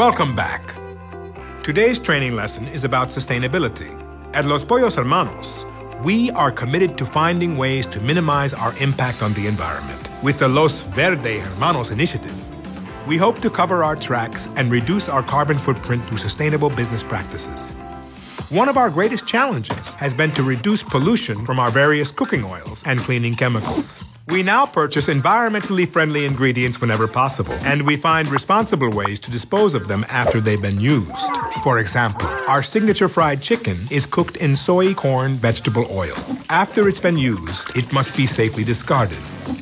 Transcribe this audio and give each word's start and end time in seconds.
Welcome 0.00 0.34
back. 0.34 0.74
Today's 1.62 1.98
training 1.98 2.34
lesson 2.34 2.66
is 2.68 2.84
about 2.84 3.08
sustainability. 3.08 3.90
At 4.32 4.46
Los 4.46 4.64
Pollos 4.64 4.94
Hermanos, 4.94 5.66
we 6.02 6.30
are 6.30 6.50
committed 6.50 6.96
to 6.96 7.04
finding 7.04 7.58
ways 7.58 7.84
to 7.88 8.00
minimize 8.00 8.54
our 8.54 8.74
impact 8.78 9.22
on 9.22 9.34
the 9.34 9.46
environment. 9.46 10.08
With 10.22 10.38
the 10.38 10.48
Los 10.48 10.80
Verde 10.96 11.40
Hermanos 11.40 11.90
initiative, 11.90 12.34
we 13.06 13.18
hope 13.18 13.40
to 13.40 13.50
cover 13.50 13.84
our 13.84 13.94
tracks 13.94 14.48
and 14.56 14.72
reduce 14.72 15.06
our 15.06 15.22
carbon 15.22 15.58
footprint 15.58 16.02
through 16.06 16.16
sustainable 16.16 16.70
business 16.70 17.02
practices. 17.02 17.70
One 18.50 18.68
of 18.68 18.76
our 18.76 18.90
greatest 18.90 19.28
challenges 19.28 19.92
has 19.92 20.12
been 20.12 20.32
to 20.32 20.42
reduce 20.42 20.82
pollution 20.82 21.46
from 21.46 21.60
our 21.60 21.70
various 21.70 22.10
cooking 22.10 22.42
oils 22.42 22.82
and 22.84 22.98
cleaning 22.98 23.36
chemicals. 23.36 24.02
We 24.26 24.42
now 24.42 24.66
purchase 24.66 25.06
environmentally 25.06 25.88
friendly 25.88 26.24
ingredients 26.24 26.80
whenever 26.80 27.06
possible, 27.06 27.52
and 27.62 27.82
we 27.82 27.96
find 27.96 28.26
responsible 28.26 28.90
ways 28.90 29.20
to 29.20 29.30
dispose 29.30 29.72
of 29.72 29.86
them 29.86 30.04
after 30.08 30.40
they've 30.40 30.60
been 30.60 30.80
used. 30.80 31.14
For 31.62 31.78
example, 31.78 32.26
our 32.48 32.64
signature 32.64 33.08
fried 33.08 33.40
chicken 33.40 33.76
is 33.88 34.04
cooked 34.04 34.38
in 34.38 34.56
soy 34.56 34.94
corn 34.94 35.34
vegetable 35.34 35.86
oil. 35.88 36.16
After 36.48 36.88
it's 36.88 36.98
been 36.98 37.16
used, 37.16 37.76
it 37.76 37.92
must 37.92 38.16
be 38.16 38.26
safely 38.26 38.64
discarded. 38.64 39.18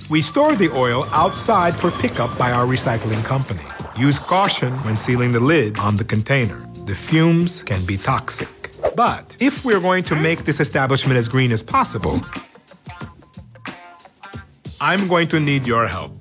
We 0.09 0.23
store 0.23 0.57
the 0.57 0.73
oil 0.73 1.05
outside 1.13 1.77
for 1.77 1.91
pickup 1.91 2.39
by 2.39 2.53
our 2.53 2.65
recycling 2.65 3.23
company. 3.23 3.65
Use 3.99 4.19
caution 4.19 4.73
when 4.79 4.97
sealing 4.97 5.33
the 5.33 5.41
lid 5.41 5.79
on 5.79 5.99
the 5.99 6.05
container. 6.05 6.59
The 6.87 6.95
fumes 6.95 7.63
can 7.63 7.85
be 7.85 7.99
toxic. 7.99 8.49
But 8.95 9.37
if 9.41 9.65
we're 9.65 9.81
going 9.81 10.05
to 10.05 10.17
make 10.17 10.45
this 10.45 10.61
establishment 10.61 11.19
as 11.19 11.29
green 11.29 11.53
as 11.53 11.63
possible, 11.63 12.21
I'm 14.81 15.09
going 15.09 15.29
to 15.29 15.41
need 15.41 15.67
your 15.67 15.87
help. 15.87 16.13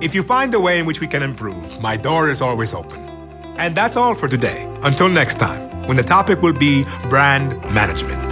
If 0.00 0.14
you 0.14 0.22
find 0.22 0.54
a 0.54 0.60
way 0.60 0.78
in 0.78 0.86
which 0.86 1.00
we 1.00 1.06
can 1.06 1.22
improve, 1.22 1.80
my 1.80 1.96
door 1.96 2.30
is 2.30 2.40
always 2.40 2.72
open. 2.72 3.00
And 3.58 3.76
that's 3.76 3.96
all 3.96 4.14
for 4.14 4.28
today. 4.28 4.64
Until 4.82 5.08
next 5.08 5.38
time, 5.38 5.88
when 5.88 5.96
the 5.96 6.04
topic 6.04 6.40
will 6.40 6.52
be 6.52 6.84
brand 7.08 7.58
management. 7.74 8.27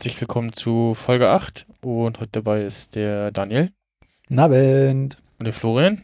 Herzlich 0.00 0.18
willkommen 0.22 0.54
zu 0.54 0.94
Folge 0.94 1.28
8. 1.28 1.66
Und 1.82 2.20
heute 2.20 2.30
dabei 2.32 2.62
ist 2.62 2.94
der 2.94 3.30
Daniel 3.32 3.70
Guten 4.28 4.38
Abend. 4.38 5.18
und 5.38 5.44
der 5.44 5.52
Florian. 5.52 6.00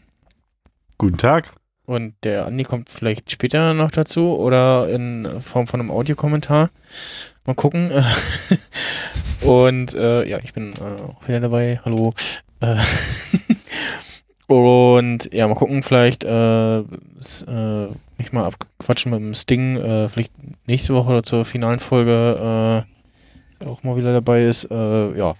Guten 0.99 1.17
Tag. 1.17 1.55
Und 1.87 2.13
der 2.23 2.45
Andi 2.45 2.63
kommt 2.63 2.89
vielleicht 2.89 3.31
später 3.31 3.73
noch 3.73 3.89
dazu 3.89 4.37
oder 4.37 4.87
in 4.87 5.41
Form 5.41 5.65
von 5.65 5.79
einem 5.79 5.89
Audiokommentar. 5.89 6.69
Mal 7.45 7.55
gucken. 7.55 7.91
und 9.41 9.95
äh, 9.95 10.29
ja, 10.29 10.37
ich 10.43 10.53
bin 10.53 10.75
äh, 10.75 11.01
auch 11.01 11.27
wieder 11.27 11.39
dabei. 11.39 11.81
Hallo. 11.83 12.13
Äh, 12.59 12.77
und 14.45 15.33
ja, 15.33 15.47
mal 15.47 15.55
gucken, 15.55 15.81
vielleicht 15.81 16.23
äh, 16.23 16.81
äh, 16.81 17.87
mich 18.19 18.31
mal 18.31 18.45
abquatschen 18.45 19.09
mit 19.09 19.21
dem 19.21 19.33
Sting. 19.33 19.77
Äh, 19.77 20.07
vielleicht 20.07 20.33
nächste 20.67 20.93
Woche 20.93 21.09
oder 21.09 21.23
zur 21.23 21.45
finalen 21.45 21.79
Folge 21.79 22.85
äh, 23.59 23.65
auch 23.65 23.83
mal 23.83 23.97
wieder 23.97 24.13
dabei 24.13 24.45
ist. 24.45 24.65
Äh, 24.71 25.17
ja. 25.17 25.35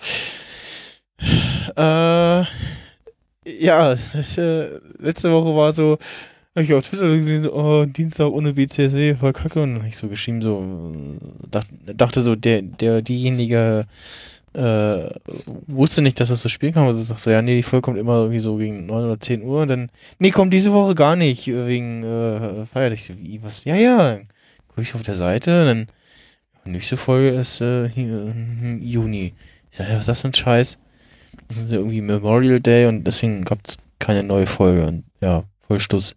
Äh, 1.76 2.46
ja, 3.60 3.94
ich, 3.94 4.38
äh, 4.38 4.70
letzte 5.00 5.32
Woche 5.32 5.56
war 5.56 5.72
so, 5.72 5.98
habe 6.56 6.64
ich 6.64 6.74
auf 6.74 6.88
Twitter 6.88 7.08
gesehen, 7.08 7.44
so, 7.44 7.54
oh, 7.54 7.86
Dienstag 7.86 8.32
ohne 8.32 8.54
BCSW, 8.54 9.16
voll 9.16 9.34
kacke. 9.34 9.62
Und 9.62 9.76
dann 9.76 9.82
hab 9.84 9.90
ich 9.90 9.98
so 9.98 10.08
geschrieben, 10.08 10.42
so, 10.42 10.94
äh, 10.96 11.50
dacht, 11.50 11.68
dachte 11.86 12.22
so, 12.22 12.36
der, 12.36 12.62
der, 12.64 13.02
diejenige, 13.02 13.86
äh, 14.54 15.10
wusste 15.68 16.02
nicht, 16.02 16.20
dass 16.20 16.30
das 16.30 16.42
so 16.42 16.50
spielen 16.50 16.74
kann. 16.74 16.88
Also 16.88 17.02
ich 17.02 17.08
sag 17.08 17.20
so, 17.20 17.30
ja, 17.30 17.42
nee, 17.42 17.58
die 17.58 17.64
Folge 17.64 17.84
kommt 17.84 18.00
immer 18.00 18.22
irgendwie 18.22 18.40
so 18.40 18.56
gegen 18.58 18.88
9 18.88 19.06
oder 19.06 19.20
10 19.20 19.44
Uhr. 19.44 19.62
Und 19.62 19.68
dann, 19.70 19.92
nee, 20.20 20.32
kommt 20.32 20.54
diese 20.54 20.74
Woche 20.74 20.96
gar 20.96 21.16
nicht, 21.16 21.48
wegen 21.48 22.04
äh, 22.04 22.66
Feiertag. 22.66 22.98
Ich 22.98 23.06
so, 23.06 23.14
wie, 23.20 23.42
was? 23.44 23.64
Ja, 23.66 23.76
ja. 23.76 24.18
Guck 24.68 24.84
ich 24.84 24.96
auf 24.96 25.04
der 25.04 25.16
Seite, 25.16 25.62
und 25.62 25.68
dann, 25.68 25.88
nächste 26.68 26.98
Folge 26.98 27.30
ist 27.30 27.62
äh, 27.62 27.90
hier, 27.90 28.28
im 28.28 28.80
Juni. 28.82 29.34
Ich 29.72 29.78
sag, 29.78 29.88
ja, 29.88 29.94
was 29.94 30.02
ist 30.02 30.10
das 30.10 30.22
für 30.22 30.28
ein 30.28 30.34
Scheiß? 30.34 30.80
Das 31.48 31.58
ist 31.58 31.72
ja 31.72 31.78
irgendwie 31.78 32.02
Memorial 32.02 32.60
Day 32.60 32.88
und 32.88 33.04
deswegen 33.04 33.44
gab 33.44 33.60
es 33.64 33.78
keine 34.00 34.24
neue 34.24 34.48
Folge. 34.48 34.86
Und 34.86 35.04
ja, 35.22 35.44
voll 35.68 35.80
Stuss. 35.80 36.16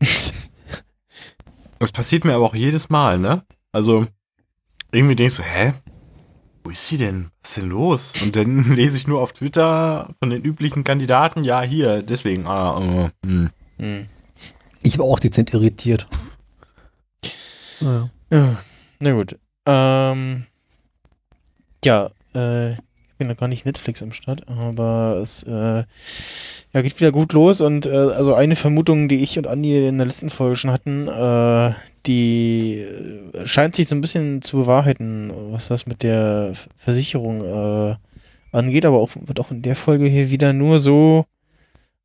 Das 1.80 1.92
passiert 1.92 2.26
mir 2.26 2.34
aber 2.34 2.44
auch 2.44 2.54
jedes 2.54 2.90
Mal, 2.90 3.18
ne? 3.18 3.42
Also, 3.72 4.04
irgendwie 4.92 5.16
denkst 5.16 5.36
du, 5.36 5.42
hä? 5.42 5.72
Wo 6.62 6.68
ist 6.68 6.86
sie 6.86 6.98
denn? 6.98 7.30
Was 7.40 7.52
ist 7.52 7.56
denn 7.56 7.70
los? 7.70 8.12
Und 8.22 8.36
dann 8.36 8.74
lese 8.76 8.98
ich 8.98 9.06
nur 9.06 9.22
auf 9.22 9.32
Twitter 9.32 10.14
von 10.18 10.28
den 10.28 10.42
üblichen 10.42 10.84
Kandidaten, 10.84 11.42
ja, 11.42 11.62
hier, 11.62 12.02
deswegen, 12.02 12.46
ah, 12.46 13.10
äh, 13.24 13.26
hm. 13.26 13.50
hm. 13.78 14.06
Ich 14.82 14.98
war 14.98 15.06
auch 15.06 15.20
dezent 15.20 15.54
irritiert. 15.54 16.06
Ja. 17.80 18.10
Ja, 18.30 18.62
na 18.98 19.12
gut. 19.12 19.38
Ähm, 19.66 20.46
ja, 21.84 22.10
äh, 22.34 22.72
ich 22.72 22.78
bin 23.18 23.28
noch 23.28 23.36
gar 23.36 23.48
nicht 23.48 23.66
Netflix 23.66 24.02
am 24.02 24.12
Start, 24.12 24.48
aber 24.48 25.18
es 25.22 25.42
äh, 25.42 25.84
ja, 26.72 26.82
geht 26.82 26.98
wieder 26.98 27.12
gut 27.12 27.32
los 27.32 27.60
und 27.60 27.86
äh, 27.86 27.90
also 27.90 28.34
eine 28.34 28.56
Vermutung, 28.56 29.08
die 29.08 29.22
ich 29.22 29.36
und 29.38 29.46
Andi 29.46 29.88
in 29.88 29.98
der 29.98 30.06
letzten 30.06 30.30
Folge 30.30 30.56
schon 30.56 30.70
hatten, 30.70 31.08
äh, 31.08 31.74
die 32.06 32.78
äh, 32.78 33.46
scheint 33.46 33.74
sich 33.74 33.88
so 33.88 33.94
ein 33.94 34.00
bisschen 34.00 34.40
zu 34.42 34.58
bewahrheiten, 34.58 35.32
was 35.50 35.68
das 35.68 35.86
mit 35.86 36.02
der 36.02 36.52
Versicherung 36.76 37.44
äh, 37.44 37.96
angeht, 38.52 38.84
aber 38.84 38.98
auch 38.98 39.10
wird 39.14 39.40
auch 39.40 39.50
in 39.50 39.62
der 39.62 39.76
Folge 39.76 40.06
hier 40.06 40.30
wieder 40.30 40.52
nur 40.52 40.80
so 40.80 41.26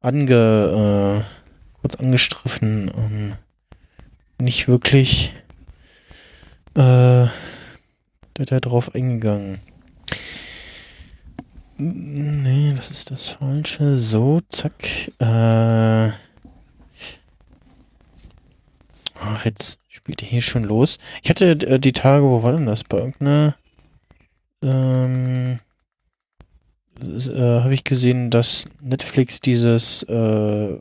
ange 0.02 1.24
äh, 1.24 1.80
kurz 1.82 1.96
angestriffen, 1.96 2.92
ähm, 2.96 3.34
nicht 4.40 4.68
wirklich 4.68 5.34
äh, 6.76 7.28
wird 8.38 8.52
da 8.52 8.60
drauf 8.60 8.94
eingegangen. 8.94 9.60
Nee, 11.78 12.74
das 12.76 12.92
ist 12.92 13.12
das 13.12 13.30
Falsche. 13.30 13.96
So, 13.96 14.40
zack. 14.50 14.74
Äh. 15.20 16.12
Ach, 19.20 19.46
jetzt 19.46 19.80
spielt 19.88 20.22
er 20.22 20.28
hier 20.28 20.42
schon 20.42 20.64
los. 20.64 20.98
Ich 21.24 21.30
hatte 21.30 21.52
äh, 21.52 21.80
die 21.80 21.94
Tage, 21.94 22.26
wo 22.26 22.44
war 22.44 22.54
denn 22.54 22.66
das? 22.66 22.84
Bei 22.84 22.98
irgendeiner. 22.98 23.56
Ähm. 24.62 25.60
Äh, 27.02 27.40
Habe 27.40 27.74
ich 27.74 27.84
gesehen, 27.84 28.30
dass 28.32 28.66
Netflix 28.80 29.42
dieses 29.42 30.04
äh, 30.04 30.80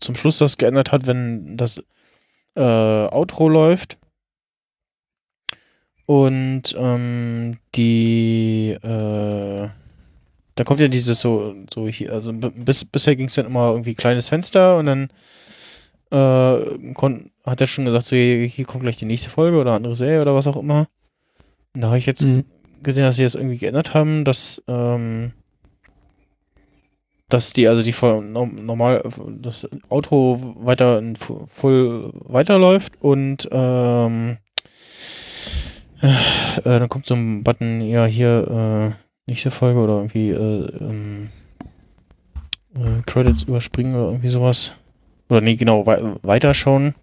zum 0.00 0.16
Schluss 0.16 0.38
das 0.38 0.58
geändert 0.58 0.90
hat, 0.90 1.06
wenn 1.06 1.56
das 1.56 1.80
äh, 2.56 2.60
Outro 2.60 3.48
läuft. 3.48 3.99
Und 6.10 6.74
ähm, 6.76 7.58
die, 7.76 8.70
äh, 8.82 9.68
da 10.56 10.64
kommt 10.64 10.80
ja 10.80 10.88
dieses 10.88 11.20
so, 11.20 11.54
so 11.72 11.86
hier, 11.86 12.12
also 12.12 12.32
bis, 12.32 12.84
bisher 12.84 13.14
ging 13.14 13.28
es 13.28 13.34
dann 13.34 13.46
immer 13.46 13.70
irgendwie 13.70 13.94
kleines 13.94 14.28
Fenster 14.28 14.76
und 14.76 14.86
dann 14.86 15.08
äh, 16.10 16.94
kon, 16.94 17.30
hat 17.46 17.60
er 17.60 17.68
schon 17.68 17.84
gesagt, 17.84 18.06
so 18.06 18.16
hier, 18.16 18.44
hier 18.46 18.64
kommt 18.64 18.82
gleich 18.82 18.96
die 18.96 19.04
nächste 19.04 19.30
Folge 19.30 19.60
oder 19.60 19.74
andere 19.74 19.94
Serie 19.94 20.20
oder 20.22 20.34
was 20.34 20.48
auch 20.48 20.56
immer. 20.56 20.88
Und 21.76 21.82
da 21.82 21.86
habe 21.86 21.98
ich 21.98 22.06
jetzt 22.06 22.24
Mhm. 22.24 22.42
gesehen, 22.82 23.04
dass 23.04 23.14
sie 23.14 23.22
das 23.22 23.36
irgendwie 23.36 23.58
geändert 23.58 23.94
haben, 23.94 24.24
dass, 24.24 24.60
ähm, 24.66 25.30
dass 27.28 27.52
die, 27.52 27.68
also 27.68 27.84
die 27.84 27.94
normal, 28.32 29.08
das 29.40 29.68
Auto 29.88 30.56
weiter 30.56 30.98
in 30.98 31.14
voll 31.14 32.10
weiterläuft 32.14 32.94
und 33.00 33.48
ähm, 33.52 34.38
äh, 36.02 36.62
dann 36.64 36.88
kommt 36.88 37.06
so 37.06 37.14
ein 37.14 37.42
Button, 37.42 37.80
ja, 37.82 38.04
hier, 38.06 38.94
äh, 38.96 39.30
nächste 39.30 39.50
Folge 39.50 39.80
oder 39.80 39.96
irgendwie, 39.96 40.30
äh, 40.30 40.68
ähm, 40.80 41.30
äh, 42.74 43.02
Credits 43.06 43.44
überspringen 43.44 43.94
oder 43.94 44.06
irgendwie 44.06 44.28
sowas. 44.28 44.72
Oder 45.28 45.40
nee, 45.40 45.56
genau, 45.56 45.86
wei 45.86 46.00
weiterschauen. 46.22 46.94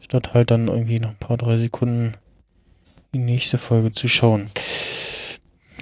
Statt 0.00 0.32
halt 0.34 0.50
dann 0.50 0.68
irgendwie 0.68 0.98
noch 0.98 1.10
ein 1.10 1.16
paar, 1.16 1.36
drei 1.36 1.58
Sekunden 1.58 2.14
die 3.12 3.18
nächste 3.18 3.58
Folge 3.58 3.92
zu 3.92 4.08
schauen. 4.08 4.50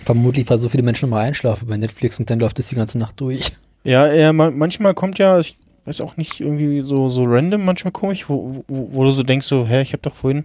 Vermutlich, 0.05 0.49
weil 0.49 0.59
so 0.59 0.69
viele 0.69 0.83
Menschen 0.83 1.11
mal 1.11 1.25
einschlafen 1.25 1.69
bei 1.69 1.77
Netflix 1.77 2.19
und 2.19 2.31
dann 2.31 2.41
läuft 2.41 2.59
es 2.59 2.69
die 2.69 2.75
ganze 2.75 2.99
Nacht 2.99 3.21
durch. 3.21 3.53
Ja, 3.85 4.13
ja, 4.13 4.33
ma 4.33 4.51
manchmal 4.51 4.95
kommt 4.95 5.19
ja, 5.19 5.39
ich 5.39 5.57
weiß 5.85 6.01
auch 6.01 6.17
nicht, 6.17 6.41
irgendwie 6.41 6.81
so, 6.81 7.09
so 7.09 7.25
random, 7.25 7.65
manchmal 7.65 7.93
komisch, 7.93 8.29
wo, 8.29 8.65
wo, 8.67 8.89
wo 8.93 9.05
du 9.05 9.11
so 9.11 9.23
denkst, 9.23 9.47
so, 9.47 9.67
hä, 9.67 9.83
ich 9.83 9.93
habe 9.93 10.03
doch 10.03 10.15
vorhin 10.15 10.45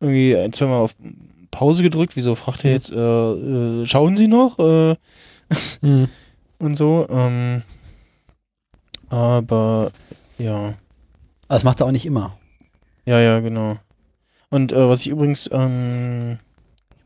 irgendwie 0.00 0.36
ein, 0.36 0.52
zwei 0.52 0.66
Mal 0.66 0.78
auf 0.80 0.94
Pause 1.50 1.82
gedrückt, 1.82 2.16
wieso 2.16 2.34
fragt 2.34 2.64
er 2.64 2.72
jetzt, 2.72 2.92
äh, 2.92 2.96
äh, 2.96 3.86
schauen 3.86 4.16
Sie 4.16 4.28
noch? 4.28 4.58
Äh, 4.58 4.96
Mhm. 5.80 6.08
und 6.58 6.74
so. 6.76 7.06
Ähm, 7.08 7.62
aber 9.08 9.92
ja, 10.38 10.56
Aber 10.56 10.74
das 11.48 11.62
macht 11.64 11.80
er 11.80 11.86
auch 11.86 11.92
nicht 11.92 12.06
immer. 12.06 12.36
ja, 13.06 13.20
ja, 13.20 13.38
genau. 13.40 13.76
Und 14.50 14.72
äh, 14.72 14.88
was 14.88 15.00
ich 15.02 15.08
übrigens 15.08 15.48
ähm, 15.52 16.38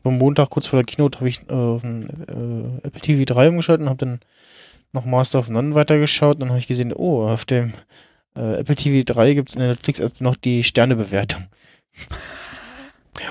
am 0.03 0.17
Montag 0.17 0.49
kurz 0.49 0.67
vor 0.67 0.77
der 0.77 0.85
Keynote 0.85 1.19
habe 1.19 1.29
ich 1.29 1.41
äh, 1.49 1.53
auf 1.53 1.81
den, 1.83 2.09
äh, 2.27 2.87
Apple 2.87 3.01
TV 3.01 3.31
3 3.31 3.49
umgeschaltet 3.49 3.83
und 3.83 3.89
habe 3.89 4.05
dann 4.05 4.19
noch 4.93 5.05
Master 5.05 5.39
of 5.39 5.49
None 5.49 5.75
weitergeschaut. 5.75 6.35
Und 6.35 6.39
dann 6.41 6.49
habe 6.49 6.59
ich 6.59 6.67
gesehen, 6.67 6.93
oh, 6.93 7.27
auf 7.27 7.45
dem 7.45 7.73
Apple 8.33 8.75
TV 8.75 9.03
3 9.05 9.33
gibt 9.33 9.49
es 9.49 9.55
in 9.55 9.59
der 9.61 9.69
Netflix-App 9.71 10.21
noch 10.21 10.35
die 10.37 10.63
Sternebewertung. 10.63 11.43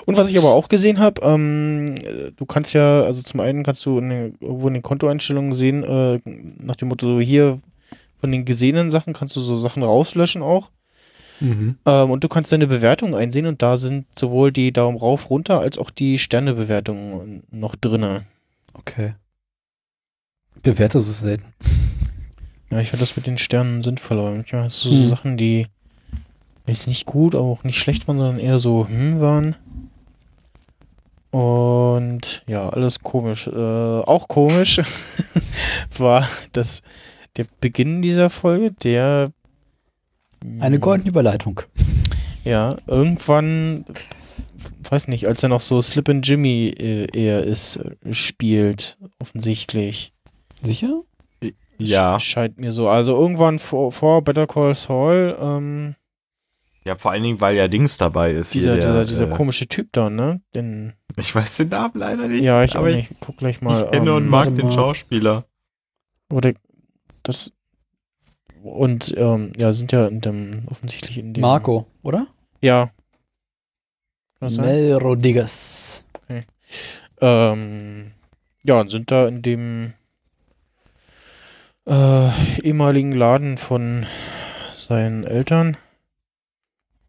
Und 0.07 0.17
was 0.17 0.31
ich 0.31 0.39
aber 0.39 0.53
auch 0.53 0.69
gesehen 0.69 0.99
habe, 0.99 1.21
ähm, 1.23 1.95
äh, 2.03 2.31
du 2.37 2.47
kannst 2.47 2.73
ja, 2.75 3.03
also 3.03 3.23
zum 3.23 3.41
einen 3.41 3.63
kannst 3.63 3.85
du 3.87 3.99
in 3.99 4.11
den, 4.11 4.35
irgendwo 4.41 4.69
in 4.69 4.75
den 4.75 4.83
Kontoeinstellungen 4.83 5.53
sehen, 5.53 5.83
äh, 5.83 6.21
nach 6.25 6.77
dem 6.77 6.89
Motto, 6.89 7.07
so 7.07 7.21
hier 7.21 7.59
von 8.21 8.31
den 8.31 8.45
gesehenen 8.45 8.91
Sachen 8.91 9.13
kannst 9.15 9.35
du 9.37 9.41
so 9.41 9.57
Sachen 9.59 9.83
rauslöschen 9.83 10.43
auch. 10.43 10.71
Mhm. 11.41 11.77
Ähm, 11.87 12.11
und 12.11 12.23
du 12.23 12.29
kannst 12.29 12.53
deine 12.53 12.67
Bewertungen 12.67 13.15
einsehen 13.15 13.47
und 13.47 13.63
da 13.63 13.77
sind 13.77 14.07
sowohl 14.19 14.53
die 14.53 14.73
Daumen 14.73 14.99
rauf, 14.99 15.31
runter 15.31 15.61
als 15.61 15.79
auch 15.79 15.91
die 15.91 16.19
Sternebewertungen 16.19 17.43
noch 17.51 17.77
drinne. 17.77 18.25
Okay. 18.75 19.15
Ich 20.57 20.63
bewerte 20.63 20.99
es 20.99 21.21
selten. 21.21 21.55
Ja, 22.71 22.81
ich 22.81 22.91
finde 22.91 23.05
das 23.05 23.17
mit 23.17 23.27
den 23.27 23.39
Sternen 23.39 23.83
sinnvoll, 23.83 24.19
aber 24.19 24.31
manchmal 24.33 24.65
hast 24.65 24.85
du 24.85 24.91
so 24.91 24.95
Hm. 24.95 25.09
Sachen, 25.09 25.37
die 25.37 25.67
jetzt 26.67 26.87
nicht 26.87 27.07
gut, 27.07 27.35
aber 27.35 27.45
auch 27.45 27.65
nicht 27.65 27.79
schlecht 27.79 28.07
waren, 28.07 28.19
sondern 28.19 28.39
eher 28.39 28.59
so 28.59 28.87
hm 28.87 29.21
waren. 29.21 29.57
Und 31.31 32.43
ja, 32.47 32.69
alles 32.69 33.01
komisch. 33.01 33.47
Äh, 33.47 33.51
auch 33.57 34.29
komisch 34.29 34.81
war 35.99 36.29
das 36.53 36.83
der 37.37 37.47
Beginn 37.61 38.03
dieser 38.03 38.31
Folge, 38.31 38.73
der 38.73 39.33
Eine 40.59 40.79
goldene 40.81 41.11
Überleitung. 41.11 41.61
Ja, 42.45 42.77
irgendwann, 42.87 43.85
weiß 44.89 45.09
nicht, 45.09 45.27
als 45.29 45.43
er 45.43 45.51
noch 45.51 45.61
so 45.61 45.81
Slip 45.83 46.09
and 46.09 46.27
Jimmy 46.27 46.75
äh, 46.77 47.07
eher 47.17 47.45
ist, 47.45 47.79
spielt, 48.11 48.99
offensichtlich. 49.19 50.13
Sicher? 50.63 51.03
Ja, 51.79 52.19
Sch 52.19 52.25
scheint 52.25 52.59
mir 52.59 52.73
so. 52.73 52.89
Also 52.89 53.15
irgendwann 53.15 53.59
vor, 53.59 53.93
vor 53.93 54.23
Better 54.23 54.47
Call 54.47 54.75
Saul, 54.75 55.37
ähm, 55.41 55.95
ja, 56.85 56.97
vor 56.97 57.11
allen 57.11 57.23
Dingen, 57.23 57.41
weil 57.41 57.57
ja 57.57 57.69
Dings 57.69 57.97
dabei 57.99 58.33
ist. 58.33 58.55
dieser, 58.55 58.73
hier, 58.73 58.81
dieser, 58.81 58.95
der, 58.95 59.05
dieser 59.05 59.29
äh, 59.29 59.31
komische 59.31 59.67
Typ 59.67 59.89
da, 59.93 60.09
ne? 60.09 60.41
Den, 60.55 60.95
Ich 61.17 61.35
weiß 61.35 61.59
den 61.59 61.69
Namen 61.69 61.93
leider 61.95 62.29
nicht. 62.29 62.43
ja, 62.43 62.65
ich 62.65 62.75
auch 62.75 62.81
aber 62.81 62.91
nicht. 62.93 63.11
Guck 63.21 63.37
gleich 63.37 63.61
mal. 63.61 63.85
Ich 63.85 63.91
kenne 63.91 64.15
und 64.15 64.25
ähm, 64.25 64.29
mag 64.31 64.47
warte 64.47 64.57
den 64.57 64.67
mal. 64.67 64.73
Schauspieler. 64.73 65.45
Oder 66.31 66.53
das 67.23 67.53
und 68.63 69.15
ähm, 69.17 69.53
ja, 69.59 69.73
sind 69.73 69.93
ja 69.93 70.07
in 70.07 70.21
dem, 70.21 70.65
offensichtlich 70.71 71.19
in 71.19 71.33
dem. 71.33 71.41
Marco, 71.41 71.87
oder? 72.03 72.27
Ja. 72.61 72.91
Mel 74.41 74.95
Rodriguez. 74.95 76.05
Ähm, 77.21 78.13
ja, 78.63 78.81
und 78.81 78.89
sind 78.89 79.11
da 79.11 79.29
in 79.29 79.43
dem 79.43 79.93
äh, 81.87 82.61
ehemaligen 82.63 83.13
Laden 83.13 83.59
von 83.59 84.07
seinen 84.75 85.25
Eltern 85.25 85.77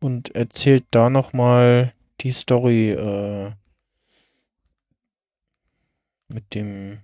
und 0.02 0.36
erzählt 0.36 0.84
da 0.92 1.10
nochmal 1.10 1.94
die 2.20 2.32
Story 2.32 2.92
äh, 2.92 3.52
mit 6.28 6.54
dem 6.54 7.00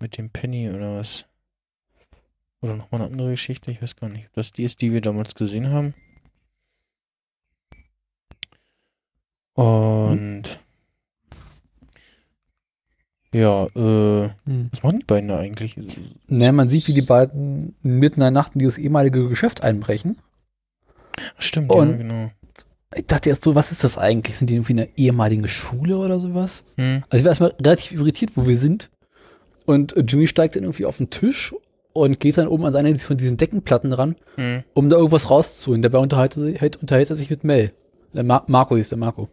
mit 0.00 0.18
dem 0.18 0.30
Penny 0.30 0.68
oder 0.68 0.98
was. 0.98 1.26
Oder 2.60 2.76
nochmal 2.76 3.02
eine 3.02 3.10
andere 3.10 3.30
Geschichte, 3.30 3.70
ich 3.70 3.80
weiß 3.82 3.96
gar 3.96 4.08
nicht, 4.08 4.26
ob 4.26 4.32
das 4.34 4.52
die 4.52 4.64
ist, 4.64 4.80
die 4.80 4.92
wir 4.92 5.00
damals 5.00 5.34
gesehen 5.34 5.70
haben. 5.70 5.94
Und 9.54 10.44
ja, 13.32 13.66
äh, 13.66 14.30
Hm. 14.44 14.68
was 14.70 14.82
machen 14.82 15.00
die 15.00 15.06
beiden 15.06 15.28
da 15.28 15.38
eigentlich? 15.38 15.76
Ne, 16.28 16.52
man 16.52 16.68
sieht, 16.68 16.86
wie 16.88 16.94
die 16.94 17.02
beiden 17.02 17.74
mitten 17.82 18.16
in 18.16 18.20
der 18.20 18.30
Nacht 18.30 18.54
in 18.54 18.58
dieses 18.60 18.78
ehemalige 18.78 19.28
Geschäft 19.28 19.62
einbrechen. 19.62 20.18
Stimmt, 21.38 21.70
Und- 21.70 21.90
ja, 21.90 21.96
genau. 21.96 22.30
Ich 22.94 23.06
dachte 23.06 23.30
erst 23.30 23.42
so, 23.44 23.54
was 23.54 23.72
ist 23.72 23.84
das 23.84 23.96
eigentlich? 23.96 24.36
Sind 24.36 24.50
die 24.50 24.54
irgendwie 24.54 24.72
in 24.72 24.80
einer 24.80 24.88
ehemaligen 24.96 25.48
Schule 25.48 25.96
oder 25.96 26.20
sowas? 26.20 26.62
Hm. 26.76 27.02
Also 27.08 27.16
ich 27.20 27.24
war 27.24 27.30
erstmal 27.30 27.54
relativ 27.64 27.92
irritiert, 27.92 28.32
wo 28.34 28.46
wir 28.46 28.58
sind. 28.58 28.90
Und 29.64 29.96
äh, 29.96 30.00
Jimmy 30.00 30.26
steigt 30.26 30.56
dann 30.56 30.64
irgendwie 30.64 30.84
auf 30.84 30.98
den 30.98 31.08
Tisch 31.08 31.54
und 31.94 32.20
geht 32.20 32.36
dann 32.36 32.48
oben 32.48 32.66
an 32.66 32.74
seine 32.74 32.94
von 32.98 33.16
diesen 33.16 33.38
Deckenplatten 33.38 33.94
ran, 33.94 34.14
Hm. 34.34 34.62
um 34.74 34.90
da 34.90 34.96
irgendwas 34.96 35.30
rauszuholen. 35.30 35.80
Dabei 35.80 35.98
unterhält 35.98 36.36
er 36.36 36.42
sich, 36.42 36.60
unterhält 36.82 37.08
er 37.08 37.16
sich 37.16 37.30
mit 37.30 37.44
Mel. 37.44 37.72
Der 38.12 38.24
Mar 38.24 38.44
Marco 38.46 38.76
hieß 38.76 38.90
der 38.90 38.98
Marco. 38.98 39.30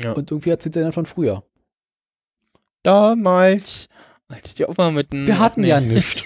Ja. 0.00 0.12
Und 0.12 0.30
irgendwie 0.30 0.50
erzählt 0.50 0.76
er 0.76 0.84
dann 0.84 0.92
von 0.92 1.06
früher. 1.06 1.42
Damals, 2.84 3.88
als 4.28 4.54
die 4.54 4.64
mal 4.76 4.92
mit 4.92 5.12
dem. 5.12 5.26
Wir 5.26 5.40
hatten 5.40 5.62
nee, 5.62 5.68
ja 5.68 5.80
nichts. 5.80 6.22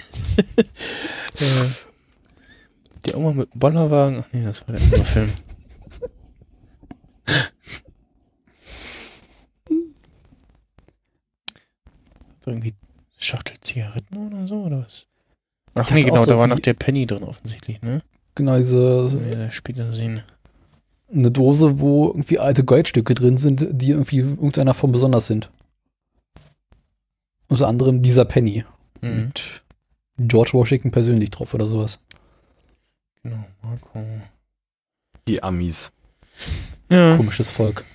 Die 3.05 3.17
mal 3.19 3.33
mit 3.33 3.53
dem 3.53 3.59
Bollerwagen. 3.59 4.23
Ach 4.27 4.33
nee, 4.33 4.43
das 4.43 4.67
war 4.67 4.75
der 4.75 4.83
andere 4.83 5.05
Film. 5.05 5.29
irgendwie 12.45 12.73
Schachtel 13.17 13.57
Zigaretten 13.61 14.17
oder 14.17 14.47
so, 14.47 14.63
oder 14.63 14.79
was? 14.85 15.07
Ach 15.75 15.89
nee, 15.91 16.03
genau, 16.03 16.19
so 16.23 16.31
da 16.31 16.37
war 16.37 16.47
noch 16.47 16.59
der 16.59 16.73
Penny 16.73 17.05
drin 17.07 17.23
offensichtlich, 17.23 17.81
ne? 17.81 18.01
Genau, 18.35 18.57
diese 18.57 19.07
So, 19.09 19.19
ja, 19.19 19.49
später 19.51 19.91
sehen. 19.91 20.23
eine 21.11 21.31
Dose, 21.31 21.79
wo 21.79 22.07
irgendwie 22.07 22.39
alte 22.39 22.63
Goldstücke 22.63 23.15
drin 23.15 23.37
sind, 23.37 23.65
die 23.71 23.91
irgendwie 23.91 24.19
in 24.19 24.29
irgendeiner 24.35 24.73
Form 24.73 24.91
besonders 24.91 25.27
sind. 25.27 25.49
Unter 27.47 27.67
anderem 27.67 28.01
dieser 28.01 28.25
Penny 28.25 28.65
Mhm. 29.01 29.25
mit 29.27 29.63
George 30.17 30.51
Washington 30.53 30.91
persönlich 30.91 31.31
drauf 31.31 31.53
oder 31.53 31.67
sowas. 31.67 31.99
Genau, 33.23 33.45
Marco. 33.61 34.05
Die 35.27 35.41
Amis. 35.41 35.91
Ja. 36.89 37.15
Komisches 37.15 37.51
Volk. 37.51 37.85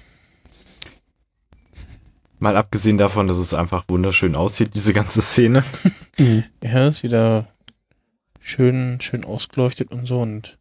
Mal 2.38 2.56
abgesehen 2.56 2.98
davon, 2.98 3.28
dass 3.28 3.36
es 3.36 3.52
einfach 3.52 3.84
wunderschön 3.88 4.34
aussieht, 4.34 4.74
diese 4.74 4.92
ganze 4.92 5.22
Szene. 5.22 5.64
Ja, 6.60 6.88
ist 6.88 7.04
wieder 7.04 7.46
schön, 8.40 9.00
schön 9.00 9.24
ausgeleuchtet 9.24 9.92
und 9.92 10.06
so 10.06 10.20
und 10.20 10.58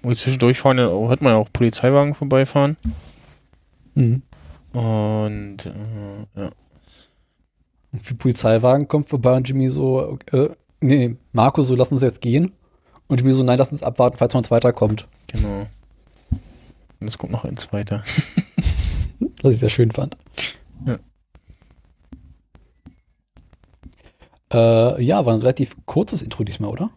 wo 0.00 0.10
wir 0.10 0.16
zwischendurch 0.16 0.60
fahren, 0.60 0.78
ja, 0.78 0.88
hört 0.88 1.22
man 1.22 1.32
ja 1.32 1.38
auch 1.38 1.52
Polizeiwagen 1.52 2.14
vorbeifahren. 2.14 2.76
Mhm. 3.94 4.22
Und 4.72 5.66
äh, 5.66 6.40
ja. 6.40 6.50
Und 7.90 8.08
die 8.08 8.14
Polizeiwagen 8.14 8.86
kommt 8.86 9.08
vorbei 9.08 9.36
und 9.36 9.48
Jimmy 9.48 9.68
so, 9.68 10.18
äh, 10.30 10.50
nee, 10.80 11.16
Marco 11.32 11.62
so, 11.62 11.74
lass 11.74 11.90
uns 11.90 12.02
jetzt 12.02 12.20
gehen. 12.20 12.52
Und 13.08 13.20
Jimmy 13.20 13.32
so, 13.32 13.42
nein, 13.42 13.58
lass 13.58 13.72
uns 13.72 13.82
abwarten, 13.82 14.16
falls 14.16 14.34
noch 14.34 14.40
ein 14.40 14.44
zweiter 14.44 14.72
kommt. 14.72 15.06
Genau. 15.28 15.66
Und 17.00 17.06
es 17.06 17.18
kommt 17.18 17.32
noch 17.32 17.44
ein 17.44 17.56
zweiter. 17.56 18.02
Was 19.42 19.54
ich 19.54 19.60
sehr 19.60 19.70
schön 19.70 19.90
fand. 19.90 20.16
Ja. 20.86 20.98
Äh, 24.52 25.02
ja, 25.02 25.24
war 25.24 25.34
ein 25.34 25.40
relativ 25.40 25.76
kurzes 25.86 26.22
Intro 26.22 26.44
diesmal, 26.44 26.70
oder? 26.70 26.90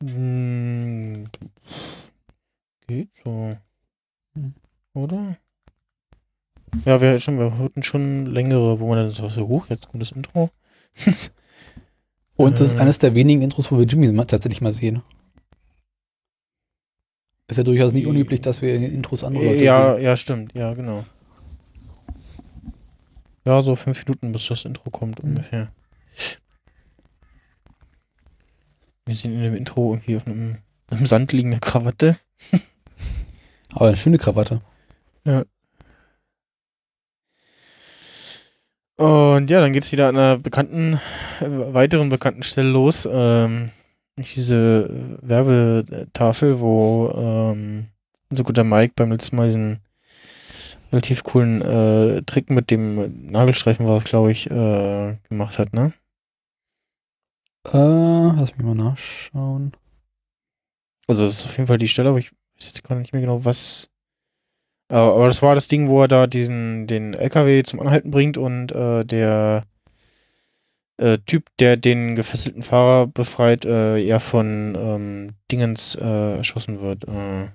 Hm, 0.00 1.28
geht 2.86 3.14
so. 3.24 3.56
Hm. 4.34 4.54
Oder? 4.94 5.36
Ja, 6.84 7.00
wir, 7.00 7.18
schon, 7.18 7.38
wir 7.38 7.56
hörten 7.56 7.82
schon 7.82 8.26
längere, 8.26 8.78
wo 8.80 8.88
man 8.88 8.98
dann 8.98 9.10
so 9.10 9.48
hoch, 9.48 9.66
jetzt 9.68 9.88
kommt 9.88 10.02
das 10.02 10.12
Intro. 10.12 10.50
Und 12.38 12.60
das 12.60 12.68
ist 12.68 12.74
Äh. 12.74 12.80
eines 12.82 12.98
der 13.00 13.14
wenigen 13.16 13.42
Intros, 13.42 13.70
wo 13.72 13.78
wir 13.78 13.84
Jimmy 13.84 14.14
tatsächlich 14.26 14.60
mal 14.60 14.72
sehen. 14.72 15.02
Ist 17.48 17.56
ja 17.56 17.64
durchaus 17.64 17.92
nicht 17.92 18.06
unüblich, 18.06 18.40
dass 18.40 18.62
wir 18.62 18.74
in 18.74 18.82
den 18.82 18.94
Intros 18.94 19.24
andere 19.24 19.44
Leute 19.44 19.64
ja, 19.64 19.94
sehen. 19.94 20.04
ja, 20.04 20.16
stimmt, 20.16 20.54
ja, 20.54 20.72
genau. 20.72 21.04
Ja, 23.44 23.62
so 23.62 23.74
fünf 23.74 24.04
Minuten, 24.06 24.30
bis 24.32 24.46
das 24.46 24.64
Intro 24.64 24.90
kommt 24.90 25.22
Mhm. 25.22 25.30
ungefähr. 25.30 25.72
Wir 29.06 29.14
sind 29.16 29.32
in 29.32 29.42
dem 29.42 29.54
Intro 29.56 29.94
irgendwie 29.94 30.16
auf 30.16 30.26
einem, 30.26 30.58
einem 30.90 31.06
Sand 31.06 31.32
liegende 31.32 31.58
Krawatte. 31.58 32.16
Aber 33.72 33.88
eine 33.88 33.96
schöne 33.96 34.18
Krawatte. 34.18 34.60
Und 38.98 39.48
ja, 39.48 39.60
dann 39.60 39.72
geht's 39.72 39.92
wieder 39.92 40.08
an 40.08 40.16
einer 40.16 40.38
bekannten, 40.38 40.94
äh, 41.40 41.46
weiteren 41.72 42.08
bekannten 42.08 42.42
Stelle 42.42 42.70
los. 42.70 43.08
Ähm, 43.10 43.70
diese 44.18 45.18
äh, 45.22 45.28
Werbetafel, 45.28 46.58
wo 46.58 47.08
ähm, 47.16 47.86
unser 48.28 48.42
guter 48.42 48.64
Mike 48.64 48.94
beim 48.96 49.12
letzten 49.12 49.36
Mal 49.36 49.46
diesen 49.46 49.78
relativ 50.90 51.22
coolen 51.22 51.62
äh, 51.62 52.22
Trick 52.22 52.50
mit 52.50 52.72
dem 52.72 53.30
Nagelstreifen 53.30 53.86
war 53.86 53.96
es, 53.98 54.04
glaube 54.04 54.32
ich, 54.32 54.50
äh, 54.50 55.16
gemacht 55.28 55.60
hat, 55.60 55.72
ne? 55.74 55.92
Äh, 57.66 58.36
lass 58.36 58.56
mich 58.56 58.66
mal 58.66 58.74
nachschauen. 58.74 59.72
Also 61.06 61.24
das 61.24 61.40
ist 61.40 61.46
auf 61.46 61.56
jeden 61.56 61.68
Fall 61.68 61.78
die 61.78 61.88
Stelle, 61.88 62.08
aber 62.08 62.18
ich 62.18 62.32
weiß 62.32 62.66
jetzt 62.66 62.82
gerade 62.82 63.00
nicht 63.00 63.12
mehr 63.12 63.22
genau, 63.22 63.44
was. 63.44 63.90
Aber 64.88 65.26
das 65.28 65.42
war 65.42 65.54
das 65.54 65.68
Ding, 65.68 65.88
wo 65.88 66.00
er 66.02 66.08
da 66.08 66.26
diesen 66.26 66.86
den 66.86 67.12
LKW 67.14 67.62
zum 67.62 67.80
Anhalten 67.80 68.10
bringt 68.10 68.38
und 68.38 68.72
äh, 68.72 69.04
der 69.04 69.64
äh, 70.96 71.18
Typ, 71.26 71.44
der 71.58 71.76
den 71.76 72.14
gefesselten 72.14 72.62
Fahrer 72.62 73.06
befreit, 73.06 73.64
äh, 73.64 74.02
eher 74.02 74.18
von 74.20 74.76
ähm, 74.80 75.30
Dingens 75.52 75.94
äh, 75.94 76.36
erschossen 76.38 76.80
wird. 76.80 77.04
Äh, 77.04 77.50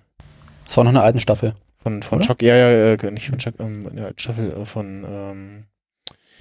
Das 0.66 0.78
war 0.78 0.84
noch 0.84 0.92
eine 0.92 1.02
alten 1.02 1.20
Staffel. 1.20 1.56
von 1.82 2.04
von 2.04 2.20
Oder? 2.20 2.28
Chuck, 2.28 2.42
ja, 2.44 2.56
ja, 2.56 2.94
äh, 2.94 3.12
nicht 3.12 3.28
von 3.30 3.40
Chuck, 3.40 3.56
ähm, 3.60 3.88
in 3.90 3.96
der 3.98 4.06
alten 4.06 4.20
Staffel 4.20 4.66
von 4.66 5.04
ähm, 5.10 5.64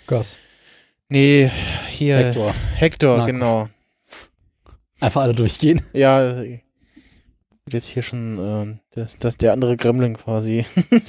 Gas. 0.07 0.37
nee, 1.09 1.51
hier 1.89 2.17
Hector. 2.19 2.55
Hector, 2.77 3.17
Narcos. 3.17 3.33
genau. 3.33 3.69
Einfach 5.01 5.23
alle 5.23 5.33
durchgehen. 5.35 5.81
Ja, 5.95 6.43
jetzt 7.71 7.89
hier 7.89 8.03
schon 8.03 8.39
ähm, 8.41 8.81
das, 8.91 9.17
das 9.19 9.37
der 9.37 9.53
andere 9.53 9.77
Gremlin 9.77 10.17
quasi. 10.17 10.67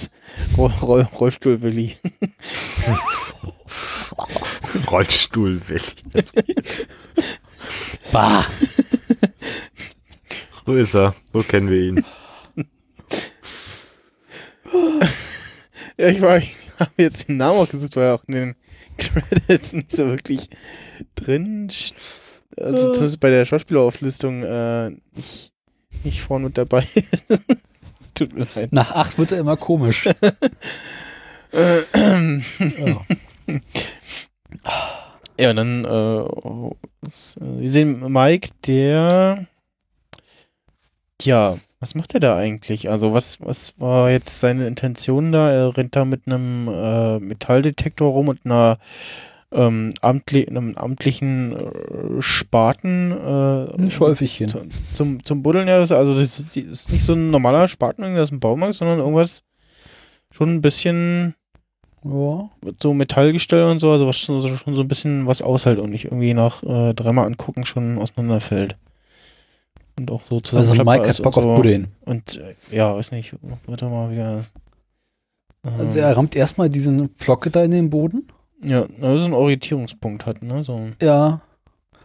Roll, 0.57 0.71
Roll, 0.81 1.07
Rollstuhl 1.19 1.61
Willi. 1.61 1.97
Rollstuhl 4.89 5.67
weg. 5.69 5.83
Bah. 8.11 8.45
So 10.65 10.75
ist 10.75 10.93
er. 10.93 11.15
So 11.31 11.41
kennen 11.41 11.69
wir 11.69 11.81
ihn. 11.81 12.05
Ja, 15.97 16.09
ich 16.09 16.21
war, 16.21 16.37
ich 16.37 16.55
habe 16.79 16.91
jetzt 16.97 17.27
den 17.27 17.37
Namen 17.37 17.59
auch 17.59 17.69
gesucht, 17.69 17.95
weil 17.95 18.05
er 18.05 18.15
auch 18.15 18.23
in 18.27 18.33
den 18.33 18.55
Credits 18.97 19.73
nicht 19.73 19.91
so 19.91 20.05
wirklich 20.05 20.49
drin. 21.15 21.71
Also 22.57 22.91
zumindest 22.91 23.19
bei 23.19 23.31
der 23.31 23.45
Schauspielerauflistung 23.45 24.43
äh, 24.43 24.91
nicht, 25.15 25.52
nicht 26.05 26.21
vorne 26.21 26.45
mit 26.45 26.57
dabei. 26.57 26.87
Es 26.95 27.25
Tut 28.13 28.33
mir 28.33 28.47
leid. 28.55 28.71
Nach 28.71 28.91
acht 28.91 29.17
wird 29.17 29.31
er 29.31 29.39
immer 29.39 29.57
komisch. 29.57 30.05
ja. 31.53 33.01
Ja, 35.39 35.49
und 35.49 35.55
dann, 35.55 35.83
äh, 35.83 36.19
äh, 36.19 36.71
wir 37.59 37.69
sehen 37.69 38.11
Mike, 38.11 38.49
der, 38.67 39.47
ja, 41.21 41.57
was 41.79 41.95
macht 41.95 42.13
er 42.13 42.19
da 42.19 42.37
eigentlich? 42.37 42.89
Also, 42.89 43.13
was, 43.13 43.41
was 43.41 43.73
war 43.79 44.11
jetzt 44.11 44.39
seine 44.39 44.67
Intention 44.67 45.31
da? 45.31 45.51
Er 45.51 45.75
rennt 45.75 45.95
da 45.95 46.05
mit 46.05 46.27
einem 46.27 46.67
äh, 46.67 47.19
Metalldetektor 47.19 48.11
rum 48.11 48.27
und 48.27 48.45
einer, 48.45 48.77
ähm, 49.53 49.93
amtli 50.01 50.47
einem 50.47 50.75
amtlichen 50.75 51.55
äh, 51.55 52.21
Spaten, 52.21 53.11
äh, 53.11 53.73
Ein 53.81 53.91
Schäufelchen. 53.91 54.47
zu- 54.47 54.61
zum, 54.93 55.23
zum 55.23 55.43
Buddeln, 55.43 55.67
ja, 55.67 55.77
das, 55.77 55.91
also, 55.91 56.13
das 56.13 56.39
ist, 56.39 56.55
das 56.57 56.57
ist 56.81 56.91
nicht 56.91 57.03
so 57.03 57.13
ein 57.13 57.29
normaler 57.29 57.67
Spaten 57.67 58.03
irgendwie 58.03 58.21
aus 58.21 58.29
dem 58.29 58.39
Baumarkt, 58.39 58.75
sondern 58.75 58.99
irgendwas 58.99 59.43
schon 60.31 60.55
ein 60.55 60.61
bisschen 60.61 61.35
Ja. 62.03 62.49
mit 62.61 62.81
so 62.81 62.93
Metallgestell 62.93 63.65
und 63.65 63.79
so, 63.79 63.91
also 63.91 64.07
was 64.07 64.17
schon, 64.17 64.41
so- 64.41 64.55
schon 64.57 64.75
so 64.75 64.81
ein 64.81 64.87
bisschen 64.87 65.27
was 65.27 65.41
aushält 65.41 65.79
und 65.79 65.91
nicht 65.91 66.05
irgendwie 66.05 66.33
nach 66.33 66.63
äh, 66.63 66.93
dreimal 66.93 67.25
angucken 67.27 67.65
schon 67.65 67.97
auseinanderfällt. 67.99 68.75
Und 69.99 70.09
auch 70.09 70.25
so 70.25 70.39
zusammen. 70.41 70.67
Also 70.67 70.83
Mike 70.83 71.01
hat 71.03 71.09
ist 71.09 71.21
Bock 71.21 71.35
so. 71.35 71.41
auf 71.41 71.55
Buddeln. 71.55 71.89
Und 72.05 72.37
äh, 72.37 72.55
ja, 72.75 72.95
weiß 72.95 73.11
nicht, 73.11 73.35
wird 73.67 73.81
er 73.83 73.89
mal 73.89 74.11
wieder. 74.11 74.39
Äh, 75.63 75.69
Also 75.77 75.99
er 75.99 76.17
rammt 76.17 76.35
erstmal 76.35 76.67
diesen 76.69 77.09
Flocke 77.15 77.51
da 77.51 77.63
in 77.63 77.69
den 77.69 77.91
Boden. 77.91 78.27
Ja, 78.63 78.85
na, 78.97 79.17
so 79.17 79.25
einen 79.25 79.33
Orientierungspunkt 79.33 80.25
hat, 80.25 80.41
ne? 80.41 80.63
So, 80.63 80.87
Ja. 81.01 81.41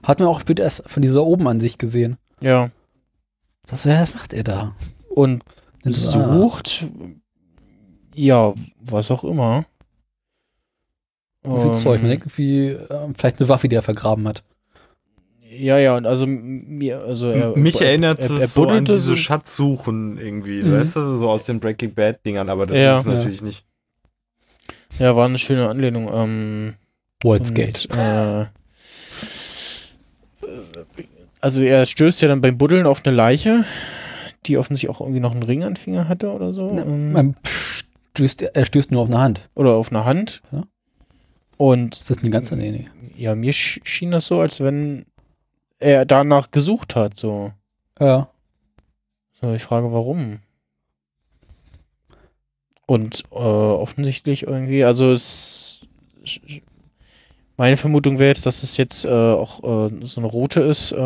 Hat 0.03 0.21
man 0.21 0.29
auch 0.29 0.41
später 0.41 0.62
erst 0.62 0.88
von 0.88 1.03
dieser 1.03 1.25
Obenansicht 1.25 1.79
gesehen. 1.79 2.17
ja. 2.41 2.71
Das, 3.67 3.85
was 3.87 4.15
macht 4.15 4.33
er 4.33 4.45
da? 4.45 4.75
Und 5.11 5.45
sucht, 5.85 6.87
ja, 8.15 8.55
was 8.81 9.11
auch 9.11 9.25
immer. 9.25 9.67
Viel 11.45 11.53
Ähm, 11.67 11.75
Zeug. 11.75 12.00
Man 12.00 12.11
denkt 12.11 12.25
irgendwie, 12.27 12.69
äh, 12.71 13.09
vielleicht 13.17 13.41
eine 13.41 13.49
Waffe, 13.50 13.69
die 13.69 13.77
er 13.77 13.83
vergraben 13.83 14.27
hat. 14.27 14.43
Ja, 15.50 15.79
ja, 15.79 15.97
und 15.99 16.07
also 16.07 16.27
mir, 16.27 17.00
also 17.00 17.29
er, 17.29 17.57
Mich 17.59 17.81
erinnert 17.81 18.21
er, 18.21 18.31
es 18.31 18.41
er 18.41 18.49
so 18.49 18.67
an 18.69 18.85
diese 18.87 19.17
Schatzsuchen 19.17 20.17
irgendwie, 20.19 20.62
Mhm. 20.62 20.73
weißt 20.73 20.97
du, 20.97 21.17
so 21.17 21.29
aus 21.31 21.45
den 21.45 21.59
Breaking 21.61 21.93
Bad 21.95 22.25
Dingern, 22.25 22.49
aber 22.49 22.65
das 22.67 22.77
Ja. 22.79 22.99
ist 23.00 23.07
es 23.07 23.12
natürlich 23.12 23.43
nicht. 23.43 23.65
Ja, 24.99 25.14
war 25.17 25.26
eine 25.26 25.38
schöne 25.38 25.69
Anlehnung. 25.69 26.09
Ähm, 26.12 26.75
und, 27.25 27.55
Gate. 27.55 27.88
Äh, 27.97 28.47
also 31.40 31.62
er 31.62 31.87
stößt 31.87 32.23
ja 32.23 32.28
dann 32.28 32.40
beim 32.40 32.59
Buddeln 32.59 32.87
auf 32.87 33.05
eine 33.05 33.14
Leiche, 33.14 33.64
die 34.47 34.57
offensichtlich 34.59 34.90
auch 34.90 35.00
irgendwie 35.00 35.21
noch 35.21 35.33
einen 35.33 35.43
Ring 35.43 35.62
an 35.64 35.76
Finger 35.76 36.09
hatte 36.09 36.33
oder 36.33 36.52
so. 36.52 36.71
ähm, 36.71 37.12
Man 37.12 37.37
stößt, 38.14 38.43
er 38.43 38.67
stößt 38.67 38.90
nur 38.90 39.02
auf 39.02 39.09
eine 39.09 39.19
Hand. 39.19 39.49
oder 39.55 39.75
auf 39.75 39.90
eine 39.90 40.05
Hand. 40.05 40.43
Ja. 40.52 40.62
Und 41.57 41.95
Ist 42.00 42.11
das 42.11 42.19
eine 42.19 42.31
ganze? 42.31 42.57
Nee, 42.57 42.71
nee. 42.71 42.87
ja, 43.17 43.35
mir 43.35 43.52
sch- 43.52 43.81
schien 43.85 44.11
das 44.11 44.26
so, 44.26 44.40
als 44.40 44.61
wenn 44.61 45.07
er 45.78 46.05
danach 46.07 46.50
gesucht 46.50 46.95
hat. 46.97 47.17
So, 47.17 47.52
Ja. 48.00 48.28
so 49.40 49.52
ich 49.52 49.62
frage, 49.62 49.93
warum. 49.93 50.38
Und 52.88 53.25
äh, 53.33 53.35
offensichtlich 53.35 54.45
irgendwie, 54.45 54.83
also 54.83 55.12
es, 55.12 55.87
meine 57.59 57.76
Vermutung 57.76 58.18
wäre 58.18 58.30
jetzt, 58.30 58.47
dass 58.47 58.62
es 58.62 58.78
jetzt 58.78 59.04
äh, 59.04 59.11
auch 59.11 59.62
äh, 59.90 60.07
so 60.07 60.23
eine 60.23 60.26
rote 60.26 60.61
ist, 60.61 60.92
äh, 60.92 60.97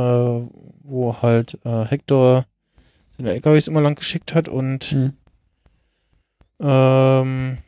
wo 0.84 1.16
halt 1.20 1.58
äh, 1.64 1.84
Hector 1.84 2.44
seine 3.16 3.32
LKWs 3.32 3.66
immer 3.66 3.80
lang 3.80 3.96
geschickt 3.96 4.32
hat 4.32 4.48
und 4.48 4.84
Hm. 4.92 5.12
ähm, 6.60 7.58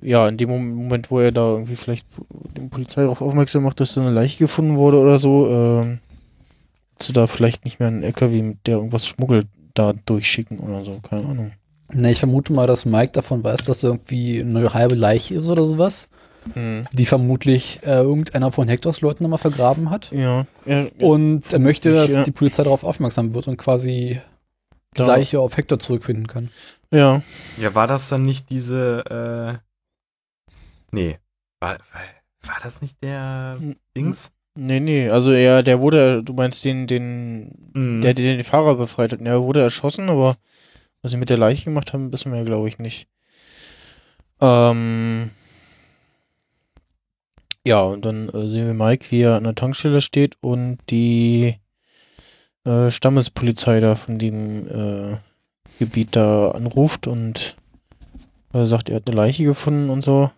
ja, 0.00 0.28
in 0.28 0.36
dem 0.36 0.48
Mom- 0.50 0.74
Moment, 0.74 1.10
wo 1.10 1.18
er 1.18 1.32
da 1.32 1.54
irgendwie 1.54 1.74
vielleicht 1.76 2.06
die 2.56 2.68
Polizei 2.68 3.02
darauf 3.02 3.20
aufmerksam 3.20 3.64
macht, 3.64 3.80
dass 3.80 3.94
so 3.94 4.00
eine 4.00 4.10
Leiche 4.10 4.38
gefunden 4.38 4.76
wurde 4.76 5.00
oder 5.00 5.18
so, 5.18 5.48
ähm, 5.48 5.98
sie 7.00 7.12
da 7.12 7.26
vielleicht 7.26 7.64
nicht 7.64 7.80
mehr 7.80 7.88
einen 7.88 8.04
LKW, 8.04 8.42
mit 8.42 8.66
der 8.68 8.76
irgendwas 8.76 9.08
schmuggelt, 9.08 9.48
da 9.74 9.92
durchschicken 9.92 10.58
oder 10.60 10.84
so, 10.84 11.00
keine 11.00 11.26
Ahnung. 11.28 11.52
Ne, 11.92 12.10
ich 12.10 12.18
vermute 12.20 12.52
mal, 12.52 12.66
dass 12.66 12.86
Mike 12.86 13.12
davon 13.12 13.44
weiß, 13.44 13.62
dass 13.64 13.82
irgendwie 13.82 14.40
eine 14.40 14.72
halbe 14.72 14.94
Leiche 14.94 15.34
ist 15.34 15.48
oder 15.48 15.66
sowas, 15.66 16.08
die 16.92 17.06
vermutlich 17.06 17.80
äh, 17.84 18.00
irgendeiner 18.00 18.50
von 18.50 18.66
Hectors 18.66 19.00
Leuten 19.00 19.22
nochmal 19.24 19.38
vergraben 19.38 19.90
hat. 19.90 20.10
Ja, 20.10 20.46
ja, 20.64 20.86
Und 20.98 21.52
er 21.52 21.58
möchte, 21.58 21.92
dass 21.92 22.10
ja. 22.10 22.24
die 22.24 22.32
Polizei 22.32 22.62
darauf 22.64 22.82
aufmerksam 22.82 23.34
wird 23.34 23.46
und 23.46 23.58
quasi 23.58 24.20
die 24.96 25.02
Leiche 25.02 25.38
auf 25.40 25.56
Hector 25.56 25.78
zurückfinden 25.78 26.26
kann. 26.26 26.48
ja, 26.90 27.22
Ja, 27.58 27.74
war 27.74 27.86
das 27.86 28.08
dann 28.08 28.24
nicht 28.24 28.50
diese, 28.50 29.60
äh, 29.60 30.52
nee, 30.90 31.18
war, 31.60 31.72
war, 31.92 32.00
war 32.42 32.56
das 32.62 32.80
nicht 32.82 33.02
der 33.02 33.56
Hm, 33.60 33.76
Dings? 33.96 34.32
Nee, 34.54 34.80
nee, 34.80 35.08
also 35.08 35.32
er, 35.32 35.62
der 35.62 35.80
wurde, 35.80 36.22
du 36.22 36.32
meinst 36.32 36.64
den, 36.64 36.86
den, 36.86 37.70
Mhm. 37.74 38.02
der, 38.02 38.14
der 38.14 38.36
den 38.36 38.44
Fahrer 38.44 38.74
befreit 38.76 39.12
hat, 39.12 39.20
der 39.20 39.42
wurde 39.42 39.62
erschossen, 39.62 40.08
aber 40.08 40.36
was 41.00 41.10
sie 41.10 41.16
mit 41.16 41.30
der 41.30 41.38
Leiche 41.38 41.64
gemacht 41.64 41.92
haben, 41.92 42.12
wissen 42.12 42.30
wir 42.32 42.38
ja, 42.38 42.44
glaube 42.44 42.68
ich, 42.68 42.78
nicht. 42.78 43.08
Ähm, 44.40 45.30
ja, 47.66 47.82
und 47.82 48.04
dann 48.04 48.28
äh, 48.28 48.48
sehen 48.50 48.66
wir 48.66 48.74
Mike, 48.74 49.06
wie 49.10 49.22
er 49.22 49.36
an 49.36 49.44
der 49.44 49.54
Tankstelle 49.54 50.00
steht 50.00 50.36
und 50.40 50.78
die 50.90 51.56
äh, 52.64 52.90
Stammespolizei 52.90 53.80
da 53.80 53.94
von 53.94 54.18
dem 54.18 54.66
äh, 54.68 55.16
Gebiet 55.78 56.14
da 56.16 56.50
anruft 56.50 57.06
und 57.06 57.56
er 58.52 58.66
sagt, 58.66 58.90
er 58.90 58.96
hat 58.96 59.08
eine 59.08 59.16
Leiche 59.16 59.44
gefunden 59.44 59.90
und 59.90 60.04
so. 60.04 60.30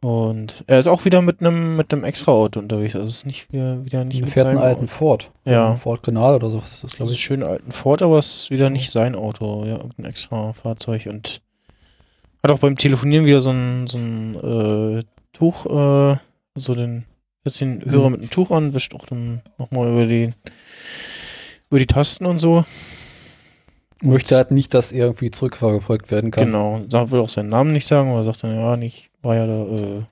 Und 0.00 0.62
er 0.68 0.78
ist 0.78 0.86
auch 0.86 1.04
wieder 1.04 1.22
mit 1.22 1.40
einem 1.40 1.76
mit 1.76 1.92
einem 1.92 2.04
Extra-Auto 2.04 2.60
unterwegs. 2.60 2.94
Also 2.94 3.08
es 3.08 3.16
ist 3.18 3.26
nicht 3.26 3.52
wieder, 3.52 3.84
wieder 3.84 4.04
nicht 4.04 4.18
Er 4.18 4.24
mit 4.26 4.30
fährt 4.30 4.46
einen 4.46 4.58
seinem 4.58 4.66
alten 4.68 4.84
Auto. 4.84 4.92
Ford. 4.92 5.30
Ja. 5.44 5.68
Einen 5.70 5.76
Ford 5.78 6.02
Grenade 6.04 6.36
oder 6.36 6.50
so. 6.50 6.58
Das 6.60 6.84
ist 6.84 6.94
glaube 6.94 7.10
ist 7.10 7.18
ich. 7.18 7.24
schön 7.24 7.42
alten 7.42 7.72
Ford, 7.72 8.00
aber 8.02 8.18
es 8.18 8.42
ist 8.42 8.50
wieder 8.50 8.70
nicht 8.70 8.90
sein 8.92 9.16
Auto. 9.16 9.64
Ja, 9.64 9.72
irgendein 9.76 10.06
extra 10.06 10.52
Fahrzeug 10.52 11.06
und 11.06 11.40
hat 12.42 12.52
auch 12.52 12.60
beim 12.60 12.76
Telefonieren 12.76 13.26
wieder 13.26 13.40
so 13.40 13.50
ein, 13.50 13.88
so 13.88 13.98
ein 13.98 14.98
äh, 15.00 15.02
Tuch, 15.32 15.66
äh, 15.66 16.16
so 16.54 16.74
den, 16.74 17.04
jetzt 17.44 17.60
den 17.60 17.84
Hörer 17.84 18.06
Mhm. 18.06 18.12
mit 18.12 18.20
einem 18.20 18.30
Tuch 18.30 18.52
an, 18.52 18.74
wischt 18.74 18.94
auch 18.94 19.06
dann 19.06 19.42
nochmal 19.58 19.88
über 19.90 20.06
die, 20.06 20.30
über 21.70 21.80
die 21.80 21.86
Tasten 21.86 22.26
und 22.26 22.38
so. 22.38 22.64
Möchte 24.00 24.36
halt 24.36 24.50
nicht, 24.52 24.74
dass 24.74 24.92
er 24.92 25.06
irgendwie 25.06 25.30
zurückverfolgt 25.30 26.10
werden 26.10 26.30
kann. 26.30 26.46
Genau. 26.46 26.80
Sag, 26.88 27.10
will 27.10 27.20
auch 27.20 27.28
seinen 27.28 27.48
Namen 27.48 27.72
nicht 27.72 27.86
sagen, 27.86 28.10
aber 28.10 28.22
sagt 28.24 28.44
dann, 28.44 28.54
ja, 28.56 28.76
nicht, 28.76 29.10
war 29.22 29.34
ja 29.34 29.46
da 29.46 29.64
äh, 29.64 30.02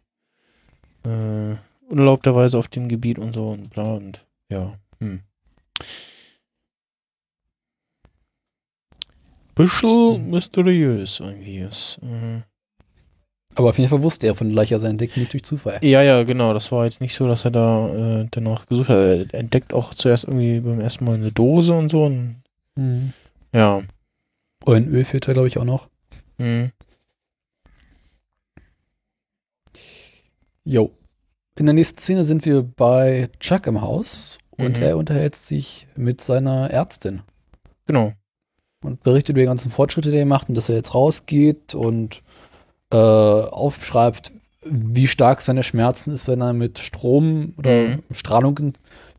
äh, 1.09 1.57
unerlaubterweise 1.89 2.59
auf 2.59 2.67
dem 2.69 2.89
Gebiet 2.89 3.19
und 3.19 3.35
so 3.35 3.51
und 3.51 3.71
bla 3.71 3.95
und 3.95 4.25
ja. 4.51 4.75
Hm. 5.01 5.21
Bisschen 9.55 10.15
Hm. 10.17 10.31
mysteriös 10.31 11.21
irgendwie 11.21 11.59
ist. 11.59 11.99
Äh, 12.03 12.43
Aber 13.55 13.71
auf 13.71 13.79
jeden 13.79 13.89
Fall 13.89 14.03
wusste 14.03 14.27
er 14.27 14.35
von 14.35 14.49
der 14.49 14.57
Leiche, 14.57 14.75
also 14.75 14.87
er 14.87 14.91
entdeckt 14.91 15.17
nicht 15.17 15.33
durch 15.33 15.45
Zufall. 15.45 15.79
ja, 15.83 16.03
ja, 16.03 16.25
genau. 16.25 16.53
Das 16.53 16.71
war 16.73 16.85
jetzt 16.85 17.01
nicht 17.01 17.15
so, 17.15 17.27
dass 17.27 17.45
er 17.45 17.53
da 17.53 17.89
äh, 18.21 18.27
danach 18.31 18.67
gesucht 18.67 18.89
hat. 18.91 18.97
Er 18.99 19.35
entdeckt 19.35 19.73
auch 19.73 19.95
zuerst 19.95 20.25
irgendwie 20.25 20.61
beim 20.61 20.81
ersten 20.81 21.05
Mal 21.05 21.15
eine 21.15 21.33
Dose 21.33 21.73
und 21.73 21.89
so. 21.91 22.05
Und, 22.05 22.43
Mhm. 22.79 23.15
Ja. 23.55 23.83
Oh, 24.65 24.73
ein 24.73 24.89
Ölfilter, 24.89 25.33
glaube 25.33 25.49
ich, 25.49 25.59
auch 25.59 25.65
noch. 25.65 25.89
Hm. 26.39 26.71
Jo. 30.65 30.91
In 31.59 31.67
der 31.67 31.75
nächsten 31.75 31.99
Szene 32.01 32.25
sind 32.25 32.45
wir 32.45 32.63
bei 32.63 33.29
Chuck 33.41 33.67
im 33.67 33.81
Haus 33.81 34.39
und 34.59 34.77
Mhm. 34.79 34.83
er 34.83 34.97
unterhält 34.97 35.35
sich 35.37 35.87
mit 35.97 36.21
seiner 36.21 36.71
Ärztin 36.71 37.23
Genau. 37.87 38.13
und 38.85 39.03
berichtet 39.03 39.31
über 39.31 39.41
die 39.41 39.47
ganzen 39.47 39.71
Fortschritte, 39.71 40.11
die 40.11 40.19
er 40.19 40.27
macht 40.27 40.49
und 40.49 40.55
dass 40.55 40.69
er 40.69 40.77
jetzt 40.77 40.95
rausgeht 40.95 41.75
und 41.75 42.23
äh, 42.93 42.97
aufschreibt, 42.97 44.33
wie 44.65 45.07
stark 45.09 45.43
seine 45.43 45.63
Schmerzen 45.63 46.11
ist, 46.13 46.29
wenn 46.29 46.41
er 46.41 46.53
mit 46.53 46.79
Strom 46.79 47.55
oder 47.59 47.71
Mhm. 47.71 48.03
Strahlung 48.13 48.59
in 48.59 48.73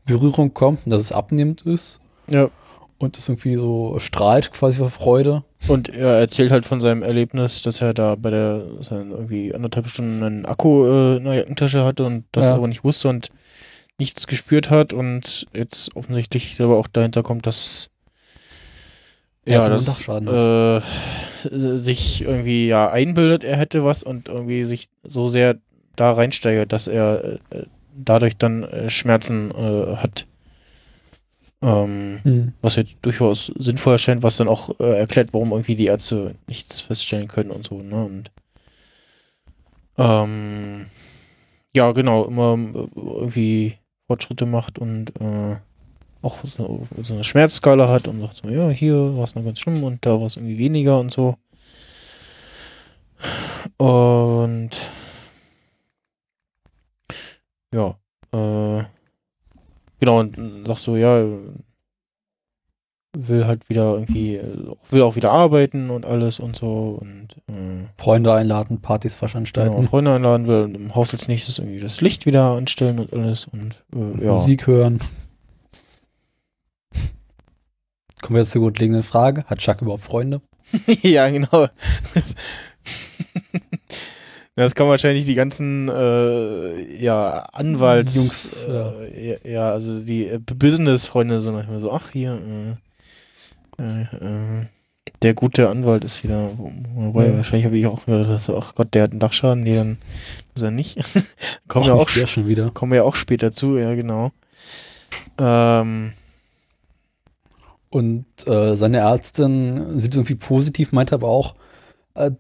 Berührung 0.05 0.53
kommt 0.53 0.85
und 0.85 0.91
dass 0.91 1.01
es 1.01 1.11
abnehmend 1.11 1.63
ist 1.63 1.99
Ja. 2.27 2.49
Und 2.99 3.17
es 3.17 3.29
irgendwie 3.29 3.55
so 3.55 3.95
strahlt 3.99 4.51
quasi 4.51 4.77
vor 4.79 4.89
Freude. 4.89 5.43
Und 5.67 5.89
er 5.89 6.19
erzählt 6.19 6.51
halt 6.51 6.65
von 6.65 6.81
seinem 6.81 7.03
Erlebnis, 7.03 7.61
dass 7.61 7.81
er 7.81 7.93
da 7.93 8.15
bei 8.15 8.29
der 8.29 8.65
er 8.89 8.97
irgendwie 9.09 9.53
anderthalb 9.53 9.87
Stunden 9.87 10.23
einen 10.23 10.45
Akku 10.45 10.85
äh, 10.85 11.17
in 11.17 11.23
der 11.25 11.33
Jackentasche 11.35 11.83
hatte 11.83 12.05
und 12.05 12.25
das 12.31 12.45
Ja. 12.45 12.55
aber 12.55 12.67
nicht 12.67 12.83
wusste 12.83 13.09
und 13.09 13.29
nichts 13.99 14.27
gespürt 14.27 14.69
hat 14.69 14.93
und 14.93 15.47
jetzt 15.53 15.95
offensichtlich 15.95 16.55
selber 16.55 16.77
auch 16.77 16.87
dahinter 16.87 17.23
kommt, 17.23 17.47
dass 17.47 17.89
Er 19.45 19.53
ja, 19.53 19.69
das 19.69 19.87
Unterschaden 19.87 20.27
äh, 20.27 21.77
sich 21.79 22.21
irgendwie 22.21 22.67
ja 22.67 22.89
einbildet, 22.91 23.43
er 23.43 23.57
hätte 23.57 23.83
was 23.83 24.03
und 24.03 24.27
irgendwie 24.29 24.65
sich 24.65 24.89
so 25.03 25.27
sehr 25.27 25.57
da 25.95 26.11
reinsteigert, 26.11 26.71
dass 26.73 26.87
er 26.87 27.39
äh, 27.49 27.63
dadurch 27.95 28.37
dann 28.37 28.63
äh, 28.63 28.89
Schmerzen 28.89 29.51
äh, 29.51 29.95
hat. 29.97 30.27
Ähm, 31.61 32.19
Mhm. 32.23 32.53
was 32.61 32.75
jetzt 32.75 32.97
durchaus 33.01 33.51
sinnvoll 33.57 33.93
erscheint, 33.93 34.21
was 34.21 34.37
dann 34.37 34.47
auch 34.47 34.79
äh, 34.79 34.99
erklärt, 34.99 35.29
warum 35.33 35.51
irgendwie 35.51 35.75
die 35.75 35.87
Ärzte 35.87 36.35
nichts 36.47 36.81
feststellen 36.81 37.27
können 37.27 37.49
und 37.49 37.65
so, 37.65 37.81
ne? 37.81 38.05
Und 38.05 38.31
ähm, 39.97 40.85
ja, 41.73 41.91
genau, 41.93 42.25
immer 42.25 42.53
äh, 42.53 42.87
irgendwie 42.95 43.77
Fortschritte 44.05 44.45
macht 44.45 44.77
und 44.77 45.09
äh, 45.19 45.57
auch 46.21 46.39
so, 46.43 46.85
so 47.01 47.13
eine 47.15 47.23
Schmerzskala 47.23 47.87
hat 47.89 48.07
und 48.07 48.21
sagt 48.21 48.37
so, 48.37 48.49
ja, 48.49 48.69
hier 48.69 49.17
war 49.17 49.23
es 49.23 49.33
noch 49.35 49.43
ganz 49.43 49.59
schlimm 49.59 49.83
und 49.83 50.05
da 50.05 50.19
war 50.19 50.27
es 50.27 50.35
irgendwie 50.35 50.57
weniger 50.59 50.99
und 50.99 51.11
so. 51.11 51.35
Und 53.77 54.69
ja, 57.73 57.95
äh, 58.33 58.83
genau, 59.99 60.19
und 60.19 60.65
sagt 60.65 60.79
so, 60.79 60.95
ja, 60.95 61.25
will 63.17 63.45
halt 63.45 63.69
wieder 63.69 63.93
irgendwie, 63.95 64.39
will 64.91 65.01
auch 65.01 65.15
wieder 65.15 65.31
arbeiten 65.31 65.89
und 65.89 66.05
alles 66.05 66.39
und 66.39 66.55
so 66.55 66.99
und 67.01 67.37
äh, 67.47 67.87
Freunde 67.97 68.33
einladen, 68.33 68.81
Partys 68.81 69.15
veranstalten, 69.15 69.75
genau, 69.75 69.87
Freunde 69.89 70.13
einladen 70.13 70.47
will, 70.47 70.71
im 70.75 70.93
Haus 70.93 71.13
als 71.13 71.27
nächstes 71.27 71.57
irgendwie 71.57 71.79
das 71.79 72.01
Licht 72.01 72.25
wieder 72.25 72.51
anstellen 72.51 72.99
und 72.99 73.13
alles 73.13 73.47
und 73.47 73.83
äh, 73.95 74.25
ja. 74.25 74.33
Musik 74.33 74.67
hören. 74.67 74.99
Kommen 78.21 78.35
wir 78.35 78.41
jetzt 78.41 78.51
zur 78.51 78.61
grundlegenden 78.61 79.03
Frage. 79.03 79.45
Hat 79.45 79.59
Chuck 79.59 79.81
überhaupt 79.81 80.03
Freunde? 80.03 80.41
ja, 81.01 81.29
genau. 81.29 81.67
Das, 84.57 84.65
das 84.65 84.75
kann 84.75 84.87
wahrscheinlich 84.87 85.25
die 85.25 85.35
ganzen 85.35 85.87
äh, 85.87 86.95
ja, 86.99 87.43
Anwalts 87.53 88.15
Jungs, 88.15 88.49
äh, 88.67 89.29
ja. 89.29 89.37
ja, 89.43 89.69
also 89.71 89.99
die 90.03 90.27
äh, 90.27 90.39
Business-Freunde 90.39 91.43
sind 91.43 91.53
manchmal 91.53 91.79
so, 91.79 91.91
ach 91.91 92.09
hier, 92.11 92.39
äh, 93.79 93.83
äh, 94.01 94.65
der 95.21 95.35
gute 95.35 95.69
Anwalt 95.69 96.03
ist 96.03 96.23
wieder, 96.23 96.49
wobei 96.95 97.27
Ja. 97.27 97.37
wahrscheinlich 97.37 97.65
habe 97.65 97.77
ich 97.77 97.85
auch 97.85 98.07
wieder 98.07 98.39
so, 98.39 98.57
ach 98.57 98.73
Gott, 98.73 98.95
der 98.95 99.03
hat 99.03 99.11
einen 99.11 99.19
Dachschaden, 99.19 99.61
nee, 99.61 99.75
dann 99.75 99.99
muss 100.55 100.63
er 100.63 100.71
nicht. 100.71 100.97
kommen 101.67 101.85
wir 101.85 101.93
auch 101.93 102.09
der 102.09 102.25
schon 102.25 102.47
wieder. 102.47 102.71
kommen 102.71 102.91
wir 102.93 103.05
auch 103.05 103.15
später 103.15 103.51
zu, 103.51 103.77
ja 103.77 103.93
genau. 103.93 104.31
Ähm, 105.37 106.13
Und 107.91 108.25
seine 108.45 108.97
Ärztin 108.97 109.99
sieht 109.99 110.15
irgendwie 110.15 110.35
positiv, 110.35 110.91
meint 110.93 111.13
aber 111.13 111.27
auch, 111.27 111.53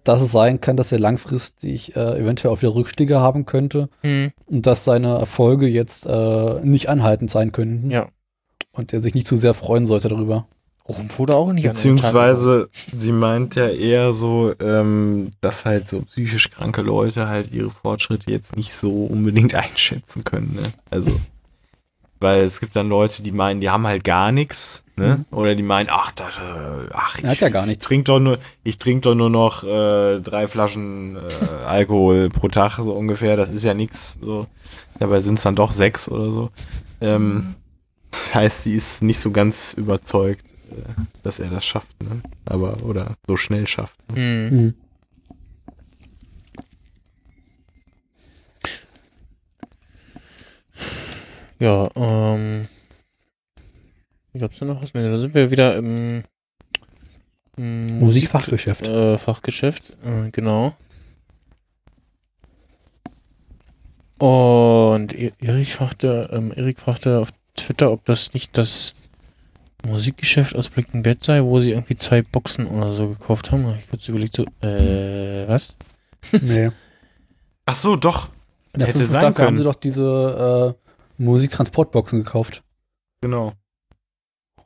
dass 0.03 0.21
es 0.21 0.31
sein 0.31 0.61
kann, 0.61 0.77
dass 0.77 0.91
er 0.91 0.99
langfristig 0.99 1.95
äh, 1.95 2.19
eventuell 2.19 2.53
auch 2.53 2.61
wieder 2.61 2.75
Rückschläge 2.75 3.19
haben 3.19 3.45
könnte 3.45 3.89
hm, 4.01 4.31
und 4.45 4.65
dass 4.65 4.83
seine 4.83 5.17
Erfolge 5.17 5.67
jetzt 5.67 6.05
äh, 6.07 6.59
nicht 6.63 6.89
anhaltend 6.89 7.29
sein 7.29 7.51
könnten. 7.51 7.91
ja. 7.91 8.07
Und 8.73 8.93
er 8.93 9.01
sich 9.01 9.15
nicht 9.15 9.25
zu 9.25 9.37
sehr 9.37 9.55
freuen 9.55 9.87
sollte 9.87 10.07
darüber. 10.07 10.45
Rum 10.87 11.07
wurde 11.17 11.35
auch 11.35 11.51
nicht 11.51 11.67
Beziehungsweise, 11.67 12.69
sie 12.93 13.11
meint 13.11 13.55
ja 13.55 13.67
eher 13.67 14.13
so, 14.13 14.53
ähm, 14.59 15.31
dass 15.41 15.65
halt 15.65 15.87
so 15.87 16.01
psychisch 16.03 16.49
kranke 16.49 16.81
Leute 16.81 17.27
halt 17.27 17.51
ihre 17.51 17.71
Fortschritte 17.71 18.31
jetzt 18.31 18.55
nicht 18.55 18.73
so 18.73 19.05
unbedingt 19.05 19.53
einschätzen 19.55 20.23
können. 20.23 20.55
Ne? 20.55 20.63
Also, 20.89 21.11
weil 22.19 22.41
es 22.41 22.59
gibt 22.59 22.75
dann 22.75 22.89
Leute, 22.89 23.23
die 23.23 23.31
meinen, 23.31 23.61
die 23.61 23.69
haben 23.69 23.85
halt 23.85 24.03
gar 24.03 24.31
nichts, 24.31 24.83
ne? 24.95 25.25
Oder 25.31 25.55
die 25.55 25.63
meinen, 25.63 25.89
ach, 25.91 26.11
das, 26.11 26.37
äh, 26.37 26.89
ach, 26.91 27.21
hat 27.21 27.39
ja 27.39 27.49
gar 27.49 27.65
nichts. 27.65 27.85
trink 27.85 28.05
doch 28.05 28.19
nur, 28.19 28.39
ich 28.63 28.77
trinke 28.77 29.01
doch 29.01 29.15
nur 29.15 29.29
noch 29.29 29.63
äh, 29.63 30.19
drei 30.19 30.47
Flaschen 30.47 31.17
äh, 31.17 31.65
Alkohol 31.65 32.29
pro 32.29 32.47
Tag, 32.47 32.77
so 32.77 32.93
ungefähr. 32.93 33.35
Das 33.35 33.49
ist 33.49 33.63
ja 33.63 33.73
nichts. 33.73 34.17
So. 34.21 34.47
Dabei 34.99 35.19
sind 35.21 35.37
es 35.37 35.43
dann 35.43 35.55
doch 35.55 35.71
sechs 35.71 36.09
oder 36.09 36.31
so. 36.31 36.49
Ähm, 37.01 37.55
das 38.11 38.33
heißt, 38.33 38.63
sie 38.63 38.75
ist 38.75 39.03
nicht 39.03 39.19
so 39.19 39.31
ganz 39.31 39.73
überzeugt, 39.73 40.43
äh, 40.71 41.01
dass 41.23 41.39
er 41.39 41.49
das 41.49 41.65
schafft, 41.65 42.01
ne? 42.01 42.21
Aber, 42.45 42.83
oder 42.83 43.15
so 43.27 43.37
schnell 43.37 43.67
schafft. 43.67 43.97
Ne? 44.15 44.49
Hm. 44.49 44.73
Ja, 51.59 51.89
ähm. 51.95 52.67
Wie 54.33 54.39
gab's 54.39 54.59
denn 54.59 54.67
noch 54.67 54.81
was 54.83 54.93
mehr? 54.93 55.09
Da 55.09 55.17
sind 55.17 55.33
wir 55.33 55.49
wieder 55.49 55.75
im, 55.77 56.23
im 57.55 57.99
Musikfachgeschäft. 57.99 58.85
Äh, 58.87 59.17
Fachgeschäft, 59.17 59.97
äh, 60.05 60.29
genau. 60.31 60.75
Und 64.19 65.13
E- 65.13 65.33
Erik 65.39 65.67
fragte, 65.69 66.29
ähm, 66.33 66.51
Erik 66.55 66.79
fragte 66.79 67.19
auf 67.19 67.29
Twitter, 67.55 67.91
ob 67.91 68.05
das 68.05 68.33
nicht 68.33 68.57
das 68.57 68.93
Musikgeschäft 69.85 70.55
aus 70.55 70.69
Breaking 70.69 71.03
Bad 71.03 71.23
sei, 71.23 71.43
wo 71.43 71.59
sie 71.59 71.71
irgendwie 71.71 71.95
zwei 71.95 72.21
Boxen 72.23 72.67
oder 72.67 72.91
so 72.93 73.09
gekauft 73.09 73.51
haben. 73.51 73.63
Da 73.63 73.69
hab 73.71 73.77
ich 73.79 73.89
kurz 73.89 74.07
überlegt, 74.07 74.35
so, 74.35 74.43
äh, 74.65 75.47
was? 75.47 75.77
Nee. 76.31 76.71
Ach 77.65 77.75
so, 77.75 77.95
doch. 77.95 78.29
In 78.73 78.79
der 78.79 78.87
Hätte 78.89 78.99
sein 78.99 79.07
Staffel 79.07 79.25
haben 79.25 79.33
können. 79.35 79.57
sie 79.57 79.63
doch 79.63 79.75
diese 79.75 80.75
äh, 80.75 80.86
Musiktransportboxen 81.17 82.19
gekauft, 82.19 82.63
Genau. 83.21 83.53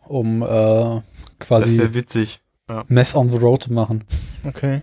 um 0.08 0.42
äh, 0.42 0.46
Das 0.46 1.04
quasi 1.40 1.78
wäre 1.78 1.94
witzig. 1.94 2.42
Meth 2.88 3.16
on 3.16 3.30
the 3.32 3.38
Road 3.38 3.64
zu 3.64 3.74
machen. 3.74 4.04
Okay. 4.46 4.82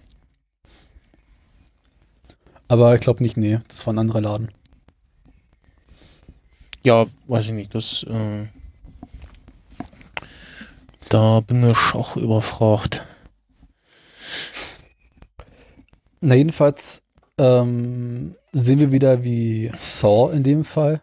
Aber 2.68 2.94
ich 2.94 3.00
glaube 3.00 3.22
nicht, 3.22 3.36
nee, 3.38 3.60
das 3.68 3.86
war 3.86 3.94
ein 3.94 3.98
anderer 3.98 4.20
Laden. 4.20 4.50
Ja, 6.84 7.06
weiß 7.26 7.46
ich 7.46 7.52
nicht, 7.52 7.74
das, 7.74 8.02
äh, 8.04 8.46
da 11.08 11.40
bin 11.40 11.68
ich 11.68 11.94
auch 11.94 12.16
überfragt. 12.16 13.04
Na, 16.20 16.34
jedenfalls 16.34 17.02
ähm, 17.38 18.34
sehen 18.52 18.80
wir 18.80 18.92
wieder, 18.92 19.22
wie 19.24 19.70
Saw 19.78 20.32
in 20.34 20.42
dem 20.42 20.64
Fall 20.64 21.00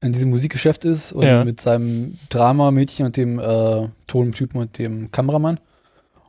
in 0.00 0.12
diesem 0.12 0.30
Musikgeschäft 0.30 0.84
ist 0.84 1.12
und 1.12 1.24
Ja. 1.24 1.44
mit 1.44 1.60
seinem 1.60 2.18
Drama-Mädchen 2.28 3.06
und 3.06 3.16
dem 3.16 3.38
äh, 3.38 3.88
Tontypen 4.06 4.60
und 4.60 4.78
dem 4.78 5.10
Kameramann. 5.10 5.58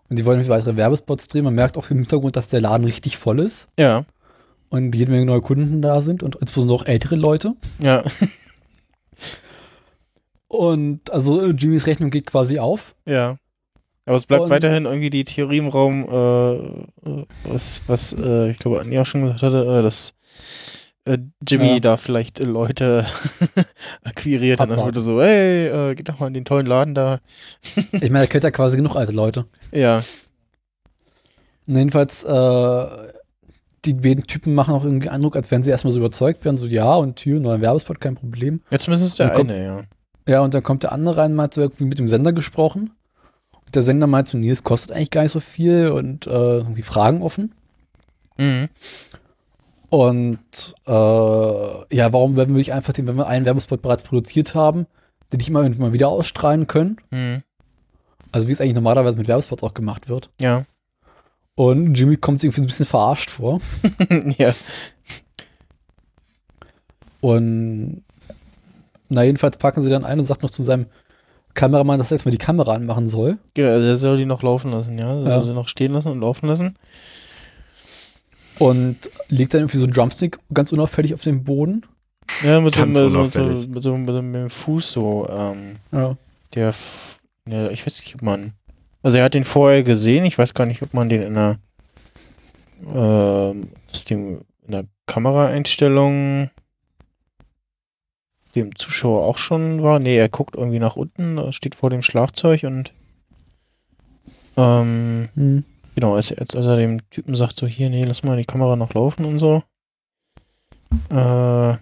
Und 0.09 0.19
die 0.19 0.25
wollen 0.25 0.47
weitere 0.47 0.75
Werbespots 0.75 1.27
drehen. 1.27 1.43
Man 1.45 1.55
merkt 1.55 1.77
auch 1.77 1.89
im 1.89 1.97
Hintergrund, 1.99 2.35
dass 2.35 2.49
der 2.49 2.61
Laden 2.61 2.83
richtig 2.85 3.17
voll 3.17 3.39
ist 3.39 3.67
Ja, 3.79 4.03
und 4.69 4.93
jede 4.95 5.11
Menge 5.11 5.25
neue 5.25 5.41
Kunden 5.41 5.81
da 5.81 6.01
sind 6.01 6.21
und 6.23 6.35
insbesondere 6.35 6.77
auch 6.77 6.85
ältere 6.85 7.15
Leute. 7.15 7.53
ja, 7.79 8.03
Und 10.47 11.11
also 11.11 11.41
äh, 11.41 11.49
Jimmys 11.51 11.87
Rechnung 11.87 12.09
geht 12.11 12.27
quasi 12.27 12.59
auf. 12.59 12.95
ja. 13.05 13.37
Aber 14.05 14.17
es 14.17 14.25
bleibt 14.25 14.43
Und- 14.43 14.49
weiterhin 14.49 14.83
irgendwie 14.83 15.09
die 15.09 15.23
Theorie 15.23 15.59
im 15.59 15.69
Raum, 15.69 16.03
äh, 16.03 17.25
was, 17.45 17.83
was 17.87 18.11
äh, 18.11 18.51
ich 18.51 18.59
glaube, 18.59 18.81
Anja 18.81 19.01
auch 19.01 19.05
schon 19.05 19.21
gesagt 19.23 19.41
hatte, 19.43 19.79
äh, 19.79 19.81
dass 19.81 20.13
äh, 21.05 21.17
Jimmy 21.47 21.73
Ja. 21.73 21.79
da 21.79 21.97
vielleicht 21.97 22.39
äh, 22.39 22.45
Leute 22.45 23.05
akquiriert 24.03 24.59
und 24.61 24.69
dann 24.69 24.79
wurde 24.79 25.01
so, 25.01 25.21
hey, 25.21 25.67
äh, 25.91 25.95
geht 25.95 26.09
doch 26.09 26.19
mal 26.19 26.27
in 26.27 26.33
den 26.33 26.45
tollen 26.45 26.65
Laden 26.65 26.95
da. 26.95 27.19
Ich 27.91 28.01
meine, 28.09 28.21
er 28.21 28.27
kennt 28.27 28.43
ja 28.43 28.51
quasi 28.51 28.77
genug 28.77 28.95
alte 28.95 29.11
Leute. 29.11 29.45
Ja, 29.71 30.03
Und 31.67 31.77
jedenfalls, 31.77 32.23
äh, 32.23 32.85
die 33.85 33.93
beiden 33.93 34.25
Typen 34.27 34.53
machen 34.53 34.73
auch 34.73 34.85
irgendwie 34.85 35.09
Eindruck, 35.09 35.35
als 35.35 35.51
wären 35.51 35.61
sie 35.63 35.71
erstmal 35.71 35.91
so 35.91 35.99
überzeugt 35.99 36.43
werden, 36.45 36.57
so 36.57 36.65
ja, 36.65 36.95
und 36.95 37.19
hier, 37.19 37.39
neuer 37.39 37.59
Werbespot, 37.61 37.99
kein 37.99 38.15
Problem. 38.15 38.61
jetzt 38.69 38.87
müssen 38.87 39.03
es 39.03 39.15
der 39.15 39.29
kommt- 39.31 39.51
eine, 39.51 39.63
ja. 39.63 39.81
Ja, 40.25 40.39
und 40.39 40.53
dann 40.53 40.63
kommt 40.63 40.83
der 40.83 40.93
andere 40.93 41.17
rein, 41.17 41.33
mal 41.35 41.49
so 41.53 41.59
irgendwie 41.59 41.83
mit 41.83 41.99
dem 41.99 42.07
Sender 42.07 42.31
gesprochen. 42.31 42.91
Und 43.65 43.75
der 43.75 43.83
Sender 43.83 44.07
meint 44.07 44.29
so, 44.29 44.37
nee, 44.37 44.49
es 44.51 44.63
kostet 44.63 44.93
eigentlich 44.95 45.09
gar 45.11 45.23
nicht 45.23 45.33
so 45.33 45.41
viel 45.41 45.89
und 45.89 46.27
äh, 46.27 46.29
irgendwie 46.59 46.81
Fragen 46.81 47.21
offen. 47.21 47.53
Mhm. 48.37 48.69
Und 49.93 50.39
äh, 50.87 50.91
ja, 51.95 52.11
warum 52.11 52.35
werden 52.35 52.55
wir 52.55 52.57
nicht 52.57 52.73
einfach 52.73 52.93
den, 52.93 53.05
wenn 53.05 53.15
wir 53.15 53.27
einen 53.27 53.45
Werbespot 53.45 53.83
bereits 53.83 54.01
produziert 54.01 54.55
haben, 54.55 54.87
den 55.31 55.37
nicht 55.37 55.49
immer 55.49 55.69
mal 55.69 55.93
wieder 55.93 56.07
ausstrahlen 56.07 56.65
können? 56.65 56.97
Mhm. 57.11 57.43
Also 58.31 58.47
wie 58.47 58.53
es 58.53 58.59
eigentlich 58.59 58.73
normalerweise 58.73 59.17
mit 59.19 59.27
Werbespots 59.27 59.61
auch 59.61 59.75
gemacht 59.75 60.09
wird. 60.09 60.31
Ja. 60.41 60.65
Und 61.53 61.93
Jimmy 61.93 62.17
kommt 62.17 62.39
sich 62.39 62.47
irgendwie 62.47 62.61
so 62.61 62.63
ein 62.63 62.67
bisschen 62.69 62.85
verarscht 62.87 63.29
vor. 63.29 63.61
ja. 64.39 64.55
Und 67.21 68.03
na, 69.09 69.21
jedenfalls 69.21 69.57
packen 69.57 69.81
sie 69.81 69.91
dann 69.91 70.05
ein 70.05 70.17
und 70.17 70.25
sagt 70.25 70.41
noch 70.41 70.49
zu 70.49 70.63
seinem 70.63 70.87
Kameramann, 71.53 71.99
dass 71.99 72.09
er 72.09 72.17
jetzt 72.17 72.25
mal 72.25 72.31
die 72.31 72.39
Kamera 72.39 72.73
anmachen 72.73 73.07
soll. 73.07 73.37
Genau, 73.53 73.69
also 73.69 73.85
er 73.85 73.97
soll 73.97 74.17
die 74.17 74.25
noch 74.25 74.41
laufen 74.41 74.71
lassen, 74.71 74.97
ja. 74.97 75.13
Er 75.13 75.21
Ja. 75.21 75.39
soll 75.39 75.49
sie 75.49 75.53
noch 75.53 75.67
stehen 75.67 75.93
lassen 75.93 76.11
und 76.11 76.19
laufen 76.19 76.47
lassen. 76.47 76.77
Und 78.59 78.97
legt 79.29 79.53
dann 79.53 79.61
irgendwie 79.61 79.77
so 79.77 79.85
einen 79.85 79.93
Drumstick 79.93 80.39
ganz 80.53 80.71
unauffällig 80.71 81.13
auf 81.13 81.21
den 81.23 81.43
Boden. 81.43 81.85
Ja, 82.43 82.61
mit 82.61 82.73
so, 82.75 82.81
Ganz 82.81 82.89
mit, 82.89 82.97
so, 82.97 83.03
mit, 83.03 83.11
so, 83.33 83.41
unauffällig. 83.41 83.67
mit, 83.67 83.83
so, 83.83 83.97
mit, 83.97 84.07
so, 84.13 84.21
mit 84.21 84.35
dem 84.35 84.49
Fuß 84.49 84.91
so, 84.91 85.27
ähm, 85.29 85.75
Ja. 85.91 86.15
der, 86.55 86.73
ja, 87.47 87.69
ich 87.69 87.85
weiß 87.85 87.99
nicht, 88.01 88.15
ob 88.15 88.21
man, 88.21 88.53
also 89.01 89.17
er 89.17 89.25
hat 89.25 89.33
den 89.33 89.43
vorher 89.43 89.83
gesehen, 89.83 90.23
ich 90.25 90.37
weiß 90.37 90.53
gar 90.53 90.65
nicht, 90.65 90.81
ob 90.81 90.93
man 90.93 91.09
den 91.09 91.21
in 91.21 91.33
der, 91.35 91.57
ähm, 92.93 93.69
Ding 94.09 94.41
in 94.65 94.71
der 94.71 94.85
Kameraeinstellung 95.05 96.49
dem 98.55 98.75
Zuschauer 98.75 99.25
auch 99.25 99.37
schon 99.37 99.81
war. 99.83 99.99
Nee, 99.99 100.15
er 100.17 100.29
guckt 100.29 100.55
irgendwie 100.55 100.79
nach 100.79 100.95
unten, 100.95 101.37
er 101.37 101.51
steht 101.53 101.75
vor 101.75 101.89
dem 101.89 102.01
Schlagzeug 102.01 102.63
und, 102.63 102.93
ähm, 104.57 105.29
Hm. 105.35 105.63
Genau, 105.95 106.15
als, 106.15 106.31
als, 106.31 106.55
als 106.55 106.65
er 106.65 106.77
dem 106.77 107.07
Typen 107.09 107.35
sagt, 107.35 107.55
so 107.57 107.67
hier, 107.67 107.89
nee, 107.89 108.03
lass 108.03 108.23
mal 108.23 108.37
die 108.37 108.45
Kamera 108.45 108.75
noch 108.75 108.93
laufen 108.93 109.25
und 109.25 109.39
so. 109.39 109.61
Äh, 111.09 111.77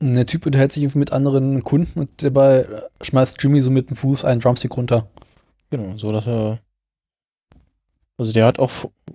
Der 0.00 0.26
Typ 0.26 0.46
unterhält 0.46 0.72
sich 0.72 0.94
mit 0.94 1.12
anderen 1.12 1.62
Kunden 1.64 2.00
und 2.00 2.22
dabei 2.22 2.66
schmeißt 3.02 3.42
Jimmy 3.42 3.60
so 3.60 3.70
mit 3.70 3.90
dem 3.90 3.96
Fuß 3.96 4.24
einen 4.24 4.40
Drumstick 4.40 4.76
runter. 4.76 5.06
genau, 5.70 5.96
so 5.98 6.12
dass 6.12 6.26
er. 6.26 6.58
Also 8.16 8.32
der 8.32 8.46
hat 8.46 8.58
auch 8.58 8.70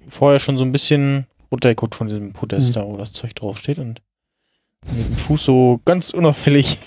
vorher 0.07 0.39
schon 0.39 0.57
so 0.57 0.63
ein 0.63 0.71
bisschen 0.71 1.25
runtergeguckt 1.51 1.95
von 1.95 2.07
diesem 2.07 2.31
Podest 2.33 2.69
Mhm. 2.69 2.73
da, 2.73 2.85
wo 2.85 2.95
das 2.97 3.11
Zeug 3.11 3.35
draufsteht 3.35 3.79
und 3.79 4.01
mit 4.91 5.07
dem 5.07 5.15
Fuß 5.15 5.43
so 5.43 5.81
ganz 5.85 6.11
unauffällig 6.11 6.77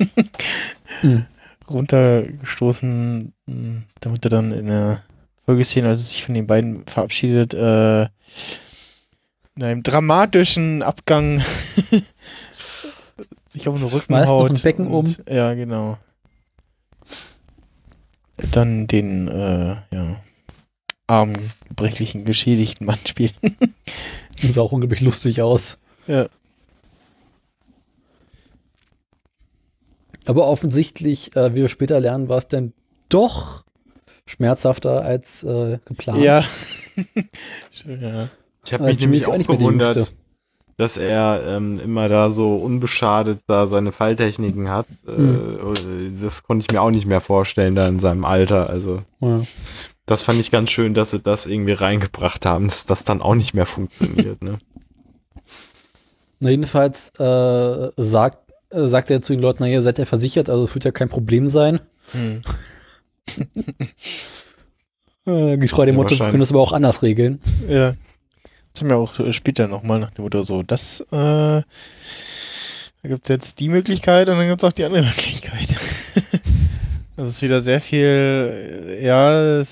Mhm. 1.02 1.26
runtergestoßen, 1.68 3.32
mh, 3.46 3.82
damit 4.00 4.24
er 4.24 4.30
dann 4.30 4.52
in 4.52 4.66
der 4.68 5.02
Folgeszene, 5.46 5.88
als 5.88 6.00
er 6.00 6.04
sich 6.04 6.24
von 6.24 6.34
den 6.34 6.46
beiden 6.46 6.84
verabschiedet, 6.86 7.54
äh, 7.54 8.02
in 9.54 9.62
einem 9.62 9.82
dramatischen 9.82 10.82
Abgang 10.82 11.40
sich 13.48 13.68
auf 13.68 13.76
den 13.76 13.84
Rücken 13.84 14.06
Schmeißt 14.06 14.30
noch 14.30 14.40
haut. 14.40 14.50
ein 14.50 14.60
Becken 14.60 14.88
und, 14.88 15.22
Ja, 15.28 15.54
genau. 15.54 15.98
Dann 18.52 18.86
den, 18.86 19.28
äh, 19.28 19.76
ja, 19.90 20.16
armen, 21.06 21.36
gebrechlichen, 21.68 22.24
geschädigten 22.24 22.86
Mann 22.86 22.98
spielt. 23.06 23.34
Das 24.42 24.56
sah 24.56 24.60
auch 24.60 24.72
unglaublich 24.72 25.00
lustig 25.00 25.40
aus. 25.40 25.78
Ja. 26.06 26.28
Aber 30.26 30.46
offensichtlich, 30.46 31.34
äh, 31.34 31.52
wie 31.54 31.62
wir 31.62 31.70
später 31.70 31.98
lernen, 32.00 32.28
war 32.28 32.36
es 32.36 32.48
dann 32.48 32.74
doch 33.08 33.64
schmerzhafter 34.26 35.02
als 35.02 35.42
äh, 35.44 35.78
geplant. 35.84 36.20
Ja. 36.22 36.44
Schön, 37.70 38.02
ja. 38.02 38.28
Ich 38.64 38.72
habe 38.72 38.84
Äh, 38.84 38.86
mich 38.88 39.00
Jimmy 39.00 39.18
nämlich 39.18 39.28
auch 39.28 39.46
gewundert, 39.56 40.12
dass 40.76 40.96
er 40.96 41.42
ähm, 41.46 41.80
immer 41.80 42.08
da 42.08 42.28
so 42.30 42.56
unbeschadet 42.56 43.38
da 43.46 43.66
seine 43.66 43.92
Falltechniken 43.92 44.68
hat. 44.68 44.86
Hm. 45.06 45.58
Äh, 45.74 46.22
das 46.22 46.42
konnte 46.42 46.66
ich 46.68 46.72
mir 46.74 46.82
auch 46.82 46.90
nicht 46.90 47.06
mehr 47.06 47.20
vorstellen 47.20 47.74
da 47.74 47.88
in 47.88 48.00
seinem 48.00 48.24
Alter. 48.24 48.68
Also 48.68 49.02
Ja. 49.20 49.42
das 50.04 50.22
fand 50.22 50.40
ich 50.40 50.50
ganz 50.50 50.70
schön, 50.70 50.92
dass 50.94 51.12
sie 51.12 51.20
das 51.20 51.46
irgendwie 51.46 51.72
reingebracht 51.72 52.44
haben, 52.44 52.68
dass 52.68 52.84
das 52.86 53.04
dann 53.04 53.22
auch 53.22 53.34
nicht 53.34 53.54
mehr 53.54 53.66
funktioniert. 53.66 54.42
Ne? 54.42 54.58
Na, 56.40 56.50
jedenfalls 56.50 57.10
äh, 57.18 57.90
sagt, 57.96 58.38
äh, 58.70 58.86
sagt 58.88 59.10
er 59.10 59.22
zu 59.22 59.32
den 59.32 59.40
Leuten, 59.40 59.62
naja, 59.62 59.80
seid 59.80 59.98
ihr 59.98 60.06
versichert, 60.06 60.50
also 60.50 60.64
es 60.64 60.74
wird 60.74 60.84
ja 60.84 60.90
kein 60.90 61.08
Problem 61.08 61.48
sein. 61.48 61.80
Hm. 62.12 62.42
Äh, 65.28 65.56
getreu 65.56 65.84
dem 65.86 65.96
Ja, 65.96 66.02
Motto, 66.02 66.16
wir 66.16 66.26
können 66.28 66.38
das 66.38 66.50
aber 66.52 66.60
auch 66.60 66.70
anders 66.72 67.02
regeln. 67.02 67.40
Ja. 67.68 67.96
Das 68.72 68.80
haben 68.82 68.90
wir 68.90 68.96
auch 68.96 69.18
äh, 69.18 69.32
später 69.32 69.66
nochmal 69.66 69.98
nach 69.98 70.10
dem 70.12 70.22
Motto 70.22 70.44
so, 70.44 70.62
das, 70.62 71.00
äh, 71.00 71.06
da 71.12 71.64
gibt's 73.02 73.28
jetzt 73.28 73.58
die 73.58 73.68
Möglichkeit 73.68 74.28
und 74.28 74.36
dann 74.36 74.46
gibt's 74.46 74.62
auch 74.62 74.70
die 74.70 74.84
andere 74.84 75.02
Möglichkeit. 75.06 75.74
das 77.16 77.28
ist 77.30 77.42
wieder 77.42 77.60
sehr 77.60 77.80
viel, 77.80 78.06
äh, 78.06 79.04
ja, 79.04 79.64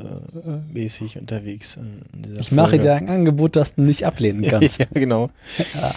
Saul-mäßig 0.00 1.16
unterwegs. 1.18 1.76
in 1.76 2.02
dieser 2.22 2.40
Ich 2.40 2.50
mache 2.50 2.70
Folge. 2.70 2.84
dir 2.86 2.94
ein 2.94 3.08
Angebot, 3.08 3.54
das 3.54 3.76
du 3.76 3.82
nicht 3.82 4.04
ablehnen 4.04 4.42
kannst. 4.50 4.80
ja, 4.80 4.86
genau. 4.92 5.30
Ja. 5.74 5.94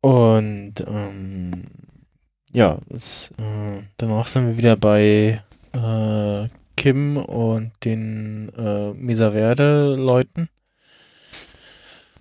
Und 0.00 0.74
ähm, 0.86 1.64
ja, 2.52 2.78
es, 2.94 3.30
äh, 3.38 3.82
danach 3.96 4.26
sind 4.26 4.46
wir 4.46 4.56
wieder 4.58 4.76
bei 4.76 5.42
äh, 5.72 6.48
Kim 6.76 7.16
und 7.16 7.72
den 7.84 8.50
äh, 8.56 8.92
Mesa-Verde-Leuten. 8.92 10.48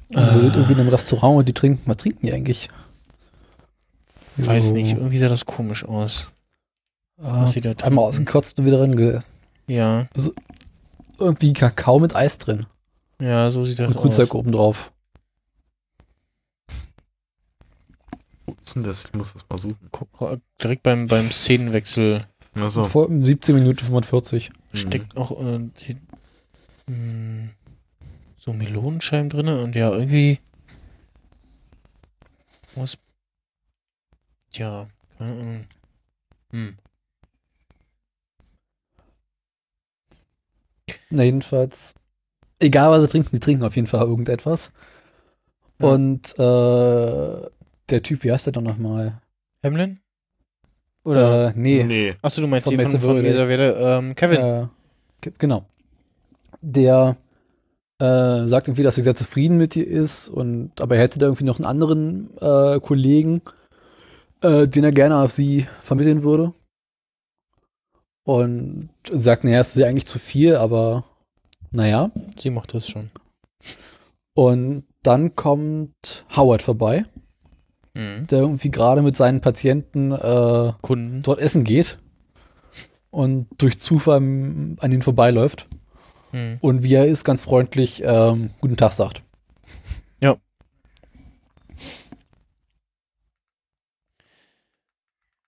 Und 0.10 0.16
wir 0.18 0.42
sind 0.42 0.56
irgendwie 0.56 0.74
in 0.74 0.80
einem 0.80 0.90
Restaurant 0.90 1.38
und 1.38 1.48
die 1.48 1.54
trinken. 1.54 1.82
Was 1.86 1.98
trinken 1.98 2.26
die 2.26 2.34
eigentlich? 2.34 2.70
Weiß 4.38 4.70
So, 4.70 4.74
nicht, 4.74 4.94
irgendwie 4.98 5.18
sah 5.18 5.30
das 5.30 5.46
komisch 5.46 5.84
aus. 5.86 6.28
äh, 7.20 7.24
was 7.24 7.52
sie 7.52 7.62
da 7.62 7.72
einmal 7.84 8.06
ausgekotzt 8.06 8.60
und 8.60 8.66
wieder 8.66 8.78
drin. 8.80 9.20
Ja, 9.68 10.08
Irgendwie 11.20 11.54
Kakao 11.54 12.00
mit 12.00 12.16
Eis 12.16 12.38
drin. 12.38 12.66
ja, 13.22 13.52
so 13.52 13.66
sieht 13.66 13.80
das 13.80 13.88
Und 13.88 13.98
aus. 13.98 14.02
Grünzeug 14.02 14.34
oben 14.34 14.52
drauf. 14.52 14.92
Ist 18.70 18.76
denn 18.76 18.84
das? 18.84 19.06
Ich 19.06 19.14
muss 19.14 19.34
das 19.34 19.46
mal 19.50 19.58
suchen. 19.58 19.90
Guck, 19.92 20.40
direkt 20.62 20.84
beim, 20.84 21.08
beim 21.08 21.32
Szenenwechsel 21.32 22.26
Achso. 22.56 22.84
Vor 22.84 23.08
17 23.10 23.56
Minuten 23.56 23.86
45. 23.86 24.52
steckt 24.74 25.16
auch 25.18 25.32
äh, 25.40 25.60
die, 25.60 25.98
mh, 26.92 27.50
so 28.38 28.54
Melonenscheiben 28.54 29.30
drin 29.30 29.48
und 29.48 29.76
ja, 29.76 29.92
irgendwie 29.92 30.40
was 32.76 32.98
Tja, 34.52 34.88
keine 35.18 35.32
Ahnung. 35.32 35.66
Hm. 36.52 36.78
Na, 41.12 41.24
jedenfalls. 41.24 41.94
Egal, 42.58 42.90
was 42.92 43.04
sie 43.04 43.08
trinken, 43.08 43.30
sie 43.32 43.40
trinken 43.40 43.64
auf 43.64 43.76
jeden 43.76 43.88
Fall 43.88 44.02
irgendetwas. 44.02 44.72
Ja. 45.80 45.88
Und 45.88 46.38
äh, 46.38 47.50
der 47.92 48.04
Typ, 48.04 48.24
wie 48.24 48.32
heißt 48.32 48.46
der 48.48 48.54
doch 48.54 48.62
nochmal? 48.62 49.22
Hamlin? 49.66 50.00
Oder? 51.04 51.50
Äh, 51.50 51.54
nee. 51.56 51.84
Nee. 51.84 52.16
Achso, 52.22 52.42
du 52.42 52.48
meinst 52.48 52.68
von 52.68 52.78
hier 52.78 52.88
von, 52.88 53.00
von 53.02 53.22
Verde, 53.24 53.78
ähm, 53.80 54.16
Kevin. 54.16 54.40
Äh, 54.40 54.68
ge- 55.22 55.34
genau. 55.38 55.66
Der 56.62 57.16
äh, 58.00 58.48
sagt 58.48 58.68
irgendwie, 58.68 58.84
dass 58.84 58.98
er 58.98 59.04
sehr 59.04 59.16
zufrieden 59.16 59.58
mit 59.58 59.76
ihr 59.76 59.88
ist 59.88 60.28
und 60.28 60.80
aber 60.82 60.96
er 60.96 61.02
hätte 61.04 61.20
da 61.20 61.26
irgendwie 61.28 61.46
noch 61.46 61.58
einen 61.58 61.66
anderen 61.66 62.38
äh, 62.38 62.80
Kollegen, 62.80 63.42
äh, 64.42 64.68
den 64.68 64.84
er 64.84 64.92
gerne 64.92 65.18
auf 65.18 65.32
sie 65.32 65.68
vermitteln 65.84 66.24
würde. 66.24 66.54
Und 68.24 68.90
sagt, 69.12 69.44
naja, 69.44 69.60
es 69.62 69.70
ist 69.70 69.82
ja 69.82 69.88
eigentlich 69.88 70.06
zu 70.06 70.20
viel, 70.20 70.56
aber 70.56 71.04
naja. 71.72 72.12
Sie 72.38 72.50
macht 72.52 72.74
das 72.74 72.88
schon. 72.88 73.10
Und 74.36 74.84
dann 75.02 75.36
kommt 75.36 76.26
Howard 76.36 76.62
vorbei, 76.62 77.06
Mhm. 78.00 78.28
der 78.28 78.40
irgendwie 78.40 78.72
gerade 78.72 79.02
mit 79.02 79.16
seinen 79.18 79.42
Patienten 79.42 80.12
äh, 80.14 80.72
Kunden. 80.82 81.22
dort 81.22 81.40
essen 81.40 81.64
geht. 81.66 81.98
und 83.12 83.48
durch 83.58 83.78
Zufall 83.80 84.18
an 84.18 84.92
ihn 84.92 85.02
vorbeiläuft 85.02 85.68
Hm. 86.32 86.58
und 86.62 86.84
wie 86.84 86.94
er 86.94 87.08
ist, 87.08 87.24
ganz 87.24 87.42
freundlich 87.42 88.04
ähm, 88.06 88.52
Guten 88.62 88.78
Tag 88.78 88.92
sagt. 88.94 89.24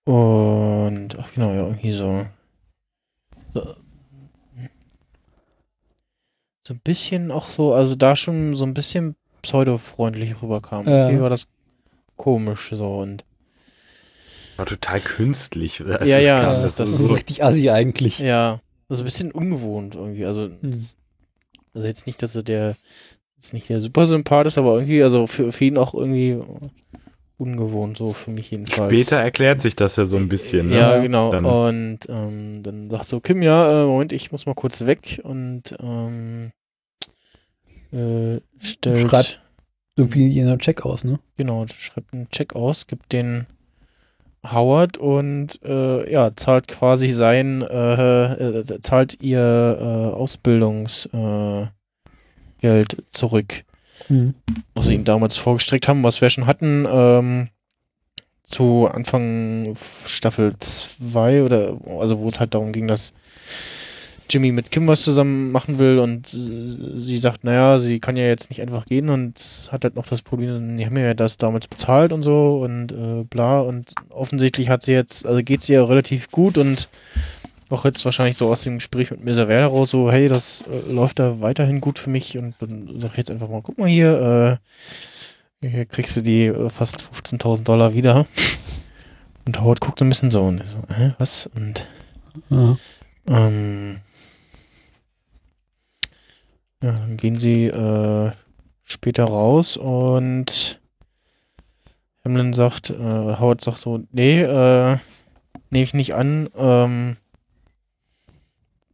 Und, 0.04 1.16
ach 1.18 1.32
genau, 1.34 1.52
ja, 1.52 1.66
irgendwie 1.66 1.92
so. 1.92 2.26
So, 3.54 3.74
so 6.66 6.74
ein 6.74 6.80
bisschen 6.82 7.30
auch 7.30 7.48
so, 7.48 7.72
also 7.72 7.94
da 7.94 8.16
schon 8.16 8.56
so 8.56 8.64
ein 8.64 8.74
bisschen 8.74 9.14
pseudo-freundlich 9.42 10.42
rüberkam. 10.42 10.86
Ja. 10.88 11.04
Irgendwie 11.06 11.22
war 11.22 11.30
das 11.30 11.46
komisch 12.16 12.70
so 12.72 12.98
und. 12.98 13.24
War 14.56 14.66
total 14.66 15.00
künstlich. 15.00 15.80
Also, 15.80 16.04
Ja, 16.04 16.18
ja, 16.18 16.44
das- 16.44 16.62
Das 16.62 16.74
das 16.76 16.90
ist 16.90 16.98
so, 17.08 17.14
richtig 17.14 17.42
assi 17.42 17.70
eigentlich. 17.70 18.18
Ja, 18.18 18.60
also 18.88 19.02
ein 19.02 19.06
bisschen 19.06 19.32
ungewohnt 19.32 19.94
irgendwie. 19.94 20.24
Also, 20.26 20.42
Hm. 20.44 20.60
also 21.74 21.86
jetzt 21.86 22.06
nicht, 22.06 22.22
dass 22.22 22.36
er 22.36 22.42
der 22.42 22.76
jetzt 23.36 23.54
nicht 23.54 23.68
der 23.68 23.80
super 23.80 24.06
Sympath 24.06 24.46
ist, 24.46 24.58
aber 24.58 24.74
irgendwie, 24.74 25.02
also 25.02 25.26
für, 25.26 25.50
für 25.52 25.64
ihn 25.64 25.76
auch 25.78 25.94
irgendwie 25.94 26.38
ungewohnt, 27.38 27.96
so 27.98 28.12
für 28.12 28.30
mich 28.30 28.52
jedenfalls. 28.52 28.92
Später 28.92 29.16
erklärt 29.20 29.60
sich 29.60 29.74
das 29.74 29.96
ja 29.96 30.06
so 30.06 30.16
ein 30.16 30.28
bisschen. 30.28 30.68
Ne? 30.68 30.76
Ja, 30.78 30.98
genau. 31.00 31.32
Dann- 31.32 31.44
Und 31.44 31.98
ähm, 32.08 32.62
dann 32.62 32.88
sagt 32.90 33.08
so 33.08 33.18
Kim, 33.18 33.42
ja, 33.42 33.82
äh, 33.82 33.86
Moment, 33.86 34.12
ich 34.12 34.30
muss 34.30 34.46
mal 34.46 34.54
kurz 34.54 34.82
weg 34.86 35.20
und 35.24 35.74
ähm, 35.80 36.52
äh, 37.92 38.40
stellt, 38.60 39.10
Schreibt- 39.10 39.41
Irgendwie 39.96 40.26
jener 40.26 40.58
Check 40.58 40.84
aus, 40.84 41.04
ne? 41.04 41.18
genau, 41.36 41.66
schreibt 41.66 42.14
einen 42.14 42.30
Check 42.30 42.54
aus, 42.54 42.86
gibt 42.86 43.12
den 43.12 43.46
Howard 44.44 44.98
und 44.98 45.60
äh, 45.64 46.10
ja, 46.10 46.34
zahlt 46.34 46.66
quasi 46.66 47.10
sein, 47.10 47.62
äh, 47.62 48.60
äh, 48.60 48.80
zahlt 48.80 49.22
ihr 49.22 49.38
äh, 49.38 50.14
Ausbildungsgeld 50.14 51.70
äh, 52.62 52.84
zurück 53.10 53.64
Hm. 54.08 54.34
was 54.74 54.86
sie 54.86 54.94
ihm 54.94 55.04
damals 55.04 55.36
vorgestreckt 55.36 55.88
haben, 55.88 56.02
was 56.02 56.20
wir 56.20 56.30
schon 56.30 56.46
hatten, 56.46 56.86
ähm, 56.90 57.48
zu 58.42 58.88
Anfang 58.90 59.76
Staffel 60.06 60.54
2 60.58 61.44
oder 61.44 61.78
also 61.98 62.18
wo 62.18 62.28
es 62.28 62.40
halt 62.40 62.54
darum 62.54 62.72
ging, 62.72 62.88
dass 62.88 63.12
Jimmy 64.32 64.52
mit 64.52 64.70
Kim 64.70 64.86
was 64.86 65.02
zusammen 65.02 65.52
machen 65.52 65.78
will 65.78 65.98
und 65.98 66.26
sie 66.28 67.16
sagt, 67.18 67.44
naja, 67.44 67.78
sie 67.78 68.00
kann 68.00 68.16
ja 68.16 68.24
jetzt 68.24 68.50
nicht 68.50 68.62
einfach 68.62 68.86
gehen 68.86 69.08
und 69.10 69.68
hat 69.70 69.84
halt 69.84 69.94
noch 69.96 70.06
das 70.06 70.22
Problem, 70.22 70.76
die 70.78 70.86
haben 70.86 70.94
mir 70.94 71.04
ja 71.04 71.14
das 71.14 71.36
damals 71.38 71.66
bezahlt 71.68 72.12
und 72.12 72.22
so 72.22 72.58
und 72.64 72.92
äh, 72.92 73.24
bla 73.24 73.60
und 73.60 73.94
offensichtlich 74.08 74.68
hat 74.68 74.82
sie 74.82 74.92
jetzt, 74.92 75.26
also 75.26 75.42
geht 75.42 75.62
sie 75.62 75.74
ja 75.74 75.84
relativ 75.84 76.30
gut 76.30 76.56
und 76.58 76.88
auch 77.68 77.84
jetzt 77.86 78.04
wahrscheinlich 78.04 78.36
so 78.36 78.50
aus 78.50 78.62
dem 78.62 78.74
Gespräch 78.78 79.10
mit 79.10 79.24
Werder 79.24 79.66
raus, 79.66 79.90
so, 79.90 80.10
hey, 80.12 80.28
das 80.28 80.62
äh, 80.62 80.92
läuft 80.92 81.18
da 81.18 81.40
weiterhin 81.40 81.80
gut 81.80 81.98
für 81.98 82.10
mich 82.10 82.36
und 82.38 82.54
dann 82.60 82.88
sag 83.00 83.12
ich 83.12 83.16
jetzt 83.16 83.30
einfach 83.30 83.48
mal, 83.48 83.62
guck 83.62 83.78
mal 83.78 83.88
hier, 83.88 84.58
äh, 85.62 85.66
hier 85.68 85.84
kriegst 85.86 86.16
du 86.16 86.20
die 86.22 86.46
äh, 86.46 86.68
fast 86.68 86.98
15.000 86.98 87.62
Dollar 87.62 87.94
wieder. 87.94 88.26
Und 89.46 89.60
Howard 89.60 89.80
guckt 89.80 89.98
so 89.98 90.04
ein 90.04 90.08
bisschen 90.08 90.30
so 90.30 90.42
und 90.42 90.58
so, 90.58 90.94
hä, 90.94 91.14
was? 91.18 91.48
Und 91.56 91.86
Ja. 92.50 92.76
ähm, 93.28 93.96
ja, 96.82 96.92
dann 96.92 97.16
gehen 97.16 97.38
sie 97.38 97.66
äh, 97.66 98.32
später 98.82 99.24
raus 99.24 99.76
und 99.76 100.80
Hamlin 102.24 102.52
sagt, 102.52 102.90
äh, 102.90 102.94
Howard 102.94 103.60
sagt 103.60 103.78
so, 103.78 104.00
nee, 104.12 104.42
äh, 104.42 104.98
nehme 105.70 105.84
ich 105.84 105.94
nicht 105.94 106.14
an, 106.14 106.48
ähm, 106.56 107.16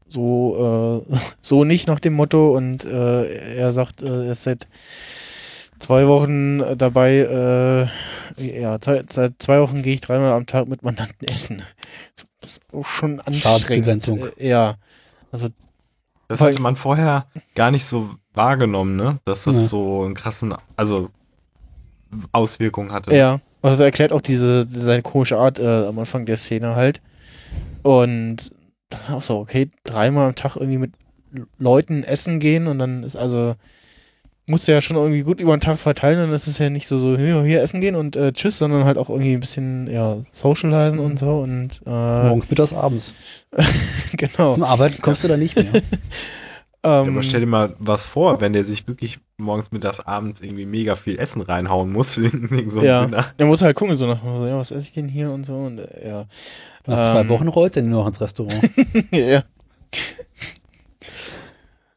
so, 0.08 1.04
äh, 1.10 1.16
so 1.40 1.64
nicht 1.64 1.88
nach 1.88 2.00
dem 2.00 2.14
Motto 2.14 2.56
und 2.56 2.84
äh, 2.84 3.56
er 3.56 3.72
sagt, 3.72 4.02
äh, 4.02 4.26
er 4.26 4.32
ist 4.32 4.44
seit 4.44 4.68
zwei 5.78 6.06
Wochen 6.06 6.60
äh, 6.60 6.76
dabei, 6.76 7.88
äh, 8.36 8.60
ja, 8.60 8.78
seit 8.80 9.34
zwei 9.38 9.60
Wochen 9.60 9.82
gehe 9.82 9.94
ich 9.94 10.00
dreimal 10.00 10.32
am 10.32 10.46
Tag 10.46 10.68
mit 10.68 10.82
Mandanten 10.82 11.26
essen. 11.28 11.62
Das 12.40 12.52
ist 12.52 12.60
auch 12.72 12.86
schon 12.86 13.20
anstrengend. 13.20 13.42
Schadensbegrenzung. 13.42 14.26
Äh, 14.36 14.48
ja, 14.48 14.76
also 15.32 15.48
Das 16.28 16.40
Weil- 16.40 16.52
hatte 16.52 16.60
man 16.62 16.76
vorher 16.76 17.26
gar 17.54 17.70
nicht 17.70 17.84
so 17.86 18.10
wahrgenommen, 18.34 18.96
ne? 18.96 19.18
Dass 19.24 19.44
das 19.44 19.56
Ja. 19.56 19.62
so 19.64 20.02
einen 20.04 20.14
krassen, 20.14 20.54
also 20.76 21.10
Auswirkungen 22.32 22.92
hatte. 22.92 23.14
Ja, 23.14 23.40
also 23.62 23.82
er 23.82 23.86
erklärt 23.86 24.12
auch 24.12 24.20
diese, 24.20 24.66
seine 24.68 25.02
komische 25.02 25.38
Art 25.38 25.58
äh, 25.58 25.86
am 25.86 25.98
Anfang 25.98 26.24
der 26.26 26.36
Szene 26.36 26.74
halt. 26.76 27.00
Und 27.82 28.52
dann 28.90 29.16
auch 29.16 29.22
so, 29.22 29.38
okay, 29.38 29.70
dreimal 29.84 30.28
am 30.28 30.34
Tag 30.34 30.56
irgendwie 30.56 30.78
mit 30.78 30.92
Leuten 31.58 32.02
essen 32.04 32.38
gehen 32.40 32.66
und 32.66 32.78
dann 32.78 33.02
ist 33.02 33.16
also, 33.16 33.54
musst 34.48 34.66
du 34.66 34.72
ja 34.72 34.80
schon 34.82 34.96
irgendwie 34.96 35.22
gut 35.22 35.40
über 35.40 35.56
den 35.56 35.60
Tag 35.60 35.78
verteilen 35.78 36.28
und 36.28 36.34
es 36.34 36.48
ist 36.48 36.58
ja 36.58 36.70
nicht 36.70 36.86
so, 36.88 36.98
so 36.98 37.16
hier, 37.16 37.42
hier 37.44 37.62
essen 37.62 37.80
gehen 37.80 37.94
und 37.94 38.16
äh, 38.16 38.32
tschüss, 38.32 38.58
sondern 38.58 38.84
halt 38.84 38.98
auch 38.98 39.08
irgendwie 39.10 39.34
ein 39.34 39.40
bisschen, 39.40 39.88
ja, 39.90 40.16
socialisen 40.32 40.98
und 40.98 41.18
so 41.18 41.38
und 41.40 41.80
äh, 41.86 41.90
Morgens, 42.28 42.50
mittags, 42.50 42.72
abends. 42.72 43.14
genau. 44.16 44.54
Zum 44.54 44.64
Arbeiten 44.64 45.00
kommst 45.02 45.22
du 45.24 45.28
da 45.28 45.36
nicht 45.36 45.54
mehr. 45.56 45.66
Ja, 46.84 47.02
Ähm, 47.02 47.08
aber 47.14 47.24
stell 47.24 47.40
dir 47.40 47.46
mal 47.46 47.74
was 47.80 48.04
vor, 48.04 48.40
wenn 48.40 48.52
der 48.52 48.64
sich 48.64 48.86
wirklich 48.86 49.18
morgens, 49.36 49.72
mittags, 49.72 49.98
abends 49.98 50.40
irgendwie 50.40 50.64
mega 50.64 50.94
viel 50.94 51.18
Essen 51.18 51.42
reinhauen 51.42 51.92
muss 51.92 52.18
wegen, 52.22 52.48
wegen 52.52 52.70
so 52.70 52.80
Ja. 52.80 53.04
Dinner. 53.04 53.26
er 53.36 53.46
muss 53.46 53.62
halt 53.62 53.74
gucken, 53.76 53.96
so 53.96 54.06
nach, 54.06 54.22
so, 54.22 54.46
ja, 54.46 54.56
was 54.56 54.70
esse 54.70 54.86
ich 54.86 54.92
denn 54.92 55.08
hier 55.08 55.32
und 55.32 55.44
so 55.44 55.56
und 55.56 55.78
äh, 55.80 56.08
ja. 56.08 56.26
Nach 56.86 57.12
zwei 57.12 57.20
Ähm, 57.22 57.28
Wochen 57.30 57.48
rollt 57.48 57.76
er 57.76 57.82
nur 57.82 58.00
noch 58.02 58.06
ins 58.06 58.20
Restaurant. 58.20 58.62
ja. 59.10 59.42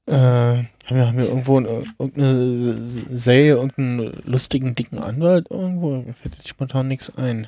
Äh, 0.08 0.64
wir, 0.96 1.08
haben 1.08 1.18
wir 1.18 1.26
irgendwo 1.28 1.58
eine, 1.58 1.84
irgendeine 2.00 2.84
S- 2.86 3.02
Serie, 3.10 3.56
irgendeinen 3.56 4.12
lustigen, 4.26 4.76
dicken 4.76 5.00
Anwalt 5.00 5.48
irgendwo? 5.50 5.98
Mir 6.02 6.14
fällt 6.14 6.36
jetzt 6.36 6.48
spontan 6.48 6.88
nichts 6.88 7.12
ein. 7.18 7.48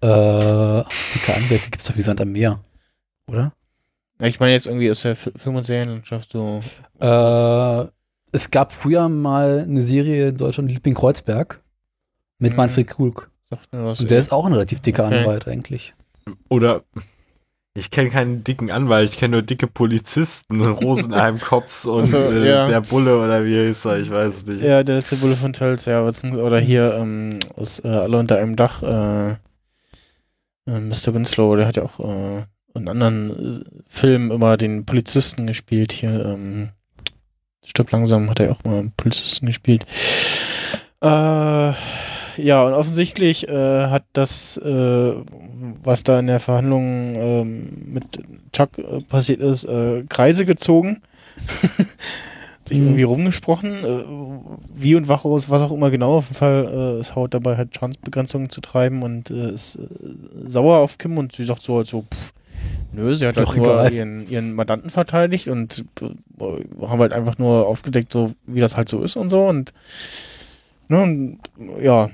äh, 0.00 0.84
dicke 1.14 1.34
Anwälte 1.34 1.70
gibt's 1.70 1.84
doch 1.84 1.96
wie 1.96 2.02
Sand 2.02 2.20
am 2.20 2.32
Meer. 2.32 2.60
Oder? 3.28 3.52
Ja, 4.20 4.26
ich 4.26 4.40
meine 4.40 4.52
jetzt 4.52 4.66
irgendwie 4.66 4.90
aus 4.90 5.02
der 5.02 5.16
Fi- 5.16 5.32
Film- 5.36 5.56
und 5.56 5.62
Serienlandschaft 5.64 6.30
so. 6.30 6.62
Äh, 7.00 7.86
es 8.32 8.50
gab 8.50 8.72
früher 8.72 9.08
mal 9.08 9.60
eine 9.60 9.82
Serie 9.82 10.28
in 10.30 10.36
Deutschland, 10.36 10.70
Liebling 10.70 10.94
Kreuzberg, 10.94 11.60
mit 12.38 12.52
Mhm. 12.52 12.56
Manfred 12.56 12.86
Krug. 12.88 13.30
Sagt 13.50 13.72
mir 13.72 13.84
was. 13.84 14.00
Und 14.00 14.10
der 14.10 14.18
ist 14.18 14.32
auch 14.32 14.46
ein 14.46 14.52
relativ 14.52 14.80
dicker 14.80 15.06
Okay. 15.06 15.18
Anwalt 15.20 15.46
eigentlich. 15.46 15.94
Oder 16.48 16.82
ich 17.74 17.90
kenne 17.90 18.10
keinen 18.10 18.44
dicken 18.44 18.70
Anwalt, 18.70 19.10
ich 19.10 19.18
kenne 19.18 19.32
nur 19.32 19.42
dicke 19.42 19.66
Polizisten, 19.66 20.60
Rosenheim 20.66 21.40
Cops 21.40 21.86
und 21.86 22.04
Ach 22.04 22.08
so, 22.08 22.18
äh, 22.18 22.48
ja. 22.48 22.66
der 22.66 22.80
Bulle 22.82 23.18
oder 23.18 23.44
wie 23.44 23.66
hieß 23.66 23.86
er, 23.86 23.98
ich 23.98 24.10
weiß 24.10 24.36
es 24.36 24.46
nicht. 24.46 24.62
ja, 24.62 24.82
der 24.82 24.96
letzte 24.96 25.16
Bulle 25.16 25.36
von 25.36 25.52
Tölz, 25.52 25.86
ja. 25.86 26.02
Oder 26.04 26.58
hier 26.58 26.94
ähm, 26.94 27.38
aus 27.56 27.78
äh, 27.84 27.88
Alle 27.88 28.18
unter 28.18 28.38
einem 28.38 28.56
Dach. 28.56 28.82
Äh, 28.82 29.36
äh, 30.66 30.80
Mr. 30.80 31.14
Winslow, 31.14 31.56
der 31.56 31.66
hat 31.66 31.76
ja 31.76 31.82
auch 31.82 31.98
äh, 32.00 32.44
in 32.74 32.88
anderen 32.88 33.62
äh, 33.62 33.64
Filmen 33.86 34.30
immer 34.30 34.56
den 34.56 34.84
Polizisten 34.84 35.46
gespielt. 35.46 35.92
Hier, 35.92 36.24
ähm, 36.24 36.68
Stirb 37.64 37.90
langsam 37.92 38.28
hat 38.28 38.40
er 38.40 38.50
auch 38.52 38.64
mal 38.64 38.78
einen 38.78 38.92
Polizisten 38.92 39.46
gespielt. 39.46 39.86
Äh, 41.00 41.72
ja, 42.36 42.66
und 42.66 42.72
offensichtlich 42.74 43.48
äh, 43.48 43.86
hat 43.88 44.04
das, 44.12 44.56
äh, 44.58 45.12
was 45.84 46.02
da 46.04 46.18
in 46.20 46.26
der 46.26 46.40
Verhandlung 46.40 47.14
ähm, 47.16 47.66
mit 47.86 48.04
Chuck 48.52 48.78
äh, 48.78 49.00
passiert 49.08 49.40
ist, 49.40 49.64
äh, 49.64 50.04
Kreise 50.08 50.44
gezogen. 50.46 51.00
Sich 52.64 52.78
Mhm. 52.78 52.84
irgendwie 52.84 53.02
rumgesprochen. 53.02 53.72
Äh, 53.84 54.04
wie 54.74 54.94
und 54.94 55.08
was, 55.08 55.24
was 55.24 55.62
auch 55.62 55.72
immer 55.72 55.90
genau. 55.90 56.18
Auf 56.18 56.26
jeden 56.26 56.36
Fall 56.36 56.96
äh, 56.96 57.00
ist 57.00 57.16
Haut 57.16 57.34
dabei, 57.34 57.56
halt 57.56 57.76
Chancebegrenzungen 57.76 58.50
zu 58.50 58.60
treiben 58.60 59.02
und 59.02 59.30
äh, 59.30 59.50
ist 59.50 59.76
äh, 59.76 59.88
sauer 60.48 60.78
auf 60.78 60.98
Kim 60.98 61.18
und 61.18 61.32
sie 61.32 61.44
sagt 61.44 61.62
so 61.62 61.76
halt 61.76 61.88
so, 61.88 62.02
pff, 62.02 62.32
nö, 62.92 63.16
sie 63.16 63.26
hat 63.26 63.36
halt 63.36 63.48
Doch 63.48 63.56
nur 63.56 63.66
egal. 63.66 63.92
ihren, 63.92 64.28
ihren 64.30 64.52
Mandanten 64.54 64.90
verteidigt 64.90 65.48
und 65.48 65.84
äh, 66.00 66.86
haben 66.86 67.00
halt 67.00 67.12
einfach 67.12 67.38
nur 67.38 67.66
aufgedeckt, 67.66 68.12
so 68.12 68.32
wie 68.46 68.60
das 68.60 68.76
halt 68.76 68.88
so 68.88 69.02
ist 69.02 69.16
und 69.16 69.30
so 69.30 69.44
und 69.46 69.72
ne, 70.92 71.02
und 71.02 71.38
ja, 71.82 72.08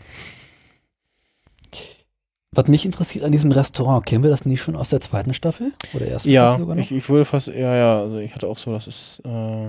Was 2.52 2.66
mich 2.66 2.84
interessiert 2.86 3.24
an 3.24 3.30
diesem 3.32 3.52
Restaurant, 3.52 4.04
kennen 4.06 4.22
wir 4.24 4.30
das 4.30 4.44
nicht 4.46 4.62
schon 4.62 4.74
aus 4.74 4.88
der 4.88 5.00
zweiten 5.00 5.34
Staffel? 5.34 5.72
Oder 5.94 6.06
ersten 6.06 6.30
ja, 6.30 6.48
Staffel 6.48 6.58
sogar 6.60 6.76
noch? 6.76 6.82
ich, 6.82 6.92
ich 6.92 7.08
würde 7.08 7.24
fast, 7.24 7.48
ja, 7.48 7.76
ja, 7.76 7.98
also 8.00 8.16
ich 8.18 8.34
hatte 8.34 8.48
auch 8.48 8.58
so, 8.58 8.72
das 8.72 8.86
ist 8.86 9.20
äh, 9.24 9.66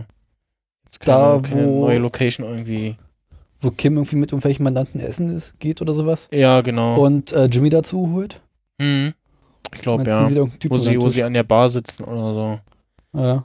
jetzt 0.85 1.05
Da, 1.05 1.39
keine, 1.39 1.41
keine 1.41 1.67
wo- 1.67 1.85
neue 1.85 1.99
Location 1.99 2.47
irgendwie. 2.47 2.95
Wo 3.61 3.71
Kim 3.71 3.97
irgendwie 3.97 4.15
mit 4.15 4.31
irgendwelchen 4.31 4.63
Mandanten 4.63 5.01
essen 5.01 5.35
ist, 5.35 5.59
geht 5.59 5.81
oder 5.81 5.93
sowas. 5.93 6.29
Ja, 6.31 6.61
genau. 6.61 7.01
Und 7.03 7.33
äh, 7.33 7.45
Jimmy 7.45 7.69
dazu 7.69 8.09
holt. 8.13 8.39
Mhm. 8.79 9.13
Ich 9.75 9.81
glaube, 9.81 10.05
ja. 10.09 10.29
Wo 10.69 10.77
sie, 10.77 10.99
wo 10.99 11.09
sie 11.09 11.23
an 11.23 11.33
der 11.33 11.43
Bar 11.43 11.67
sitzen 11.69 12.05
oder 12.05 12.33
so. 12.33 12.59
Ja. 13.13 13.43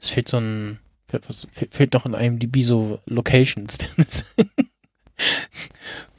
Es 0.00 0.08
fehlt 0.10 0.28
so 0.28 0.38
ein. 0.38 0.78
Fehlt, 1.70 1.94
noch 1.94 2.06
in 2.06 2.14
einem 2.14 2.38
DB 2.38 2.62
so 2.62 3.00
Locations. 3.06 3.78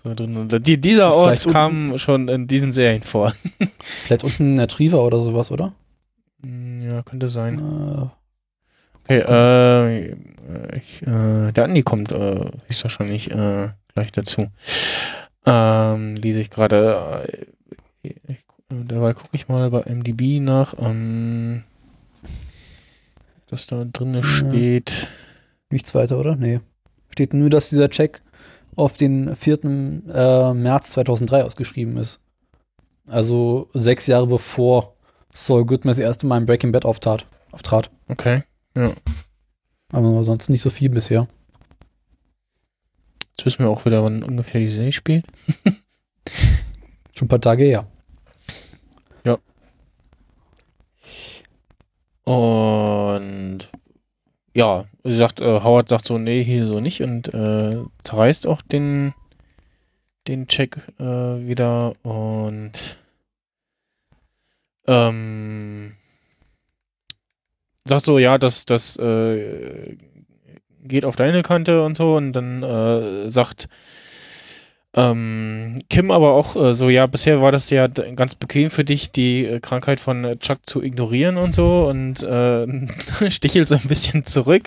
so 0.03 0.59
die, 0.59 0.79
dieser 0.81 1.13
Ort 1.13 1.27
Vielleicht 1.39 1.45
unten- 1.45 1.53
kam 1.53 1.97
schon 1.99 2.27
in 2.27 2.47
diesen 2.47 2.71
Serien 2.73 3.03
vor. 3.03 3.33
Vielleicht 3.79 4.23
unten 4.23 4.55
ein 4.55 4.59
Retriever 4.59 5.03
oder 5.03 5.21
sowas, 5.21 5.51
oder? 5.51 5.73
Hm, 6.41 6.89
Ja, 6.89 7.01
könnte 7.03 7.27
sein. 7.29 7.59
Äh, 7.59 8.05
Okay, 9.03 9.23
äh, 9.27 10.77
ich, 10.77 11.01
äh, 11.01 11.51
der 11.51 11.63
Andi 11.63 11.81
kommt 11.81 12.11
äh, 12.11 12.45
höchstwahrscheinlich 12.67 13.31
äh, 13.31 13.69
gleich 13.95 14.11
dazu. 14.11 14.47
Ähm, 15.45 16.15
lese 16.17 16.39
ich 16.39 16.51
gerade. 16.51 17.27
Äh, 18.03 18.13
ich, 18.27 18.39
dabei 18.69 19.13
gucke 19.13 19.29
ich 19.35 19.47
mal 19.49 19.69
bei 19.71 19.81
MDB 19.91 20.39
nach, 20.39 20.75
ähm, 20.77 21.63
was 23.51 23.67
da 23.67 23.85
drin 23.85 24.13
Ja. 24.13 24.23
steht. 24.23 25.07
nichts 25.71 25.93
weiter, 25.95 26.19
oder? 26.19 26.35
Nee. 26.35 26.59
Steht 27.11 27.33
nur, 27.33 27.49
dass 27.49 27.69
dieser 27.69 27.89
Check 27.89 28.21
auf 28.75 28.97
den 28.97 29.35
4. 29.35 29.63
Äh, 29.63 30.53
März 30.53 30.91
2003 30.91 31.43
ausgeschrieben 31.43 31.97
ist. 31.97 32.19
Also 33.07 33.69
sechs 33.73 34.07
Jahre 34.07 34.27
bevor 34.27 34.95
Saul 35.33 35.65
Goodman 35.65 35.91
das 35.91 35.99
erste 35.99 36.25
Mal 36.27 36.37
in 36.39 36.45
Breaking 36.45 36.71
Bad 36.71 36.85
auftrat. 36.85 37.25
auftrat. 37.51 37.89
Okay. 38.07 38.43
Aber 39.91 40.23
sonst 40.23 40.49
nicht 40.49 40.61
so 40.61 40.69
viel 40.69 40.89
bisher. 40.89 41.27
Jetzt 43.31 43.45
wissen 43.45 43.59
wir 43.63 43.69
auch 43.69 43.85
wieder, 43.85 44.03
wann 44.03 44.23
ungefähr 44.23 44.61
die 44.61 44.67
Serie 44.69 44.91
spielt. 44.93 45.25
Schon 47.15 47.25
ein 47.25 47.29
paar 47.29 47.41
Tage 47.41 47.63
her. 47.65 47.87
Und 52.23 53.69
ja, 54.53 54.85
sie 55.03 55.15
sagt, 55.15 55.41
äh, 55.41 55.61
Howard 55.61 55.89
sagt 55.89 56.05
so, 56.05 56.17
nee, 56.17 56.43
hier 56.43 56.67
so 56.67 56.79
nicht 56.79 57.01
und 57.01 57.33
äh, 57.33 57.77
zerreißt 58.03 58.47
auch 58.47 58.61
den, 58.61 59.13
den 60.27 60.47
Check 60.47 60.77
äh, 60.99 61.03
wieder 61.03 61.95
und 62.03 62.97
ähm, 64.87 65.95
sagt 67.85 68.05
so, 68.05 68.19
ja, 68.19 68.37
das, 68.37 68.65
das 68.65 68.97
äh, 68.97 69.95
geht 70.83 71.05
auf 71.05 71.15
deine 71.15 71.41
Kante 71.41 71.83
und 71.83 71.95
so 71.95 72.15
und 72.15 72.33
dann 72.33 72.63
äh, 72.63 73.29
sagt 73.29 73.69
ähm, 74.93 75.81
Kim 75.89 76.11
aber 76.11 76.33
auch 76.33 76.55
äh, 76.55 76.73
so, 76.73 76.89
ja, 76.89 77.05
bisher 77.05 77.41
war 77.41 77.51
das 77.51 77.69
ja 77.69 77.87
ganz 77.87 78.35
bequem 78.35 78.69
für 78.69 78.83
dich, 78.83 79.11
die 79.11 79.45
äh, 79.45 79.59
Krankheit 79.61 80.01
von 80.01 80.25
äh, 80.25 80.37
Chuck 80.37 80.65
zu 80.65 80.81
ignorieren 80.81 81.37
und 81.37 81.55
so 81.55 81.87
und 81.87 82.21
äh, 82.23 82.67
stichelt 83.31 83.69
so 83.69 83.75
ein 83.75 83.87
bisschen 83.87 84.25
zurück, 84.25 84.63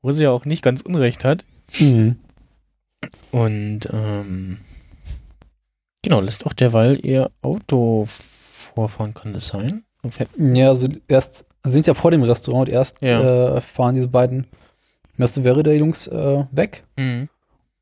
wo 0.00 0.12
sie 0.12 0.22
ja 0.22 0.30
auch 0.30 0.46
nicht 0.46 0.62
ganz 0.62 0.80
Unrecht 0.82 1.24
hat. 1.24 1.44
Mhm. 1.78 2.16
Und 3.30 3.80
ähm, 3.92 4.58
genau, 6.02 6.20
lässt 6.20 6.46
auch 6.46 6.52
derweil 6.54 6.98
ihr 7.04 7.30
Auto 7.42 8.04
vorfahren, 8.06 9.14
kann 9.14 9.34
das 9.34 9.48
sein? 9.48 9.84
Und 10.02 10.14
fährt, 10.14 10.30
Ja, 10.38 10.68
also 10.68 10.88
erst 11.06 11.44
sind 11.64 11.86
ja 11.86 11.92
vor 11.92 12.10
dem 12.10 12.22
Restaurant, 12.22 12.68
erst 12.68 13.02
Ja. 13.02 13.56
äh, 13.56 13.60
fahren 13.60 13.94
diese 13.94 14.08
beiden 14.08 14.46
Mester 15.16 15.42
der 15.42 15.76
Jungs 15.76 16.06
äh, 16.06 16.44
weg 16.50 16.84
mhm. 16.96 17.28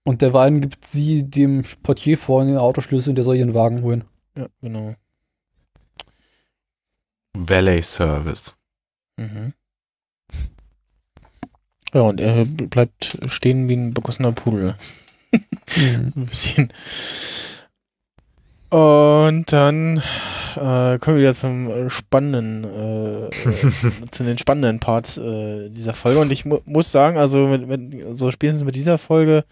Und 0.08 0.22
derweil 0.22 0.58
gibt 0.58 0.86
sie 0.86 1.28
dem 1.28 1.64
Portier 1.82 2.16
vorne 2.16 2.52
den 2.52 2.58
Autoschlüssel 2.58 3.10
und 3.10 3.16
der 3.16 3.26
soll 3.26 3.36
ihren 3.36 3.52
Wagen 3.52 3.82
holen. 3.82 4.04
Ja, 4.34 4.46
genau. 4.62 4.94
Valet 7.34 7.84
Service. 7.84 8.56
Mhm. 9.18 9.52
Ja, 11.92 12.00
und 12.00 12.22
er 12.22 12.46
bleibt 12.46 13.18
stehen 13.26 13.68
wie 13.68 13.76
ein 13.76 13.92
begossener 13.92 14.32
Pudel. 14.32 14.76
Mhm. 15.76 16.12
ein 16.16 16.26
bisschen. 16.26 16.72
Und 18.70 19.52
dann 19.52 19.98
äh, 20.56 20.98
kommen 20.98 21.16
wir 21.16 21.20
wieder 21.20 21.34
zum 21.34 21.90
spannenden, 21.90 22.64
äh, 22.64 23.26
äh, 23.26 23.30
zu 24.10 24.24
den 24.24 24.38
spannenden 24.38 24.80
Parts 24.80 25.18
äh, 25.18 25.68
dieser 25.68 25.92
Folge. 25.92 26.20
Und 26.20 26.32
ich 26.32 26.46
mu 26.46 26.60
muss 26.64 26.90
sagen, 26.90 27.18
also 27.18 27.46
mit, 27.46 27.66
mit, 27.68 28.18
so 28.18 28.30
spätestens 28.30 28.64
mit 28.64 28.74
dieser 28.74 28.96
Folge 28.96 29.44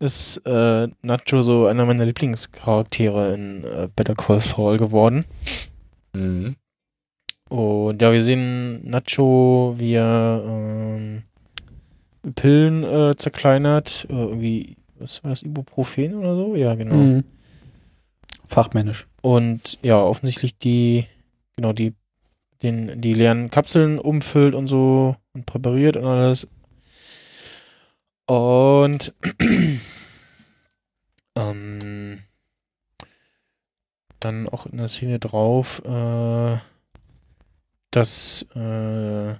ist 0.00 0.38
äh, 0.46 0.88
Nacho 1.02 1.42
so 1.42 1.66
einer 1.66 1.84
meiner 1.84 2.06
Lieblingscharaktere 2.06 3.34
in 3.34 3.64
äh, 3.64 3.88
Better 3.94 4.14
Call 4.14 4.40
Saul 4.40 4.78
geworden. 4.78 5.24
Mhm. 6.14 6.56
Und 7.50 8.00
ja, 8.00 8.12
wir 8.12 8.22
sehen 8.22 8.88
Nacho, 8.88 9.74
wie 9.76 9.94
er 9.94 10.42
ähm, 10.46 11.22
Pillen 12.34 12.82
äh, 12.84 13.14
zerkleinert. 13.16 14.06
Äh, 14.08 14.14
irgendwie, 14.14 14.76
was 14.98 15.22
war 15.22 15.30
das, 15.30 15.42
Ibuprofen 15.42 16.14
oder 16.14 16.34
so? 16.34 16.54
Ja, 16.54 16.74
genau. 16.74 16.94
Mhm. 16.94 17.24
Fachmännisch. 18.46 19.06
Und 19.20 19.78
ja, 19.82 20.00
offensichtlich 20.00 20.58
die, 20.58 21.06
genau, 21.56 21.72
die, 21.72 21.94
den, 22.62 23.00
die 23.00 23.12
leeren 23.12 23.50
Kapseln 23.50 23.98
umfüllt 23.98 24.54
und 24.54 24.66
so 24.66 25.16
und 25.34 25.44
präpariert 25.44 25.96
und 25.96 26.04
alles. 26.04 26.48
Und 28.26 29.12
ähm, 31.34 32.20
dann 34.20 34.48
auch 34.48 34.66
in 34.66 34.78
der 34.78 34.88
Szene 34.88 35.18
drauf, 35.18 35.82
äh, 35.84 36.56
das 37.90 38.46
äh, 38.54 39.30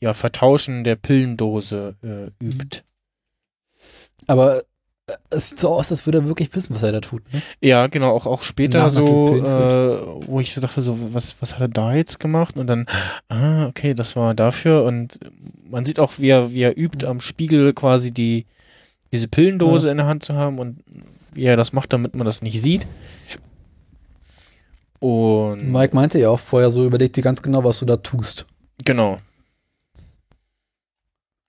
ja, 0.00 0.14
Vertauschen 0.14 0.84
der 0.84 0.96
Pillendose 0.96 1.94
äh, 2.02 2.44
übt. 2.44 2.82
Aber 4.26 4.62
äh, 5.06 5.16
es 5.30 5.50
sieht 5.50 5.60
so 5.60 5.68
aus, 5.70 5.90
als 5.90 6.06
würde 6.06 6.18
er 6.18 6.26
wirklich 6.26 6.54
wissen, 6.54 6.74
was 6.74 6.82
er 6.82 6.92
da 6.92 7.00
tut. 7.00 7.22
Ne? 7.32 7.42
Ja, 7.60 7.86
genau, 7.88 8.14
auch, 8.14 8.26
auch 8.26 8.42
später 8.42 8.84
Nach- 8.84 8.90
so, 8.90 9.36
äh, 9.36 10.26
wo 10.26 10.40
ich 10.40 10.54
so 10.54 10.60
dachte, 10.60 10.80
so, 10.80 11.14
was, 11.14 11.40
was 11.42 11.54
hat 11.54 11.60
er 11.60 11.68
da 11.68 11.94
jetzt 11.94 12.20
gemacht? 12.20 12.56
Und 12.56 12.66
dann, 12.66 12.86
ah, 13.28 13.66
okay, 13.66 13.92
das 13.92 14.16
war 14.16 14.34
dafür. 14.34 14.84
Und 14.84 15.18
man 15.68 15.84
sieht 15.84 15.98
auch, 16.00 16.14
wie 16.18 16.28
er, 16.28 16.52
wie 16.52 16.62
er 16.62 16.78
übt, 16.78 17.06
am 17.06 17.20
Spiegel 17.20 17.74
quasi 17.74 18.12
die, 18.12 18.46
diese 19.12 19.28
Pillendose 19.28 19.90
in 19.90 19.98
der 19.98 20.06
Hand 20.06 20.22
zu 20.22 20.34
haben 20.34 20.58
und 20.58 20.82
wie 21.34 21.44
er 21.44 21.56
das 21.56 21.72
macht, 21.72 21.92
damit 21.92 22.14
man 22.14 22.24
das 22.24 22.42
nicht 22.42 22.60
sieht. 22.60 22.86
Und 25.00 25.72
Mike 25.72 25.94
meinte 25.94 26.18
ja 26.18 26.28
auch 26.28 26.38
vorher 26.38 26.70
so, 26.70 26.84
überleg 26.84 27.12
dir 27.12 27.22
ganz 27.22 27.42
genau, 27.42 27.64
was 27.64 27.78
du 27.80 27.86
da 27.86 27.96
tust. 27.96 28.46
genau. 28.84 29.18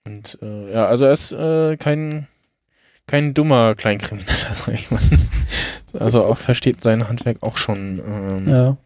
Und 0.05 0.39
äh, 0.41 0.73
ja, 0.73 0.87
also 0.87 1.05
er 1.05 1.11
ist 1.13 1.31
äh, 1.31 1.77
kein, 1.77 2.27
kein 3.07 3.33
dummer 3.35 3.75
Kleinkrimineller, 3.75 4.35
sag 4.53 4.73
ich 4.73 4.89
mal. 4.89 4.99
Also 5.99 6.23
auch 6.25 6.37
versteht 6.37 6.81
sein 6.81 7.07
Handwerk 7.07 7.37
auch 7.41 7.57
schon. 7.57 7.99
Ähm, 7.99 8.49
Ja. 8.49 8.77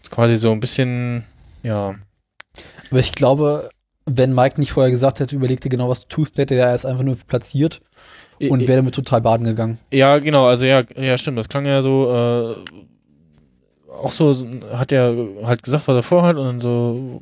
Ist 0.00 0.10
quasi 0.10 0.36
so 0.36 0.50
ein 0.52 0.60
bisschen, 0.60 1.24
ja. 1.62 1.96
Aber 2.90 3.00
ich 3.00 3.12
glaube, 3.12 3.68
wenn 4.06 4.34
Mike 4.34 4.58
nicht 4.58 4.72
vorher 4.72 4.90
gesagt 4.90 5.20
hätte, 5.20 5.36
überleg 5.36 5.60
dir 5.60 5.68
genau, 5.68 5.88
was 5.90 6.00
du 6.00 6.08
tust, 6.08 6.38
hätte 6.38 6.54
er 6.54 6.72
es 6.72 6.86
einfach 6.86 7.02
nur 7.02 7.16
platziert 7.16 7.82
und 8.40 8.60
wäre 8.60 8.76
damit 8.76 8.94
total 8.94 9.20
baden 9.20 9.44
gegangen. 9.44 9.78
ja, 9.92 10.18
genau, 10.18 10.46
also 10.46 10.64
ja, 10.66 10.82
ja, 10.96 11.18
stimmt, 11.18 11.38
das 11.38 11.48
klang 11.48 11.66
ja 11.66 11.82
so, 11.82 12.12
äh, 12.12 13.92
auch 13.92 14.12
so, 14.12 14.34
hat 14.72 14.92
er 14.92 15.14
halt 15.44 15.62
gesagt, 15.62 15.88
was 15.88 15.96
er 15.96 16.02
vorhat 16.02 16.36
und 16.36 16.44
dann 16.44 16.60
so 16.60 17.20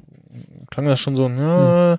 klang 0.70 0.86
das 0.86 1.00
schon 1.00 1.16
so, 1.16 1.28
ja, 1.28 1.98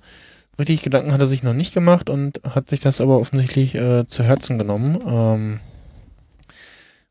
richtig 0.60 0.84
Gedanken 0.84 1.14
hat 1.14 1.22
er 1.22 1.28
sich 1.28 1.44
noch 1.44 1.54
nicht 1.54 1.74
gemacht 1.74 2.10
und 2.10 2.42
hat 2.44 2.70
sich 2.70 2.80
das 2.80 3.02
aber 3.02 3.20
offensichtlich 3.20 3.76
äh, 3.76 4.06
zu 4.08 4.24
Herzen 4.24 4.58
genommen, 4.58 5.00
ähm, 5.08 5.60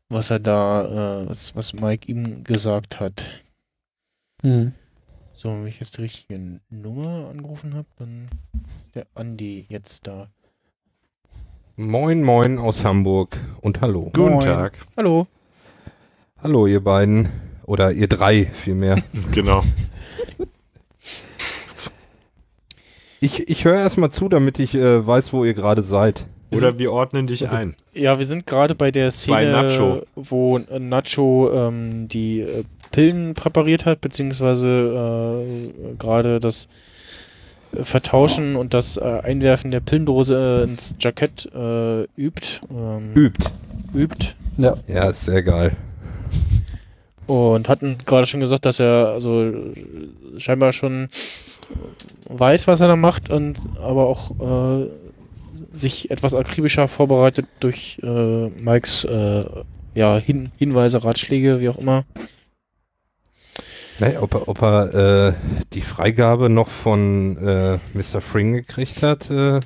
was 0.09 0.29
er 0.29 0.39
da, 0.39 1.23
äh, 1.23 1.29
was, 1.29 1.55
was 1.55 1.73
Mike 1.73 2.09
ihm 2.09 2.43
gesagt 2.43 2.99
hat. 2.99 3.31
Mhm. 4.43 4.73
So, 5.33 5.49
wenn 5.49 5.67
ich 5.67 5.79
jetzt 5.79 5.97
die 5.97 6.01
richtige 6.01 6.59
Nummer 6.69 7.29
angerufen 7.29 7.75
habe, 7.75 7.87
dann 7.97 8.29
ist 8.85 8.95
der 8.95 9.05
Andi 9.13 9.65
jetzt 9.69 10.07
da. 10.07 10.29
Moin, 11.79 12.23
moin 12.23 12.57
aus 12.57 12.83
Hamburg 12.83 13.37
und 13.61 13.81
hallo. 13.81 14.09
Guten 14.11 14.31
Moin. 14.31 14.43
Tag. 14.43 14.73
Hallo. 14.97 15.27
Hallo, 16.41 16.65
ihr 16.65 16.83
beiden. 16.83 17.29
Oder 17.67 17.91
ihr 17.91 18.07
drei 18.07 18.45
vielmehr. 18.45 19.03
Genau. 19.31 19.61
Ich, 23.19 23.47
ich 23.47 23.63
höre 23.63 23.75
erstmal 23.75 24.09
zu, 24.09 24.27
damit 24.27 24.57
ich 24.57 24.73
äh, 24.73 25.05
weiß, 25.05 25.31
wo 25.33 25.45
ihr 25.45 25.53
gerade 25.53 25.83
seid. 25.83 26.25
Oder 26.51 26.79
wir 26.79 26.91
ordnen 26.91 27.27
dich 27.27 27.47
ein. 27.47 27.75
Ja, 27.93 28.17
wir 28.17 28.25
sind 28.25 28.47
gerade 28.47 28.73
bei 28.73 28.89
der 28.89 29.11
Szene, 29.11 29.51
Nacho. 29.51 30.01
wo 30.15 30.57
äh, 30.57 30.79
Nacho 30.79 31.51
ähm, 31.53 32.07
die 32.07 32.39
äh, 32.39 32.63
Pillen 32.89 33.35
präpariert 33.35 33.85
hat, 33.85 34.01
beziehungsweise 34.01 35.45
äh, 35.45 35.93
gerade 35.99 36.39
das 36.39 36.69
Vertauschen 37.83 38.55
und 38.55 38.73
das 38.73 38.97
äh, 38.97 39.01
Einwerfen 39.01 39.71
der 39.71 39.79
Pillendose 39.79 40.67
ins 40.67 40.95
Jackett 40.99 41.49
äh, 41.53 42.03
übt. 42.15 42.61
Ähm, 42.71 43.13
Übt. 43.13 43.49
übt. 43.93 44.35
Ja. 44.57 44.75
Ja, 44.87 45.09
ist 45.09 45.25
sehr 45.25 45.43
geil. 45.43 45.75
Und 47.27 47.67
hatten 47.67 47.97
gerade 48.05 48.25
schon 48.25 48.39
gesagt, 48.39 48.65
dass 48.65 48.79
er 48.79 49.09
also 49.09 49.51
scheinbar 50.37 50.71
schon 50.71 51.09
weiß, 52.29 52.67
was 52.67 52.79
er 52.79 52.87
da 52.87 52.95
macht 52.95 53.29
und 53.29 53.57
aber 53.81 54.07
auch 54.07 54.31
äh, 54.39 54.87
sich 55.73 56.09
etwas 56.09 56.33
akribischer 56.33 56.87
vorbereitet 56.87 57.45
durch 57.59 57.99
äh, 58.01 58.47
Mikes 58.49 59.03
äh, 59.03 59.43
ja, 59.93 60.17
Hin 60.17 60.51
Hinweise, 60.57 61.03
Ratschläge, 61.03 61.59
wie 61.59 61.69
auch 61.69 61.77
immer. 61.77 62.05
Ne, 63.99 64.17
ob 64.21 64.33
er, 64.35 64.47
ob 64.47 64.61
er 64.61 65.27
äh, 65.29 65.33
die 65.73 65.81
Freigabe 65.81 66.49
noch 66.49 66.69
von 66.69 67.37
äh, 67.37 67.79
Mr. 67.93 68.21
Fring 68.21 68.53
gekriegt 68.53 69.01
hat. 69.01 69.29
Äh, 69.31 69.59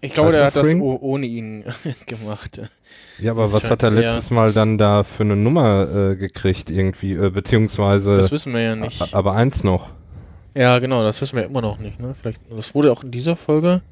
Ich 0.00 0.14
glaube, 0.14 0.32
der 0.32 0.46
hat 0.46 0.56
das 0.56 0.68
Fring? 0.70 0.80
oh- 0.80 0.98
ohne 1.00 1.26
ihn 1.26 1.64
gemacht. 2.06 2.62
ja, 3.18 3.32
aber 3.32 3.42
Das 3.42 3.52
was 3.52 3.62
scheint 3.62 3.72
hat 3.72 3.82
er 3.82 3.90
letztes 3.90 4.30
Mal 4.30 4.52
dann 4.52 4.78
da 4.78 5.04
für 5.04 5.24
eine 5.24 5.36
Nummer 5.36 5.88
äh, 6.12 6.16
gekriegt 6.16 6.70
irgendwie? 6.70 7.12
Äh, 7.12 7.28
beziehungsweise, 7.30 8.16
Das 8.16 8.30
wissen 8.32 8.54
wir 8.54 8.60
ja 8.62 8.76
nicht. 8.76 9.12
aber 9.14 9.34
eins 9.34 9.62
noch. 9.62 9.88
Ja, 10.54 10.78
genau, 10.78 11.02
das 11.02 11.20
wissen 11.20 11.36
wir 11.36 11.44
immer 11.44 11.60
noch 11.60 11.78
nicht. 11.78 12.00
Ne? 12.00 12.14
Vielleicht, 12.18 12.40
das 12.50 12.74
wurde 12.74 12.90
auch 12.90 13.02
in 13.04 13.10
dieser 13.10 13.36
Folge 13.36 13.82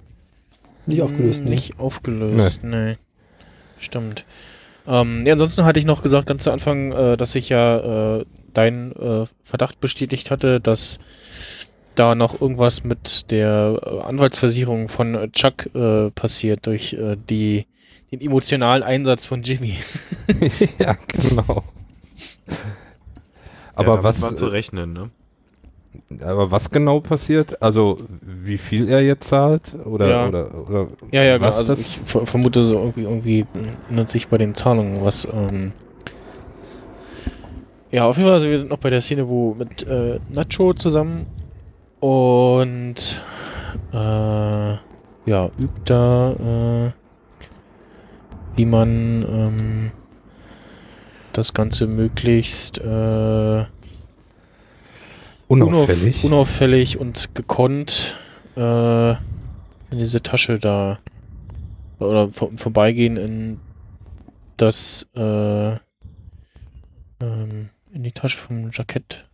Nicht 0.87 1.03
aufgelöst, 1.03 1.45
ne? 1.45 1.51
Nicht 1.51 1.79
aufgelöst, 1.79 2.65
nee. 2.65 2.97
Stimmt. 3.79 4.25
Ähm, 4.87 5.27
ja, 5.27 5.33
ansonsten 5.35 5.65
hatte 5.67 5.79
ich 5.79 5.85
noch 5.85 6.03
gesagt, 6.03 6.27
ganz 6.27 6.45
zu 6.45 6.51
Anfang, 6.53 6.93
äh, 6.93 7.17
dass 7.19 7.35
ich 7.35 7.51
ja 7.51 8.19
äh, 8.21 8.25
deinen 8.55 8.93
äh, 8.93 9.27
Verdacht 9.43 9.81
bestätigt 9.81 10.31
hatte, 10.31 10.61
dass 10.61 10.99
da 11.95 12.15
noch 12.15 12.41
irgendwas 12.41 12.83
mit 12.85 13.31
der 13.31 13.79
äh, 13.85 14.01
Anwaltsversicherung 14.01 14.89
von 14.89 15.15
äh, 15.15 15.29
Chuck 15.31 15.75
äh, 15.75 16.11
passiert 16.11 16.67
durch 16.67 16.95
äh, 16.95 17.17
die, 17.29 17.67
den 18.11 18.21
emotionalen 18.21 18.83
Einsatz 18.83 19.27
von 19.27 19.43
Jimmy. 19.43 19.77
ja, 20.79 20.97
genau. 21.13 21.63
ja, 22.49 22.55
Aber 23.75 23.87
damit 23.87 24.05
was, 24.05 24.23
war 24.23 24.37
zu 24.37 24.47
rechnen, 24.47 24.93
ne? 24.93 25.11
aber 26.21 26.51
was 26.51 26.71
genau 26.71 26.99
passiert? 27.01 27.63
Also 27.63 27.99
wie 28.21 28.59
viel 28.59 28.89
er 28.89 29.01
jetzt 29.03 29.29
zahlt 29.29 29.75
oder 29.85 30.09
Ja. 30.09 30.29
oder, 30.29 30.69
oder 30.69 30.89
Ja, 31.13 31.23
ja, 31.23 31.37
genau. 31.37 31.49
was 31.49 31.59
Also 31.59 31.73
das? 31.75 31.99
ich 31.99 32.03
ver 32.05 32.27
vermute 32.27 32.65
so 32.65 32.75
irgendwie, 32.75 33.03
irgendwie 33.03 33.47
ändert 33.89 34.11
sich 34.11 34.27
bei 34.29 34.39
den 34.39 34.55
Zahlungen 34.55 35.05
was. 35.05 35.27
Ähm 35.33 35.73
ja, 37.95 38.07
auf 38.09 38.17
jeden 38.17 38.27
Fall, 38.27 38.35
also 38.35 38.51
wir 38.51 38.59
sind 38.59 38.71
noch 38.71 38.79
bei 38.79 38.91
der 38.91 39.01
Szene, 39.01 39.29
wo 39.29 39.55
mit 39.55 39.87
äh, 39.87 40.19
Nacho 40.29 40.73
zusammen 40.73 41.27
und 42.01 43.23
äh, 43.93 43.97
ja, 43.97 45.51
übt 45.57 45.83
da, 45.85 46.33
äh, 46.33 46.91
wie 48.57 48.67
man 48.67 49.25
ähm, 49.29 49.93
das 51.33 51.55
Ganze 51.55 51.87
möglichst 51.87 52.79
äh, 52.79 53.65
unauffällig. 55.47 56.17
Unauff 56.17 56.25
unauffällig 56.25 56.99
und 56.99 57.33
gekonnt 57.37 58.17
äh, 58.57 59.11
in 59.13 59.19
diese 59.93 60.21
Tasche 60.21 60.59
da 60.59 60.99
oder 62.01 62.29
vor, 62.29 62.51
vorbeigehen 62.57 63.17
in 63.17 63.61
das 64.57 65.07
äh, 65.15 65.75
ähm, 67.21 67.71
in 67.95 68.03
die 68.03 68.13
Tasche 68.13 68.39
vom 68.39 68.71
Jackett 68.73 69.29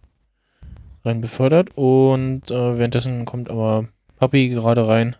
rein 1.04 1.20
befördert 1.20 1.70
und 1.74 2.50
äh, 2.50 2.78
währenddessen 2.78 3.24
kommt 3.24 3.50
aber 3.50 3.88
Papi 4.16 4.50
gerade 4.50 4.86
rein 4.86 5.16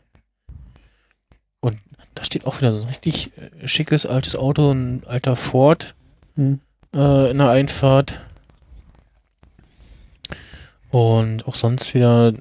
und 1.61 1.79
da 2.15 2.25
steht 2.25 2.47
auch 2.47 2.59
wieder 2.59 2.73
so 2.73 2.83
ein 2.83 2.89
richtig 2.89 3.33
äh, 3.39 3.67
schickes 3.67 4.07
altes 4.07 4.37
Auto, 4.37 4.71
ein 4.71 5.03
alter 5.07 5.37
Ford 5.37 5.95
Hm. 6.37 6.61
äh, 6.95 7.31
in 7.31 7.39
der 7.39 7.51
Einfahrt. 7.51 8.21
Und 10.91 11.47
auch 11.47 11.55
sonst 11.55 11.95
wieder, 11.95 12.33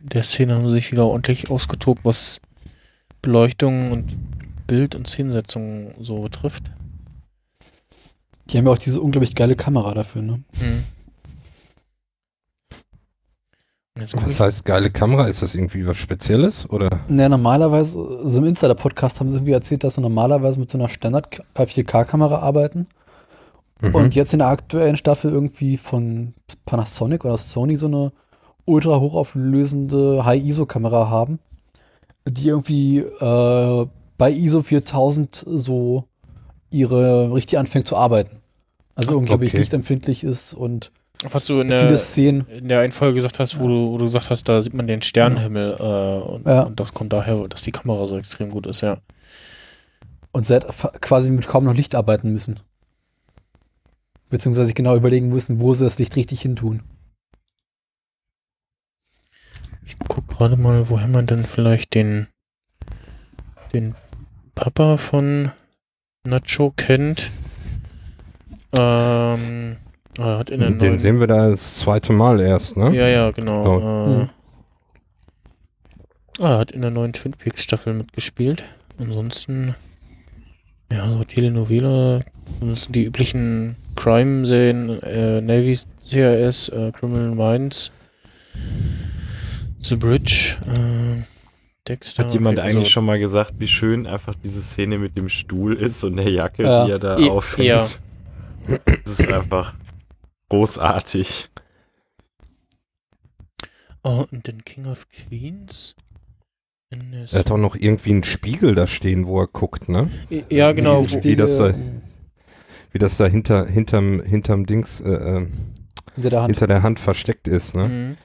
der 0.00 0.22
Szene 0.22 0.54
haben 0.54 0.68
sie 0.68 0.76
sich 0.76 0.92
wieder 0.92 1.06
ordentlich 1.06 1.50
ausgetobt, 1.50 2.04
was 2.04 2.40
Beleuchtung 3.20 3.92
und 3.92 4.16
Bild- 4.66 4.94
und 4.94 5.06
Szenensetzung 5.06 5.94
so 6.00 6.20
betrifft. 6.20 6.70
Die 8.52 8.58
haben 8.58 8.66
ja 8.66 8.72
auch 8.72 8.78
diese 8.78 9.00
unglaublich 9.00 9.34
geile 9.34 9.56
Kamera 9.56 9.94
dafür, 9.94 10.20
ne? 10.20 10.42
Hm. 10.58 10.84
Guck 14.12 14.26
Was 14.26 14.40
heißt 14.40 14.64
geile 14.64 14.90
Kamera? 14.90 15.26
Ist 15.26 15.42
das 15.42 15.54
irgendwie 15.54 15.86
was 15.86 15.96
Spezielles 15.96 16.68
oder? 16.68 17.00
Naja, 17.08 17.28
normalerweise, 17.28 18.20
so 18.24 18.38
im 18.38 18.46
Insider-Podcast 18.46 19.20
haben 19.20 19.30
sie 19.30 19.36
irgendwie 19.36 19.52
erzählt, 19.52 19.84
dass 19.84 19.94
sie 19.94 20.00
normalerweise 20.00 20.58
mit 20.58 20.70
so 20.70 20.78
einer 20.78 20.88
Standard 20.88 21.40
4K-Kamera 21.54 22.40
arbeiten. 22.40 22.88
Mhm. 23.80 23.94
Und 23.94 24.14
jetzt 24.14 24.32
in 24.32 24.40
der 24.40 24.48
aktuellen 24.48 24.96
Staffel 24.96 25.30
irgendwie 25.30 25.76
von 25.76 26.34
Panasonic 26.64 27.24
oder 27.24 27.36
Sony 27.36 27.76
so 27.76 27.86
eine 27.86 28.12
ultra 28.64 28.98
hochauflösende 29.00 30.24
High-ISO-Kamera 30.24 31.08
haben, 31.08 31.38
die 32.28 32.48
irgendwie 32.48 32.98
äh, 32.98 33.86
bei 34.18 34.30
ISO 34.30 34.62
4000 34.62 35.44
so 35.46 36.04
ihre 36.70 37.32
richtig 37.32 37.58
anfängt 37.58 37.86
zu 37.86 37.96
arbeiten. 37.96 38.41
Also 38.94 39.16
unglaublich 39.16 39.52
okay. 39.52 39.60
lichtempfindlich 39.60 40.24
ist 40.24 40.54
und 40.54 40.92
was 41.30 41.46
du 41.46 41.60
in 41.60 41.68
viele 41.68 41.88
der, 41.88 41.98
Szenen. 41.98 42.46
in 42.48 42.68
der 42.68 42.80
einen 42.80 42.92
Folge 42.92 43.14
gesagt 43.14 43.38
hast, 43.38 43.60
wo, 43.60 43.68
du, 43.68 43.92
wo 43.92 43.98
du 43.98 44.06
gesagt 44.06 44.30
hast, 44.30 44.48
da 44.48 44.60
sieht 44.60 44.74
man 44.74 44.88
den 44.88 45.02
Sternenhimmel 45.02 45.76
äh, 45.78 46.28
und, 46.28 46.46
Ja. 46.46 46.62
und 46.62 46.80
das 46.80 46.92
kommt 46.94 47.12
daher, 47.12 47.46
dass 47.48 47.62
die 47.62 47.70
Kamera 47.70 48.08
so 48.08 48.18
extrem 48.18 48.50
gut 48.50 48.66
ist, 48.66 48.80
ja. 48.80 48.98
Und 50.32 50.44
sie 50.44 50.54
hat 50.54 50.66
quasi 51.00 51.30
mit 51.30 51.46
kaum 51.46 51.64
noch 51.64 51.74
Licht 51.74 51.94
arbeiten 51.94 52.32
müssen. 52.32 52.58
Beziehungsweise 54.30 54.66
sich 54.66 54.74
genau 54.74 54.96
überlegen 54.96 55.28
müssen, 55.28 55.60
wo 55.60 55.74
sie 55.74 55.84
das 55.84 55.98
Licht 55.98 56.16
richtig 56.16 56.42
hin 56.42 56.56
tun. 56.56 56.82
Ich 59.86 59.96
guck 60.08 60.26
gerade 60.26 60.56
mal, 60.56 60.88
woher 60.88 61.08
man 61.08 61.26
denn 61.26 61.44
vielleicht 61.44 61.94
den, 61.94 62.26
den 63.72 63.94
Papa 64.54 64.96
von 64.96 65.52
Nacho 66.26 66.72
kennt. 66.76 67.30
Ähm, 68.74 69.76
er 70.18 70.38
hat 70.38 70.50
in 70.50 70.60
der 70.60 70.70
Den 70.70 70.78
neuen, 70.78 70.98
sehen 70.98 71.20
wir 71.20 71.26
da 71.26 71.50
das 71.50 71.76
zweite 71.78 72.12
Mal 72.12 72.40
erst, 72.40 72.76
ne? 72.76 72.94
Ja, 72.94 73.08
ja, 73.08 73.30
genau. 73.30 73.64
Oh. 73.66 73.78
Äh, 73.78 74.20
Hm. 74.22 74.28
ah, 76.40 76.52
er 76.54 76.58
hat 76.58 76.72
in 76.72 76.82
der 76.82 76.90
neuen 76.90 77.12
Twin 77.12 77.32
Peaks 77.32 77.62
Staffel 77.62 77.94
mitgespielt. 77.94 78.62
Ansonsten, 78.98 79.74
ja, 80.92 81.08
so 81.08 81.24
Telenovela, 81.24 82.20
sind 82.60 82.94
die 82.94 83.04
üblichen 83.04 83.76
Crime-Serien, 83.96 85.02
äh, 85.02 85.40
Navy 85.40 85.78
CIS, 86.00 86.68
äh, 86.70 86.92
Criminal 86.92 87.34
Minds, 87.34 87.90
The 89.80 89.96
Bridge, 89.96 90.56
äh, 90.66 91.22
Dexter. 91.88 92.24
Hat 92.24 92.32
jemand 92.34 92.58
okay, 92.58 92.66
eigentlich 92.68 92.78
also- 92.84 92.90
schon 92.90 93.06
mal 93.06 93.18
gesagt, 93.18 93.54
wie 93.58 93.66
schön 93.68 94.06
einfach 94.06 94.34
diese 94.34 94.60
Szene 94.62 94.98
mit 94.98 95.16
dem 95.16 95.28
Stuhl 95.28 95.74
ist 95.74 96.04
und 96.04 96.16
der 96.16 96.30
Jacke, 96.30 96.62
Ja. 96.62 96.84
die 96.84 96.92
er 96.92 96.98
da 96.98 97.18
I- 97.18 97.28
aufhängt? 97.30 97.68
ja. 97.68 97.82
Das 99.04 99.18
ist 99.20 99.28
einfach 99.28 99.74
großartig. 100.48 101.50
Oh, 104.04 104.24
und 104.30 104.46
den 104.48 104.64
King 104.64 104.86
of 104.86 105.06
Queens? 105.08 105.94
Er 106.90 107.38
hat 107.38 107.50
auch 107.50 107.56
noch 107.58 107.74
irgendwie 107.74 108.10
einen 108.10 108.24
Spiegel 108.24 108.74
da 108.74 108.86
stehen, 108.86 109.26
wo 109.26 109.40
er 109.40 109.46
guckt, 109.46 109.88
ne? 109.88 110.10
ja, 110.50 110.72
genau. 110.72 111.08
Wo, 111.10 111.22
Wie 111.24 111.36
das 111.36 111.56
da- 111.56 111.70
Spiegel, 111.70 112.02
Wie 112.90 112.98
das 112.98 113.16
da 113.16 113.26
hinter, 113.26 113.66
hinterm, 113.66 114.22
hinterm 114.22 114.66
Dings, 114.66 115.00
äh, 115.00 115.08
äh, 115.10 115.46
hinter 116.14 116.30
der 116.30 116.42
Hand. 116.42 116.50
hinter 116.50 116.66
der 116.66 116.82
Hand 116.82 117.00
versteckt 117.00 117.48
ist, 117.48 117.74
ne? 117.74 118.16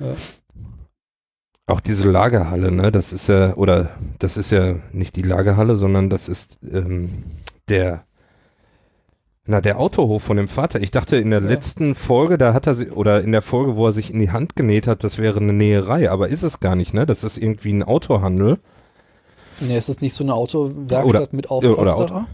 Mhm. 0.00 0.14
Auch 1.68 1.80
diese 1.80 2.10
Lagerhalle, 2.10 2.72
ne? 2.72 2.90
Das 2.90 3.12
ist 3.12 3.28
ja, 3.28 3.54
oder 3.54 3.90
das 4.18 4.36
ist 4.36 4.50
ja 4.50 4.76
nicht 4.90 5.14
die 5.14 5.22
Lagerhalle, 5.22 5.76
sondern 5.76 6.10
das 6.10 6.28
ist 6.28 6.58
ähm, 6.68 7.22
der, 7.68 8.04
na, 9.48 9.60
der 9.60 9.80
Autohof 9.80 10.22
von 10.22 10.36
dem 10.36 10.46
Vater. 10.48 10.80
Ich 10.80 10.90
dachte 10.90 11.16
in 11.16 11.30
der 11.30 11.40
Ja. 11.40 11.48
letzten 11.48 11.94
Folge, 11.94 12.36
da 12.38 12.52
hat 12.54 12.66
er 12.66 12.74
sie, 12.74 12.90
oder 12.90 13.22
in 13.22 13.32
der 13.32 13.42
Folge, 13.42 13.76
wo 13.76 13.86
er 13.86 13.92
sich 13.92 14.12
in 14.12 14.20
die 14.20 14.30
Hand 14.30 14.56
genäht 14.56 14.86
hat, 14.86 15.02
das 15.04 15.16
wäre 15.18 15.40
eine 15.40 15.52
Näherei, 15.52 16.10
aber 16.10 16.28
ist 16.28 16.42
es 16.42 16.60
gar 16.60 16.76
nicht, 16.76 16.92
ne? 16.94 17.06
Das 17.06 17.24
ist 17.24 17.38
irgendwie 17.38 17.72
ein 17.72 17.82
Autohandel. 17.82 18.58
Nee, 19.60 19.76
ist 19.78 19.88
das 19.88 20.00
nicht 20.00 20.12
so 20.14 20.22
eine 20.22 20.34
Autowerkstatt 20.34 21.04
Oder- 21.04 21.28
mit 21.32 21.50
oder 21.50 21.70
Aufpolsterer? 21.70 22.26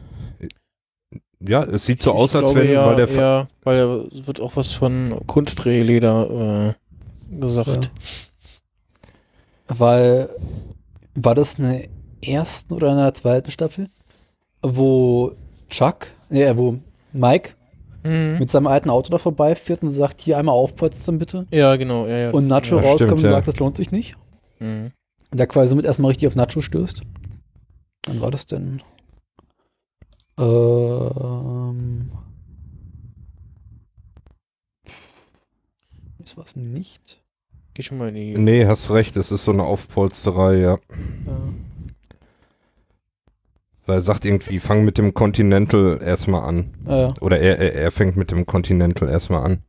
Ja, 1.47 1.63
es 1.63 1.85
sieht 1.87 2.03
so 2.03 2.11
Ich 2.13 2.17
aus, 2.17 2.35
als 2.35 2.45
glaube, 2.51 2.61
wenn, 2.67 2.73
ja, 2.73 2.87
weil 2.87 2.97
der 2.97 3.11
ja, 3.15 3.49
weil 3.65 4.09
es 4.13 4.27
wird 4.27 4.41
auch 4.41 4.57
was 4.57 4.73
von 4.73 5.21
Kunstdrehleder 5.27 6.75
äh, 7.31 7.39
gesagt. 7.41 7.91
Weil, 9.69 10.29
war 11.15 11.35
das 11.35 11.55
in 11.55 11.65
der 11.65 11.89
ersten 12.27 12.75
oder 12.75 12.91
in 12.91 12.97
der 12.99 13.15
zweiten 13.15 13.51
Staffel, 13.51 13.89
wo 14.63 15.33
Chuck, 15.69 16.09
nee, 16.29 16.51
wo 16.57 16.79
Mike 17.15 17.51
Mhm. 18.07 18.37
mit 18.39 18.51
seinem 18.51 18.67
alten 18.67 18.91
Auto 18.91 19.09
da 19.11 19.17
vorbeifährt 19.17 19.83
und 19.83 19.91
sagt, 19.91 20.21
hier 20.21 20.37
einmal 20.37 20.55
aufpolstern 20.55 21.19
bitte. 21.19 21.47
Ja, 21.51 21.75
genau. 21.77 22.07
Ja, 22.07 22.17
ja. 22.19 22.31
Und 22.33 22.47
Nacho 22.49 22.77
Ja, 22.77 22.83
rauskommt 22.83 22.99
stimmt, 23.01 23.13
und 23.13 23.23
ja. 23.25 23.31
sagt, 23.31 23.49
das 23.49 23.57
lohnt 23.57 23.79
sich 23.79 23.91
nicht. 23.93 24.15
Mhm. 24.61 24.91
Und 25.31 25.41
der 25.41 25.47
quasi 25.47 25.69
somit 25.71 25.87
erstmal 25.87 26.11
richtig 26.11 26.29
auf 26.29 26.35
Nacho 26.37 26.61
stößt. 26.61 27.01
Wann 28.07 28.21
war 28.21 28.31
das 28.31 28.45
denn? 28.45 28.83
Ähm. 30.39 32.11
Das 36.19 36.37
war 36.37 36.45
es 36.45 36.57
nicht. 36.57 37.23
Geh 37.75 37.83
schon 37.83 37.99
mal 37.99 38.09
in 38.11 38.15
die. 38.15 38.37
Nee, 38.39 38.67
hast 38.67 38.91
recht, 38.91 39.17
es 39.17 39.33
ist 39.33 39.45
so 39.45 39.53
eine 39.53 39.65
Aufpolsterei, 39.65 40.57
ja. 40.57 40.73
Ja. 40.73 40.79
Weil 43.87 43.99
er 43.99 44.03
sagt 44.03 44.25
irgendwie, 44.25 44.59
fang 44.59 44.85
mit 44.85 44.97
dem 44.99 45.13
Continental 45.13 46.01
erstmal 46.03 46.43
an. 46.43 46.75
Äh, 46.87 47.13
Oder 47.21 47.39
er, 47.39 47.59
er, 47.59 47.75
er 47.75 47.91
fängt 47.91 48.17
mit 48.17 48.31
dem 48.31 48.47
Continental 48.47 49.09
erstmal 49.09 49.45
an. 49.45 49.63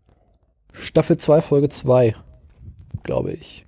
Staffel 0.71 1.17
2, 1.17 1.41
Folge 1.41 1.69
2, 1.69 2.15
glaube 3.03 3.33
ich. 3.33 3.65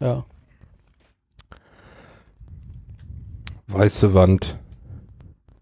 Ja. 0.00 0.24
Weiße 3.68 4.14
Wand. 4.14 4.58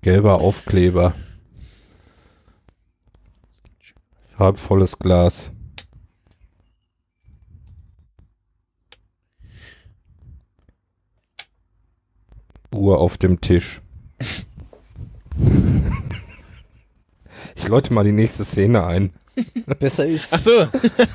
Gelber 0.02 0.40
Aufkleber. 0.40 1.14
Halbvolles 4.38 4.98
Glas. 4.98 5.52
Uhr 12.74 12.98
auf 12.98 13.16
dem 13.16 13.40
Tisch. 13.40 13.80
Ich 17.56 17.68
läute 17.68 17.92
mal 17.92 18.04
die 18.04 18.12
nächste 18.12 18.44
Szene 18.44 18.84
ein. 18.84 19.10
Besser 19.78 20.06
ist. 20.06 20.32
Ach 20.32 20.38
so. 20.38 20.66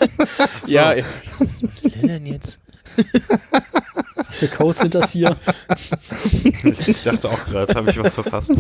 ja. 0.66 0.96
Was 0.98 1.62
will 1.62 1.92
der 1.92 2.02
denn 2.02 2.26
jetzt? 2.26 2.60
Was 4.16 4.28
für 4.28 4.48
Codes 4.48 4.80
sind 4.80 4.96
das 4.96 5.12
hier? 5.12 5.38
Ich 6.64 7.02
dachte 7.02 7.30
auch 7.30 7.46
gerade, 7.46 7.74
habe 7.76 7.92
ich 7.92 8.00
was 8.00 8.16
verpasst. 8.16 8.52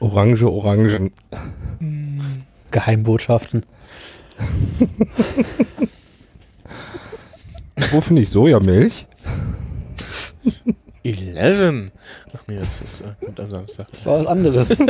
Orange, 0.00 0.44
Orangen. 0.44 1.12
Geheimbotschaften. 2.70 3.64
Wo 7.90 8.00
finde 8.00 8.22
ich 8.22 8.30
Sojamilch? 8.30 9.06
11. 11.04 11.90
Ach 12.34 12.40
nee, 12.46 12.56
das 12.56 12.80
ist 12.80 13.00
äh, 13.02 13.14
gut 13.24 13.38
am 13.38 13.50
Samstag. 13.50 13.86
Das 13.90 14.06
war 14.06 14.20
was 14.20 14.26
anderes. 14.26 14.78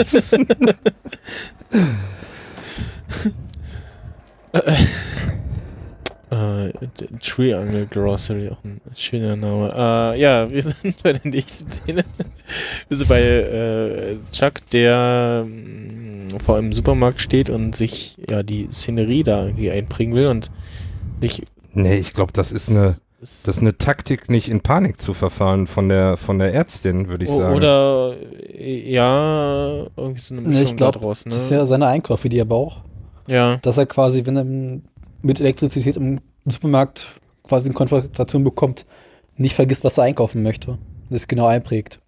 Äh, 6.28 6.72
Triangle 7.20 7.86
Grocery, 7.86 8.48
auch 8.48 8.62
ein 8.64 8.80
schöner 8.96 9.36
Name. 9.36 9.68
Äh, 9.72 10.20
ja, 10.20 10.50
wir 10.50 10.62
sind 10.62 11.00
bei 11.04 11.12
der 11.12 11.30
nächsten 11.30 11.70
Szene. 11.70 12.04
Wir 12.88 12.96
sind 12.96 13.09
bei 13.09 13.22
äh, 13.22 14.16
Chuck, 14.32 14.54
der 14.72 15.46
mh, 15.46 16.40
vor 16.44 16.57
einem 16.57 16.72
Supermarkt 16.72 17.20
steht 17.20 17.48
und 17.48 17.76
sich 17.76 18.16
ja 18.28 18.42
die 18.42 18.66
Szenerie 18.70 19.22
da 19.22 19.46
irgendwie 19.46 19.70
einbringen 19.70 20.14
will 20.14 20.26
und 20.26 20.50
sich 21.20 21.44
Nee, 21.72 21.98
ich 21.98 22.14
glaube, 22.14 22.32
das 22.32 22.52
ist 22.52 22.70
eine, 22.70 22.96
das 23.21 23.47
ist 23.47 23.61
eine 23.61 23.77
Taktik, 23.79 24.29
nicht 24.31 24.49
in 24.49 24.61
Panik 24.61 25.01
zu 25.01 25.14
verfallen 25.14 25.67
von 25.67 25.89
der, 25.89 26.17
von 26.17 26.39
der 26.39 26.53
Ärztin, 26.55 27.09
würde 27.09 27.25
ich 27.25 27.31
O- 27.31 27.39
sagen. 27.39 27.55
Oder 27.57 28.14
äh, 28.55 28.91
ja, 28.93 29.87
irgendwie 29.97 30.21
so 30.21 30.35
eine 30.35 30.43
Nee, 30.43 30.49
Mischung 30.49 30.67
ich 30.67 30.77
glaube, 30.77 30.99
daraus, 30.99 31.25
ne? 31.25 31.33
das 31.33 31.45
ist 31.45 31.51
ja 31.51 31.64
seine 31.67 31.87
Einkäufe, 31.87 32.29
die 32.29 32.39
er 32.39 32.45
braucht. 32.45 32.83
ja. 33.27 33.57
Dass 33.62 33.79
er 33.79 33.87
quasi, 33.87 34.25
wenn 34.27 34.37
er 34.37 34.45
mit 35.23 35.41
Elektrizität 35.41 35.97
im 35.97 36.21
Supermarkt 36.47 37.09
quasi 37.43 37.69
eine 37.69 37.75
Konfrontation 37.75 38.45
bekommt, 38.45 38.87
nicht 39.37 39.55
vergisst, 39.55 39.83
was 39.85 39.99
er 39.99 40.05
einkaufen 40.05 40.43
möchte. 40.43 40.79
Das 41.11 41.27
genau 41.29 41.47
einprägt. 41.47 42.01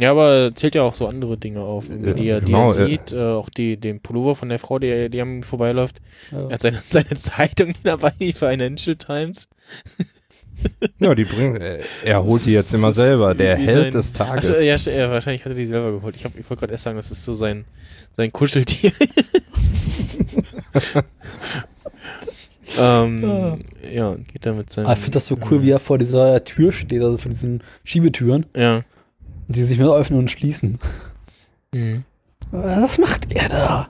Ja, 0.00 0.12
aber 0.12 0.30
er 0.32 0.54
zählt 0.54 0.76
ja 0.76 0.82
auch 0.82 0.94
so 0.94 1.08
andere 1.08 1.36
Dinge 1.36 1.60
auf, 1.60 1.86
Ja, 1.88 2.12
die, 2.12 2.28
er, 2.28 2.40
genau, 2.40 2.72
die 2.72 2.78
er 2.78 2.86
äh. 2.86 2.90
sieht. 2.90 3.12
Äh, 3.12 3.20
auch 3.20 3.48
die, 3.50 3.76
den 3.76 3.98
Pullover 4.00 4.36
von 4.36 4.48
der 4.48 4.60
Frau, 4.60 4.78
die, 4.78 5.10
die 5.10 5.20
an 5.20 5.38
ihm 5.38 5.42
vorbeiläuft. 5.42 6.00
Ja. 6.30 6.46
Er 6.46 6.52
hat 6.54 6.62
seine, 6.62 6.82
seine 6.88 7.16
Zeitung 7.16 7.74
dabei, 7.82 8.12
die 8.20 8.32
Financial 8.32 8.94
Times. 8.94 9.48
ja, 11.00 11.14
die 11.16 11.24
bringen, 11.24 11.56
äh, 11.60 11.80
er 12.04 12.22
holt 12.22 12.46
die 12.46 12.52
jetzt 12.52 12.72
immer 12.74 12.92
selber, 12.94 13.34
der 13.34 13.56
Held 13.56 13.70
sein- 13.84 13.90
des 13.92 14.12
Tages. 14.12 14.50
Achso, 14.50 14.60
ja, 14.62 14.76
ja, 14.76 15.10
wahrscheinlich 15.10 15.44
hat 15.44 15.52
er 15.52 15.56
die 15.56 15.66
selber 15.66 15.90
geholt. 15.92 16.14
Ich, 16.14 16.24
hab- 16.24 16.38
ich 16.38 16.48
wollte 16.48 16.60
gerade 16.60 16.72
erst 16.74 16.84
sagen, 16.84 16.96
das 16.96 17.10
ist 17.10 17.24
so 17.24 17.32
sein, 17.32 17.64
sein 18.16 18.32
Kuscheltier. 18.32 18.92
ähm, 22.78 23.58
ja, 23.92 24.14
geht 24.14 24.46
da 24.46 24.52
mit 24.52 24.72
seinem. 24.72 24.86
Aber 24.86 24.92
Ah, 24.92 24.96
ich 24.96 25.00
finde 25.00 25.14
das 25.14 25.26
so 25.26 25.36
cool, 25.50 25.62
wie 25.62 25.70
er 25.70 25.78
vor 25.80 25.98
dieser 25.98 26.42
Tür 26.44 26.72
steht, 26.72 27.02
also 27.02 27.18
vor 27.18 27.30
diesen 27.30 27.62
Schiebetüren, 27.84 28.46
Ja. 28.56 28.82
Und 29.48 29.56
die 29.56 29.62
sich 29.62 29.78
mehr 29.78 29.88
öffnen 29.88 30.18
und 30.18 30.30
schließen. 30.30 30.78
Mhm. 31.74 32.04
Was 32.50 32.98
macht 32.98 33.32
er 33.34 33.48
da? 33.48 33.88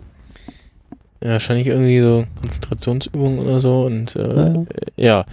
Ja, 1.22 1.30
wahrscheinlich 1.30 1.66
irgendwie 1.66 2.00
so 2.00 2.26
Konzentrationsübungen 2.40 3.40
oder 3.40 3.60
so 3.60 3.82
und 3.82 4.14
äh, 4.16 4.64
ja. 4.96 5.26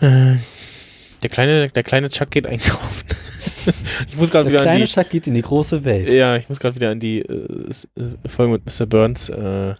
Äh, 0.00 0.36
der 1.22 1.30
kleine, 1.30 1.68
der 1.68 1.82
kleine 1.82 2.08
Chuck 2.08 2.30
geht 2.30 2.46
einkaufen. 2.46 3.06
ich 4.08 4.16
muss 4.16 4.30
gerade 4.30 4.44
Der 4.44 4.52
wieder 4.52 4.62
an 4.62 4.68
kleine 4.68 4.86
die. 4.86 4.92
Chuck 4.92 5.10
geht 5.10 5.26
in 5.26 5.34
die 5.34 5.42
große 5.42 5.84
Welt. 5.84 6.10
Ja, 6.12 6.36
ich 6.36 6.48
muss 6.48 6.58
gerade 6.58 6.74
wieder 6.74 6.90
an 6.90 7.00
die 7.00 7.20
äh, 7.20 7.70
äh, 7.96 8.28
Folge 8.28 8.52
mit 8.52 8.66
Mr. 8.66 8.86
Burns 8.86 9.28
äh, 9.28 9.70
äh, 9.70 9.76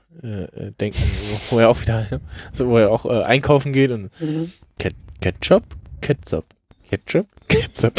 denken, 0.79 0.99
wo, 1.51 1.57
wo 1.57 1.61
er 1.61 1.71
auch 1.71 1.81
wieder, 1.81 2.21
also 2.51 2.69
wo 2.69 2.79
er 2.79 2.91
auch 2.91 3.07
äh, 3.07 3.23
einkaufen 3.25 3.73
geht 3.73 3.91
und 3.91 4.11
Ket 4.79 4.95
Ketchup, 5.21 5.65
Ketchup, 6.01 6.45
Ketchup, 6.89 7.27
Ketchup. 7.49 7.95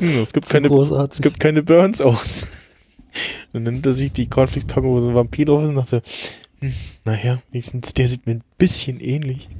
Es 0.00 0.32
gibt 0.32 0.48
keine, 0.48 0.68
es 1.10 1.20
gibt 1.20 1.40
keine 1.40 1.62
Burns 1.62 2.00
aus. 2.00 2.46
Dann 3.52 3.62
nimmt 3.64 3.86
er 3.86 3.92
sich 3.94 4.12
die 4.12 4.28
Cornflakes-Packung, 4.28 4.90
wo 4.90 5.00
so 5.00 5.08
ein 5.08 5.14
Vampir 5.14 5.46
drauf 5.46 5.62
ist 5.62 5.70
und 5.70 5.76
sagt 5.76 5.88
so, 5.88 6.00
hm, 6.60 6.72
naja, 7.04 7.38
wenigstens 7.50 7.94
der 7.94 8.06
sieht 8.08 8.26
mir 8.26 8.34
ein 8.34 8.44
bisschen 8.58 9.00
ähnlich. 9.00 9.48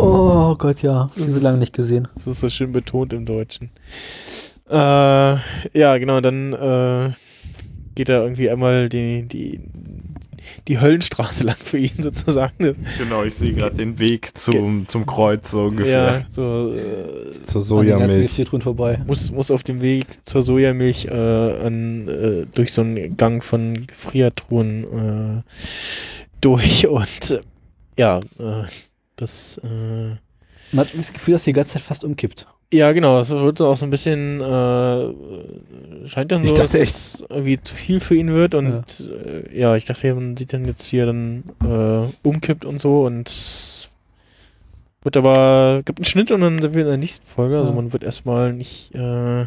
Oh 0.00 0.54
Gott, 0.56 0.82
ja. 0.82 1.10
Diese 1.16 1.38
ist- 1.38 1.42
lange 1.42 1.58
nicht 1.58 1.72
gesehen. 1.72 2.08
Das 2.14 2.26
ist 2.26 2.40
so 2.40 2.48
schön 2.48 2.72
betont 2.72 3.12
im 3.12 3.24
Deutschen. 3.26 3.70
Äh, 4.70 4.74
ja, 4.76 5.98
genau, 5.98 6.20
dann 6.20 6.52
äh, 6.52 7.10
geht 7.94 8.08
er 8.08 8.22
irgendwie 8.22 8.48
einmal 8.50 8.88
die, 8.88 9.26
die, 9.26 9.60
die 10.66 10.80
Höllenstraße 10.80 11.44
lang 11.44 11.56
für 11.56 11.78
ihn 11.78 11.94
sozusagen. 11.98 12.74
Genau, 12.98 13.24
ich 13.24 13.34
sehe 13.34 13.52
gerade 13.52 13.76
den 13.76 13.98
Weg 13.98 14.36
zum, 14.38 14.86
zum 14.86 15.06
Kreuz 15.06 15.50
so 15.50 15.64
ungefähr. 15.66 16.12
ja, 16.20 16.24
so 16.28 16.72
äh, 16.74 17.30
Zur 17.44 17.62
An 17.62 17.86
den 17.86 17.88
ganzen 17.88 18.08
Sojamilch. 18.08 18.26
Gefriertruhen 18.28 18.62
vorbei. 18.62 19.00
muss, 19.06 19.30
muss 19.30 19.50
auf 19.50 19.62
dem 19.62 19.80
Weg 19.80 20.06
zur 20.24 20.42
Sojamilch 20.42 21.06
äh, 21.06 21.10
an, 21.12 22.08
äh, 22.08 22.46
durch 22.54 22.72
so 22.72 22.82
einen 22.82 23.16
Gang 23.16 23.42
von 23.42 23.86
Gefriertruhen 23.86 24.84
äh, 24.84 25.42
durch 26.40 26.86
und 26.86 27.30
äh, 27.30 27.40
ja, 27.98 28.18
äh, 28.38 28.64
das 29.16 29.58
äh, 29.64 30.16
Man 30.72 30.86
hat 30.86 30.88
das 30.96 31.12
Gefühl, 31.12 31.32
dass 31.32 31.44
die 31.44 31.52
ganze 31.52 31.74
Zeit 31.74 31.82
fast 31.82 32.04
umkippt. 32.04 32.46
Ja, 32.72 32.92
genau. 32.92 33.18
Es 33.20 33.30
wird 33.30 33.58
so 33.58 33.66
auch 33.66 33.76
so 33.78 33.86
ein 33.86 33.90
bisschen, 33.90 34.40
äh, 34.42 36.06
scheint 36.06 36.30
dann 36.32 36.44
so, 36.44 36.54
dass 36.54 36.72
dachte 36.72 36.82
es 36.82 37.24
irgendwie 37.28 37.60
zu 37.60 37.74
viel 37.74 37.98
für 38.00 38.14
ihn 38.14 38.32
wird 38.34 38.54
und 38.54 38.84
ja, 38.98 39.06
äh, 39.22 39.58
ja 39.58 39.76
ich 39.76 39.86
dachte, 39.86 40.14
man 40.14 40.36
sieht 40.36 40.52
dann 40.52 40.66
jetzt 40.66 40.84
hier 40.86 41.06
dann 41.06 41.44
äh, 41.64 42.26
umkippt 42.28 42.66
und 42.66 42.78
so 42.78 43.06
und 43.06 43.88
wird 45.02 45.16
aber, 45.16 45.80
gibt 45.86 45.98
einen 46.00 46.04
Schnitt 46.04 46.30
und 46.30 46.42
dann 46.42 46.60
sind 46.60 46.74
wir 46.74 46.82
in 46.82 46.88
der 46.88 46.96
nächsten 46.98 47.24
Folge. 47.24 47.56
Also 47.58 47.70
Ja. 47.70 47.76
man 47.76 47.92
wird 47.94 48.02
erstmal 48.04 48.52
nicht 48.52 48.94
äh, 48.94 49.46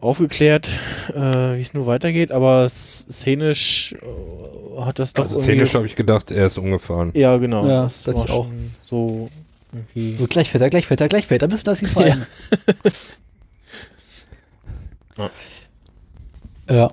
aufgeklärt, 0.00 0.70
äh, 1.12 1.56
wie 1.56 1.60
es 1.60 1.74
nur 1.74 1.86
weitergeht, 1.86 2.30
aber 2.30 2.68
szenisch 2.68 3.94
äh, 4.00 4.80
hat 4.80 5.00
das 5.00 5.12
doch 5.12 5.24
Also 5.24 5.36
irgendwie. 5.38 5.52
szenisch 5.54 5.74
habe 5.74 5.86
ich 5.86 5.96
gedacht, 5.96 6.30
er 6.30 6.46
ist 6.46 6.58
umgefahren. 6.58 7.10
ja, 7.14 7.36
genau. 7.38 7.66
Ja, 7.66 7.82
das 7.82 8.04
das 8.04 8.14
war 8.14 8.24
ich 8.26 8.30
auch. 8.30 8.46
so 8.84 9.28
irgendwie. 9.72 10.14
So 10.16 10.26
gleich 10.26 10.50
fällt 10.50 10.62
er, 10.62 10.70
gleich 10.70 10.86
fällt 10.86 11.00
er, 11.00 11.08
gleich 11.08 11.26
fällt 11.26 11.42
er, 11.42 11.48
bis 11.48 11.64
das 11.64 11.82
ihn 11.82 11.88
fallen. 11.88 12.26
Ja. 15.18 15.30
ja. 16.70 16.92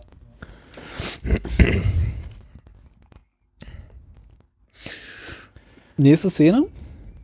Nächste 5.98 6.30
Szene. 6.30 6.66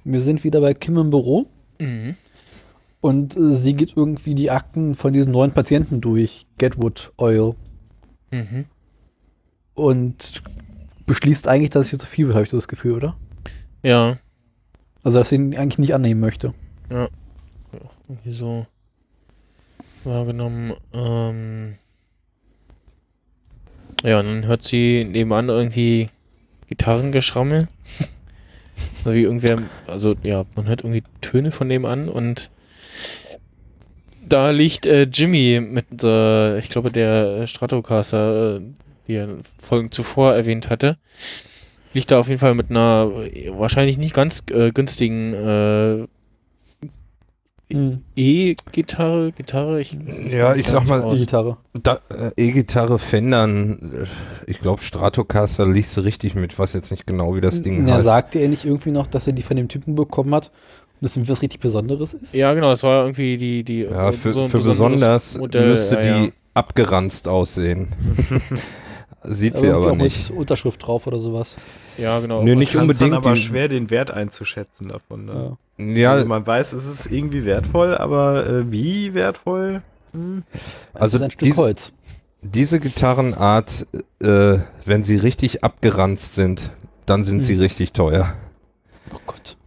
Wir 0.04 0.22
sind 0.22 0.44
wieder 0.44 0.62
bei 0.62 0.74
Kim 0.74 0.98
im 0.98 1.10
Büro 1.10 1.46
Mhm. 1.80 2.16
und 3.02 3.36
äh, 3.36 3.54
sie 3.54 3.74
geht 3.74 3.94
irgendwie 3.98 4.36
die 4.36 4.52
Akten 4.52 4.96
von 4.96 5.14
diesem 5.14 5.32
neuen 5.32 5.52
Patienten 5.52 6.00
durch, 6.02 6.46
Getwood 6.58 7.12
Oil, 7.18 7.56
Mhm. 8.32 8.66
und 9.74 10.42
beschließt 11.08 11.48
eigentlich, 11.48 11.72
dass 11.72 11.88
es 11.88 11.90
hier 11.90 12.00
zu 12.00 12.06
viel 12.06 12.28
wird, 12.28 12.36
habe 12.36 12.44
ich 12.46 12.52
so 12.52 12.58
das 12.58 12.68
Gefühl, 12.68 12.94
oder? 12.94 13.18
Ja. 13.84 14.18
Also, 15.04 15.20
dass 15.20 15.30
sie 15.30 15.36
ihn 15.36 15.58
eigentlich 15.58 15.80
nicht 15.80 15.94
annehmen 15.94 16.20
möchte. 16.20 16.54
irgendwie 18.08 18.34
so 18.34 18.66
wahrgenommen. 20.04 20.74
Ähm 20.94 21.76
ja, 24.04 24.20
und 24.20 24.26
dann 24.26 24.46
hört 24.48 24.64
sie 24.64 25.06
nebenan 25.06 25.50
irgendwie 25.50 26.10
Gitarrengeschrammel. 26.68 27.68
Also 29.00 29.14
wie 29.14 29.22
irgendwer, 29.22 29.58
also 29.88 30.16
ja, 30.24 30.46
man 30.56 30.68
hört 30.68 30.84
irgendwie 30.84 31.04
Töne 31.22 31.52
von 31.52 31.68
nebenan 31.68 32.10
und 32.10 32.50
da 34.28 34.52
liegt 34.52 34.88
äh, 34.88 35.04
Jimmy 35.04 35.60
mit, 35.62 36.04
äh, 36.04 36.60
ich 36.60 36.70
glaube, 36.70 36.92
der 36.92 37.48
Stratocaster, 37.48 38.58
äh, 38.58 38.62
die 39.08 39.16
er 39.16 39.28
Folgen 39.62 39.92
zuvor 39.92 40.34
erwähnt 40.34 40.70
hatte. 40.70 40.98
Liegt 41.94 42.12
da 42.12 42.20
auf 42.20 42.28
jeden 42.28 42.40
Fall 42.40 42.56
mit 42.56 42.70
einer 42.70 43.10
wahrscheinlich 43.52 43.98
nicht 43.98 44.14
ganz 44.14 44.44
äh, 44.52 44.72
günstigen 44.72 45.34
äh, 45.34 46.08
Mhm. 47.74 48.02
E-Gitarre, 48.16 49.32
Gitarre, 49.32 49.82
ich, 49.82 49.98
Ja, 50.30 50.56
ich 50.56 50.68
sag 50.68 50.86
mal, 50.88 51.02
Die 51.14 51.22
Gitarre. 51.22 51.58
Da, 51.74 52.00
äh, 52.10 52.32
E-Gitarre, 52.36 53.00
Fendern, 53.00 54.08
ich 54.48 54.60
glaube 54.60 54.82
Stratocaster 54.82 55.68
liest 55.68 55.96
du 55.98 56.02
richtig 56.02 56.36
mit, 56.36 56.60
was 56.60 56.74
jetzt 56.74 56.92
nicht 56.92 57.08
genau 57.08 57.36
wie 57.36 57.42
das 57.42 57.62
Ding 57.62 57.88
Ja, 57.88 57.96
heißt. 57.96 58.06
sagte 58.06 58.40
er 58.40 58.50
nicht 58.50 58.66
irgendwie 58.66 58.92
noch, 58.92 59.08
dass 59.08 59.28
er 59.28 59.34
die 59.34 59.42
von 59.42 59.56
dem 59.58 59.68
Typen 59.68 59.96
bekommen 59.96 60.34
hat 60.36 60.48
und 60.48 61.04
das 61.04 61.16
irgendwie 61.16 61.32
was 61.32 61.42
richtig 61.42 61.60
Besonderes 61.62 62.14
ist? 62.14 62.34
Ja, 62.34 62.54
genau, 62.54 62.72
das 62.72 62.84
war 62.84 63.04
irgendwie 63.04 63.38
die, 63.38 63.64
die 63.64 63.82
ja, 63.84 64.10
äh, 64.10 64.14
für, 64.14 64.34
so 64.34 64.48
für 64.48 64.58
besonders 64.58 65.38
Modell, 65.38 65.72
müsste 65.72 65.96
ja, 65.96 66.02
die 66.02 66.26
ja. 66.28 66.32
abgeranzt 66.54 67.28
aussehen. 67.28 67.88
Sieht 69.24 69.58
sie 69.58 69.68
irgendwie 69.68 69.88
aber 69.90 69.96
nicht. 69.98 70.32
Unterschrift 70.32 70.86
drauf 70.86 71.06
oder 71.08 71.20
sowas. 71.20 71.56
Ja, 71.98 72.20
genau. 72.20 72.42
Nö, 72.44 72.56
nicht 72.56 72.76
unbedingt 72.76 73.12
dann 73.12 73.18
aber 73.18 73.34
die- 73.34 73.42
schwer 73.42 73.68
den 73.68 73.90
Wert 73.90 74.10
einzuschätzen 74.12 74.88
davon. 74.90 75.26
Ne? 75.26 75.58
Ja. 75.78 75.86
Ja, 75.86 76.12
Also 76.14 76.26
man 76.26 76.46
weiß, 76.46 76.74
es 76.74 76.86
ist 76.86 77.12
irgendwie 77.12 77.46
wertvoll, 77.46 77.96
aber 77.96 78.48
äh, 78.48 78.72
wie 78.72 79.14
wertvoll? 79.14 79.82
Hm. 80.14 80.44
Also 80.94 81.18
das 81.18 81.22
ist 81.22 81.22
ein 81.22 81.32
Stück 81.32 81.48
dies- 81.48 81.58
Holz. 81.58 81.94
diese 82.42 82.80
Gitarrenart, 82.80 83.86
äh, 84.24 84.58
wenn 84.86 85.04
sie 85.04 85.16
richtig 85.18 85.64
abgeranzt 85.64 86.34
sind, 86.36 86.72
dann 87.06 87.24
sind 87.24 87.44
sie 87.44 87.54
Hm. 87.56 87.62
richtig 87.62 87.94
teuer. 87.94 88.34
Oh 89.14 89.20
Gott. 89.26 89.58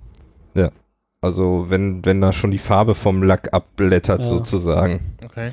Also 1.20 1.66
wenn, 1.70 2.05
wenn 2.05 2.20
da 2.20 2.34
schon 2.34 2.50
die 2.50 2.59
Farbe 2.59 2.94
vom 2.94 3.22
Lack 3.22 3.55
abblättert 3.55 4.20
Ja. 4.20 4.26
sozusagen. 4.26 5.00
Okay. 5.24 5.52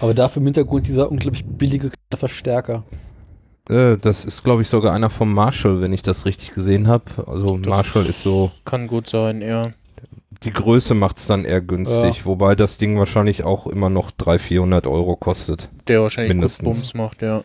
Aber 0.00 0.14
dafür 0.14 0.40
im 0.40 0.46
Hintergrund 0.46 0.86
dieser 0.86 1.10
unglaublich 1.12 1.44
billige 1.44 1.90
Verstärker. 2.16 2.84
Äh, 3.68 3.96
das 3.98 4.24
ist 4.24 4.44
glaube 4.44 4.62
ich 4.62 4.68
sogar 4.68 4.94
einer 4.94 5.10
vom 5.10 5.32
Marshall, 5.34 5.80
wenn 5.80 5.92
ich 5.92 6.02
das 6.02 6.24
richtig 6.24 6.52
gesehen 6.52 6.88
habe. 6.88 7.04
Also 7.26 7.58
Das- 7.58 7.66
Marshall 7.68 8.06
ist 8.06 8.22
so, 8.22 8.50
Kann 8.64 8.86
gut 8.86 9.06
sein, 9.08 9.42
ja. 9.42 9.70
die 10.44 10.52
Größe 10.52 10.94
macht 10.94 11.18
es 11.18 11.26
dann 11.26 11.44
eher 11.44 11.60
günstig, 11.60 12.24
wobei 12.24 12.54
das 12.54 12.78
Ding 12.78 12.98
wahrscheinlich 12.98 13.44
auch 13.44 13.66
immer 13.66 13.90
noch 13.90 14.10
300, 14.12 14.40
400 14.40 14.86
Euro 14.86 15.16
kostet. 15.16 15.68
Der 15.88 16.00
wahrscheinlich 16.02 16.32
Mindestens. 16.34 16.64
gut 16.64 16.74
Bums 16.74 16.94
macht, 16.94 17.22
ja. 17.22 17.42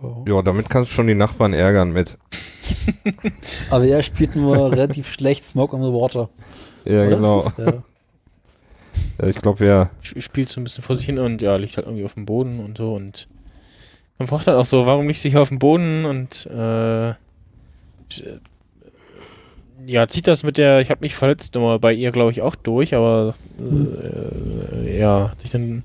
Oh. 0.00 0.24
Ja, 0.28 0.42
damit 0.42 0.70
kannst 0.70 0.90
du 0.90 0.94
schon 0.94 1.08
die 1.08 1.14
Nachbarn 1.14 1.52
ärgern 1.54 1.90
mit. 1.92 2.16
Aber 3.70 3.84
er 3.84 4.02
spielt 4.02 4.36
nur 4.36 4.70
relativ 4.72 5.10
schlecht 5.12 5.44
Smoke 5.44 5.74
on 5.74 5.82
the 5.82 5.88
Water. 5.88 6.28
Ja, 6.84 7.00
oder? 7.02 7.08
genau. 7.16 7.40
Ist 7.40 7.58
ja. 7.58 7.72
Ja, 9.20 9.28
ich 9.28 9.36
glaube 9.36 9.64
ja. 9.66 9.90
Sp- 10.04 10.20
Spielt 10.20 10.48
so 10.48 10.60
ein 10.60 10.64
bisschen 10.64 10.84
vor 10.84 10.94
sich 10.94 11.06
hin 11.06 11.18
und 11.18 11.42
ja, 11.42 11.56
liegt 11.56 11.76
halt 11.76 11.86
irgendwie 11.86 12.04
auf 12.04 12.14
dem 12.14 12.26
Boden 12.26 12.60
und 12.60 12.78
so 12.78 12.94
und 12.94 13.26
man 14.18 14.28
fragt 14.28 14.46
halt 14.46 14.56
auch 14.56 14.66
so, 14.66 14.86
warum 14.86 15.06
liegt 15.06 15.20
sie 15.20 15.30
hier 15.30 15.42
auf 15.42 15.48
dem 15.48 15.58
Boden 15.58 16.04
und 16.04 16.46
äh, 16.46 17.14
ja, 19.86 20.06
zieht 20.08 20.26
das 20.26 20.42
mit 20.42 20.58
der, 20.58 20.80
ich 20.80 20.90
habe 20.90 21.00
mich 21.00 21.14
verletzt 21.14 21.54
Nummer 21.54 21.78
bei 21.78 21.92
ihr, 21.92 22.10
glaube 22.10 22.30
ich, 22.30 22.42
auch 22.42 22.54
durch, 22.54 22.94
aber 22.94 23.34
äh, 23.60 24.98
ja, 24.98 25.30
hat 25.30 25.40
sich 25.40 25.50
dann 25.50 25.84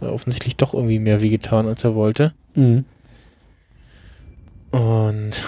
offensichtlich 0.00 0.56
doch 0.56 0.74
irgendwie 0.74 0.98
mehr 0.98 1.22
wehgetan, 1.22 1.68
als 1.68 1.84
er 1.84 1.94
wollte. 1.94 2.32
Mhm. 2.54 2.84
Und 4.70 5.44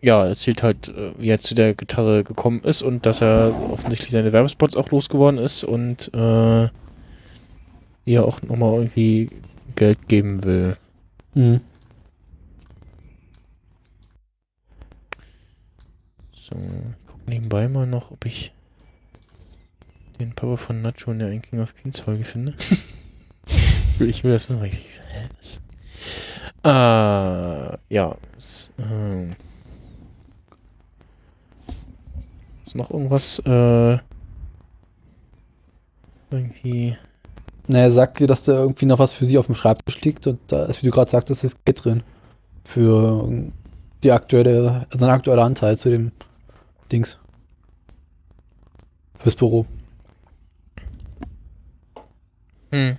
ja, 0.00 0.26
erzählt 0.26 0.62
halt, 0.62 0.88
äh, 0.88 1.12
wie 1.18 1.28
er 1.28 1.40
zu 1.40 1.54
der 1.54 1.74
Gitarre 1.74 2.24
gekommen 2.24 2.62
ist 2.62 2.82
und 2.82 3.06
dass 3.06 3.22
er 3.22 3.52
offensichtlich 3.70 4.10
seine 4.10 4.32
Werbespots 4.32 4.76
auch 4.76 4.90
losgeworden 4.90 5.38
ist 5.38 5.64
und 5.64 6.12
äh, 6.14 6.68
ihr 8.04 8.24
auch 8.24 8.42
nochmal 8.42 8.74
irgendwie 8.74 9.30
Geld 9.74 10.08
geben 10.08 10.44
will. 10.44 10.76
Mhm. 11.36 11.60
So, 16.32 16.56
ich 16.56 17.06
guck 17.06 17.28
nebenbei 17.28 17.68
mal 17.68 17.86
noch, 17.86 18.10
ob 18.10 18.24
ich 18.24 18.52
den 20.18 20.34
Papa 20.34 20.56
von 20.56 20.80
Nacho 20.80 21.12
in 21.12 21.18
der 21.18 21.28
Ein 21.28 21.42
King 21.42 21.60
of 21.60 21.76
Queens 21.76 22.00
Folge 22.00 22.24
finde. 22.24 22.54
ich 24.00 24.24
will 24.24 24.32
das 24.32 24.48
nur 24.48 24.62
richtig 24.62 24.94
sagen. 24.94 25.28
Äh, 26.64 27.78
ja. 27.94 28.16
Es, 28.38 28.72
äh, 28.78 29.32
ist 32.64 32.76
noch 32.76 32.90
irgendwas, 32.90 33.40
äh, 33.40 33.98
irgendwie. 36.30 36.96
Na, 37.68 37.78
er 37.80 37.90
sagt 37.90 38.20
dir, 38.20 38.26
dass 38.26 38.44
da 38.44 38.52
irgendwie 38.52 38.86
noch 38.86 38.98
was 38.98 39.12
für 39.12 39.26
sie 39.26 39.38
auf 39.38 39.46
dem 39.46 39.54
Schreibtisch 39.56 40.00
liegt 40.02 40.26
und 40.26 40.38
da 40.48 40.66
ist, 40.66 40.82
wie 40.82 40.86
du 40.86 40.92
gerade 40.92 41.10
sagtest, 41.10 41.42
ist 41.44 41.64
Geld 41.64 41.84
drin. 41.84 42.02
Für 42.64 43.24
ähm, 43.26 43.52
die 44.04 44.12
aktuelle, 44.12 44.86
sein 44.90 45.10
aktueller 45.10 45.44
Anteil 45.44 45.76
zu 45.76 45.90
dem 45.90 46.12
Dings. 46.92 47.18
Fürs 49.16 49.34
Büro. 49.34 49.66
Hm. 52.72 52.96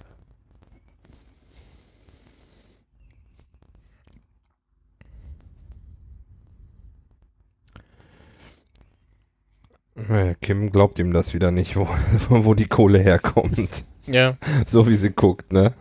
Naja, 9.96 10.34
Kim 10.36 10.72
glaubt 10.72 11.00
ihm 11.00 11.12
das 11.14 11.34
wieder 11.34 11.52
nicht, 11.52 11.76
wo, 11.76 11.88
wo 12.30 12.54
die 12.54 12.68
Kohle 12.68 13.00
herkommt. 13.00 13.84
Ja. 14.08 14.36
So 14.68 14.88
wie 14.88 14.96
sie 14.96 15.12
guckt, 15.12 15.52
ne? 15.54 15.74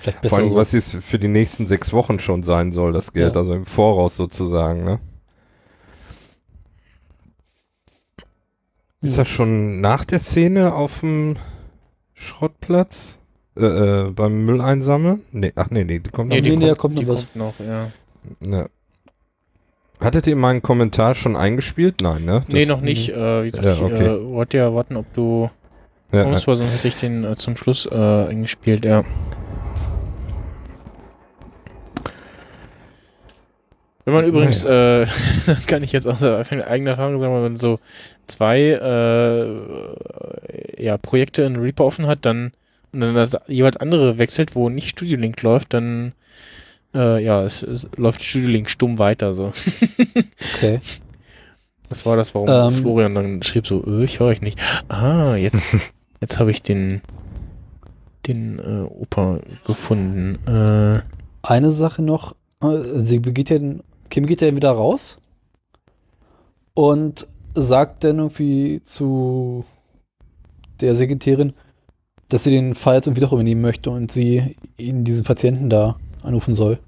Vielleicht 0.00 0.18
Vor 0.18 0.22
besser. 0.22 0.36
allem, 0.38 0.48
so. 0.50 0.54
was 0.56 0.74
es 0.74 0.90
für 1.00 1.18
die 1.18 1.28
nächsten 1.28 1.66
sechs 1.66 1.92
Wochen 1.92 2.18
schon 2.18 2.42
sein 2.42 2.72
soll, 2.72 2.92
das 2.92 3.12
Geld, 3.12 3.34
Ja. 3.34 3.40
also 3.40 3.54
im 3.54 3.64
Voraus 3.66 4.16
sozusagen, 4.16 4.84
ne? 4.84 4.98
Ist 9.02 9.18
das 9.18 9.28
schon 9.28 9.80
nach 9.80 10.04
der 10.04 10.18
Szene 10.18 10.74
auf 10.74 11.00
dem 11.00 11.36
Schrottplatz? 12.14 13.18
Äh, 13.56 13.66
äh, 13.66 14.10
beim 14.10 14.44
Müll 14.44 14.60
einsammeln? 14.60 15.22
Nee, 15.30 15.52
ach 15.54 15.70
nee, 15.70 15.84
nee, 15.84 16.00
die 16.00 16.10
kommt 16.10 16.30
Nee, 16.30 16.36
noch. 16.38 16.44
die 16.44 16.50
die 16.50 16.56
nee, 16.56 16.66
kommt, 16.70 16.78
kommt 16.78 16.98
die 16.98 17.04
noch 17.04 17.12
was. 17.12 17.20
kommt 17.32 17.36
noch, 17.36 17.54
ja. 17.60 17.90
Ja. 18.40 18.66
Hattet 20.00 20.26
ihr 20.26 20.34
meinen 20.36 20.60
Kommentar 20.60 21.14
schon 21.14 21.36
eingespielt? 21.36 22.00
Nein, 22.00 22.24
ne? 22.24 22.44
nee, 22.48 22.64
Das- 22.64 22.76
noch 22.76 22.82
nicht. 22.82 23.10
Äh, 23.10 23.44
wie 23.44 23.50
gesagt, 23.50 23.66
Ja, 23.66 23.74
ich 23.74 23.80
okay. 23.82 24.06
äh, 24.06 24.26
wollte 24.26 24.56
ja 24.56 24.74
warten, 24.74 24.96
ob 24.96 25.12
du 25.14 25.48
Ja, 26.14 26.24
kommst, 26.24 26.46
weil 26.46 26.56
sonst 26.56 26.72
hätte 26.72 26.88
ich 26.88 26.96
den 26.96 27.24
äh, 27.24 27.36
zum 27.36 27.56
Schluss 27.56 27.86
äh, 27.86 27.94
eingespielt, 27.94 28.84
ja. 28.84 29.02
Wenn 34.04 34.14
man 34.14 34.26
übrigens, 34.26 34.64
äh, 34.64 35.06
das 35.46 35.66
kann 35.66 35.82
ich 35.82 35.92
jetzt 35.92 36.06
aus 36.06 36.22
eigener 36.22 36.90
Erfahrung 36.90 37.18
sagen, 37.18 37.34
wenn 37.34 37.42
man 37.42 37.56
so 37.56 37.80
zwei 38.26 38.60
äh, 38.60 40.82
ja, 40.82 40.98
Projekte 40.98 41.42
in 41.42 41.56
Reaper 41.56 41.84
offen 41.84 42.06
hat, 42.06 42.20
dann 42.22 42.52
und 42.92 43.00
dann 43.00 43.16
das 43.16 43.36
jeweils 43.48 43.76
andere 43.76 44.18
wechselt, 44.18 44.54
wo 44.54 44.68
nicht 44.68 44.90
Studio 44.90 45.18
Link 45.18 45.42
läuft, 45.42 45.74
dann 45.74 46.12
äh, 46.94 47.22
ja, 47.22 47.42
es, 47.42 47.64
es 47.64 47.88
läuft 47.96 48.22
Studio 48.22 48.48
Link 48.48 48.70
stumm 48.70 48.98
weiter 48.98 49.34
so. 49.34 49.52
Okay. 50.56 50.80
Das 51.88 52.06
war 52.06 52.16
das, 52.16 52.34
warum 52.34 52.48
Ähm. 52.48 52.70
Florian 52.70 53.14
dann 53.14 53.42
schrieb 53.42 53.66
so, 53.66 53.84
äh, 53.86 54.04
ich 54.04 54.20
höre 54.20 54.28
euch 54.28 54.40
nicht. 54.40 54.58
Ah, 54.88 55.34
jetzt, 55.34 55.76
jetzt 56.20 56.38
habe 56.38 56.50
ich 56.50 56.62
den 56.62 57.02
den 58.26 58.58
äh, 58.58 58.88
Opa 58.88 59.40
gefunden. 59.66 60.38
Äh, 60.46 61.02
Eine 61.42 61.70
Sache 61.70 62.02
noch. 62.02 62.34
äh, 62.62 63.00
Sie 63.00 63.20
geht 63.20 63.50
ja, 63.50 63.58
Kim 64.10 64.26
geht 64.26 64.40
ja 64.40 64.54
wieder 64.54 64.70
raus 64.70 65.18
und 66.74 67.26
sagt 67.54 68.04
dann 68.04 68.18
irgendwie 68.18 68.80
zu 68.82 69.64
der 70.80 70.94
Sekretärin, 70.96 71.52
dass 72.28 72.44
sie 72.44 72.50
den 72.50 72.74
Fall 72.74 72.96
jetzt 72.96 73.06
irgendwie 73.06 73.20
doch 73.20 73.32
übernehmen 73.32 73.60
möchte 73.60 73.90
und 73.90 74.10
sie 74.10 74.56
ihn 74.76 75.04
diesen 75.04 75.24
Patienten 75.24 75.70
da 75.70 75.98
anrufen 76.22 76.54
soll. 76.54 76.78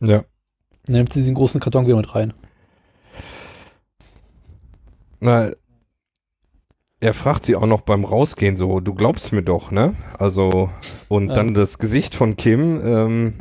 ja. 0.00 0.24
Dann 0.86 0.96
nimmt 0.96 1.12
sie 1.12 1.20
diesen 1.20 1.34
großen 1.34 1.60
Karton 1.60 1.86
wieder 1.86 1.96
mit 1.96 2.14
rein. 2.14 2.32
Na, 5.20 5.50
er 7.00 7.14
fragt 7.14 7.44
sie 7.44 7.56
auch 7.56 7.66
noch 7.66 7.82
beim 7.82 8.04
Rausgehen 8.04 8.56
so, 8.56 8.80
du 8.80 8.94
glaubst 8.94 9.32
mir 9.32 9.42
doch, 9.42 9.70
ne? 9.70 9.94
Also, 10.18 10.70
und 11.08 11.28
Ja. 11.28 11.34
dann 11.34 11.54
das 11.54 11.78
Gesicht 11.78 12.14
von 12.14 12.36
Kim 12.36 12.80
ähm, 12.84 13.34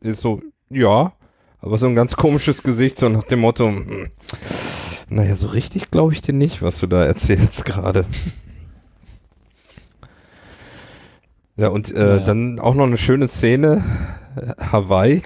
ist 0.00 0.20
so, 0.20 0.42
ja, 0.70 1.12
aber 1.60 1.78
so 1.78 1.86
ein 1.86 1.94
ganz 1.94 2.16
komisches 2.16 2.62
Gesicht, 2.62 2.98
so 2.98 3.08
nach 3.08 3.24
dem 3.24 3.40
Motto, 3.40 3.66
hm, 3.68 4.10
naja, 5.08 5.36
so 5.36 5.48
richtig 5.48 5.90
glaube 5.90 6.12
ich 6.12 6.20
dir 6.22 6.34
nicht, 6.34 6.60
was 6.62 6.78
du 6.80 6.86
da 6.86 7.04
erzählst 7.04 7.64
gerade. 7.64 8.04
Ja, 11.56 11.68
und 11.68 11.90
äh, 11.90 11.98
Naja. 11.98 12.20
dann 12.20 12.60
auch 12.60 12.74
noch 12.74 12.84
eine 12.86 12.98
schöne 12.98 13.28
Szene, 13.28 13.82
äh, 14.36 14.62
Hawaii. 14.70 15.22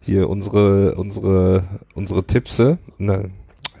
Hier 0.00 0.28
unsere, 0.28 0.94
unsere, 0.96 1.64
unsere 1.94 2.24
Tippse. 2.24 2.78
Na, 2.98 3.24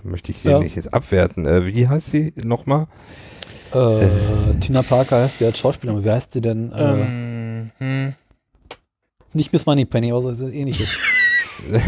möchte 0.04 0.30
ich 0.32 0.38
sie 0.38 0.48
Ja. 0.50 0.58
nicht 0.60 0.76
jetzt 0.76 0.92
abwerten. 0.94 1.46
Äh, 1.46 1.66
wie 1.66 1.88
heißt 1.88 2.10
sie 2.10 2.32
nochmal? 2.36 2.86
Äh, 3.72 4.06
Tina 4.60 4.82
Parker 4.82 5.22
heißt 5.22 5.38
sie 5.38 5.46
als 5.46 5.58
Schauspielerin, 5.58 6.04
wie 6.04 6.10
heißt 6.10 6.32
sie 6.32 6.40
denn? 6.40 6.70
Äh, 6.72 6.92
ähm, 6.92 7.70
hm. 7.78 8.14
Nicht 9.32 9.52
Miss 9.52 9.66
Moneypenny, 9.66 10.12
aber 10.12 10.34
so 10.34 10.48
ähnliches. 10.48 10.96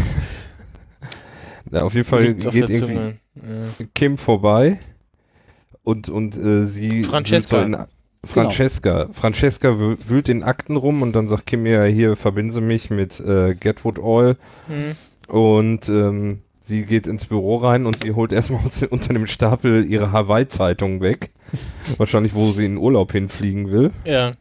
Ja, 1.71 1.81
auf 1.83 1.93
jeden 1.93 2.07
Fall 2.07 2.23
Liegt's 2.23 2.49
geht 2.49 2.69
irgendwie. 2.69 2.93
Ja. 3.35 3.85
Kim 3.93 4.17
vorbei 4.17 4.79
und, 5.83 6.07
und 6.07 6.37
äh, 6.37 6.63
sie 6.63 7.03
Francesca. 7.03 7.57
wühlt 7.65 7.75
so 7.75 7.81
in, 7.81 7.85
Francesca. 8.25 9.09
Francesca 9.11 9.67
wüh- 9.69 9.97
wühlt 10.07 10.29
in 10.29 10.43
Akten 10.43 10.77
rum 10.77 11.01
und 11.01 11.13
dann 11.13 11.27
sagt 11.27 11.45
Kim 11.45 11.65
ja 11.65 11.83
hier, 11.83 12.15
verbinden 12.15 12.51
Sie 12.53 12.61
mich 12.61 12.89
mit 12.89 13.19
äh, 13.19 13.53
Getwood 13.53 13.99
Oil 13.99 14.37
Hm. 14.67 14.95
und 15.27 15.89
ähm, 15.89 16.39
sie 16.67 16.85
geht 16.85 17.07
ins 17.07 17.25
Büro 17.25 17.57
rein 17.57 17.85
und 17.85 18.03
sie 18.03 18.11
holt 18.13 18.31
erstmal 18.33 18.63
aus, 18.63 18.83
unter 18.89 19.13
dem 19.13 19.27
Stapel 19.27 19.85
ihre 19.85 20.11
Hawaii-Zeitung 20.11 21.01
weg. 21.01 21.29
Wahrscheinlich, 21.97 22.35
wo 22.35 22.51
sie 22.51 22.65
in 22.65 22.77
Urlaub 22.77 23.11
hinfliegen 23.11 23.71
will. 23.71 23.91
ja. 24.05 24.33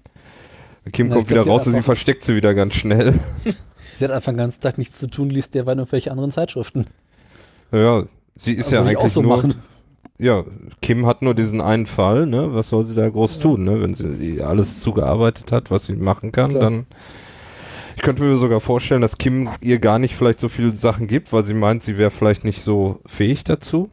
Kim 0.92 1.08
Na, 1.08 1.16
kommt 1.16 1.30
wieder 1.30 1.44
raus 1.44 1.66
und 1.66 1.72
sie 1.74 1.82
versteckt 1.82 2.22
sie 2.22 2.36
wieder 2.36 2.54
ganz 2.54 2.74
schnell. 2.74 3.14
Sie 3.96 4.04
hat 4.04 4.12
einfach 4.12 4.30
den 4.30 4.36
ganzen 4.38 4.60
Tag 4.60 4.78
nichts 4.78 4.98
zu 4.98 5.08
tun, 5.08 5.30
liest 5.30 5.54
derweil 5.56 5.76
irgendwelche 5.78 6.12
anderen 6.12 6.30
Zeitschriften. 6.30 6.86
Ja, 7.72 8.04
sie 8.36 8.52
ist 8.52 8.70
ja 8.70 8.82
ich 8.82 8.88
eigentlich 8.90 8.98
auch 8.98 9.08
so 9.10 9.22
nur, 9.22 9.36
machen. 9.36 9.54
ja, 10.18 10.44
Kim 10.82 11.06
hat 11.06 11.22
nur 11.22 11.34
diesen 11.34 11.60
einen 11.60 11.86
Fall, 11.86 12.26
ne? 12.26 12.54
Was 12.54 12.68
soll 12.68 12.84
sie 12.84 12.94
da 12.94 13.08
groß 13.08 13.38
tun, 13.40 13.64
ne? 13.64 13.80
Wenn 13.80 13.94
sie 13.94 14.42
alles 14.42 14.80
zugearbeitet 14.80 15.50
hat, 15.50 15.70
was 15.72 15.86
sie 15.86 15.96
machen 15.96 16.30
kann, 16.30 16.50
Klar. 16.50 16.62
dann. 16.62 16.86
Ich 17.96 18.02
könnte 18.02 18.22
mir 18.22 18.36
sogar 18.36 18.60
vorstellen, 18.60 19.00
dass 19.00 19.16
Kim 19.18 19.48
ihr 19.62 19.78
gar 19.78 19.98
nicht 19.98 20.14
vielleicht 20.14 20.38
so 20.38 20.48
viele 20.50 20.70
Sachen 20.70 21.06
gibt, 21.06 21.32
weil 21.32 21.44
sie 21.44 21.54
meint, 21.54 21.82
sie 21.82 21.96
wäre 21.96 22.10
vielleicht 22.10 22.44
nicht 22.44 22.62
so 22.62 23.00
fähig 23.06 23.42
dazu. 23.42 23.90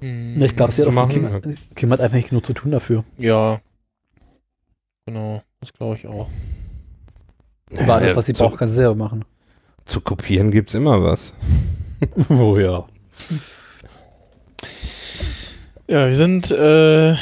Hm. 0.00 0.34
Ne, 0.36 0.46
ich 0.46 0.54
glaube, 0.54 0.70
sie 0.72 0.82
hat 0.82 0.94
auch 0.94 1.08
Kim. 1.08 1.40
Kim 1.74 1.90
hat 1.90 2.00
einfach 2.00 2.16
nicht 2.16 2.28
genug 2.28 2.44
zu 2.44 2.52
tun 2.52 2.70
dafür. 2.70 3.04
Ja. 3.16 3.60
Genau, 5.06 5.42
das 5.60 5.72
glaube 5.72 5.96
ich 5.96 6.06
auch. 6.06 6.28
Aber 7.76 7.94
alles, 7.94 8.14
was 8.14 8.26
sie 8.26 8.34
zu, 8.34 8.44
braucht, 8.44 8.58
kann 8.58 8.68
sie 8.68 8.74
selber 8.74 8.94
machen. 8.94 9.24
zu 9.86 10.00
kopieren 10.00 10.50
gibt's 10.50 10.74
immer 10.74 11.02
was. 11.02 11.32
Oh 12.28 12.58
ja. 12.58 12.86
Ja, 15.88 16.08
wir 16.08 16.16
sind 16.16 16.50
äh, 16.50 17.14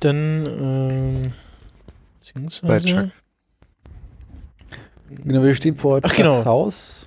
dann 0.00 0.46
ähm, 0.46 1.32
beziehungsweise 2.20 2.94
Bei 2.94 3.04
Chuck. 3.04 3.12
Genau, 5.24 5.42
wir 5.42 5.54
stehen 5.54 5.76
vor 5.76 5.98
Ach, 6.02 6.08
Chucks 6.08 6.16
genau. 6.16 6.44
Haus. 6.44 7.06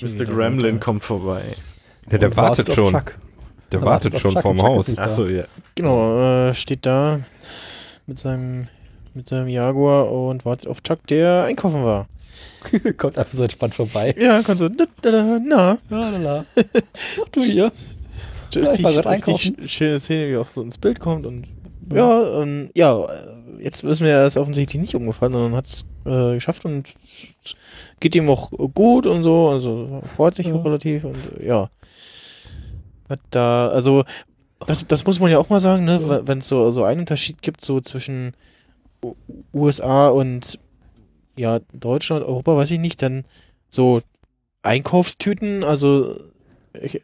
Mr. 0.00 0.24
Gremlin 0.24 0.78
kommt 0.80 1.02
vorbei. 1.04 1.42
Ja, 2.10 2.18
der 2.18 2.36
wartet 2.36 2.68
auf 2.68 2.74
schon. 2.76 2.92
Chuck. 2.92 3.18
Der 3.72 3.80
Er 3.80 3.86
wartet 3.86 4.14
auf 4.14 4.20
schon 4.20 4.32
Chuck 4.32 4.42
vorm 4.42 4.58
Chuck 4.58 4.66
Haus. 4.66 4.98
Achso, 4.98 5.26
ja. 5.26 5.44
Genau, 5.74 6.48
äh, 6.48 6.54
steht 6.54 6.86
da 6.86 7.20
mit 8.06 8.18
seinem 8.18 8.68
mit 9.14 9.28
seinem 9.28 9.48
Jaguar 9.48 10.10
und 10.10 10.44
wartet 10.44 10.68
auf 10.68 10.82
Chuck, 10.82 11.04
der 11.08 11.44
einkaufen 11.44 11.82
war. 11.84 12.06
Kommt 12.96 13.18
einfach 13.18 13.32
so 13.34 13.42
entspannt 13.42 13.74
vorbei. 13.74 14.14
Ja, 14.18 14.40
kannst 14.42 14.62
du, 14.62 14.68
da, 14.68 14.84
da, 15.02 15.10
da, 15.10 15.38
na, 15.44 15.78
Lalala. 15.88 16.44
Du 17.32 17.42
hier. 17.42 17.72
das 18.52 18.62
Ja, 18.64 18.70
ist 18.72 18.78
ich 18.78 18.84
war 18.84 19.06
einkaufen. 19.06 19.68
schöne 19.68 19.98
Szene, 20.00 20.28
wie 20.30 20.36
auch 20.36 20.50
so 20.50 20.62
ins 20.62 20.78
Bild 20.78 21.00
kommt 21.00 21.26
und 21.26 21.46
ja, 21.92 22.40
ähm, 22.42 22.70
ja, 22.74 23.00
äh, 23.04 23.08
jetzt 23.62 23.84
ist 23.84 24.00
mir 24.00 24.22
das 24.22 24.36
offensichtlich 24.36 24.80
nicht 24.80 24.94
umgefallen, 24.94 25.32
sondern 25.32 25.54
hat 25.54 25.66
es 25.66 25.86
äh, 26.04 26.34
geschafft 26.34 26.64
und 26.64 26.94
geht 28.00 28.14
ihm 28.14 28.28
auch 28.30 28.50
gut 28.74 29.06
und 29.06 29.22
so, 29.22 29.48
also 29.48 30.02
freut 30.16 30.34
sich 30.34 30.46
Ja. 30.46 30.54
auch 30.54 30.64
relativ 30.64 31.04
und 31.04 31.16
ja. 31.42 31.70
Hat 33.08 33.20
da, 33.30 33.68
also 33.68 34.04
das, 34.66 34.86
das 34.86 35.04
muss 35.06 35.20
man 35.20 35.30
ja 35.30 35.38
auch 35.38 35.48
mal 35.48 35.60
sagen, 35.60 35.84
ne, 35.84 36.00
Ja. 36.00 36.26
wenn 36.26 36.38
es 36.38 36.48
so, 36.48 36.70
so 36.70 36.84
einen 36.84 37.00
Unterschied 37.00 37.42
gibt, 37.42 37.60
so 37.62 37.80
zwischen 37.80 38.32
U- 39.04 39.14
USA 39.52 40.08
und 40.08 40.58
ja, 41.36 41.60
Deutschland, 41.72 42.24
Europa, 42.24 42.56
weiß 42.56 42.70
ich 42.72 42.78
nicht, 42.78 43.00
dann 43.02 43.24
so 43.70 44.00
Einkaufstüten, 44.62 45.64
also 45.64 46.16
ich, 46.80 47.00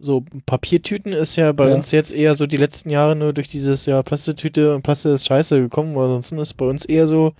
so 0.00 0.24
Papiertüten 0.46 1.12
ist 1.12 1.36
ja 1.36 1.52
bei 1.52 1.68
Ja. 1.68 1.74
uns 1.74 1.90
jetzt 1.90 2.12
eher 2.12 2.34
so 2.34 2.46
die 2.46 2.56
letzten 2.56 2.90
Jahre 2.90 3.16
nur 3.16 3.32
durch 3.32 3.48
dieses 3.48 3.86
ja 3.86 4.02
Plastetüte 4.02 4.74
und 4.74 4.82
Plaste 4.82 5.10
ist 5.10 5.26
scheiße 5.26 5.60
gekommen, 5.60 5.94
weil 5.96 6.04
ansonsten 6.06 6.38
ist 6.38 6.54
bei 6.54 6.66
uns 6.66 6.84
eher 6.84 7.08
so 7.08 7.32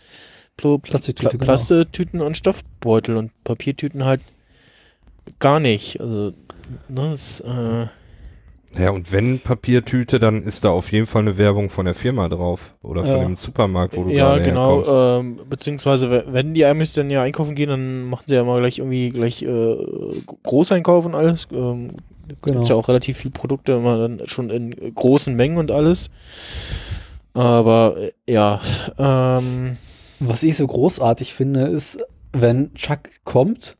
Plo 0.57 0.79
Plastiktüte, 0.79 1.31
Pla 1.31 1.39
genau. 1.39 1.45
Plastetüten 1.45 2.21
und 2.21 2.37
Stoffbeutel 2.37 3.17
und 3.17 3.31
Papiertüten 3.45 4.05
halt 4.05 4.21
gar 5.39 5.61
nicht. 5.61 6.01
Also, 6.01 6.33
ne, 6.89 7.11
das, 7.13 7.41
äh, 7.41 7.87
Ja, 8.79 8.91
und 8.91 9.13
wenn 9.13 9.39
Papiertüte, 9.41 10.19
dann 10.21 10.43
ist 10.43 10.63
da 10.65 10.71
auf 10.71 10.93
jeden 10.93 11.07
Fall 11.07 11.23
eine 11.23 11.39
Werbung 11.39 11.71
von 11.71 11.87
der 11.87 11.95
Firma 11.95 12.29
drauf. 12.29 12.75
Oder 12.83 13.03
von 13.03 13.17
Ja. 13.17 13.25
dem 13.25 13.37
Supermarkt, 13.37 13.97
wo 13.97 14.05
du 14.05 14.11
ja, 14.11 14.35
gerade 14.37 14.43
genau. 14.43 14.85
herkommst. 14.85 15.41
Ähm, 15.41 15.49
beziehungsweise, 15.49 16.11
we- 16.11 16.25
wenn 16.29 16.53
die 16.55 16.65
Amis 16.67 16.93
dann 16.93 17.09
ja 17.09 17.23
einkaufen 17.23 17.55
gehen, 17.55 17.71
dann 17.71 18.05
machen 18.11 18.25
sie 18.27 18.35
ja 18.35 18.43
immer 18.43 18.59
gleich 18.59 18.79
irgendwie 18.79 19.09
gleich 19.11 19.43
äh, 19.43 19.77
Großeinkauf 20.43 21.07
und 21.07 21.15
alles. 21.15 21.49
Ähm, 21.51 21.89
es 22.31 22.43
Genau. 22.43 22.61
gibt 22.61 22.69
ja 22.69 22.75
auch 22.77 22.89
relativ 22.89 23.19
viele 23.19 23.33
Produkte 23.33 23.73
immer 23.73 23.99
dann 23.99 24.23
schon 24.27 24.51
in 24.51 24.95
großen 24.95 25.35
Mengen 25.35 25.59
und 25.59 25.71
alles. 25.71 26.11
Aber 27.35 27.97
äh, 27.99 28.13
ja, 28.33 28.61
ähm, 28.99 29.77
Was 30.21 30.43
ich 30.43 30.57
so 30.57 30.67
großartig 30.67 31.33
finde, 31.35 31.67
ist, 31.67 31.99
wenn 32.33 32.75
Chuck 32.75 33.01
kommt 33.25 33.77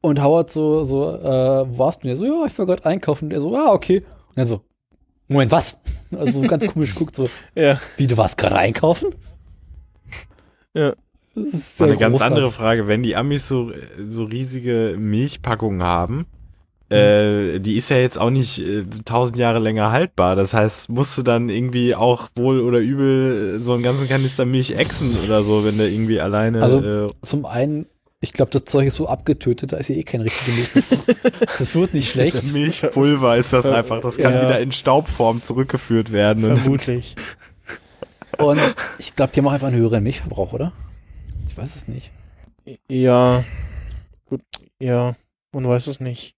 und 0.00 0.22
Howard 0.22 0.50
so, 0.50 0.84
so, 0.84 1.14
äh, 1.14 1.68
wo 1.70 1.78
warst 1.78 1.98
du 1.98 2.08
denn? 2.08 2.08
Der 2.08 2.16
so, 2.16 2.24
ja, 2.24 2.46
ich 2.46 2.58
war 2.58 2.66
gerade 2.66 2.84
einkaufen. 2.84 3.26
Und 3.26 3.32
er 3.32 3.40
so, 3.40 3.56
ah, 3.56 3.72
okay. 3.72 3.98
Und 4.30 4.36
er 4.38 4.46
so, 4.46 4.60
Moment, 5.28 5.52
was? 5.52 5.76
Also 6.16 6.40
so 6.40 6.46
ganz 6.48 6.64
komisch 6.68 6.94
guckt 6.94 7.16
so, 7.16 7.24
ja, 7.56 7.80
wie, 7.96 8.06
du 8.06 8.16
warst 8.16 8.38
gerade 8.38 8.56
einkaufen? 8.56 9.12
Ja. 10.72 10.94
Das 11.34 11.52
ist 11.52 11.82
eine 11.82 11.96
ganz 11.98 12.20
andere 12.22 12.50
Frage. 12.50 12.86
Wenn 12.86 13.02
die 13.02 13.14
Amis 13.16 13.46
so, 13.46 13.72
so 14.06 14.24
riesige 14.24 14.96
Milchpackungen 14.98 15.82
haben, 15.82 16.26
äh, 16.90 17.58
die 17.58 17.76
ist 17.76 17.88
ja 17.88 17.96
jetzt 17.96 18.18
auch 18.18 18.30
nicht 18.30 18.58
äh, 18.60 18.84
tausend 19.04 19.38
Jahre 19.38 19.58
länger 19.58 19.90
haltbar. 19.90 20.36
Das 20.36 20.54
heißt, 20.54 20.88
musst 20.88 21.18
du 21.18 21.22
dann 21.22 21.48
irgendwie 21.48 21.94
auch 21.94 22.28
wohl 22.36 22.60
oder 22.60 22.78
übel 22.78 23.56
äh, 23.56 23.58
so 23.60 23.74
einen 23.74 23.82
ganzen 23.82 24.08
Kanister 24.08 24.44
Milch 24.44 24.70
exen 24.70 25.16
oder 25.24 25.42
so, 25.42 25.64
wenn 25.64 25.78
du 25.78 25.88
irgendwie 25.88 26.20
alleine. 26.20 26.62
Also- 26.62 27.06
äh, 27.06 27.08
Zum 27.22 27.44
einen, 27.44 27.86
ich 28.20 28.32
glaube, 28.32 28.52
das 28.52 28.64
Zeug 28.64 28.86
ist 28.86 28.94
so 28.94 29.08
abgetötet, 29.08 29.72
da 29.72 29.78
ist 29.78 29.88
ja 29.88 29.96
eh 29.96 30.04
keine 30.04 30.24
richtige 30.24 30.52
Milch. 30.52 30.74
mehr. 30.74 31.16
das 31.58 31.74
wird 31.74 31.92
nicht 31.92 32.10
schlecht. 32.10 32.36
das 32.36 32.44
Milchpulver 32.44 33.36
ist 33.36 33.52
das 33.52 33.66
einfach. 33.66 34.00
Das 34.00 34.16
kann 34.16 34.32
ja. 34.32 34.42
wieder 34.42 34.60
in 34.60 34.70
Staubform 34.70 35.42
zurückgeführt 35.42 36.12
werden. 36.12 36.44
Und 36.44 36.58
vermutlich. 36.58 37.16
Und 38.38 38.60
ich 38.98 39.16
glaube, 39.16 39.32
die 39.32 39.40
haben 39.40 39.48
auch 39.48 39.52
einfach 39.52 39.68
einen 39.68 39.78
höheren 39.78 40.02
Milchverbrauch, 40.02 40.52
oder? 40.52 40.72
Ich 41.48 41.56
weiß 41.56 41.74
es 41.74 41.88
nicht. 41.88 42.12
Ja, 42.88 43.44
gut, 44.28 44.42
ja, 44.80 45.14
man 45.52 45.66
weiß 45.66 45.86
es 45.86 46.00
nicht. 46.00 46.35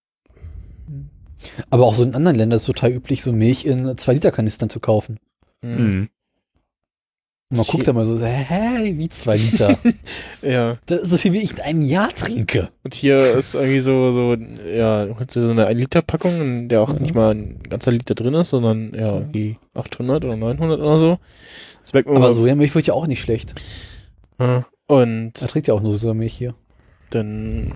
Aber 1.70 1.86
auch 1.86 1.94
so 1.94 2.02
in 2.02 2.14
anderen 2.14 2.36
Ländern 2.36 2.56
ist 2.56 2.62
es 2.62 2.66
total 2.66 2.92
üblich, 2.92 3.22
so 3.22 3.32
Milch 3.32 3.64
in 3.64 3.86
2-Liter-Kanistern 3.86 4.70
zu 4.70 4.80
kaufen. 4.80 5.18
Hm. 5.62 5.76
Mhm. 6.00 6.08
Und 7.50 7.56
man 7.56 7.64
Shit. 7.64 7.72
guckt 7.72 7.88
da 7.88 7.92
mal 7.94 8.04
so, 8.04 8.22
hä, 8.22 8.92
wie 8.98 9.08
2 9.08 9.36
Liter? 9.38 9.78
Ja, 10.42 10.76
das 10.84 11.02
ist 11.02 11.10
so 11.10 11.16
viel, 11.16 11.32
wie 11.32 11.38
ich 11.38 11.52
in 11.52 11.60
einem 11.60 11.80
Jahr 11.82 12.14
trinke. 12.14 12.68
und 12.84 12.94
hier 12.94 13.18
ist 13.36 13.54
irgendwie 13.54 13.80
so, 13.80 14.12
so, 14.12 14.34
ja, 14.34 15.06
holst 15.18 15.34
du 15.34 15.40
so 15.46 15.50
eine 15.52 15.66
1-Liter-Packung, 15.66 16.40
in 16.42 16.68
der 16.68 16.82
auch 16.82 16.92
Ja. 16.92 17.00
nicht 17.00 17.14
mal 17.14 17.34
ein 17.34 17.62
ganzer 17.62 17.90
Liter 17.92 18.14
drin 18.14 18.34
ist, 18.34 18.50
sondern 18.50 18.92
ja, 18.94 19.20
die 19.20 19.56
800 19.72 20.26
oder 20.26 20.36
900 20.36 20.78
oder 20.78 20.98
so. 20.98 21.18
Das 21.82 21.94
merkt 21.94 22.08
man 22.08 22.18
Aber. 22.18 22.32
Sojamilch 22.32 22.74
wird 22.74 22.86
ja 22.86 22.92
auch 22.92 23.06
nicht 23.06 23.22
schlecht. 23.22 23.54
Ja. 24.38 24.66
Und 24.86 25.32
Er 25.40 25.48
trinkt 25.48 25.68
ja 25.68 25.74
auch 25.74 25.80
nur 25.80 25.96
Sojamilch 25.96 26.34
hier. 26.34 26.54
dann, 27.10 27.72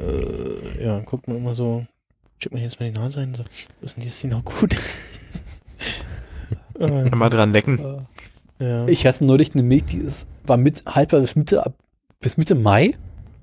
äh, 0.78 0.84
ja, 0.84 0.98
guckt 1.00 1.28
man 1.28 1.38
immer 1.38 1.54
so, 1.54 1.86
checkt 2.42 2.52
man 2.54 2.62
jetzt 2.62 2.80
mal 2.80 2.90
die 2.90 2.98
Nase 2.98 3.18
rein, 3.20 3.34
so, 3.34 3.44
ist 3.82 3.96
denn 3.96 4.02
die, 4.02 4.08
ist 4.08 4.20
die 4.22 4.26
noch 4.26 4.44
gut? 4.44 4.74
Äh, 6.78 6.88
Kann 7.08 7.18
mal 7.18 7.30
dran 7.30 7.52
lecken. 7.52 8.06
ja. 8.58 8.86
Ich 8.88 9.06
hatte 9.06 9.24
neulich 9.24 9.54
eine 9.54 9.62
Milch, 9.62 9.84
die 9.84 9.98
ist, 9.98 10.26
war 10.44 10.56
mit, 10.56 10.84
haltbar 10.86 11.20
bis 11.20 11.36
Mitte, 11.36 11.64
ab- 11.64 11.76
bis 12.20 12.36
Mitte 12.36 12.54
Mai, 12.54 12.94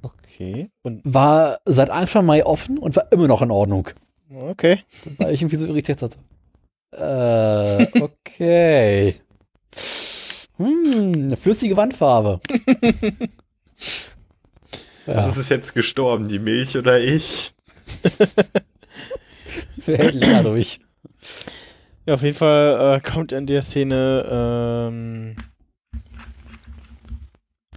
Okay. 0.02 0.70
Und, 0.84 1.02
war 1.04 1.60
seit 1.66 1.90
Anfang 1.90 2.26
Mai 2.26 2.46
offen 2.46 2.78
und 2.78 2.96
war 2.96 3.12
immer 3.12 3.28
noch 3.28 3.42
in 3.42 3.52
Ordnung. 3.52 3.90
okay. 4.34 4.80
Weil 5.18 5.34
ich 5.34 5.42
irgendwie 5.42 5.58
so 5.58 5.68
irritiert 5.68 6.02
hatte. 6.02 6.18
Äh, 6.92 7.88
okay. 8.02 9.16
Hm, 10.58 11.14
eine 11.26 11.38
flüssige 11.38 11.76
Wandfarbe. 11.78 12.40
ja, 15.06 15.16
Was 15.28 15.36
ist 15.38 15.50
jetzt 15.50 15.74
gestorben, 15.74 16.28
die 16.30 16.40
Milch 16.40 16.78
oder 16.78 17.00
ich? 17.00 17.54
hält 19.98 20.16
länger 20.16 20.44
durch. 20.44 20.80
Ja, 22.06 22.16
auf 22.16 22.24
jeden 22.24 22.38
Fall 22.38 22.98
äh, 22.98 23.02
kommt 23.02 23.32
in 23.32 23.46
der 23.46 23.62
Szene, 23.62 24.26
ähm, 24.32 25.36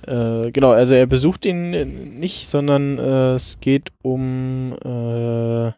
äh, 0.07 0.51
genau, 0.51 0.71
also 0.71 0.95
er 0.95 1.07
besucht 1.07 1.45
ihn 1.45 1.75
äh, 1.75 1.85
nicht, 1.85 2.49
sondern 2.49 2.99
äh, 2.99 3.35
es 3.35 3.61
geht 3.61 3.93
um 4.03 4.75
äh, 4.85 5.73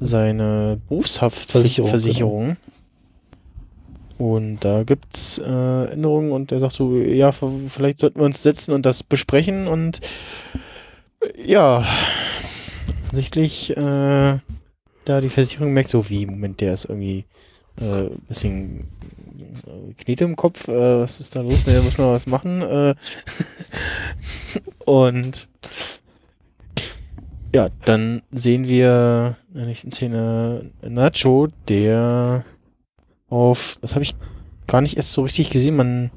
seine 0.00 0.80
Berufshaftversicherung. 0.88 1.90
Versicherung, 1.90 2.56
Versicherung. 2.56 2.80
Und 4.18 4.60
da 4.60 4.82
gibt's 4.82 5.38
äh, 5.38 5.92
Änderungen 5.92 6.32
und 6.32 6.50
der 6.50 6.60
sagt 6.60 6.74
so, 6.74 6.94
ja, 6.96 7.32
vielleicht 7.32 8.00
sollten 8.00 8.18
wir 8.18 8.26
uns 8.26 8.42
setzen 8.42 8.74
und 8.74 8.84
das 8.84 9.02
besprechen 9.02 9.66
und 9.66 10.00
ja, 11.42 11.86
offensichtlich 13.02 13.74
äh, 13.76 14.38
da 15.10 15.20
die 15.20 15.28
Versicherung 15.28 15.72
merkt 15.72 15.90
so, 15.90 16.08
wie, 16.08 16.24
Moment, 16.24 16.60
der 16.60 16.74
ist 16.74 16.84
irgendwie 16.84 17.24
äh, 17.80 18.10
bisschen 18.28 18.88
äh, 19.66 19.92
Knete 19.94 20.24
im 20.24 20.36
Kopf, 20.36 20.68
äh, 20.68 21.00
was 21.00 21.18
ist 21.18 21.34
da 21.34 21.40
los? 21.40 21.64
Da 21.64 21.82
muss 21.82 21.98
man 21.98 22.12
was 22.12 22.26
machen. 22.26 22.62
Äh, 22.62 22.94
und 24.84 25.48
ja, 27.52 27.68
dann 27.84 28.22
sehen 28.30 28.68
wir 28.68 29.36
in 29.48 29.56
der 29.56 29.66
nächsten 29.66 29.90
Szene 29.90 30.70
Nacho, 30.82 31.48
der 31.68 32.44
auf, 33.28 33.78
das 33.80 33.94
habe 33.94 34.04
ich 34.04 34.14
gar 34.68 34.80
nicht 34.80 34.96
erst 34.96 35.12
so 35.12 35.22
richtig 35.22 35.50
gesehen, 35.50 35.74
man 35.74 36.12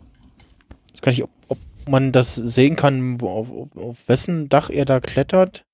ich 0.94 0.98
weiß 0.98 1.02
gar 1.02 1.12
nicht, 1.12 1.24
ob, 1.24 1.32
ob 1.48 1.58
man 1.90 2.12
das 2.12 2.36
sehen 2.36 2.76
kann, 2.76 3.20
wo, 3.20 3.30
auf, 3.30 3.50
auf, 3.50 3.76
auf 3.76 4.08
wessen 4.08 4.50
Dach 4.50 4.70
er 4.70 4.86
da 4.86 5.00
klettert. 5.00 5.66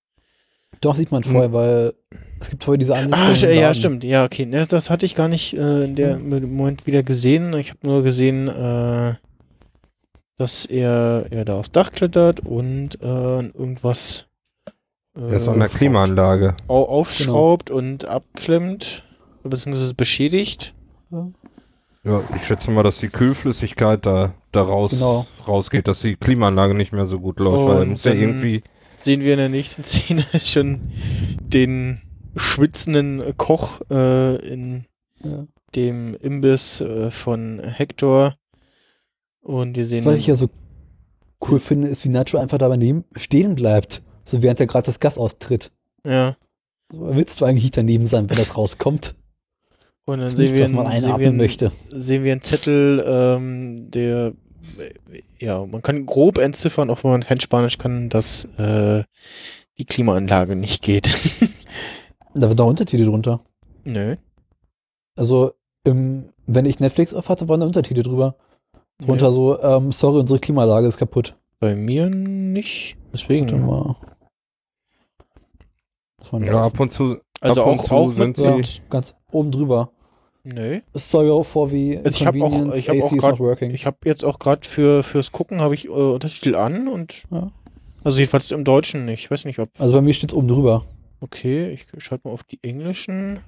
Doch, 0.79 0.95
sieht 0.95 1.11
man 1.11 1.25
vorher, 1.25 1.51
weil 1.51 1.93
es 2.41 2.49
gibt 2.49 2.63
vorher 2.63 2.77
diese 2.77 2.95
Ansicht. 2.95 3.15
Ah, 3.17 3.33
dem 3.33 3.59
ja, 3.59 3.73
stimmt. 3.73 4.03
Ja, 4.03 4.25
okay. 4.25 4.45
Ne, 4.45 4.65
das 4.67 4.89
hatte 4.89 5.05
ich 5.05 5.15
gar 5.15 5.27
nicht 5.27 5.53
äh, 5.55 5.83
in 5.85 5.95
der 5.95 6.17
Mhm. 6.17 6.33
im 6.33 6.55
Moment 6.55 6.87
wieder 6.87 7.03
gesehen. 7.03 7.53
Ich 7.53 7.69
habe 7.71 7.79
nur 7.83 8.03
gesehen, 8.03 8.47
äh, 8.47 9.15
dass 10.37 10.65
er, 10.65 11.25
er 11.31 11.45
da 11.45 11.57
aufs 11.59 11.71
Dach 11.71 11.91
klettert 11.91 12.39
und 12.41 13.01
äh, 13.01 13.05
irgendwas 13.39 14.27
äh, 15.17 15.21
Er 15.21 15.37
ist 15.37 15.47
an 15.47 15.59
der 15.59 15.67
Klimaanlage. 15.69 16.55
au- 16.67 16.85
aufschraubt 16.85 17.69
und 17.71 18.05
abklemmt, 18.05 19.03
beziehungsweise 19.43 19.93
beschädigt. 19.95 20.73
Ja, 22.05 22.21
ich 22.35 22.45
schätze 22.45 22.71
mal, 22.71 22.83
dass 22.83 22.99
die 22.99 23.09
Kühlflüssigkeit 23.09 24.05
da, 24.05 24.33
da 24.53 24.61
raus, 24.61 24.91
Genau. 24.91 25.27
rausgeht, 25.45 25.87
dass 25.89 25.99
die 26.01 26.15
Klimaanlage 26.15 26.73
nicht 26.73 26.93
mehr 26.93 27.05
so 27.07 27.19
gut 27.19 27.39
läuft, 27.39 27.65
weil 27.67 27.81
Und 27.81 27.89
muss 27.91 28.05
ja 28.05 28.11
dann- 28.11 28.21
irgendwie. 28.21 28.63
Sehen 29.01 29.21
wir 29.21 29.33
in 29.33 29.39
der 29.39 29.49
nächsten 29.49 29.83
Szene 29.85 30.23
schon 30.43 30.79
den 31.41 32.01
schwitzenden 32.39 33.35
Koch 33.37 33.81
äh, 33.91 34.35
in 34.47 34.85
Ja. 35.23 35.45
dem 35.75 36.15
Imbiss 36.15 36.81
äh, 36.81 37.11
von 37.11 37.59
Hector. 37.63 38.35
Und 39.41 39.75
wir 39.75 39.85
sehen 39.85 40.05
Was 40.05 40.15
ich 40.17 40.27
ja 40.27 40.35
so 40.35 40.49
cool 41.49 41.59
finde, 41.59 41.87
ist, 41.87 42.03
wie 42.05 42.09
Nacho 42.09 42.37
einfach 42.37 42.57
dabei 42.57 42.77
neben 42.77 43.05
stehen 43.15 43.55
bleibt. 43.55 44.01
So 44.23 44.41
während 44.41 44.59
er 44.59 44.67
gerade 44.67 44.85
das 44.85 44.99
Gas 44.99 45.17
austritt. 45.17 45.71
ja. 46.05 46.35
Willst 46.91 47.39
du 47.39 47.45
eigentlich 47.45 47.65
nicht 47.65 47.77
daneben 47.77 48.07
sein, 48.07 48.27
wenn 48.31 48.37
das 48.37 48.57
rauskommt? 48.57 49.13
Und 50.05 50.21
dann 50.21 50.35
sehen 50.35 50.39
nichts, 50.51 50.57
wir, 50.57 50.65
einen- 50.65 51.01
sehen, 51.01 51.19
wir 51.19 51.27
einen, 51.27 51.37
möchte. 51.37 51.71
sehen 51.91 52.23
wir 52.23 52.31
einen 52.31 52.41
Zettel, 52.41 53.03
ähm, 53.05 53.91
der, 53.91 54.33
ja, 55.37 55.63
man 55.67 55.83
kann 55.83 56.07
grob 56.07 56.39
entziffern, 56.39 56.89
auch 56.89 57.03
wenn 57.03 57.11
man 57.11 57.23
kein 57.23 57.39
Spanisch 57.39 57.77
kann, 57.77 58.09
dass 58.09 58.45
äh, 58.57 59.03
die 59.77 59.85
Klimaanlage 59.85 60.55
nicht 60.55 60.81
geht. 60.83 61.15
Da 62.33 62.47
wird 62.49 62.59
da 62.59 62.63
Untertitel 62.63 63.05
drunter. 63.05 63.39
Nö. 63.83 64.15
Also, 65.15 65.51
im, 65.83 66.29
wenn 66.47 66.65
ich 66.65 66.79
Netflix 66.79 67.13
auf 67.13 67.29
hatte, 67.29 67.49
waren 67.49 67.59
da 67.59 67.65
Untertitel 67.65 68.03
drüber. 68.03 68.35
Drunter 68.99 69.27
Nö. 69.29 69.33
so, 69.33 69.61
ähm, 69.61 69.91
sorry, 69.91 70.19
unsere 70.19 70.39
Klimaanlage 70.39 70.87
ist 70.87 70.97
kaputt. 70.97 71.35
Bei 71.59 71.75
mir 71.75 72.09
nicht. 72.09 72.95
Warte 73.11 73.17
Deswegen. 73.17 73.65
mal. 73.65 73.95
Das 76.19 76.33
war 76.33 76.41
Ja, 76.43 76.65
ab 76.65 76.79
und 76.79 76.91
zu. 76.91 77.17
Also 77.41 77.61
ab 77.63 77.67
und 77.69 77.79
auch, 77.79 77.85
zu 77.85 77.93
auch 77.93 78.07
sind 78.09 78.17
mit, 78.19 78.37
sie- 78.37 78.43
ja, 78.43 78.83
ganz 78.89 79.15
oben 79.31 79.51
drüber. 79.51 79.91
Nö. 80.43 80.79
Sorry 80.93 81.43
for 81.43 81.69
the 81.69 81.97
Also 82.03 82.09
ich 82.21 82.25
hab 82.25 82.35
auch- 82.35 82.73
ich 82.73 82.89
hab 82.89 82.97
auch 83.01 83.11
grad- 83.17 83.31
not 83.31 83.39
working. 83.39 83.71
Ich 83.71 83.85
habe 83.85 83.97
jetzt 84.05 84.23
auch 84.23 84.39
gerade 84.39 84.67
für 84.67 85.03
fürs 85.03 85.31
Gucken 85.31 85.61
habe 85.61 85.73
ich 85.75 85.85
äh, 85.85 85.89
Untertitel 85.89 86.55
an 86.55 86.87
und 86.87 87.23
Ja. 87.31 87.51
also 88.03 88.19
jedenfalls 88.19 88.51
im 88.51 88.63
Deutschen 88.63 89.05
nicht. 89.05 89.25
Ich 89.25 89.31
weiß 89.31 89.45
nicht, 89.45 89.59
ob. 89.59 89.69
Also 89.79 89.95
bei 89.95 90.01
mir 90.01 90.13
steht 90.13 90.33
oben 90.33 90.47
drüber. 90.47 90.85
Okay, 91.21 91.71
ich 91.71 91.87
schalte 92.03 92.27
mal 92.27 92.33
auf 92.33 92.43
die 92.43 92.59
englischen. 92.63 93.41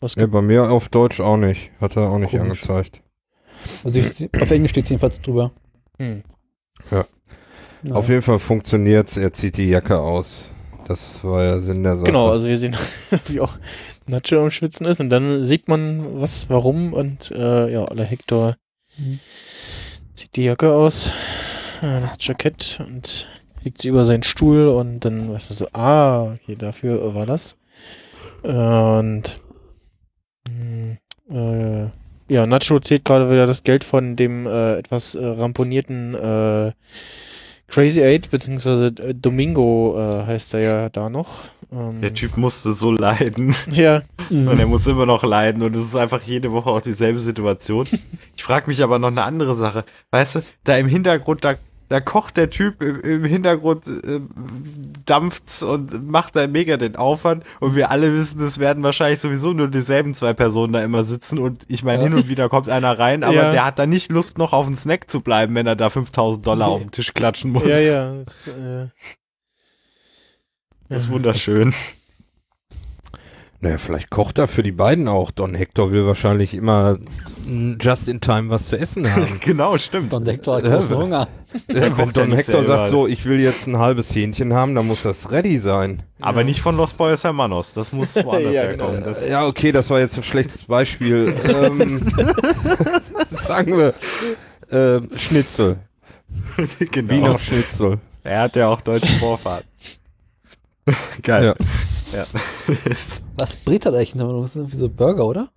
Was 0.00 0.14
Ja, 0.14 0.26
bei 0.26 0.42
mir 0.42 0.70
auf 0.70 0.88
Deutsch 0.88 1.20
auch 1.20 1.36
nicht. 1.36 1.70
Hat 1.80 1.96
er 1.96 2.08
auch 2.10 2.18
nicht 2.18 2.30
Komisch. 2.30 2.62
angezeigt. 2.68 3.02
Also 3.84 3.98
ich, 3.98 4.30
auf 4.40 4.50
Englisch 4.50 4.70
steht 4.72 4.88
jedenfalls 4.88 5.20
drüber. 5.20 5.52
Hm. 5.98 6.22
Ja. 6.90 7.04
Auf 7.94 8.08
jeden 8.08 8.22
Fall 8.22 8.38
funktioniert's. 8.38 9.16
Er 9.16 9.32
zieht 9.32 9.56
die 9.56 9.68
Jacke 9.68 9.98
aus. 9.98 10.50
Das 10.86 11.22
war 11.24 11.44
ja 11.44 11.60
Sinn 11.60 11.82
der 11.82 11.96
Sache. 11.96 12.06
Genau, 12.06 12.28
also 12.30 12.48
wir 12.48 12.56
sehen, 12.56 12.76
wie 13.26 13.40
auch 13.40 13.54
Nacho 14.06 14.40
am 14.42 14.50
Schwitzen 14.50 14.86
ist 14.86 15.00
und 15.00 15.08
dann 15.10 15.46
sieht 15.46 15.68
man 15.68 16.20
was, 16.20 16.48
warum 16.50 16.92
und 16.94 17.30
äh, 17.30 17.70
ja, 17.72 17.84
aller 17.84 18.04
Hector 18.04 18.56
Mhm. 18.98 19.20
zieht 20.14 20.34
die 20.34 20.42
Jacke 20.44 20.72
aus, 20.72 21.10
äh, 21.80 22.00
das 22.00 22.16
Jackett 22.20 22.80
und 22.84 23.28
legt 23.64 23.80
sie 23.82 23.88
über 23.88 24.04
seinen 24.04 24.22
Stuhl 24.22 24.68
und 24.68 25.00
dann 25.04 25.32
weiß 25.32 25.48
man 25.50 25.56
so, 25.56 25.66
ah, 25.72 26.36
hier 26.46 26.56
dafür 26.56 27.14
war 27.14 27.26
das. 27.26 27.56
Und 28.42 29.22
mh, 30.48 30.96
äh, 31.30 31.90
ja, 32.28 32.46
Nacho 32.46 32.78
zählt 32.78 33.04
gerade 33.04 33.30
wieder 33.30 33.46
das 33.46 33.62
Geld 33.64 33.84
von 33.84 34.16
dem 34.16 34.46
äh, 34.46 34.76
etwas 34.78 35.14
äh, 35.14 35.24
ramponierten 35.24 36.14
äh, 36.14 36.72
Crazy 37.68 38.02
Eight, 38.02 38.30
beziehungsweise 38.30 38.86
äh, 38.86 39.14
Domingo 39.14 39.96
äh, 39.98 40.26
heißt 40.26 40.54
er 40.54 40.60
ja 40.60 40.88
da 40.88 41.08
noch. 41.10 41.42
Ähm, 41.72 42.00
Der 42.00 42.14
Typ 42.14 42.36
musste 42.36 42.72
so 42.72 42.90
leiden 42.92 43.54
Ja, 43.70 44.02
Mhm. 44.28 44.46
und 44.48 44.60
er 44.60 44.66
muss 44.66 44.86
immer 44.86 45.06
noch 45.06 45.24
leiden 45.24 45.62
und 45.62 45.74
es 45.74 45.82
ist 45.86 45.96
einfach 45.96 46.22
jede 46.22 46.52
Woche 46.52 46.70
auch 46.70 46.80
dieselbe 46.82 47.18
Situation. 47.18 47.86
Ich 48.36 48.44
frage 48.44 48.68
mich 48.68 48.82
aber 48.82 48.98
noch 48.98 49.08
eine 49.08 49.22
andere 49.24 49.54
Sache. 49.56 49.84
Weißt 50.12 50.36
du, 50.36 50.40
da 50.64 50.76
im 50.76 50.86
Hintergrund, 50.88 51.44
da, 51.44 51.56
da 51.90 52.00
kocht 52.00 52.36
der 52.36 52.48
Typ 52.50 52.82
im, 52.82 53.00
im 53.00 53.24
Hintergrund, 53.24 53.86
äh, 53.88 54.20
dampft's 55.04 55.62
und 55.62 56.08
macht 56.08 56.36
da 56.36 56.46
mega 56.46 56.76
den 56.76 56.94
Aufwand 56.96 57.44
und 57.58 57.74
wir 57.74 57.90
alle 57.90 58.14
wissen, 58.14 58.40
es 58.42 58.58
werden 58.60 58.82
wahrscheinlich 58.84 59.18
sowieso 59.20 59.52
nur 59.52 59.66
dieselben 59.68 60.14
zwei 60.14 60.32
Personen 60.32 60.72
da 60.72 60.82
immer 60.84 61.02
sitzen 61.04 61.38
und 61.38 61.66
ich 61.68 61.82
meine, 61.82 62.04
Ja. 62.04 62.08
hin 62.08 62.16
und 62.16 62.28
wieder 62.28 62.48
kommt 62.48 62.68
einer 62.68 62.98
rein, 62.98 63.24
aber 63.24 63.34
Ja. 63.34 63.50
der 63.50 63.64
hat 63.64 63.78
da 63.80 63.86
nicht 63.86 64.10
Lust 64.10 64.38
noch 64.38 64.52
auf 64.52 64.66
einen 64.66 64.78
Snack 64.78 65.10
zu 65.10 65.20
bleiben, 65.20 65.54
wenn 65.56 65.66
er 65.66 65.74
da 65.76 65.90
5000 65.90 66.46
Dollar 66.46 66.68
Nee. 66.68 66.74
auf 66.74 66.80
den 66.80 66.90
Tisch 66.92 67.12
klatschen 67.12 67.50
muss. 67.50 67.64
ja, 67.66 67.78
ja. 67.78 68.14
Das, 68.24 68.46
äh, 68.46 68.86
Das 70.88 71.02
ist 71.02 71.10
wunderschön. 71.10 71.74
Naja, 73.62 73.76
vielleicht 73.76 74.08
kocht 74.08 74.38
er 74.38 74.48
für 74.48 74.62
die 74.62 74.72
beiden 74.72 75.06
auch. 75.06 75.30
Don 75.30 75.54
Hector 75.54 75.92
will 75.92 76.06
wahrscheinlich 76.06 76.54
immer 76.54 76.96
mm, 77.46 77.74
just 77.78 78.08
in 78.08 78.20
time 78.22 78.48
was 78.48 78.68
zu 78.68 78.78
essen 78.78 79.10
haben. 79.14 79.38
genau, 79.40 79.76
stimmt. 79.76 80.12
Don 80.12 80.24
Hector 80.24 80.56
hat 80.56 80.64
Ja, 80.64 80.76
großen 80.76 80.96
Hunger. 80.96 81.28
Äh, 81.66 81.90
Wenn 81.96 82.12
Don 82.12 82.30
Hector 82.32 82.62
sagt 82.62 82.86
so, 82.88 83.08
ich 83.08 83.24
will 83.24 83.40
jetzt 83.40 83.66
ein 83.66 83.76
halbes 83.76 84.14
Hähnchen 84.14 84.52
haben, 84.54 84.76
dann 84.76 84.86
muss 84.86 85.02
das 85.02 85.32
ready 85.32 85.58
sein. 85.58 86.00
Aber 86.20 86.44
nicht 86.44 86.60
von 86.60 86.76
Los 86.76 86.92
Boyos 86.92 87.24
Hermanos. 87.24 87.72
Das 87.72 87.92
muss 87.92 88.14
woanders 88.24 88.52
Ja, 88.54 88.68
genau. 88.68 88.84
herkommen. 88.92 89.04
Das, 89.04 89.28
Ja, 89.28 89.44
okay, 89.44 89.72
das 89.72 89.90
war 89.90 89.98
jetzt 89.98 90.16
ein 90.16 90.22
schlechtes 90.22 90.62
Beispiel. 90.62 91.34
ähm, 91.44 92.00
sagen 93.30 93.76
wir 93.76 93.94
ähm, 94.70 95.10
Schnitzel. 95.16 95.78
genau. 96.92 97.10
Wiener 97.12 97.38
Schnitzel. 97.40 97.98
Er 98.22 98.42
hat 98.42 98.54
ja 98.54 98.68
auch 98.68 98.80
deutsche 98.80 99.12
Vorfahren. 99.18 99.64
Geil. 101.22 101.44
Ja. 101.46 101.54
Was 103.36 103.56
brät 103.56 103.86
er 103.86 103.92
da 103.92 103.98
eigentlich? 103.98 104.14
Das 104.14 104.50
ist 104.50 104.56
irgendwie 104.56 104.76
so 104.76 104.88
Burger, 104.88 105.26
oder? 105.26 105.48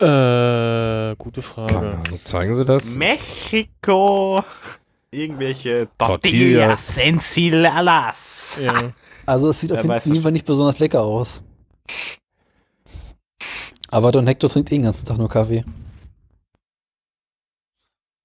äh, 0.00 1.16
gute 1.16 1.42
Frage. 1.42 2.00
Zeigen 2.24 2.54
Sie 2.54 2.64
das? 2.64 2.94
Mexiko. 2.94 4.44
Irgendwelche 5.10 5.88
Tortillas. 5.98 6.86
Tortillas 6.86 6.98
enchiladas. 6.98 8.58
Ja. 8.62 8.74
Also 9.26 9.50
es 9.50 9.60
sieht 9.60 9.70
auf 9.72 9.82
jeden 9.82 10.22
Fall 10.22 10.32
nicht 10.32 10.46
besonders 10.46 10.78
lecker 10.78 11.02
aus. 11.02 11.42
Aber 13.90 14.10
Don 14.10 14.26
Hector 14.26 14.48
trinkt 14.48 14.72
eh 14.72 14.76
den 14.76 14.84
ganzen 14.84 15.04
Tag 15.04 15.18
nur 15.18 15.28
Kaffee. 15.28 15.66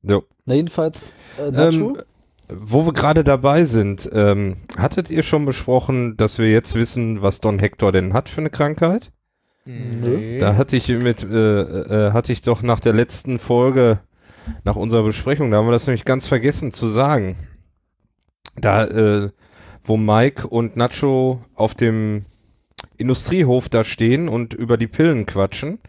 Jo. 0.02 0.24
Na 0.46 0.54
jedenfalls, 0.54 1.12
äh, 1.38 1.52
Nacho? 1.52 1.98
Ähm, 1.98 2.04
wo 2.50 2.86
wir 2.86 2.94
gerade 2.94 3.24
dabei 3.24 3.66
sind, 3.66 4.10
ähm, 4.14 4.58
hattet 4.78 5.10
ihr 5.10 5.24
schon 5.24 5.46
besprochen, 5.46 6.18
dass 6.18 6.38
wir 6.38 6.52
jetzt 6.52 6.76
wissen, 6.76 7.22
was 7.22 7.41
Don 7.41 7.60
Hector 7.60 7.91
denn 7.91 8.14
hat 8.14 8.30
für 8.30 8.41
eine 8.41 8.50
Krankheit? 8.50 9.12
Nee. 9.66 10.39
Da 10.39 10.56
hatte 10.56 10.76
ich 10.76 10.89
mit, 10.89 11.24
äh, 11.24 11.62
äh, 11.62 12.12
hatte 12.12 12.34
ich 12.34 12.41
doch 12.41 12.62
nach 12.62 12.82
der 12.82 12.94
letzten 12.94 13.39
Folge, 13.39 14.00
nach 14.66 14.76
unserer 14.76 15.04
Besprechung, 15.04 15.52
da 15.52 15.58
haben 15.58 15.68
wir 15.68 15.72
das 15.72 15.88
nämlich 15.88 16.04
ganz 16.04 16.28
vergessen 16.28 16.74
zu 16.74 16.88
sagen. 16.88 17.38
Da, 18.58 18.86
äh, 18.86 19.30
wo 19.84 19.98
Mike 19.98 20.48
und 20.48 20.76
Nacho 20.76 21.41
auf 21.56 21.76
dem 21.76 22.26
Industriehof 22.98 23.70
da 23.70 23.84
stehen 23.84 24.30
und 24.30 24.54
über 24.54 24.78
die 24.78 24.88
Pillen 24.88 25.26
quatschen. 25.26 25.80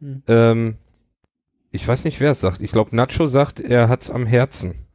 Hm. 0.00 0.22
Ähm, 0.28 0.74
ich 1.70 1.86
weiß 1.86 2.04
nicht, 2.04 2.20
wer 2.20 2.32
es 2.32 2.40
sagt. 2.40 2.60
Ich 2.60 2.72
glaube, 2.72 2.94
Nacho 2.94 3.28
sagt, 3.28 3.60
er 3.60 3.88
hat's 3.88 4.10
am 4.10 4.26
Herzen. 4.26 4.86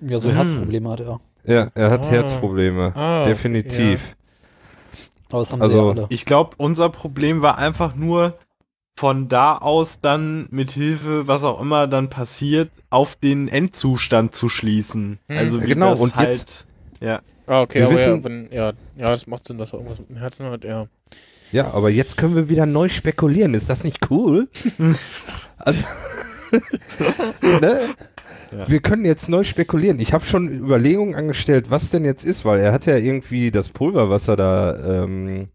Ja, 0.00 0.18
so 0.18 0.28
Hm. 0.28 0.36
Herzprobleme 0.36 0.90
hat 0.90 1.00
er. 1.00 1.20
Ja, 1.44 1.68
er 1.74 1.90
hat 1.90 2.06
Ah. 2.06 2.10
Herzprobleme. 2.10 2.92
Ah, 2.94 3.24
Definitiv. 3.24 4.16
Aber 5.30 5.40
das 5.40 5.52
haben 5.52 5.62
Also- 5.62 5.72
sie 5.78 5.84
ja 5.84 5.90
alle. 6.02 6.06
Ich 6.10 6.24
glaube, 6.24 6.50
unser 6.58 6.88
Problem 6.90 7.42
war 7.42 7.58
einfach 7.58 7.94
nur, 7.94 8.34
von 8.98 9.28
da 9.28 9.56
aus 9.56 10.00
dann 10.00 10.48
mit 10.50 10.72
Hilfe, 10.72 11.28
was 11.28 11.44
auch 11.44 11.60
immer 11.60 11.86
dann 11.86 12.10
passiert, 12.10 12.70
auf 12.90 13.14
den 13.14 13.46
Endzustand 13.46 14.34
zu 14.34 14.48
schließen. 14.48 15.20
Hm. 15.28 15.38
Also 15.38 15.62
wie 15.62 15.68
Genau, 15.68 15.90
das 15.90 16.00
und 16.00 16.16
halt, 16.16 16.30
jetzt- 16.36 16.66
ja. 17.00 17.20
Ah, 17.46 17.62
okay, 17.62 17.78
Wir 17.78 17.86
aber 17.86 17.94
wissen- 17.94 18.16
ja, 18.16 18.24
wenn, 18.24 18.48
ja, 18.50 18.72
ja, 18.96 19.10
das 19.10 19.26
macht 19.28 19.46
Sinn, 19.46 19.56
dass 19.56 19.72
er 19.72 19.78
irgendwas 19.78 20.00
mit 20.00 20.08
dem 20.10 20.16
Herzen 20.16 20.46
hat, 20.46 20.64
ja. 20.64 20.86
Ja, 21.52 21.70
aber 21.72 21.88
jetzt 21.90 22.16
können 22.16 22.34
wir 22.34 22.48
wieder 22.48 22.66
neu 22.66 22.88
spekulieren. 22.88 23.54
Ist 23.54 23.70
das 23.70 23.84
nicht 23.84 24.10
cool? 24.10 24.48
also, 25.58 25.84
ne? 27.60 27.80
Ja. 28.50 28.68
Wir 28.68 28.80
können 28.80 29.04
jetzt 29.04 29.28
neu 29.28 29.44
spekulieren. 29.44 30.00
Ich 30.00 30.12
habe 30.12 30.24
schon 30.24 30.48
Überlegungen 30.48 31.14
angestellt, 31.14 31.66
was 31.70 31.90
denn 31.90 32.04
jetzt 32.04 32.24
ist, 32.24 32.44
weil 32.44 32.60
er 32.60 32.72
hat 32.72 32.86
ja 32.86 32.96
irgendwie 32.96 33.50
das 33.50 33.68
Pulver, 33.68 34.08
was 34.10 34.28
er 34.28 34.36
da 34.36 35.02
ähm, 35.04 35.48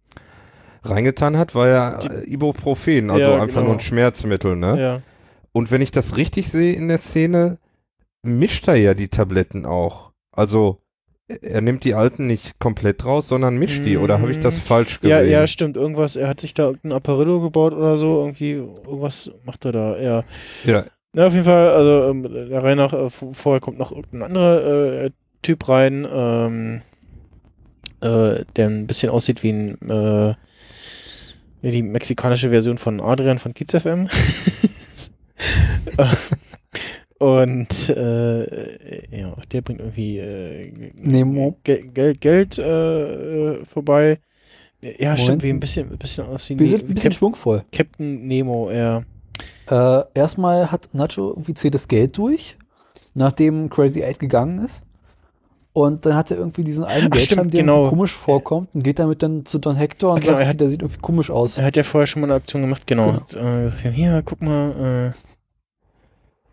reingetan 0.83 1.37
hat, 1.37 1.55
war 1.55 1.67
ja 1.67 1.99
äh, 1.99 2.23
Ibuprofen, 2.31 3.09
also 3.09 3.21
Ja, 3.21 3.33
einfach 3.41 3.55
genau. 3.55 3.65
nur 3.67 3.73
ein 3.75 3.79
Schmerzmittel. 3.79 4.55
Ne? 4.55 4.79
Ja. 4.81 5.01
Und 5.51 5.71
wenn 5.71 5.81
ich 5.81 5.91
das 5.91 6.17
richtig 6.17 6.49
sehe 6.49 6.73
in 6.73 6.87
der 6.87 6.99
Szene, 6.99 7.57
mischt 8.23 8.67
er 8.67 8.75
ja 8.75 8.93
die 8.93 9.09
Tabletten 9.09 9.65
auch. 9.65 10.11
Also 10.31 10.79
er 11.41 11.61
nimmt 11.61 11.83
die 11.85 11.93
alten 11.95 12.27
nicht 12.27 12.59
komplett 12.59 13.05
raus, 13.05 13.27
sondern 13.29 13.57
mischt 13.57 13.85
die. 13.85 13.97
Oder 13.97 14.19
habe 14.19 14.31
ich 14.31 14.39
das 14.41 14.55
Mm. 14.57 14.59
falsch 14.59 14.99
Ja, 15.03 15.19
gesehen? 15.19 15.31
ja, 15.31 15.47
stimmt. 15.47 15.77
Irgendwas, 15.77 16.15
er 16.15 16.27
hat 16.27 16.41
sich 16.41 16.53
da 16.53 16.65
irgendein 16.65 16.91
Apparillo 16.91 17.39
gebaut 17.41 17.73
oder 17.73 17.97
so. 17.97 18.19
Irgendwie, 18.21 18.51
irgendwas 18.51 19.31
macht 19.45 19.63
er 19.65 19.71
da, 19.71 19.97
ja. 19.99 20.23
ja. 20.65 20.83
Na, 21.13 21.27
auf 21.27 21.33
jeden 21.33 21.45
Fall, 21.45 21.69
also 21.69 22.09
ähm, 22.09 22.23
der 22.23 22.63
Reihe 22.63 22.75
nach, 22.75 22.91
äh, 22.91 23.09
vorher 23.09 23.59
kommt 23.59 23.77
noch 23.77 23.91
irgendein 23.91 24.23
anderer 24.23 25.03
äh, 25.03 25.11
Typ 25.43 25.69
rein, 25.69 26.07
ähm, 26.11 26.81
äh, 28.01 28.43
der 28.55 28.67
ein 28.67 28.87
bisschen 28.87 29.11
aussieht 29.11 29.43
wie 29.43 29.51
ein, 29.51 29.77
äh, 29.89 30.33
die 31.61 31.83
mexikanische 31.83 32.49
Version 32.49 32.79
von 32.79 32.99
Adrian 32.99 33.37
von 33.39 33.53
Kiez 33.53 33.71
FM. 33.71 34.09
Und 37.19 37.89
äh, 37.89 39.17
ja, 39.17 39.35
der 39.51 39.61
bringt 39.61 39.79
irgendwie 39.79 40.17
äh, 40.17 40.91
Nemo. 40.95 41.57
Ge 41.63 41.87
Geld, 41.93 42.19
Geld 42.21 42.57
äh, 42.57 43.63
vorbei. 43.65 44.19
Ja, 44.81 45.11
Moment. 45.11 45.19
stimmt, 45.19 45.43
wie 45.43 45.49
ein 45.49 45.59
bisschen, 45.59 45.91
ein 45.91 45.97
bisschen 45.97 46.25
aussehen 46.25 46.59
Wir 46.59 46.67
sind 46.67 46.89
ein 46.89 46.93
bisschen 46.93 47.13
schwungvoll. 47.13 47.63
Captain 47.71 48.27
Nemo, 48.27 48.69
ja. 48.71 49.03
Äh, 49.69 50.01
erstmal 50.13 50.71
hat 50.71 50.89
Nacho 50.93 51.29
irgendwie 51.29 51.53
zählt 51.53 51.73
das 51.75 51.87
Geld 51.87 52.17
durch, 52.17 52.57
nachdem 53.13 53.69
Crazy 53.69 54.03
Eight 54.03 54.19
gegangen 54.19 54.63
ist. 54.63 54.81
Und 55.75 56.05
dann 56.05 56.13
hat 56.15 56.29
er 56.29 56.37
irgendwie 56.37 56.63
diesen 56.63 56.83
einen 56.83 57.07
Ach, 57.07 57.09
Geldschein, 57.17 57.49
der 57.49 57.61
genau. 57.61 57.89
komisch 57.89 58.11
vorkommt 58.11 58.69
und 58.75 58.83
geht 58.83 58.99
damit 58.99 59.23
dann 59.23 59.43
zu 59.45 59.57
Don 59.57 59.75
Hector 59.75 60.13
und 60.13 60.19
genau, 60.19 60.33
sagt, 60.33 60.43
er 60.43 60.49
hat- 60.49 60.61
der 60.61 60.69
sieht 60.69 60.81
irgendwie 60.83 61.01
komisch 61.01 61.31
aus. 61.31 61.57
Er 61.57 61.65
hat 61.65 61.75
ja 61.75 61.83
vorher 61.83 62.05
schon 62.05 62.21
mal 62.21 62.27
eine 62.27 62.35
Aktion 62.35 62.61
gemacht, 62.61 62.85
genau. 62.85 63.15
Äh, 63.31 63.63
gesagt, 63.63 63.95
hier, 63.95 64.21
guck 64.23 64.41
mal. 64.43 65.13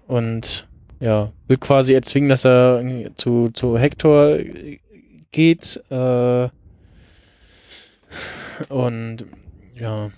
Äh, 0.09 0.13
und 0.13 0.67
ja, 1.01 1.33
will 1.49 1.57
quasi 1.59 1.93
erzwingen, 1.93 2.31
dass 2.31 2.47
er 2.47 2.83
zu, 3.17 3.51
zu 3.53 3.77
Hector 3.79 4.39
äh, 4.39 4.79
geht. 5.33 5.83
Äh, 5.91 6.49
und 8.69 9.27
ja, 9.79 10.11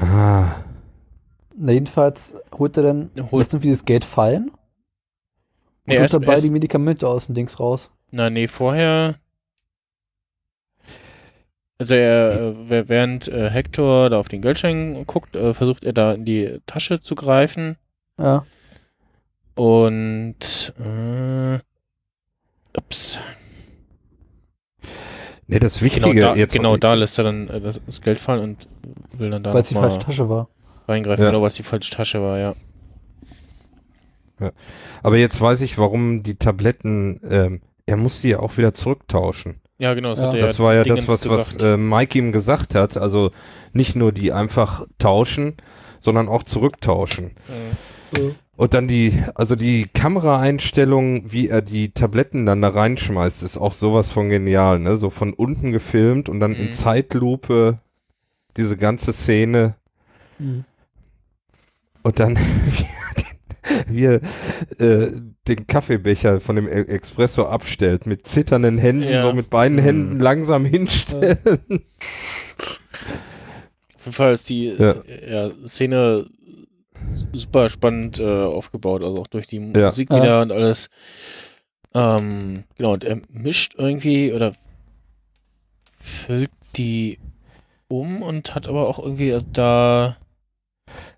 Ah. 0.00 0.52
Na, 1.60 1.72
jedenfalls 1.72 2.34
holt 2.56 2.76
er 2.76 2.82
dann, 2.84 3.10
Holt- 3.16 3.32
lässt 3.32 3.52
irgendwie 3.52 3.70
das 3.72 3.84
Geld 3.84 4.04
fallen 4.04 4.50
und 4.50 4.54
Nee, 5.86 5.98
holt 5.98 6.12
dabei 6.14 6.32
erst- 6.34 6.44
die 6.44 6.50
Medikamente 6.50 7.08
aus 7.08 7.26
dem 7.26 7.34
Dings 7.34 7.58
raus. 7.58 7.90
na 8.10 8.30
nee, 8.30 8.46
vorher. 8.48 9.16
Also 11.80 11.94
er, 11.94 12.54
äh, 12.70 12.88
während 12.88 13.28
äh, 13.28 13.50
Hector 13.50 14.10
da 14.10 14.18
auf 14.18 14.28
den 14.28 14.42
Geldschein 14.42 15.04
guckt, 15.06 15.36
äh, 15.36 15.54
versucht 15.54 15.84
er 15.84 15.92
da 15.92 16.12
in 16.12 16.24
die 16.24 16.60
Tasche 16.66 17.00
zu 17.00 17.14
greifen. 17.14 17.76
Ja. 18.18 18.44
Und 19.54 20.72
äh, 20.78 21.58
ups, 22.76 23.18
Nee, 25.50 25.58
das 25.60 25.80
Wichtige 25.80 26.12
genau, 26.14 26.28
da, 26.32 26.36
jetzt. 26.36 26.52
genau 26.52 26.76
da 26.76 26.92
lässt 26.94 27.16
er 27.18 27.24
dann 27.24 27.48
äh, 27.48 27.60
das, 27.60 27.80
das 27.86 28.02
Geld 28.02 28.18
fallen 28.18 28.42
und 28.42 28.68
will 29.12 29.30
dann 29.30 29.42
da 29.42 29.54
Weil 29.54 29.62
es 29.62 29.68
die 29.68 29.74
falsche 29.74 29.98
Tasche 29.98 30.28
war. 30.28 30.48
Reingreifen, 30.88 31.24
Ja. 31.24 31.30
genau, 31.30 31.44
es 31.46 31.54
die 31.54 31.62
falsche 31.62 31.90
Tasche 31.90 32.22
war, 32.22 32.38
ja. 32.38 32.54
Aber 35.02 35.16
jetzt 35.16 35.40
weiß 35.40 35.60
ich, 35.62 35.78
warum 35.78 36.22
die 36.22 36.36
Tabletten, 36.36 37.20
ähm, 37.28 37.60
er 37.86 37.96
muss 37.96 38.20
die 38.20 38.28
ja 38.30 38.38
auch 38.40 38.56
wieder 38.56 38.72
zurücktauschen. 38.74 39.56
Ja, 39.78 39.94
genau, 39.94 40.10
das 40.10 40.18
Ja. 40.20 40.26
hat 40.26 40.34
er 40.34 40.46
Das 40.46 40.58
war 40.58 40.74
ja 40.74 40.84
das, 40.84 41.00
Dingens 41.00 41.08
was, 41.08 41.28
was 41.28 41.54
gesagt. 41.54 41.62
äh, 41.62 41.76
Mike 41.76 42.18
ihm 42.18 42.32
gesagt 42.32 42.74
hat. 42.74 42.96
Also 42.96 43.30
nicht 43.72 43.96
nur 43.96 44.12
die 44.12 44.32
einfach 44.32 44.86
tauschen, 44.98 45.54
sondern 46.00 46.28
auch 46.28 46.42
zurücktauschen. 46.44 47.32
Äh, 48.16 48.20
Und 48.56 48.74
dann 48.74 48.88
die, 48.88 49.22
also 49.36 49.54
die 49.54 49.86
Kameraeinstellung, 49.92 51.30
wie 51.32 51.48
er 51.48 51.62
die 51.62 51.90
Tabletten 51.90 52.44
dann 52.46 52.60
da 52.62 52.70
reinschmeißt, 52.70 53.42
ist 53.44 53.56
auch 53.56 53.72
sowas 53.72 54.10
von 54.10 54.30
genial, 54.30 54.80
ne? 54.80 54.96
So 54.96 55.10
von 55.10 55.32
unten 55.32 55.70
gefilmt 55.70 56.28
und 56.28 56.40
dann 56.40 56.54
in 56.54 56.66
Mhm. 56.68 56.72
Zeitlupe 56.72 57.78
diese 58.56 58.76
ganze 58.76 59.12
Szene 59.12 59.74
Mhm. 60.40 60.64
Und 62.08 62.18
dann 62.20 62.36
wie 63.88 64.04
er 64.06 64.20
äh, 64.78 65.10
den 65.46 65.66
Kaffeebecher 65.66 66.40
von 66.40 66.56
dem 66.56 66.66
E- 66.66 66.70
Espresso 66.88 67.46
abstellt, 67.46 68.06
mit 68.06 68.26
zitternden 68.26 68.78
Händen, 68.78 69.08
Ja. 69.08 69.22
so 69.22 69.32
mit 69.32 69.50
beiden 69.50 69.76
Mhm. 69.78 69.82
Händen 69.82 70.20
langsam 70.20 70.64
hinstellen. 70.64 71.38
Auf 73.96 74.04
jeden 74.04 74.12
Fall 74.12 74.32
ist 74.34 74.48
die 74.48 74.66
Ja. 74.68 74.92
äh, 74.92 75.52
Szene 75.66 76.26
super 77.32 77.68
spannend 77.68 78.18
äh, 78.20 78.24
aufgebaut, 78.24 79.02
also 79.04 79.20
auch 79.20 79.26
durch 79.26 79.46
die. 79.46 79.60
Musik 79.60 80.10
wieder 80.10 80.42
und 80.42 80.52
alles. 80.52 80.88
Ähm, 81.94 82.64
genau, 82.76 82.92
und 82.94 83.04
er 83.04 83.20
mischt 83.30 83.74
irgendwie 83.76 84.32
oder 84.32 84.52
füllt 86.00 86.50
die 86.76 87.18
um 87.88 88.22
und 88.22 88.54
hat 88.54 88.68
aber 88.68 88.86
auch 88.88 88.98
irgendwie 88.98 89.32
also 89.32 89.46
da 89.52 90.16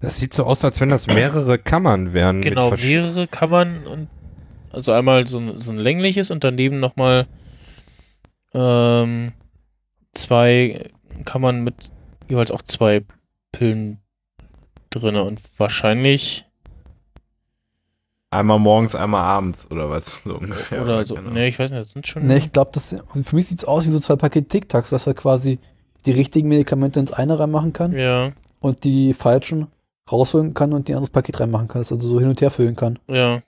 Das 0.00 0.18
sieht 0.18 0.34
so 0.34 0.44
aus, 0.44 0.64
als 0.64 0.80
wenn 0.80 0.88
das 0.88 1.06
mehrere 1.06 1.58
Kammern 1.58 2.12
wären. 2.12 2.40
genau 2.42 2.70
mehrere 2.72 3.26
Kammern 3.26 3.86
und 3.86 4.08
also 4.72 4.92
einmal 4.92 5.26
so 5.26 5.38
ein, 5.38 5.58
so 5.58 5.72
ein 5.72 5.78
längliches 5.78 6.30
und 6.30 6.44
daneben 6.44 6.80
nochmal 6.80 7.26
ähm, 8.54 9.32
zwei 10.12 10.90
Kammern 11.24 11.64
mit 11.64 11.74
jeweils 12.28 12.50
auch 12.50 12.62
zwei 12.62 13.02
Pillen 13.52 13.98
drinne 14.90 15.24
und 15.24 15.40
wahrscheinlich 15.56 16.44
Einmal 18.32 18.60
morgens, 18.60 18.94
einmal 18.94 19.22
abends 19.22 19.68
oder 19.72 19.90
was 19.90 20.22
so 20.22 20.36
ungefähr. 20.36 20.82
oder 20.82 21.04
so. 21.04 21.16
Genau. 21.16 21.30
Ne, 21.30 21.48
ich 21.48 21.58
weiß 21.58 21.72
nicht, 21.72 21.82
das 21.82 21.90
sind 21.90 22.06
schon. 22.06 22.26
Ne, 22.26 22.36
ich 22.36 22.52
glaube, 22.52 22.70
das 22.72 22.94
für 23.24 23.34
mich 23.34 23.48
sieht 23.48 23.58
es 23.58 23.64
aus 23.64 23.86
wie 23.86 23.90
so 23.90 23.98
zwei 23.98 24.14
Pakete 24.14 24.46
Tic-Tacs, 24.46 24.90
dass 24.90 25.08
er 25.08 25.14
quasi 25.14 25.58
die 26.06 26.12
richtigen 26.12 26.48
Medikamente 26.48 27.00
ins 27.00 27.12
eine 27.12 27.38
reinmachen 27.38 27.72
kann 27.72 27.92
ja, 27.92 28.30
und 28.60 28.84
die 28.84 29.12
falschen 29.14 29.66
rausholen 30.10 30.54
kann 30.54 30.72
und 30.72 30.88
die 30.88 30.94
anderes 30.94 31.10
Paket 31.10 31.40
reinmachen 31.40 31.68
kann, 31.68 31.80
das 31.80 31.92
also 31.92 32.08
so 32.08 32.20
hin 32.20 32.28
und 32.28 32.40
her 32.40 32.50
füllen 32.50 32.76
kann. 32.76 32.98
ja. 33.08 33.42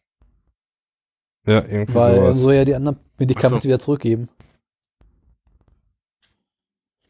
Ja, 1.45 1.57
irgendwie 1.65 1.95
Weil 1.95 2.17
sowas. 2.19 2.37
soll 2.39 2.55
ja 2.55 2.65
die 2.65 2.75
anderen 2.77 2.99
Medikamente 3.19 3.65
so. 3.65 3.69
wieder 3.69 3.81
zurückgeben. 3.81 4.29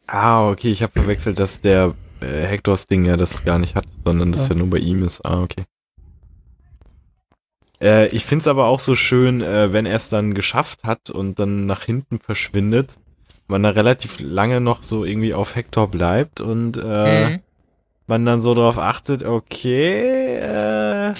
Ah, 0.06 0.48
okay, 0.50 0.70
ich 0.70 0.82
habe 0.82 0.92
verwechselt, 0.92 1.38
dass 1.38 1.60
der 1.60 1.94
äh, 2.20 2.42
Hectors 2.46 2.86
Ding 2.86 3.04
ja 3.04 3.16
das 3.16 3.44
gar 3.44 3.58
nicht 3.58 3.74
hat, 3.74 3.84
sondern 4.04 4.32
dass 4.32 4.48
Ja. 4.48 4.54
ja 4.54 4.58
nur 4.60 4.70
bei 4.70 4.78
ihm 4.78 5.02
ist. 5.04 5.24
Ah, 5.24 5.42
okay. 5.42 5.64
Äh, 7.80 8.08
ich 8.08 8.24
find's 8.24 8.46
aber 8.46 8.66
auch 8.66 8.80
so 8.80 8.94
schön, 8.94 9.40
äh, 9.40 9.72
wenn 9.72 9.86
er 9.86 9.96
es 9.96 10.08
dann 10.08 10.34
geschafft 10.34 10.84
hat 10.84 11.10
und 11.10 11.38
dann 11.38 11.66
nach 11.66 11.82
hinten 11.84 12.18
verschwindet, 12.18 12.96
man 13.48 13.62
da 13.62 13.70
relativ 13.70 14.18
lange 14.20 14.60
noch 14.60 14.82
so 14.82 15.04
irgendwie 15.04 15.34
auf 15.34 15.54
Hector 15.56 15.88
bleibt 15.90 16.40
und 16.40 16.76
äh, 16.82 17.30
Mhm. 17.30 17.40
Man 18.12 18.26
dann 18.26 18.42
so 18.42 18.54
darauf 18.54 18.78
achtet, 18.78 19.24
okay, 19.24 20.36
äh, 20.36 21.14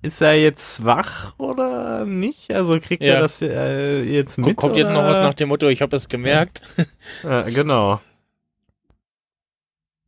ist 0.00 0.22
er 0.22 0.34
jetzt 0.34 0.82
wach 0.84 1.34
oder 1.38 2.06
nicht? 2.06 2.52
Also 2.52 2.80
kriegt 2.80 3.02
Ja. 3.02 3.14
er 3.16 3.20
das 3.20 3.42
äh, 3.42 4.02
jetzt 4.02 4.38
mit? 4.38 4.56
Kommt 4.56 4.76
jetzt 4.76 4.90
noch 4.92 5.04
was 5.04 5.20
nach 5.20 5.34
dem 5.34 5.48
Motto, 5.50 5.68
ich 5.68 5.82
habe 5.82 5.94
es 5.96 6.08
gemerkt. 6.08 6.60
Ja, 7.22 7.42
genau. 7.42 8.00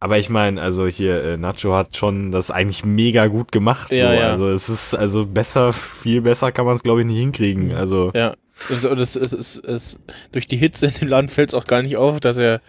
Aber 0.00 0.18
ich 0.18 0.28
meine, 0.30 0.60
also 0.60 0.86
hier, 0.86 1.22
äh, 1.22 1.36
Nacho 1.36 1.74
hat 1.74 1.96
schon 1.96 2.30
das 2.32 2.50
eigentlich 2.50 2.84
mega 2.84 3.26
gut 3.26 3.52
gemacht. 3.52 3.90
Ja, 3.92 4.08
so. 4.08 4.20
ja. 4.20 4.30
Also 4.30 4.48
es 4.50 4.68
ist, 4.68 4.94
also 4.94 5.26
besser, 5.26 5.72
viel 5.72 6.20
besser 6.22 6.52
kann 6.52 6.66
man 6.66 6.76
es, 6.76 6.82
glaube 6.82 7.00
ich, 7.00 7.06
nicht 7.06 7.18
hinkriegen. 7.18 7.74
Also, 7.74 8.10
Ja. 8.14 8.34
Das, 8.68 8.84
es, 8.84 9.16
es, 9.16 9.56
es, 9.56 9.98
durch 10.30 10.46
die 10.46 10.56
Hitze 10.56 10.86
in 10.86 10.92
dem 10.92 11.08
Laden 11.08 11.28
fällt 11.28 11.50
es 11.50 11.54
auch 11.54 11.66
gar 11.66 11.82
nicht 11.82 11.96
auf, 11.96 12.20
dass 12.20 12.38
er 12.38 12.60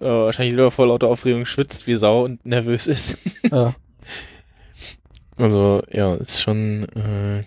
äh, 0.00 0.04
wahrscheinlich 0.04 0.54
selber 0.54 0.70
vor 0.70 0.86
lauter 0.86 1.08
Aufregung 1.08 1.44
schwitzt 1.46 1.86
wie 1.86 1.96
Sau 1.96 2.24
und 2.24 2.44
nervös 2.46 2.86
ist. 2.86 3.18
Ja. 3.50 3.74
Also, 5.36 5.82
ja, 5.92 6.14
ist 6.16 6.40
schon 6.40 6.82
äh, 6.96 7.44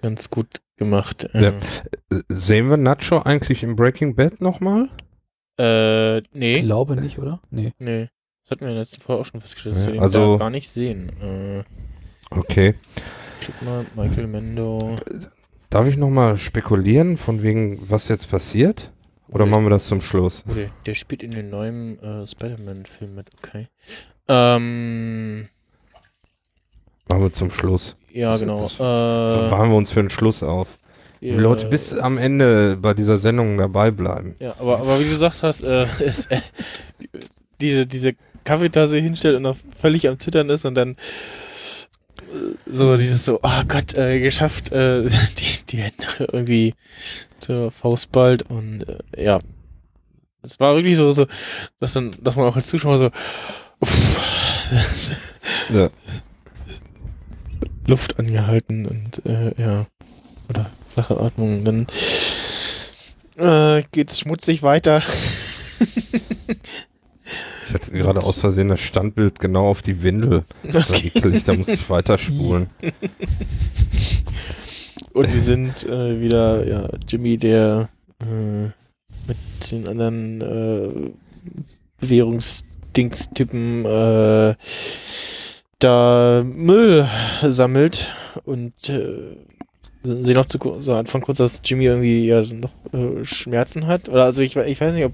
ganz 0.00 0.30
gut 0.30 0.46
gemacht. 0.76 1.28
Ja. 1.34 1.48
Ähm, 1.48 1.54
Äh, 2.10 2.22
Sehen 2.30 2.70
wir 2.70 2.78
Nacho 2.78 3.18
eigentlich 3.20 3.62
im 3.62 3.76
Breaking 3.76 4.14
Bad 4.16 4.40
nochmal? 4.40 4.88
Äh, 5.60 6.18
Ich 6.20 6.24
nee. 6.32 6.62
glaube 6.62 6.96
nicht, 6.96 7.18
oder? 7.18 7.40
Nee. 7.50 7.72
Nee. 7.78 8.08
Das 8.44 8.52
hatten 8.52 8.60
wir 8.62 8.68
in 8.68 8.74
der 8.74 8.82
letzten 8.84 9.02
Folge 9.02 9.20
auch 9.20 9.26
schon 9.26 9.42
festgestellt, 9.42 9.74
dass 9.76 9.82
Ja, 9.82 9.88
wir 9.88 9.94
den 9.96 10.02
also- 10.02 10.32
da 10.32 10.38
gar 10.38 10.50
nicht 10.50 10.70
sehen. 10.70 11.12
Äh, 11.20 11.64
Okay. 12.30 12.74
guck 13.44 13.62
mal, 13.62 13.84
Michael 13.94 14.26
Mendo. 14.26 14.96
Darf 15.68 15.86
ich 15.86 15.98
nochmal 15.98 16.38
spekulieren, 16.38 17.18
von 17.18 17.42
wegen, 17.42 17.78
was 17.90 18.08
jetzt 18.08 18.30
passiert? 18.30 18.90
Oder 19.30 19.46
machen 19.46 19.64
wir 19.64 19.70
das 19.70 19.86
zum 19.86 20.00
Schluss? 20.00 20.42
Oh, 20.48 20.52
der, 20.86 20.94
spielt 20.94 21.22
in 21.22 21.30
den 21.32 21.50
neuen 21.50 21.98
äh, 22.02 22.26
Spider-Man-Film 22.26 23.14
mit, 23.14 23.30
okay. 23.38 23.68
Ähm, 24.28 25.48
Machen 27.08 27.22
wir 27.22 27.32
zum 27.32 27.50
Schluss. 27.50 27.96
ja, 28.12 28.32
Das- 28.32 28.40
genau. 28.40 28.62
das 28.62 28.72
äh, 28.74 28.76
Verwahren 28.76 29.70
wir 29.70 29.76
uns 29.76 29.90
für 29.90 30.00
den 30.02 30.10
Schluss 30.10 30.42
auf. 30.42 30.68
Die 31.20 31.30
Leute 31.32 31.66
bis 31.66 31.92
am 31.94 32.16
Ende 32.16 32.76
bei 32.76 32.94
dieser 32.94 33.18
Sendung 33.18 33.58
dabei 33.58 33.90
bleiben. 33.90 34.36
Ja, 34.38 34.54
aber, 34.58 34.78
aber 34.78 34.98
wie 35.00 35.04
du 35.04 35.10
gesagt 35.10 35.42
hast, 35.42 35.62
äh, 35.64 35.84
ist, 36.04 36.30
äh, 36.30 36.40
diese, 37.60 37.86
diese 37.86 38.14
Kaffeetasse 38.44 38.98
hinstellt 38.98 39.36
und 39.36 39.42
noch 39.42 39.56
völlig 39.76 40.06
am 40.08 40.18
Zittern 40.18 40.48
ist 40.48 40.64
und 40.64 40.74
dann 40.76 40.96
so 42.66 42.96
dieses 42.96 43.24
so, 43.24 43.40
oh 43.42 43.62
Gott, 43.66 43.94
äh, 43.94 44.20
geschafft, 44.20 44.72
äh, 44.72 45.02
die, 45.38 45.66
die 45.68 45.76
Hände 45.78 46.28
irgendwie 46.32 46.74
zur 47.38 47.70
Faust 47.70 48.12
bald 48.12 48.42
und 48.50 48.84
äh, 48.88 49.24
ja. 49.24 49.38
Es 50.42 50.60
war 50.60 50.74
wirklich 50.76 50.96
so, 50.96 51.10
so, 51.12 51.26
dass 51.80 51.92
dann, 51.94 52.16
dass 52.22 52.36
man 52.36 52.46
auch 52.46 52.56
als 52.56 52.68
Zuschauer 52.68 52.96
so 52.98 53.10
uff, 53.80 54.20
Ja. 55.70 55.90
Luft 57.86 58.18
angehalten 58.18 58.86
und 58.86 59.26
äh, 59.26 59.54
ja. 59.60 59.86
Oder 60.48 60.70
flache 60.92 61.18
Atmung. 61.20 61.64
Dann 61.64 61.86
äh, 63.36 63.82
geht's 63.92 64.20
schmutzig 64.20 64.62
weiter. 64.62 65.02
Ich 67.68 67.74
hatte 67.74 67.90
gerade 67.92 68.20
aus 68.20 68.38
Versehen 68.38 68.68
das 68.68 68.80
Standbild 68.80 69.38
genau 69.40 69.68
auf 69.68 69.82
die 69.82 70.02
Windel. 70.02 70.44
Eklig, 70.64 71.44
da 71.44 71.52
muss 71.52 71.68
ich 71.68 71.90
weiterspulen. 71.90 72.70
Und 75.12 75.34
wir 75.34 75.40
sind 75.40 75.84
äh, 75.84 76.18
wieder, 76.20 76.66
ja, 76.66 76.88
Jimmy, 77.06 77.36
der 77.36 77.90
äh, 78.22 78.68
mit 79.26 79.36
den 79.70 79.86
anderen 79.86 80.40
äh, 80.40 81.10
Bewährungsdingstypen 82.00 83.84
äh, 83.84 84.54
da 85.78 86.42
Müll 86.44 87.06
sammelt 87.42 88.06
und 88.44 88.72
äh, 88.88 89.36
sehen 90.04 90.34
noch 90.34 90.46
zu 90.46 90.58
so 90.80 90.94
Anfang 90.94 91.20
kurz, 91.20 91.38
dass 91.38 91.60
Jimmy 91.64 91.84
irgendwie 91.84 92.26
ja 92.26 92.42
noch 92.42 92.72
äh, 92.92 93.24
Schmerzen 93.24 93.86
hat. 93.86 94.08
Oder 94.08 94.24
also 94.24 94.42
ich, 94.42 94.56
ich 94.56 94.80
weiß 94.80 94.94
nicht, 94.94 95.04
ob, 95.04 95.12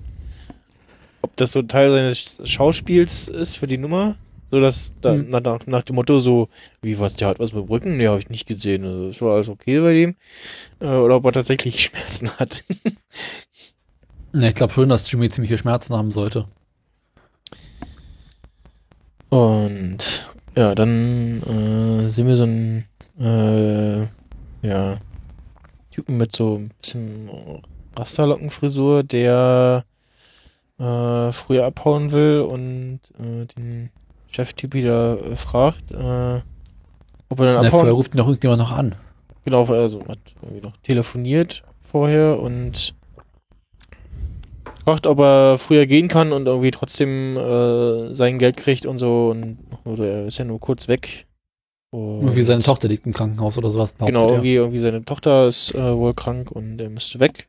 ob 1.24 1.36
das 1.36 1.52
so 1.52 1.62
Teil 1.62 1.90
seines 1.90 2.38
Schauspiels 2.44 3.28
ist 3.28 3.56
für 3.56 3.66
die 3.66 3.78
Nummer. 3.78 4.16
So 4.50 4.60
dass 4.60 4.92
da, 5.00 5.14
Hm. 5.14 5.30
nach, 5.30 5.66
nach, 5.66 5.82
dem 5.82 5.96
Motto 5.96 6.20
so, 6.20 6.48
wie 6.82 6.98
was, 7.00 7.14
der 7.16 7.28
hat 7.28 7.40
was 7.40 7.52
mit 7.52 7.68
Rücken? 7.68 7.96
Nee, 7.96 8.06
habe 8.06 8.20
ich 8.20 8.28
nicht 8.28 8.46
gesehen. 8.46 8.84
Also, 8.84 9.08
das 9.08 9.20
war 9.20 9.34
alles 9.36 9.48
okay 9.48 9.80
bei 9.80 9.94
dem. 9.94 10.16
Äh, 10.80 10.86
oder 10.86 11.16
ob 11.16 11.24
er 11.24 11.32
tatsächlich 11.32 11.82
Schmerzen 11.84 12.30
hat. 12.38 12.62
Ja, 14.32 14.48
ich 14.48 14.54
glaube 14.54 14.72
schon, 14.72 14.88
dass 14.88 15.10
Jimmy 15.10 15.30
ziemliche 15.30 15.58
Schmerzen 15.58 15.96
haben 15.96 16.10
sollte. 16.10 16.46
Und 19.28 20.28
ja, 20.56 20.74
dann 20.74 21.42
äh, 21.42 22.10
sehen 22.10 22.28
wir 22.28 22.36
so 22.36 22.44
einen 22.44 22.84
äh, 23.18 24.02
ja, 24.66 24.98
Typen 25.90 26.16
mit 26.16 26.34
so 26.36 26.56
ein 26.56 26.70
bisschen 26.80 27.28
Rasterlockenfrisur, 27.96 29.02
der 29.02 29.84
äh, 30.78 31.32
früher 31.32 31.64
abhauen 31.64 32.12
will 32.12 32.40
und 32.40 33.00
äh, 33.18 33.46
den 33.46 33.90
Cheftypi 34.30 34.82
da 34.82 35.14
äh, 35.14 35.36
fragt, 35.36 35.92
äh, 35.92 36.40
ob 37.28 37.38
er 37.40 37.46
dann 37.46 37.54
Na, 37.54 37.58
abhauen 37.58 37.70
vorher 37.70 37.92
ruft 37.92 38.14
ihn 38.14 38.18
doch 38.18 38.26
irgendjemand 38.26 38.60
noch 38.60 38.72
an. 38.72 38.94
Genau, 39.44 39.64
also 39.66 40.00
hat 40.08 40.18
irgendwie 40.42 40.62
noch 40.62 40.76
telefoniert 40.78 41.62
vorher 41.80 42.40
und 42.40 42.94
fragt, 44.84 45.06
ob 45.06 45.18
er 45.20 45.58
früher 45.58 45.86
gehen 45.86 46.08
kann 46.08 46.32
und 46.32 46.46
irgendwie 46.46 46.70
trotzdem 46.70 47.36
äh, 47.36 48.14
sein 48.14 48.38
Geld 48.38 48.56
kriegt 48.56 48.86
und 48.86 48.98
so. 48.98 49.30
Und 49.30 49.58
oder 49.84 50.06
er 50.06 50.26
ist 50.26 50.38
ja 50.38 50.44
nur 50.44 50.60
kurz 50.60 50.88
weg. 50.88 51.26
Und 51.90 52.22
Irgendwie 52.22 52.42
seine 52.42 52.62
Tochter 52.62 52.88
liegt 52.88 53.06
im 53.06 53.12
Krankenhaus 53.12 53.56
oder 53.56 53.70
sowas. 53.70 53.94
Genau, 53.98 54.30
irgendwie, 54.30 54.54
irgendwie 54.54 54.78
seine 54.78 55.04
Tochter 55.04 55.46
ist 55.46 55.74
äh, 55.74 55.96
wohl 55.96 56.14
krank 56.14 56.50
und 56.50 56.80
er 56.80 56.90
müsste 56.90 57.20
weg. 57.20 57.48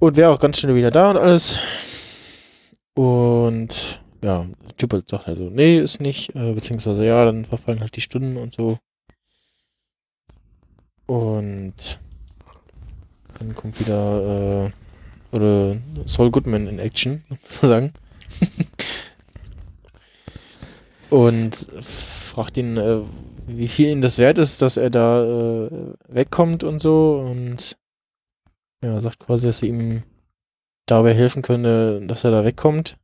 Und 0.00 0.16
wäre 0.16 0.30
auch 0.30 0.38
ganz 0.38 0.58
schnell 0.58 0.76
wieder 0.76 0.90
da 0.90 1.10
und 1.10 1.16
alles. 1.16 1.58
Und 2.94 4.00
ja, 4.22 4.46
der 4.66 4.76
Typ 4.76 4.92
halt 4.92 5.08
sagt 5.08 5.28
also, 5.28 5.50
nee, 5.50 5.78
ist 5.78 6.00
nicht, 6.00 6.34
äh, 6.34 6.52
beziehungsweise 6.52 7.04
ja, 7.04 7.24
dann 7.24 7.44
verfallen 7.44 7.80
halt 7.80 7.96
die 7.96 8.00
Stunden 8.00 8.36
und 8.36 8.54
so. 8.54 8.78
Und 11.06 12.00
dann 13.38 13.54
kommt 13.54 13.80
wieder 13.80 14.66
äh, 14.66 15.36
oder 15.36 15.76
Saul 16.06 16.30
Goodman 16.30 16.66
in 16.66 16.78
Action, 16.78 17.24
sozusagen. 17.42 17.92
und 21.10 21.54
fragt 21.82 22.56
ihn, 22.56 22.76
äh, 22.76 23.00
wie 23.46 23.68
viel 23.68 23.88
ihm 23.88 24.02
das 24.02 24.18
wert 24.18 24.38
ist, 24.38 24.62
dass 24.62 24.76
er 24.76 24.90
da 24.90 25.24
äh, 25.24 25.70
wegkommt 26.08 26.64
und 26.64 26.78
so. 26.80 27.24
Und 27.26 27.78
ja, 28.82 29.00
sagt 29.00 29.20
quasi, 29.20 29.46
dass 29.46 29.58
sie 29.58 29.68
ihm 29.68 30.02
dabei 30.86 31.14
helfen 31.14 31.42
könne, 31.42 32.00
dass 32.06 32.24
er 32.24 32.30
da 32.30 32.44
wegkommt. 32.44 32.96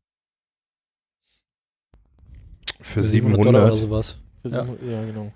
Für 2.80 3.00
Dollar 3.00 3.10
700. 3.10 3.46
oder 3.48 3.76
sowas. 3.76 4.16
Ja, 4.44 4.50
Ja. 4.50 4.66
ja 4.90 5.04
genau. 5.04 5.32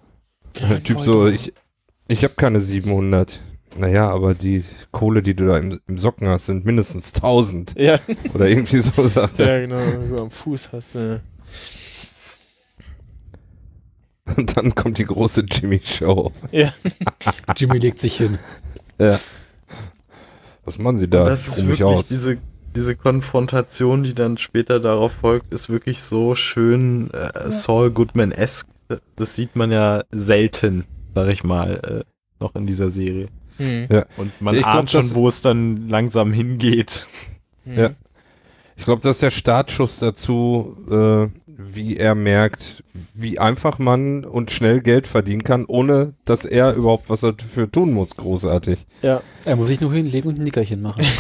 Der 0.61 0.83
Typ 0.83 1.01
so, 1.03 1.27
ich, 1.29 1.53
ich 2.09 2.25
habe 2.25 2.35
keine 2.35 2.61
700. 2.61 3.43
Naja, 3.77 4.11
aber 4.11 4.35
die 4.35 4.65
Kohle, 4.91 5.23
die 5.23 5.35
du 5.35 5.47
da 5.47 5.59
im, 5.59 5.79
im 5.87 5.99
Socken 5.99 6.27
hast, 6.29 6.47
sind 6.47 6.65
mindestens 6.65 7.15
1000. 7.15 7.75
Ja, 7.79 7.99
Oder 8.35 8.49
irgendwie 8.49 8.79
so 8.81 9.07
sagt 9.07 9.39
er. 9.41 9.47
ja, 9.47 9.61
genau. 9.61 9.77
Wenn 9.77 10.11
du 10.11 10.23
am 10.23 10.31
Fuß 10.31 10.73
hast. 10.73 10.95
Äh, 10.97 11.21
Und 14.37 14.57
dann 14.57 14.75
kommt 14.75 14.99
die 14.99 15.05
große 15.05 15.43
Jimmy-Show. 15.43 16.33
Jimmy 17.57 17.79
legt 17.79 18.01
sich 18.01 18.17
hin. 18.17 18.39
Was 20.69 20.79
machen 20.79 20.99
sie 20.99 21.09
da? 21.09 21.25
das 21.25 21.47
Ich 21.47 21.53
ist 21.55 21.67
wirklich 21.67 21.83
aus. 21.85 22.09
diese, 22.09 22.39
diese 22.77 22.95
Konfrontation, 22.95 24.03
die 24.03 24.15
dann 24.15 24.37
später 24.39 24.81
darauf 24.81 25.13
folgt, 25.13 25.53
ist 25.53 25.71
wirklich 25.71 26.03
so 26.03 26.35
schön 26.35 27.11
äh, 27.13 27.51
Saul 27.51 27.91
Goodman-esque. 27.91 28.69
Das 29.17 29.35
sieht 29.35 29.57
man 29.57 29.71
ja 29.73 30.03
selten, 30.13 30.85
sag 31.15 31.29
ich 31.31 31.43
mal, 31.45 32.05
äh, 32.05 32.43
noch 32.43 32.55
in 32.55 32.67
dieser 32.67 32.91
Serie. 32.91 33.29
hm, 33.57 33.87
Und 34.19 34.41
man 34.41 34.55
Ich 34.55 34.63
glaub, 34.63 34.75
ahnt 34.75 34.91
schon, 34.91 35.03
das- 35.09 35.15
wo 35.15 35.27
es 35.29 35.41
dann 35.43 35.89
langsam 35.89 36.33
hingeht. 36.33 37.07
hm. 37.65 37.79
Ja. 37.79 37.91
Ich 38.77 38.85
glaube, 38.85 39.03
das 39.03 39.17
ist 39.17 39.23
der 39.23 39.31
Startschuss 39.33 39.99
dazu, 39.99 40.77
äh, 40.91 41.29
wie 41.75 41.97
er 41.97 42.15
merkt, 42.15 42.83
wie 43.15 43.39
einfach 43.39 43.79
man 43.79 44.25
und 44.25 44.51
schnell 44.51 44.81
Geld 44.81 45.07
verdienen 45.07 45.45
kann, 45.45 45.65
ohne 45.67 46.15
dass 46.25 46.45
er 46.45 46.75
überhaupt 46.75 47.09
was 47.11 47.21
dafür 47.21 47.71
tun 47.71 47.93
muss, 47.93 48.17
großartig. 48.17 48.87
Ja, 49.03 49.23
Er 49.45 49.57
muss 49.57 49.69
sich 49.69 49.81
nur 49.81 49.93
hinlegen 49.93 50.29
und 50.29 50.39
ein 50.39 50.45
Nickerchen 50.45 50.83
machen. 50.83 51.05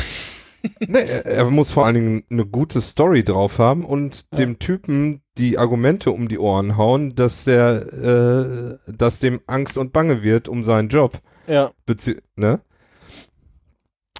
Nee, 0.80 0.98
er, 0.98 1.24
er 1.24 1.50
muss 1.50 1.70
vor 1.70 1.86
allen 1.86 1.94
Dingen 1.94 2.24
eine 2.30 2.44
gute 2.44 2.80
Story 2.80 3.22
drauf 3.22 3.58
haben 3.58 3.84
und 3.84 4.24
Ja. 4.32 4.38
dem 4.38 4.58
Typen 4.58 5.20
die 5.38 5.56
Argumente 5.56 6.10
um 6.10 6.26
die 6.28 6.38
Ohren 6.40 6.76
hauen, 6.76 7.14
dass 7.14 7.44
der, 7.44 8.78
äh, 8.88 8.92
dass 8.92 9.20
dem 9.20 9.40
Angst 9.46 9.78
und 9.78 9.92
Bange 9.92 10.24
wird 10.24 10.48
um 10.48 10.64
seinen 10.64 10.88
Job. 10.88 11.20
ja, 11.46 11.70
Bezie 11.86 12.20
ne? 12.34 12.60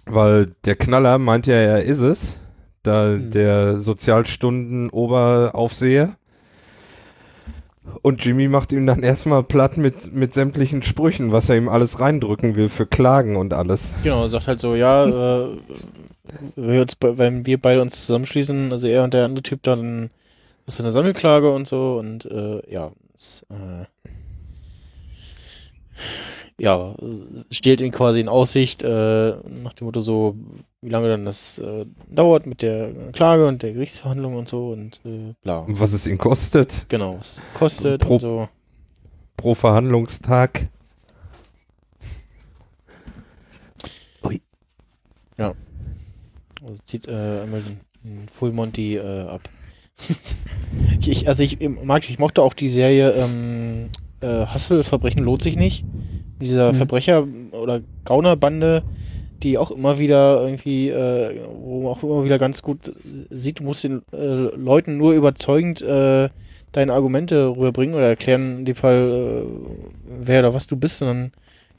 Weil 0.07 0.55
der 0.65 0.77
Knaller 0.77 1.19
meint 1.19 1.47
ja, 1.49 1.55
er 1.57 1.83
ist 1.83 1.99
es. 2.01 2.39
Da 2.83 3.13
Hm. 3.13 3.31
der 3.31 3.81
Sozialstunden-Oberaufseher. 3.81 6.15
Und 8.03 8.23
Jimmy 8.25 8.49
macht 8.49 8.71
ihm 8.73 8.87
dann 8.87 9.03
erstmal 9.03 9.43
platt 9.43 9.79
mit, 9.79 10.13
mit 10.13 10.35
sämtlichen 10.35 10.83
Sprüchen, 10.83 11.33
was 11.33 11.49
er 11.49 11.57
ihm 11.57 11.69
alles 11.71 12.01
reindrücken 12.01 12.55
will 12.55 12.69
für 12.69 12.87
Klagen 12.87 13.37
und 13.37 13.55
alles. 13.55 13.89
genau. 14.03 14.29
Sagt 14.29 14.47
halt 14.47 14.61
so, 14.61 14.75
ja, 14.75 15.07
äh, 15.07 15.57
wenn 16.57 16.73
wir 16.73 16.83
uns 16.83 16.97
be- 16.97 17.17
wenn 17.17 17.47
wir 17.47 17.59
beide 17.61 17.81
uns 17.81 18.05
zusammenschließen, 18.07 18.73
also 18.73 18.87
er 18.87 19.05
und 19.05 19.15
der 19.15 19.25
andere 19.25 19.43
Typ, 19.43 19.63
dann 19.63 20.11
ist 20.67 20.79
eine 20.81 20.93
Sammelklage 20.93 21.51
und 21.51 21.67
so 21.67 21.97
und 21.99 22.27
äh, 22.27 22.61
ja, 22.71 22.93
es, 23.17 23.47
äh, 23.51 23.87
ja, 26.59 26.95
stellt 27.51 27.81
ihn 27.81 27.93
quasi 27.93 28.21
in 28.21 28.29
Aussicht, 28.29 28.83
äh, 28.83 29.31
nach 29.63 29.73
dem 29.75 29.87
Motto 29.87 30.01
so, 30.03 30.37
wie 30.81 30.91
lange 30.91 31.09
dann 31.09 31.25
das 31.25 31.59
äh, 31.59 31.87
dauert 32.09 32.47
mit 32.47 32.63
der 32.63 32.93
Klage 33.13 33.47
und 33.47 33.63
der 33.63 33.73
Gerichtsverhandlung 33.73 34.37
und 34.37 34.49
so 34.49 34.69
und 34.71 35.01
äh, 35.05 35.35
bla. 35.43 35.59
Und 35.59 35.81
was 35.81 35.93
es 35.93 36.07
ihn 36.07 36.19
kostet 36.19 36.87
Genau, 36.89 37.19
was 37.19 37.41
kostet 37.55 38.01
Pro- 38.03 38.15
und 38.15 38.19
so. 38.21 38.49
pro 39.37 39.55
Verhandlungstag. 39.55 40.69
Also 46.65 46.75
zieht 46.85 47.07
äh, 47.09 47.41
einmal 47.43 47.63
den, 47.63 48.29
Full 48.33 48.53
Monty 48.53 48.97
äh, 48.97 49.23
ab. 49.23 49.49
ich, 51.07 51.29
also 51.29 51.43
ich 51.43 51.59
mag, 51.83 52.09
ich 52.09 52.19
mochte 52.19 52.43
auch 52.43 52.55
die 52.55 52.69
Serie 52.69 53.11
ähm, 53.13 53.91
äh, 54.21 54.47
Hassel, 54.47 54.85
Verbrechen 54.85 55.23
lohnt 55.25 55.43
sich 55.43 55.57
nicht. 55.57 55.85
Dieser 56.41 56.73
Mhm. 56.73 56.77
Verbrecher- 56.77 57.27
oder 57.53 57.81
Gaunerbande, 58.05 58.83
die 59.43 59.59
auch 59.59 59.71
immer 59.71 59.99
wieder 59.99 60.43
irgendwie, 60.43 60.89
äh, 60.89 61.41
wo 61.61 61.83
man 61.83 61.93
auch 61.93 62.03
immer 62.03 62.25
wieder 62.25 62.39
ganz 62.39 62.63
gut 62.63 62.93
sieht, 63.31 63.61
du 63.61 63.65
musst 63.65 63.85
den 63.85 64.03
äh, 64.13 64.55
Leuten 64.57 64.97
nur 64.97 65.13
überzeugend 65.13 65.83
äh, 65.83 66.29
deine 66.73 66.93
Argumente 66.93 67.49
rüberbringen 67.49 67.95
oder 67.95 68.09
erklären 68.09 68.59
in 68.59 68.65
dem 68.65 68.77
Fall, 68.77 69.45
äh, 69.45 69.69
wer 70.21 70.41
oder 70.41 70.55
was 70.55 70.67
du 70.67 70.77
bist, 70.77 71.03
und 71.03 71.09
dann 71.09 71.33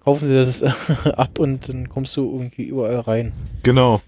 kaufen 0.04 0.28
sie 0.28 0.34
das 0.34 0.64
ab 1.06 1.40
und 1.40 1.70
dann 1.70 1.90
kommst 1.90 2.16
du 2.18 2.32
irgendwie 2.32 2.64
überall 2.64 3.00
rein. 3.00 3.34
Genau. 3.64 4.02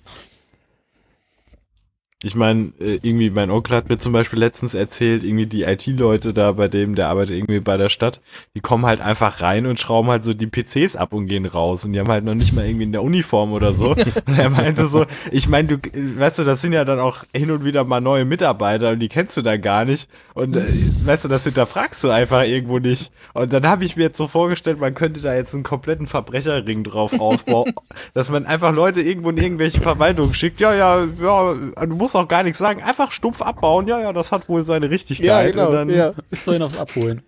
Ich 2.23 2.35
meine, 2.35 2.71
äh, 2.79 2.99
irgendwie 3.01 3.31
mein 3.31 3.49
Onkel 3.49 3.75
hat 3.75 3.89
mir 3.89 3.97
zum 3.97 4.13
Beispiel 4.13 4.37
letztens 4.37 4.75
erzählt, 4.75 5.23
irgendwie 5.23 5.47
die 5.47 5.63
IT-Leute 5.63 6.33
da 6.33 6.51
bei 6.51 6.67
dem, 6.67 6.93
der 6.93 7.07
arbeitet 7.07 7.35
irgendwie 7.35 7.61
bei 7.61 7.77
der 7.77 7.89
Stadt, 7.89 8.21
die 8.53 8.59
kommen 8.59 8.85
halt 8.85 9.01
einfach 9.01 9.41
rein 9.41 9.65
und 9.65 9.79
schrauben 9.79 10.09
halt 10.11 10.23
so 10.23 10.35
die 10.35 10.45
PCs 10.45 10.95
ab 10.95 11.13
und 11.13 11.25
gehen 11.25 11.47
raus 11.47 11.83
und 11.83 11.93
die 11.93 11.99
haben 11.99 12.11
halt 12.11 12.23
noch 12.23 12.35
nicht 12.35 12.53
mal 12.53 12.65
irgendwie 12.65 12.83
in 12.83 12.91
der 12.91 13.01
Uniform 13.01 13.53
oder 13.53 13.73
so. 13.73 13.91
und 14.27 14.37
er 14.37 14.51
meinte 14.51 14.85
so, 14.85 15.07
ich 15.31 15.49
meine, 15.49 15.69
du, 15.69 15.75
äh, 15.75 16.19
weißt 16.19 16.37
du, 16.37 16.43
das 16.43 16.61
sind 16.61 16.73
ja 16.73 16.85
dann 16.85 16.99
auch 16.99 17.23
hin 17.33 17.49
und 17.49 17.65
wieder 17.65 17.85
mal 17.85 18.01
neue 18.01 18.23
Mitarbeiter 18.23 18.91
und 18.91 18.99
die 18.99 19.09
kennst 19.09 19.35
du 19.37 19.41
da 19.41 19.57
gar 19.57 19.85
nicht 19.85 20.07
und 20.35 20.55
äh, 20.55 20.65
weißt 21.03 21.25
du, 21.25 21.27
das 21.27 21.43
hinterfragst 21.45 22.03
du 22.03 22.11
einfach 22.11 22.43
irgendwo 22.43 22.77
nicht. 22.77 23.11
Und 23.33 23.51
dann 23.51 23.65
habe 23.65 23.83
ich 23.83 23.95
mir 23.95 24.03
jetzt 24.03 24.17
so 24.17 24.27
vorgestellt, 24.27 24.79
man 24.79 24.93
könnte 24.93 25.21
da 25.21 25.33
jetzt 25.33 25.55
einen 25.55 25.63
kompletten 25.63 26.05
Verbrecherring 26.05 26.83
drauf 26.83 27.19
aufbauen, 27.19 27.73
dass 28.13 28.29
man 28.29 28.45
einfach 28.45 28.73
Leute 28.75 29.01
irgendwo 29.01 29.31
in 29.31 29.37
irgendwelche 29.37 29.81
Verwaltungen 29.81 30.35
schickt. 30.35 30.59
Ja, 30.59 30.75
ja, 30.75 31.03
ja, 31.19 31.53
du 31.85 31.95
musst 31.95 32.10
auch 32.15 32.27
gar 32.27 32.43
nichts 32.43 32.59
sagen, 32.59 32.81
einfach 32.81 33.11
stumpf 33.11 33.41
abbauen. 33.41 33.87
Ja, 33.87 33.99
ja, 33.99 34.13
das 34.13 34.31
hat 34.31 34.47
wohl 34.49 34.63
seine 34.63 34.89
Richtigkeit. 34.89 35.55
Und 35.55 35.73
dann 35.73 35.89
ja. 35.89 36.13
Ich 36.29 36.41
soll 36.41 36.55
ihn 36.55 36.61
aufs 36.61 36.77
Abholen. 36.77 37.21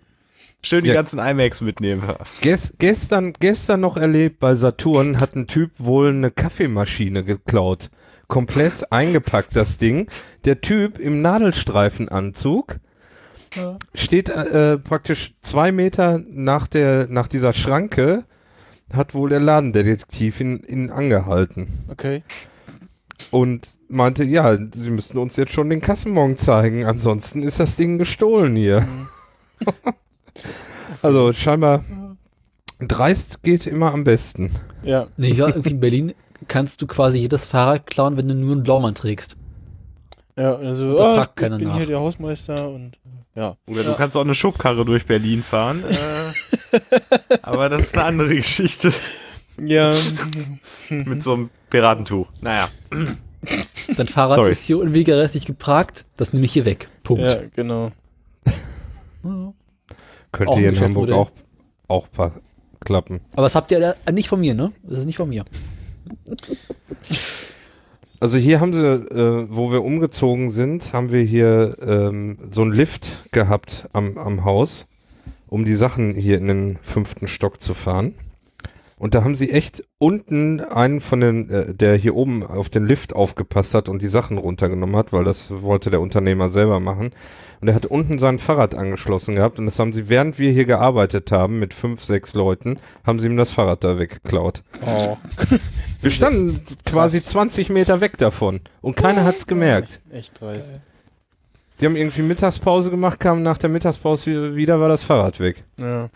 schön 0.62 0.82
die 0.84 0.88
Ja. 0.88 0.94
ganzen 0.94 1.18
IMAX 1.18 1.60
mitnehmen. 1.60 2.02
Ges 2.40 2.74
gestern, 2.78 3.32
gestern 3.38 3.80
noch 3.80 3.96
erlebt, 3.96 4.40
bei 4.40 4.54
Saturn 4.54 5.20
hat 5.20 5.34
ein 5.36 5.46
Typ 5.46 5.72
wohl 5.78 6.08
eine 6.08 6.30
Kaffeemaschine 6.30 7.22
geklaut. 7.24 7.90
Komplett 8.28 8.84
eingepackt, 8.92 9.54
das 9.54 9.76
Ding. 9.78 10.08
Der 10.46 10.60
Typ 10.62 10.98
im 10.98 11.20
Nadelstreifenanzug 11.20 12.78
Ja. 13.54 13.78
steht 13.94 14.28
äh, 14.30 14.78
praktisch 14.78 15.34
zwei 15.42 15.70
Meter 15.72 16.20
nach, 16.26 16.66
der, 16.66 17.06
nach 17.08 17.28
dieser 17.28 17.52
Schranke, 17.52 18.24
hat 18.92 19.14
wohl 19.14 19.28
der 19.30 19.40
Ladendetektiv 19.40 20.40
ihn, 20.40 20.62
ihn 20.66 20.90
angehalten. 20.90 21.68
Okay. 21.90 22.22
Und 23.30 23.78
meinte, 23.88 24.24
ja, 24.24 24.56
sie 24.56 24.90
müssten 24.90 25.18
uns 25.18 25.36
jetzt 25.36 25.52
schon 25.52 25.70
den 25.70 25.80
Kassenbon 25.80 26.36
zeigen, 26.36 26.84
ansonsten 26.84 27.42
ist 27.42 27.60
das 27.60 27.76
Ding 27.76 27.98
gestohlen 27.98 28.56
hier. 28.56 28.86
also 31.02 31.32
scheinbar 31.32 31.84
dreist 32.80 33.42
geht 33.42 33.66
immer 33.66 33.92
am 33.92 34.04
besten. 34.04 34.50
Ja. 34.82 35.06
Nee, 35.16 35.28
ich 35.28 35.38
war 35.38 35.48
irgendwie 35.48 35.70
in 35.70 35.80
Berlin, 35.80 36.14
kannst 36.48 36.82
du 36.82 36.86
quasi 36.86 37.18
jedes 37.18 37.46
Fahrrad 37.46 37.86
klauen, 37.86 38.16
wenn 38.16 38.28
du 38.28 38.34
nur 38.34 38.52
einen 38.52 38.62
Blaumann 38.62 38.94
trägst. 38.94 39.36
Ja, 40.36 40.56
also, 40.56 40.96
Da 40.96 41.12
ah, 41.12 41.14
fragt 41.16 41.32
ich 41.36 41.42
keiner 41.42 41.58
bin 41.58 41.68
nach. 41.68 41.76
hier 41.76 41.86
der 41.86 42.00
Hausmeister 42.00 42.68
und 42.68 42.98
ja. 43.36 43.56
Oder 43.66 43.82
du 43.82 43.94
kannst 43.94 44.16
auch 44.16 44.22
eine 44.22 44.34
Schubkarre 44.34 44.84
durch 44.84 45.06
Berlin 45.06 45.42
fahren. 45.42 45.84
Äh, 45.88 46.78
aber 47.42 47.68
das 47.68 47.82
ist 47.82 47.94
eine 47.94 48.04
andere 48.04 48.34
Geschichte 48.34 48.92
Ja, 49.60 49.94
mit 50.88 51.22
so 51.22 51.34
einem 51.34 51.50
Piratentuch. 51.70 52.28
Naja. 52.40 52.68
Dein 53.96 54.08
Fahrrad 54.08 54.36
Sorry. 54.36 54.50
ist 54.52 54.64
hier 54.64 54.78
unwegerechtlich 54.78 55.44
geparkt, 55.46 56.04
das 56.16 56.32
nehme 56.32 56.46
ich 56.46 56.52
hier 56.52 56.64
weg. 56.64 56.88
Punkt. 57.02 57.22
ja, 57.22 57.42
genau. 57.54 57.92
Könnte 60.32 60.54
hier 60.58 60.70
in 60.70 60.80
Hamburg 60.80 61.10
auch, 61.12 61.30
auch 61.88 62.08
klappen. 62.84 63.20
Aber 63.32 63.42
das 63.42 63.54
habt 63.54 63.70
ihr 63.70 63.80
da- 63.80 64.12
nicht 64.12 64.28
von 64.28 64.40
mir, 64.40 64.54
ne? 64.54 64.72
Das 64.82 64.98
ist 65.00 65.04
nicht 65.04 65.16
von 65.16 65.28
mir. 65.28 65.44
Also 68.20 68.36
hier 68.38 68.60
haben 68.60 68.72
sie, 68.72 68.80
äh, 68.86 69.46
wo 69.50 69.70
wir 69.70 69.84
umgezogen 69.84 70.50
sind, 70.50 70.92
haben 70.92 71.10
wir 71.10 71.22
hier 71.22 71.76
ähm, 71.82 72.38
so 72.50 72.62
einen 72.62 72.72
Lift 72.72 73.30
gehabt 73.32 73.88
am, 73.92 74.16
am 74.16 74.44
Haus, 74.44 74.86
um 75.48 75.64
die 75.64 75.74
Sachen 75.74 76.14
hier 76.14 76.38
in 76.38 76.46
den 76.48 76.78
fünften 76.82 77.28
Stock 77.28 77.60
zu 77.60 77.74
fahren. 77.74 78.14
Und 78.96 79.14
da 79.14 79.24
haben 79.24 79.34
sie 79.36 79.50
echt 79.50 79.82
unten 79.98 80.60
einen 80.60 81.00
von 81.00 81.20
den, 81.20 81.50
äh, 81.50 81.74
der 81.74 81.96
hier 81.96 82.14
oben 82.14 82.44
auf 82.46 82.68
den 82.68 82.86
Lift 82.86 83.14
aufgepasst 83.14 83.74
hat 83.74 83.88
und 83.88 84.00
die 84.02 84.06
Sachen 84.08 84.38
runtergenommen 84.38 84.94
hat, 84.96 85.12
weil 85.12 85.24
das 85.24 85.50
wollte 85.50 85.90
der 85.90 86.00
Unternehmer 86.00 86.48
selber 86.48 86.78
machen. 86.80 87.10
Und 87.60 87.68
er 87.68 87.74
hat 87.74 87.86
unten 87.86 88.18
sein 88.18 88.38
Fahrrad 88.38 88.74
angeschlossen 88.74 89.34
gehabt 89.36 89.58
und 89.58 89.64
das 89.66 89.78
haben 89.78 89.92
sie, 89.94 90.08
während 90.08 90.38
wir 90.38 90.52
hier 90.52 90.64
gearbeitet 90.66 91.32
haben, 91.32 91.58
mit 91.58 91.72
fünf, 91.74 92.04
sechs 92.04 92.34
Leuten, 92.34 92.78
haben 93.06 93.18
sie 93.20 93.26
ihm 93.26 93.36
das 93.36 93.50
Fahrrad 93.50 93.82
da 93.82 93.98
weggeklaut. 93.98 94.62
Oh. 94.86 95.16
Wir 96.02 96.10
standen 96.10 96.60
quasi 96.84 97.16
Krass. 97.18 97.30
20 97.30 97.70
Meter 97.70 98.00
weg 98.00 98.18
davon 98.18 98.60
und 98.82 98.96
keiner 98.96 99.24
hat's 99.24 99.46
gemerkt. 99.46 100.00
Echt 100.12 100.40
dreist. 100.40 100.74
Die 101.80 101.86
haben 101.86 101.96
irgendwie 101.96 102.22
Mittagspause 102.22 102.90
gemacht, 102.90 103.18
kamen 103.18 103.42
nach 103.42 103.58
der 103.58 103.70
Mittagspause 103.70 104.26
wi- 104.26 104.56
wieder, 104.56 104.78
war 104.78 104.88
das 104.90 105.02
Fahrrad 105.02 105.40
weg. 105.40 105.64
Ja. 105.78 106.08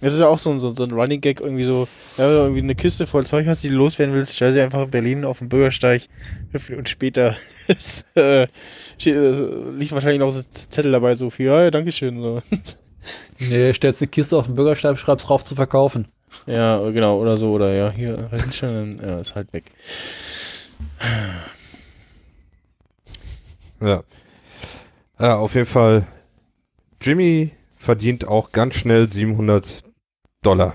Das 0.00 0.12
ist 0.12 0.20
ja 0.20 0.28
auch 0.28 0.38
so 0.38 0.50
ein, 0.50 0.58
so, 0.58 0.70
so 0.70 0.84
ein 0.84 0.92
Running 0.92 1.20
Gag, 1.20 1.40
irgendwie 1.40 1.64
so, 1.64 1.88
ja, 2.18 2.24
wenn 2.24 2.34
du 2.34 2.40
irgendwie 2.40 2.62
eine 2.62 2.74
Kiste 2.74 3.06
voll 3.06 3.24
Zeug 3.24 3.46
hast, 3.46 3.64
die 3.64 3.70
du 3.70 3.76
loswerden 3.76 4.14
willst, 4.14 4.36
stell 4.36 4.52
sie 4.52 4.60
einfach 4.60 4.82
in 4.82 4.90
Berlin 4.90 5.24
auf 5.24 5.38
den 5.38 5.48
Bürgersteig. 5.48 6.02
Fünf 6.50 6.68
Minuten 6.68 6.86
später 6.86 7.36
ist, 7.68 8.14
äh, 8.16 8.46
steht, 8.98 9.16
äh, 9.16 9.70
liegt 9.70 9.92
wahrscheinlich 9.92 10.20
noch 10.20 10.30
so 10.30 10.40
ein 10.40 10.46
Zettel 10.50 10.92
dabei, 10.92 11.16
so 11.16 11.30
viel, 11.30 11.46
ja, 11.46 11.70
Dankeschön. 11.70 12.20
So. 12.20 12.42
Nee, 13.38 13.72
stellst 13.72 14.02
eine 14.02 14.08
Kiste 14.08 14.36
auf 14.36 14.46
den 14.46 14.56
Bürgersteig, 14.56 14.98
schreibst 14.98 15.28
drauf 15.28 15.44
zu 15.44 15.54
verkaufen. 15.54 16.08
Ja, 16.46 16.80
genau, 16.90 17.20
oder 17.20 17.36
so, 17.36 17.52
oder 17.52 17.72
ja, 17.72 17.90
hier, 17.90 18.28
schon, 18.52 18.98
ja, 18.98 19.18
ist 19.18 19.36
halt 19.36 19.52
weg. 19.52 19.64
Ja. 23.80 24.02
Ja, 25.18 25.36
auf 25.36 25.54
jeden 25.54 25.66
Fall. 25.66 26.06
Jimmy 27.00 27.52
verdient 27.78 28.26
auch 28.26 28.52
ganz 28.52 28.74
schnell 28.74 29.10
700 29.10 29.85
Dollar. 30.46 30.74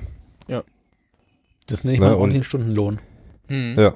Das 1.67 1.83
nenne 1.83 1.93
ich 1.93 1.99
Na, 2.01 2.07
mal 2.07 2.13
und- 2.15 2.19
ordentlichen 2.21 2.43
Stundenlohn. 2.43 2.99
Hm. 3.47 3.75
Ja. 3.79 3.93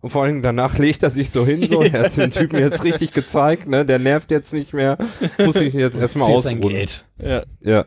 Und 0.00 0.10
vor 0.10 0.22
allem 0.22 0.42
danach 0.42 0.78
legt 0.78 1.02
er 1.02 1.10
sich 1.10 1.30
so 1.30 1.44
hin, 1.44 1.66
so, 1.68 1.82
er 1.82 2.04
hat 2.04 2.16
den 2.16 2.30
Typen 2.30 2.58
jetzt 2.58 2.84
richtig 2.84 3.10
gezeigt, 3.12 3.66
ne, 3.68 3.84
der 3.84 3.98
nervt 3.98 4.30
jetzt 4.30 4.52
nicht 4.52 4.72
mehr, 4.72 4.96
muss 5.38 5.56
sich 5.56 5.74
jetzt 5.74 5.96
erstmal 5.96 6.30
ausruhen. 6.30 6.60
Geld. 6.60 7.04
Ja, 7.18 7.42
Ja. 7.60 7.86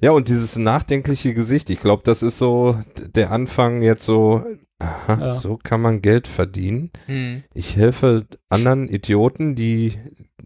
Ja, 0.00 0.10
und 0.10 0.28
dieses 0.28 0.56
nachdenkliche 0.56 1.34
Gesicht, 1.34 1.70
ich 1.70 1.80
glaube, 1.80 2.02
das 2.04 2.22
ist 2.22 2.36
so 2.38 2.78
der 3.14 3.30
Anfang 3.30 3.80
jetzt 3.82 4.04
so, 4.04 4.44
aha, 4.78 5.18
Ja. 5.20 5.34
so 5.34 5.56
kann 5.62 5.80
man 5.80 6.02
Geld 6.02 6.28
verdienen. 6.28 6.90
hm. 7.06 7.42
Ich 7.54 7.76
helfe 7.76 8.26
anderen 8.50 8.88
Idioten, 8.88 9.54
die 9.54 9.94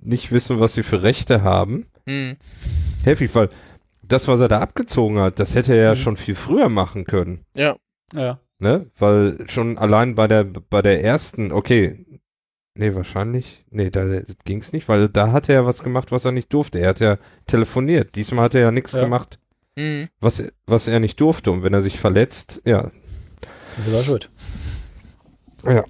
nicht 0.00 0.30
wissen, 0.32 0.60
was 0.60 0.74
sie 0.74 0.82
für 0.84 1.02
Rechte 1.02 1.42
haben. 1.42 1.86
Hm. 2.06 2.36
Helfe 3.04 3.24
ich, 3.24 3.34
weil 3.34 3.50
das, 4.12 4.28
was 4.28 4.40
er 4.40 4.48
da 4.48 4.60
abgezogen 4.60 5.18
hat, 5.18 5.38
das 5.38 5.54
hätte 5.54 5.74
er 5.74 5.82
ja 5.82 5.90
Mhm. 5.92 5.96
schon 5.98 6.16
viel 6.16 6.34
früher 6.34 6.68
machen 6.68 7.04
können. 7.04 7.44
Ja, 7.54 7.76
Ja. 8.14 8.40
Ne? 8.58 8.90
Weil 8.98 9.44
schon 9.48 9.78
allein 9.78 10.14
bei 10.14 10.28
der, 10.28 10.44
bei 10.44 10.82
der 10.82 11.02
ersten, 11.02 11.50
okay, 11.50 12.04
nee, 12.74 12.94
wahrscheinlich, 12.94 13.64
nee, 13.70 13.88
da 13.88 14.04
ging's 14.44 14.72
nicht, 14.74 14.86
weil 14.88 15.08
da 15.08 15.32
hat 15.32 15.48
er 15.48 15.54
ja 15.56 15.64
was 15.66 15.82
gemacht, 15.82 16.12
was 16.12 16.26
er 16.26 16.32
nicht 16.32 16.52
durfte. 16.52 16.78
Er 16.78 16.90
hat 16.90 17.00
ja 17.00 17.16
telefoniert. 17.46 18.14
Diesmal 18.16 18.44
hat 18.44 18.54
er 18.54 18.60
ja 18.60 18.70
nichts 18.70 18.92
Ja. 18.92 19.00
gemacht, 19.00 19.38
hm. 19.78 20.08
was, 20.20 20.42
was 20.66 20.88
er 20.88 21.00
nicht 21.00 21.18
durfte. 21.20 21.50
Und 21.52 21.62
wenn 21.62 21.72
er 21.72 21.80
sich 21.82 21.98
verletzt, 21.98 22.60
ja, 22.66 22.90
Das 23.78 23.90
war 23.92 24.02
schuld. 24.02 24.28
ja. 25.66 25.84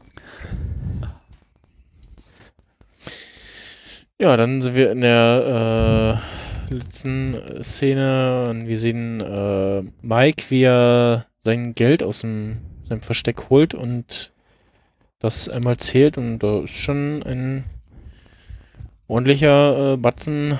Ja, 4.20 4.36
dann 4.36 4.60
sind 4.60 4.74
wir 4.74 4.92
in 4.92 5.00
der 5.00 6.20
äh, 6.20 6.49
letzten 6.78 7.36
Szene 7.62 8.48
und 8.50 8.66
wir 8.68 8.78
sehen 8.78 9.20
äh, 9.20 9.82
Mike, 10.02 10.44
wie 10.48 10.62
er 10.62 11.26
sein 11.40 11.74
Geld 11.74 12.02
aus 12.02 12.20
dem, 12.20 12.58
seinem 12.82 13.02
Versteck 13.02 13.50
holt 13.50 13.74
und 13.74 14.32
das 15.18 15.48
einmal 15.48 15.76
zählt 15.76 16.16
und 16.18 16.38
da 16.38 16.60
ist 16.62 16.76
schon 16.76 17.22
ein 17.24 17.64
ordentlicher 19.06 19.94
äh, 19.94 19.96
Batzen 19.96 20.58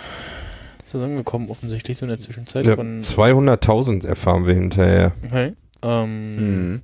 zusammengekommen, 0.84 1.48
offensichtlich 1.50 1.98
so 1.98 2.04
in 2.04 2.08
der 2.08 2.18
Zwischenzeit 2.18 2.66
ja 2.66 2.74
von 2.74 3.00
200.000 3.00 4.06
erfahren 4.06 4.46
wir 4.46 4.54
hinterher. 4.54 5.12
okay. 5.24 5.52
ähm, 5.82 6.36
Mhm. 6.36 6.82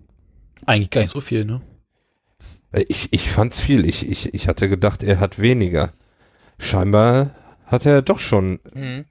Eigentlich 0.65 0.91
gar 0.91 1.01
nicht 1.03 1.11
so 1.11 1.21
viel, 1.21 1.45
ne? 1.45 1.61
Äh, 2.73 2.85
Ich, 2.89 3.13
ich 3.13 3.31
fand's 3.31 3.61
viel. 3.61 3.85
Ich, 3.85 4.09
ich, 4.09 4.33
ich 4.35 4.49
hatte 4.49 4.69
gedacht, 4.69 5.03
er 5.03 5.21
hat 5.21 5.39
weniger. 5.39 5.93
Scheinbar 6.59 7.35
hat 7.67 7.85
er 7.85 8.01
doch 8.03 8.21
schon. 8.21 8.61
mhm. 8.75 9.05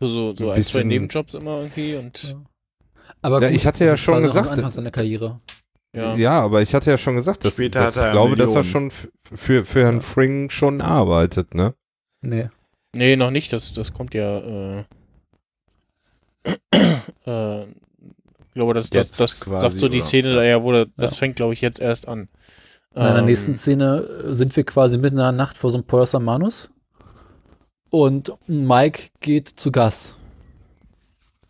So, 0.00 0.08
so, 0.08 0.34
so 0.34 0.50
Ein 0.50 0.56
ein, 0.58 0.64
zwei 0.64 0.82
Nebenjobs 0.82 1.34
immer 1.34 1.58
irgendwie 1.58 1.96
und 1.96 2.36
Aber 3.22 3.42
Ja, 3.42 3.50
ich 3.50 3.66
hatte 3.66 3.84
ja 3.84 3.96
schon 3.96 4.22
gesagt, 4.22 4.46
am 4.48 4.54
Anfang 4.54 4.70
seiner 4.70 4.90
Karriere. 4.90 5.40
ja. 5.94 6.16
Ja. 6.16 6.40
aber 6.40 6.62
ich 6.62 6.74
hatte 6.74 6.90
ja 6.90 6.98
schon 6.98 7.16
gesagt, 7.16 7.44
dass, 7.44 7.54
Später 7.54 7.80
dass 7.84 7.96
er 7.96 8.06
ich 8.06 8.12
glaube, 8.12 8.36
dass 8.36 8.54
er 8.54 8.64
schon 8.64 8.90
für, 8.90 9.64
für 9.64 9.82
Herrn 9.82 10.00
Fring 10.02 10.48
schon 10.50 10.80
arbeitet, 10.80 11.54
ne? 11.54 11.74
Nee. 12.22 12.48
Nee, 12.94 13.16
noch 13.16 13.30
nicht. 13.30 13.52
Das, 13.52 13.72
das 13.72 13.92
kommt 13.92 14.14
ja. 14.14 14.38
Äh, 14.38 14.84
äh, 17.26 17.62
ich 17.64 18.54
glaube, 18.54 18.74
das, 18.74 18.90
das, 18.90 19.10
das 19.12 19.40
quasi, 19.42 19.60
sagt 19.60 19.78
so 19.78 19.88
die 19.88 19.98
oder? 19.98 20.06
Szene, 20.06 20.34
da 20.34 20.44
ja, 20.44 20.62
wo 20.62 20.72
der, 20.72 20.86
das 20.96 21.12
Ja. 21.12 21.18
fängt, 21.18 21.36
glaube 21.36 21.52
ich, 21.52 21.60
jetzt 21.60 21.80
erst 21.80 22.08
an. 22.08 22.28
In 22.94 23.02
der 23.02 23.16
Ähm, 23.16 23.26
nächsten 23.26 23.54
Szene 23.54 23.98
äh, 24.00 24.34
sind 24.34 24.56
wir 24.56 24.64
quasi 24.64 24.98
mitten 24.98 25.16
in 25.16 25.22
der 25.22 25.32
Nacht 25.32 25.56
vor 25.56 25.70
so 25.70 25.76
einem 25.78 25.84
Pollos 25.86 26.12
Hermanos. 26.12 26.68
Und 27.90 28.32
Mike 28.46 29.02
geht 29.20 29.48
zu 29.48 29.72
Gas 29.72 30.16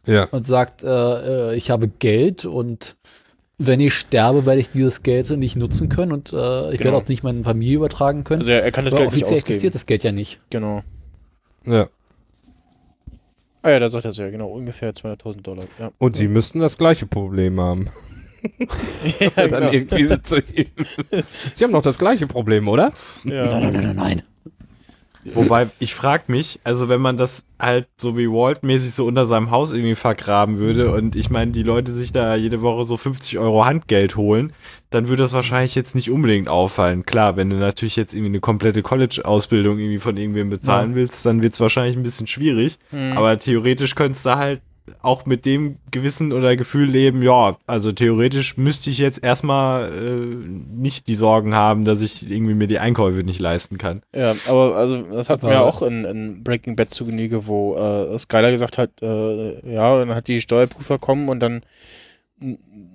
Ja. 0.06 0.24
und 0.30 0.46
sagt, 0.46 0.82
äh, 0.82 1.50
äh, 1.50 1.56
ich 1.56 1.70
habe 1.70 1.88
Geld 1.88 2.44
und 2.46 2.96
wenn 3.58 3.78
ich 3.78 3.92
sterbe, 3.92 4.46
werde 4.46 4.60
ich 4.60 4.70
dieses 4.70 5.02
Geld 5.02 5.28
nicht 5.30 5.54
nutzen 5.56 5.90
können 5.90 6.12
und 6.12 6.32
äh, 6.32 6.72
ich 6.72 6.78
Genau. 6.78 6.92
werde 6.92 6.96
auch 6.96 7.08
nicht 7.08 7.22
meine 7.22 7.44
Familie 7.44 7.76
übertragen 7.76 8.24
können. 8.24 8.40
Also 8.40 8.52
er, 8.52 8.62
er 8.64 8.72
kann 8.72 8.86
das 8.86 8.94
Aber 8.94 9.02
Geld 9.02 9.12
nicht 9.12 9.22
offiziell 9.24 9.38
ausgeben. 9.38 9.50
existiert 9.52 9.74
das 9.74 9.84
Geld 9.86 10.02
ja 10.04 10.12
nicht. 10.12 10.40
Genau. 10.50 10.82
ja. 11.66 11.88
Ah 13.62 13.72
ja, 13.72 13.78
da 13.78 13.90
sagt 13.90 14.06
er 14.06 14.12
es 14.12 14.16
ja, 14.16 14.30
genau, 14.30 14.48
ungefähr 14.48 14.94
200.000 14.94 15.42
Dollar. 15.42 15.66
Ja, 15.78 15.92
Und 15.98 16.16
sie 16.16 16.28
müssten 16.28 16.60
das 16.60 16.78
gleiche 16.78 17.04
Problem 17.04 17.60
haben. 17.60 17.88
ja 19.20 19.28
Dann 19.36 19.50
genau. 19.50 19.70
irgendwie 19.72 20.22
zu 20.22 20.36
ihm. 20.54 20.64
Sie 21.52 21.62
haben 21.64 21.72
doch 21.72 21.82
das 21.82 21.98
gleiche 21.98 22.26
Problem, 22.26 22.68
oder? 22.68 22.90
Ja. 23.24 23.60
nein, 23.60 23.72
nein, 23.74 23.96
nein. 23.96 24.22
Wobei, 25.24 25.68
ich 25.78 25.94
frag 25.94 26.28
mich, 26.28 26.60
also 26.64 26.88
wenn 26.88 27.00
man 27.00 27.16
das 27.16 27.44
halt 27.58 27.88
so 27.96 28.16
wie 28.16 28.28
Walt-mäßig 28.28 28.94
so 28.94 29.06
unter 29.06 29.26
seinem 29.26 29.50
Haus 29.50 29.72
irgendwie 29.72 29.94
vergraben 29.94 30.58
würde 30.58 30.92
und 30.92 31.14
ich 31.14 31.28
meine, 31.28 31.50
die 31.50 31.62
Leute 31.62 31.92
sich 31.92 32.10
da 32.10 32.34
jede 32.34 32.62
Woche 32.62 32.84
so 32.84 32.96
50 32.96 33.38
Euro 33.38 33.66
Handgeld 33.66 34.16
holen, 34.16 34.52
dann 34.88 35.08
würde 35.08 35.22
das 35.22 35.32
wahrscheinlich 35.32 35.74
jetzt 35.74 35.94
nicht 35.94 36.10
unbedingt 36.10 36.48
auffallen. 36.48 37.04
Klar, 37.04 37.36
wenn 37.36 37.50
du 37.50 37.56
natürlich 37.56 37.96
jetzt 37.96 38.14
irgendwie 38.14 38.30
eine 38.30 38.40
komplette 38.40 38.82
College-Ausbildung 38.82 39.78
irgendwie 39.78 39.98
von 39.98 40.16
irgendwem 40.16 40.48
bezahlen 40.48 40.94
willst, 40.94 41.26
dann 41.26 41.42
wird 41.42 41.52
es 41.52 41.60
wahrscheinlich 41.60 41.96
ein 41.96 42.02
bisschen 42.02 42.26
schwierig. 42.26 42.78
Hm. 42.90 43.16
Aber 43.16 43.38
theoretisch 43.38 43.94
könntest 43.94 44.24
du 44.24 44.36
halt 44.36 44.62
auch 45.02 45.26
mit 45.26 45.46
dem 45.46 45.76
Gewissen 45.90 46.32
oder 46.32 46.56
Gefühl 46.56 46.88
leben, 46.88 47.22
ja, 47.22 47.56
also 47.66 47.92
theoretisch 47.92 48.56
müsste 48.56 48.90
ich 48.90 48.98
jetzt 48.98 49.22
erstmal 49.22 49.92
äh, 49.92 50.26
nicht 50.74 51.08
die 51.08 51.14
Sorgen 51.14 51.54
haben, 51.54 51.84
dass 51.84 52.00
ich 52.00 52.30
irgendwie 52.30 52.54
mir 52.54 52.66
die 52.66 52.78
Einkäufe 52.78 53.22
nicht 53.22 53.40
leisten 53.40 53.78
kann. 53.78 54.02
Ja, 54.14 54.34
aber 54.46 54.76
also 54.76 55.02
das 55.02 55.28
hatten 55.28 55.42
wir 55.42 55.52
ja 55.52 55.62
auch 55.62 55.82
in, 55.82 56.04
in 56.04 56.42
Breaking 56.42 56.76
Bad 56.76 56.92
zu 56.92 57.06
Genüge, 57.06 57.46
wo 57.46 57.76
äh, 57.76 58.18
Skyler 58.18 58.50
gesagt 58.50 58.78
hat, 58.78 58.90
äh, 59.02 59.72
ja, 59.72 59.98
dann 59.98 60.14
hat 60.14 60.28
die 60.28 60.40
Steuerprüfer 60.40 60.98
kommen 60.98 61.28
und 61.28 61.40
dann 61.40 61.62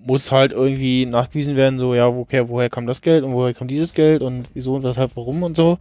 muss 0.05 0.31
halt 0.31 0.53
irgendwie 0.53 1.05
nachgewiesen 1.05 1.55
werden, 1.55 1.79
so, 1.79 1.93
ja, 1.93 2.13
woher, 2.13 2.49
woher 2.49 2.69
kam 2.69 2.87
das 2.87 3.01
Geld 3.01 3.23
und 3.23 3.33
woher 3.33 3.53
kam 3.53 3.67
dieses 3.67 3.93
Geld 3.93 4.21
und 4.21 4.49
wieso 4.53 4.75
und 4.75 4.83
weshalb, 4.83 5.11
warum 5.15 5.43
und 5.43 5.55
so. 5.55 5.77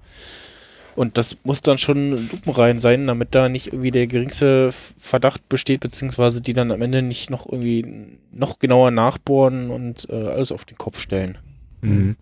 Und 0.96 1.18
das 1.18 1.38
muss 1.44 1.60
dann 1.60 1.78
schon 1.78 2.28
lupenrein 2.30 2.78
sein, 2.78 3.06
damit 3.06 3.34
da 3.34 3.48
nicht 3.48 3.68
irgendwie 3.68 3.90
der 3.90 4.06
geringste 4.06 4.70
Verdacht 4.72 5.48
besteht, 5.48 5.80
beziehungsweise 5.80 6.40
die 6.40 6.52
dann 6.52 6.70
am 6.70 6.82
Ende 6.82 7.02
nicht 7.02 7.30
noch 7.30 7.46
irgendwie 7.46 8.18
noch 8.32 8.58
genauer 8.58 8.90
nachbohren 8.90 9.70
und 9.70 10.08
äh, 10.10 10.14
alles 10.14 10.52
auf 10.52 10.64
den 10.64 10.78
Kopf 10.78 11.00
stellen. 11.00 11.38
Mhm. 11.80 12.16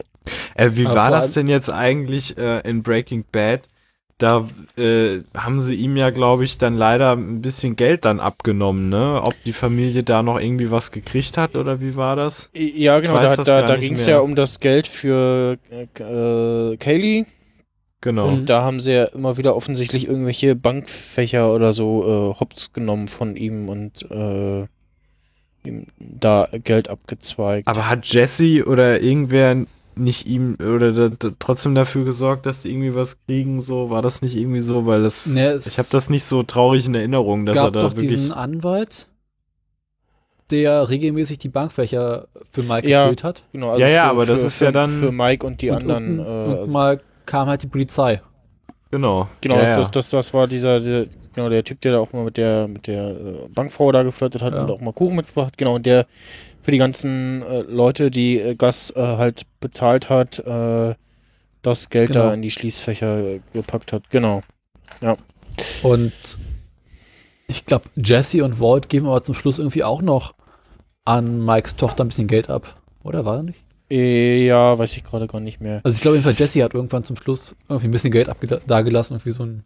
Äh, 0.55 0.71
wie 0.75 0.87
Aber 0.87 0.97
war 0.97 1.11
das 1.11 1.33
denn 1.33 1.49
jetzt 1.49 1.71
eigentlich 1.71 2.39
äh, 2.39 2.61
in 2.61 2.83
Breaking 2.83 3.25
Bad? 3.31 3.63
Da 4.19 4.47
äh, 4.77 5.21
haben 5.35 5.61
sie 5.61 5.75
ihm 5.75 5.97
ja, 5.97 6.11
glaube 6.11 6.45
ich, 6.45 6.57
dann 6.57 6.77
leider 6.77 7.13
ein 7.17 7.43
bisschen 7.43 7.75
Geld 7.75 8.05
dann 8.05 8.21
abgenommen, 8.21 8.89
ne? 8.89 9.21
Ob 9.21 9.35
die 9.45 9.53
Familie 9.53 10.05
da 10.05 10.23
noch 10.23 10.39
irgendwie 10.39 10.71
was 10.71 10.93
gekriegt 10.93 11.37
hat 11.37 11.57
oder 11.57 11.81
wie 11.81 11.97
war 11.97 12.15
das? 12.15 12.49
Ja, 12.55 13.01
genau, 13.01 13.15
weiß 13.15 13.37
da, 13.39 13.43
da, 13.43 13.63
da 13.63 13.77
ging 13.77 13.95
es 13.95 14.07
ja 14.07 14.21
um 14.21 14.37
das 14.37 14.61
Geld 14.61 14.87
für 14.87 15.59
äh, 15.71 16.77
Kaylee 16.77 17.27
Genau. 18.03 18.29
und 18.29 18.47
da 18.51 18.63
haben 18.63 18.81
sie 18.81 18.93
ja 18.93 19.05
immer 19.05 19.37
wieder 19.39 19.57
offensichtlich 19.57 20.07
irgendwelche 20.09 20.55
Bankfächer 20.57 21.55
oder 21.55 21.73
so 21.73 22.03
äh, 22.35 22.41
hops 22.41 22.73
genommen 22.75 23.09
von 23.09 23.37
ihm 23.37 23.69
und 23.71 24.11
äh, 24.11 24.67
ihm 25.65 25.87
da 25.99 26.49
Geld 26.65 26.89
abgezweigt. 26.91 27.69
Aber 27.69 27.89
hat 27.89 28.05
Jesse 28.07 28.67
oder 28.67 29.01
irgendwer 29.01 29.65
nicht 29.95 30.27
ihm 30.27 30.57
oder 30.57 30.91
da, 30.93 31.09
da, 31.11 31.29
trotzdem 31.39 31.75
dafür 31.77 32.05
gesorgt, 32.05 32.45
dass 32.47 32.63
die 32.63 32.71
irgendwie 32.71 32.95
was 32.95 33.17
kriegen? 33.27 33.61
So 33.61 33.89
war 33.91 34.03
das 34.03 34.21
nicht 34.23 34.35
irgendwie 34.35 34.63
so, 34.63 34.85
weil 34.87 35.03
das 35.03 35.27
Nee, 35.27 35.55
ich 35.57 35.79
habe 35.79 35.89
das 35.93 36.11
nicht 36.11 36.25
so 36.25 36.43
traurig 36.43 36.87
in 36.87 36.95
Erinnerung, 36.95 37.47
dass 37.47 37.57
er 37.57 37.65
gab 37.65 37.73
da 37.75 37.81
doch 37.81 37.93
wirklich 37.95 38.11
diesen 38.17 38.33
Anwalt, 38.33 39.07
der 40.51 40.89
regelmäßig 40.89 41.39
die 41.39 41.49
Bankfächer 41.49 42.27
für 42.51 42.63
Mike 42.63 42.89
Ja. 42.89 43.03
gefüllt 43.05 43.25
hat. 43.25 43.45
genau, 43.53 43.71
also 43.71 43.81
Ja, 43.83 43.89
ja, 43.89 44.05
für, 44.07 44.11
aber 44.11 44.27
das 44.27 44.41
für, 44.41 44.47
ist 44.49 44.61
ja 44.61 44.73
dann- 44.73 44.91
für 44.99 45.13
Mike 45.13 45.47
und 45.47 45.63
die 45.63 45.71
und, 45.71 45.77
anderen. 45.77 46.19
und, 46.21 46.27
äh, 46.27 46.61
und 46.63 46.71
mal 46.73 47.01
kam 47.33 47.49
halt 47.49 47.63
die 47.63 47.67
Polizei. 47.67 48.21
genau. 48.91 49.27
genau, 49.41 49.55
ja, 49.55 49.61
das, 49.63 49.71
ja. 49.71 49.77
das, 49.79 49.91
das, 49.91 50.11
das 50.11 50.35
war 50.35 50.47
dieser, 50.47 50.81
dieser, 50.81 51.07
genau 51.35 51.49
der 51.49 51.65
Typ, 51.65 51.81
der 51.81 51.93
da 51.93 51.99
auch 52.01 52.13
mal 52.13 52.25
mit 52.25 52.37
der 52.37 52.69
mit 52.69 52.87
der 52.87 53.09
äh, 53.09 53.49
Bankfrau 53.49 53.91
da 53.91 54.03
geflirtet 54.03 54.43
hat 54.43 54.53
Ja. 54.53 54.63
und 54.65 54.71
auch 54.71 54.81
mal 54.83 54.93
Kuchen 54.93 55.17
mitgebracht. 55.17 55.57
Genau, 55.57 55.77
und 55.77 55.87
der 55.87 56.05
für 56.63 56.73
die 56.73 56.79
ganzen 56.79 57.41
äh, 57.43 57.63
Leute, 57.63 58.11
die 58.11 58.39
äh, 58.39 58.55
Gas 58.55 58.91
äh, 58.95 59.01
halt 59.01 59.47
bezahlt 59.61 60.11
hat, 60.11 60.41
äh, 60.41 60.95
das 61.63 61.89
Geld 61.89 62.09
Genau. 62.13 62.27
da 62.27 62.35
in 62.35 62.43
die 62.43 62.51
Schließfächer 62.51 63.19
äh, 63.37 63.41
gepackt 63.55 63.95
hat. 63.95 64.11
Genau. 64.11 64.43
Und 65.83 66.13
ich 67.47 67.65
glaube, 67.65 67.85
Jesse 67.97 68.45
und 68.45 68.61
Walt 68.61 68.91
geben 68.91 69.07
aber 69.07 69.25
zum 69.25 69.35
Schluss 69.35 69.59
irgendwie 69.59 69.85
auch 69.85 70.03
noch 70.03 70.35
an 71.07 71.43
Mikes 71.45 71.77
Tochter 71.77 72.05
ein 72.05 72.09
bisschen 72.09 72.29
Geld 72.29 72.51
ab. 72.51 72.77
Oder 73.03 73.25
war 73.25 73.37
er 73.39 73.43
nicht? 73.43 73.62
Äh, 73.93 74.47
ja, 74.47 74.79
weiß 74.79 74.97
ich 74.97 75.05
gerade 75.05 75.27
gar 75.27 75.41
nicht 75.41 75.61
mehr. 75.61 75.83
Also 75.85 75.95
ich 75.95 76.01
glaube 76.01 76.17
jedenfalls, 76.17 76.39
Jesse 76.39 76.65
hat 76.65 76.73
irgendwann 76.73 77.05
zum 77.05 77.17
Schluss 77.17 77.55
irgendwie 77.69 77.89
ein 77.89 77.91
bisschen 77.91 78.11
Geld 78.11 78.31
dagelassen, 78.67 79.17
irgendwie 79.17 79.33
so 79.33 79.43
ein 79.45 79.65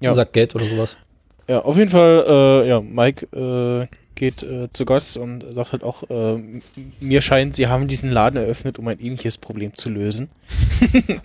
Ja. 0.00 0.14
Sack 0.14 0.32
Geld 0.32 0.54
oder 0.54 0.64
sowas. 0.64 0.96
Ja, 1.46 1.60
auf 1.60 1.76
jeden 1.76 1.90
Fall, 1.90 2.24
äh, 2.26 2.68
ja, 2.68 2.80
Mike 2.80 3.26
äh, 3.36 3.86
geht 4.14 4.42
äh, 4.42 4.70
zu 4.70 4.86
Gast 4.86 5.18
und 5.18 5.44
sagt 5.54 5.72
halt 5.72 5.82
auch, 5.82 6.08
äh, 6.08 6.38
mir 7.00 7.20
scheint, 7.20 7.54
sie 7.54 7.66
haben 7.66 7.86
diesen 7.86 8.10
Laden 8.10 8.38
eröffnet, 8.38 8.78
um 8.78 8.88
ein 8.88 8.98
ähnliches 8.98 9.36
Problem 9.36 9.74
zu 9.74 9.90
lösen. 9.90 10.30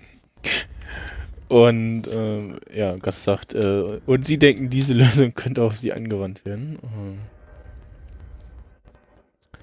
und 1.47 2.03
ähm, 2.11 2.57
ja, 2.73 2.97
Gast 2.97 3.23
sagt, 3.23 3.53
äh, 3.53 3.99
und 4.05 4.25
sie 4.25 4.37
denken, 4.37 4.69
diese 4.69 4.93
Lösung 4.93 5.33
könnte 5.35 5.63
auf 5.63 5.77
sie 5.77 5.93
angewandt 5.93 6.43
werden. 6.43 6.79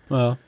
Mhm. 0.08 0.16
Ja. 0.16 0.38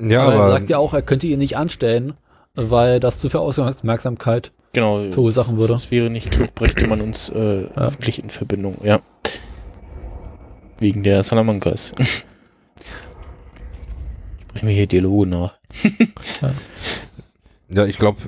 Ja, 0.00 0.22
aber, 0.22 0.32
er 0.34 0.38
aber 0.40 0.50
sagt 0.52 0.70
ja 0.70 0.78
auch, 0.78 0.92
er 0.94 1.02
könnte 1.02 1.26
ihn 1.26 1.38
nicht 1.38 1.56
anstellen, 1.56 2.14
weil 2.54 3.00
das 3.00 3.18
zu 3.18 3.28
viel 3.28 3.40
Aufmerksamkeit. 3.40 4.52
Genau. 4.72 5.10
Verursachen 5.10 5.58
würde. 5.58 5.72
Das 5.72 5.90
wäre 5.90 6.10
nicht 6.10 6.30
klug, 6.30 6.54
brächte 6.54 6.86
man 6.86 7.00
uns 7.00 7.30
äh, 7.30 7.62
Ja. 7.62 7.68
öffentlich 7.76 8.22
in 8.22 8.28
Verbindung, 8.30 8.76
ja. 8.82 9.00
Wegen 10.78 11.02
der 11.02 11.22
Salamancas. 11.22 11.92
Sprechen 14.48 14.68
wir 14.68 14.74
hier 14.74 14.86
Dialoge 14.86 15.26
nach. 15.28 15.58
Ja, 17.68 17.86
ich 17.86 17.98
glaube, 17.98 18.18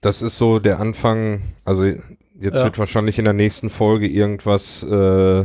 das 0.00 0.22
ist 0.22 0.38
so 0.38 0.58
der 0.58 0.80
Anfang. 0.80 1.42
Also 1.64 1.84
jetzt 1.84 2.02
Ja. 2.40 2.64
wird 2.64 2.78
wahrscheinlich 2.78 3.18
in 3.18 3.24
der 3.24 3.34
nächsten 3.34 3.68
Folge 3.70 4.06
irgendwas 4.08 4.82
äh, 4.82 5.44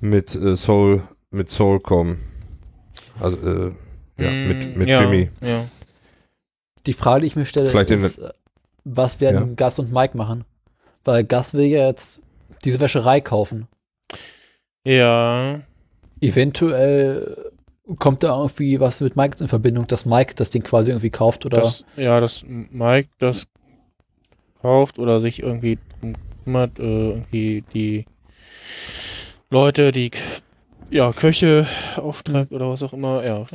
mit 0.00 0.34
äh, 0.34 0.56
Soul 0.56 1.02
mit 1.30 1.50
Soul 1.50 1.80
kommen. 1.80 2.18
Also 3.20 3.36
äh, 3.38 3.72
ja, 4.18 4.30
mit, 4.30 4.74
Mm, 4.74 4.78
mit 4.78 4.88
ja, 4.88 5.02
Jimmy. 5.02 5.30
Ja. 5.40 5.64
Die 6.86 6.92
Frage, 6.92 7.20
die 7.22 7.26
ich 7.28 7.36
mir 7.36 7.46
stelle, 7.46 7.68
Vielleicht 7.70 7.90
ist, 7.90 8.18
äh, 8.18 8.30
was 8.84 9.20
werden 9.20 9.56
Ja. 9.56 9.66
Gus 9.66 9.78
und 9.78 9.92
Mike 9.92 10.16
machen? 10.16 10.44
Weil 11.04 11.24
Gus 11.24 11.54
will 11.54 11.66
ja 11.66 11.86
jetzt 11.86 12.22
diese 12.64 12.80
Wäscherei 12.80 13.20
kaufen. 13.20 13.68
Ja. 14.84 15.60
Eventuell 16.20 17.50
kommt 17.98 18.22
da 18.22 18.36
irgendwie 18.36 18.80
was 18.80 19.00
mit 19.00 19.16
Mike 19.16 19.36
in 19.40 19.48
Verbindung, 19.48 19.86
dass 19.86 20.04
Mike 20.04 20.34
das 20.34 20.50
Ding 20.50 20.62
quasi 20.62 20.90
irgendwie 20.90 21.10
kauft 21.10 21.46
oder 21.46 21.60
Das, 21.60 21.84
ja, 21.96 22.20
dass 22.20 22.44
Mike 22.46 23.08
das 23.18 23.46
kauft 24.60 24.98
oder 24.98 25.20
sich 25.20 25.42
irgendwie 25.42 25.78
drum 26.00 26.12
kümmert, 26.44 26.78
äh, 26.78 27.08
irgendwie 27.10 27.64
die 27.72 28.04
Leute, 29.50 29.92
die 29.92 30.10
ja, 30.90 31.12
Köche 31.12 31.66
aufträgt 31.96 32.52
oder 32.52 32.70
was 32.70 32.82
auch 32.82 32.92
immer, 32.92 33.24
ja. 33.24 33.38
ja. 33.38 33.48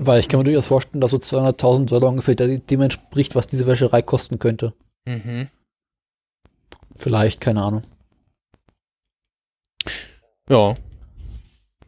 weil 0.00 0.20
ich 0.20 0.28
kann 0.28 0.38
mir 0.38 0.44
durchaus 0.44 0.66
vorstellen, 0.66 1.00
dass 1.00 1.10
so 1.10 1.16
200.000 1.18 1.86
Dollar 1.86 2.08
ungefähr 2.10 2.34
de- 2.34 2.58
dem 2.58 2.80
entspricht, 2.82 3.34
was 3.34 3.46
diese 3.46 3.66
Wäscherei 3.66 4.02
kosten 4.02 4.38
könnte. 4.38 4.72
Mhm. 5.06 5.48
Vielleicht, 6.94 7.40
keine 7.40 7.62
Ahnung. 7.62 7.82
Ja. 10.48 10.74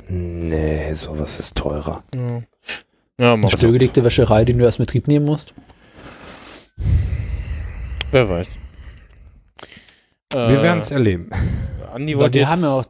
Nee, 0.09 0.95
sowas 0.95 1.39
ist 1.39 1.55
teurer. 1.57 2.03
Ja, 2.15 2.43
ja 3.21 3.33
Eine 3.35 3.43
mach 3.43 3.51
stillgelegte 3.51 4.03
Wäscherei, 4.05 4.45
die 4.45 4.53
du 4.55 4.65
erst 4.65 4.79
in 4.79 4.85
Betrieb 4.87 5.07
nehmen 5.07 5.27
musst. 5.27 5.55
Wer 8.11 8.29
weiß. 8.29 8.49
Wir 10.33 10.63
werden 10.63 10.81
es 10.81 10.91
erleben. 10.91 11.31
Andi 11.93 12.17
wollte 12.17 12.35
wir 12.35 12.41
jetzt, 12.43 12.51
haben 12.51 12.63
ja 12.63 12.69
auch 12.71 12.85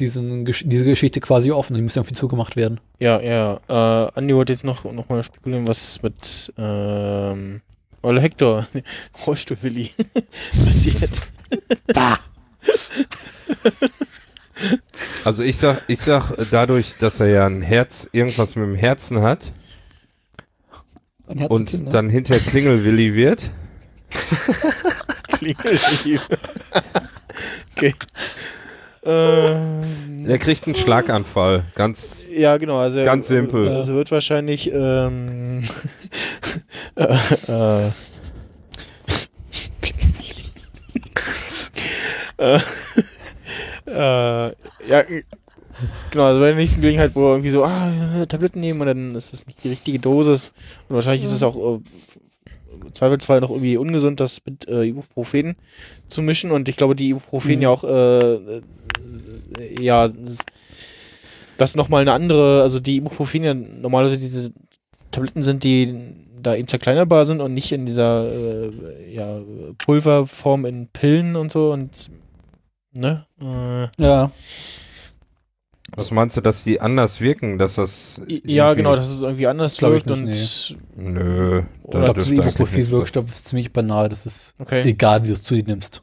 diesen, 0.00 0.44
diese 0.44 0.84
Geschichte 0.84 1.20
quasi 1.20 1.50
offen, 1.50 1.74
die 1.74 1.82
muss 1.82 1.94
ja 1.94 2.00
irgendwie 2.00 2.14
zugemacht 2.16 2.56
werden. 2.56 2.80
Ja, 2.98 3.20
ja. 3.20 3.60
Äh, 3.68 4.10
Andi 4.14 4.34
wollte 4.34 4.52
jetzt 4.52 4.64
noch, 4.64 4.84
noch 4.84 5.08
mal 5.08 5.22
spekulieren, 5.22 5.66
was 5.66 6.02
mit 6.02 6.52
ähm, 6.58 7.60
Olle 8.02 8.20
Hector, 8.20 8.66
Rollstuhl 9.26 9.56
Willi, 9.62 9.90
passiert. 10.64 11.22
Bah! 11.92 12.18
Also 15.26 15.42
ich 15.42 15.58
sag, 15.58 15.82
ich 15.86 16.00
sag, 16.00 16.30
äh, 16.38 16.46
dadurch, 16.50 16.94
dass 16.98 17.20
er 17.20 17.26
ja 17.26 17.46
ein 17.46 17.60
Herz, 17.60 18.08
irgendwas 18.12 18.56
mit 18.56 18.64
dem 18.64 18.74
Herzen 18.74 19.20
hat 19.20 19.52
Ein 21.28 21.38
Herz 21.38 21.50
und 21.50 21.68
Kind, 21.68 21.84
ne? 21.84 21.90
dann 21.90 22.08
hinter 22.08 22.38
Klingelwilli 22.38 23.12
wird, 23.14 23.50
Klingelliebe. 25.28 26.38
okay. 27.76 27.94
Ähm, 29.06 30.24
der 30.26 30.38
kriegt 30.38 30.66
einen 30.66 30.74
Schlaganfall. 30.74 31.64
Ganz, 31.74 32.22
ja, 32.34 32.56
genau. 32.56 32.78
Also, 32.78 33.04
Ganz 33.04 33.28
simpel. 33.28 33.68
Also 33.68 33.94
wird 33.94 34.10
wahrscheinlich 34.10 34.70
ähm, 34.72 35.64
äh, 36.96 37.16
äh, 37.48 37.90
äh, 43.86 44.50
ja, 44.88 45.02
genau, 46.10 46.24
also 46.24 46.40
bei 46.40 46.48
der 46.48 46.56
nächsten 46.56 46.80
Gelegenheit, 46.80 47.14
wo 47.14 47.28
irgendwie 47.30 47.50
so, 47.50 47.64
ah, 47.64 47.92
Tabletten 48.28 48.60
nehmen 48.60 48.80
und 48.80 48.86
dann 48.86 49.14
ist 49.14 49.32
das 49.32 49.46
nicht 49.46 49.62
die 49.64 49.68
richtige 49.70 49.98
Dosis. 49.98 50.52
Und 50.88 50.96
wahrscheinlich 50.96 51.24
ist 51.24 51.32
es 51.32 51.42
auch 51.42 51.56
äh, 51.56 51.80
im 52.84 52.92
Zweifelsfall 52.92 53.40
noch 53.40 53.50
irgendwie 53.50 53.76
ungesund, 53.76 54.20
das 54.20 54.40
mit 54.44 54.68
äh, 54.68 54.84
Ibuprofen 54.84 55.56
zu 56.08 56.22
mischen. 56.22 56.50
Und 56.50 56.68
ich 56.68 56.76
glaube, 56.76 56.94
die 56.94 57.10
Ibuprofen 57.10 57.56
Mhm. 57.56 57.62
ja 57.62 57.68
auch, 57.70 57.84
äh, 57.84 58.60
ja, 59.78 60.08
das- 60.08 60.44
das 61.58 61.74
nochmal 61.74 62.02
eine 62.02 62.12
andere, 62.12 62.62
also 62.62 62.80
die 62.80 62.96
Ibuprofen 62.96 63.42
ja 63.44 63.54
normalerweise 63.54 64.18
diese 64.18 64.52
Tabletten 65.10 65.42
sind, 65.42 65.64
die 65.64 65.94
da 66.42 66.54
eben 66.54 66.68
zerkleinerbar 66.68 67.24
sind 67.24 67.40
und 67.40 67.54
nicht 67.54 67.72
in 67.72 67.86
dieser 67.86 68.30
äh, 68.30 68.70
ja, 69.12 69.40
Pulverform 69.78 70.66
in 70.66 70.88
Pillen 70.88 71.34
und 71.34 71.50
so 71.50 71.72
und 71.72 72.10
ne? 72.92 73.24
Äh, 73.40 74.02
Ja, 74.02 74.30
was 75.94 76.10
meinst 76.10 76.36
du, 76.36 76.40
dass 76.40 76.64
die 76.64 76.80
anders 76.80 77.20
wirken, 77.20 77.58
dass 77.58 77.76
das 77.76 78.20
ja, 78.44 78.74
genau, 78.74 78.96
dass 78.96 79.08
es 79.08 79.22
irgendwie 79.22 79.46
anders 79.46 79.80
wirkt 79.80 80.10
und 80.10 80.26
Nö, 80.96 81.60
ich 81.60 81.84
Oder 81.84 82.00
da 82.00 82.12
eigentlich 82.12 82.30
nichts 82.30 82.54
Ibuprofen-Wirkstoff 82.54 83.30
ist 83.30 83.48
ziemlich 83.48 83.72
banal. 83.72 84.08
Das 84.08 84.26
ist 84.26 84.54
okay. 84.58 84.82
egal, 84.82 85.22
wie 85.22 85.28
du 85.28 85.32
es 85.34 85.42
zu 85.42 85.54
dir 85.54 85.64
nimmst. 85.64 86.02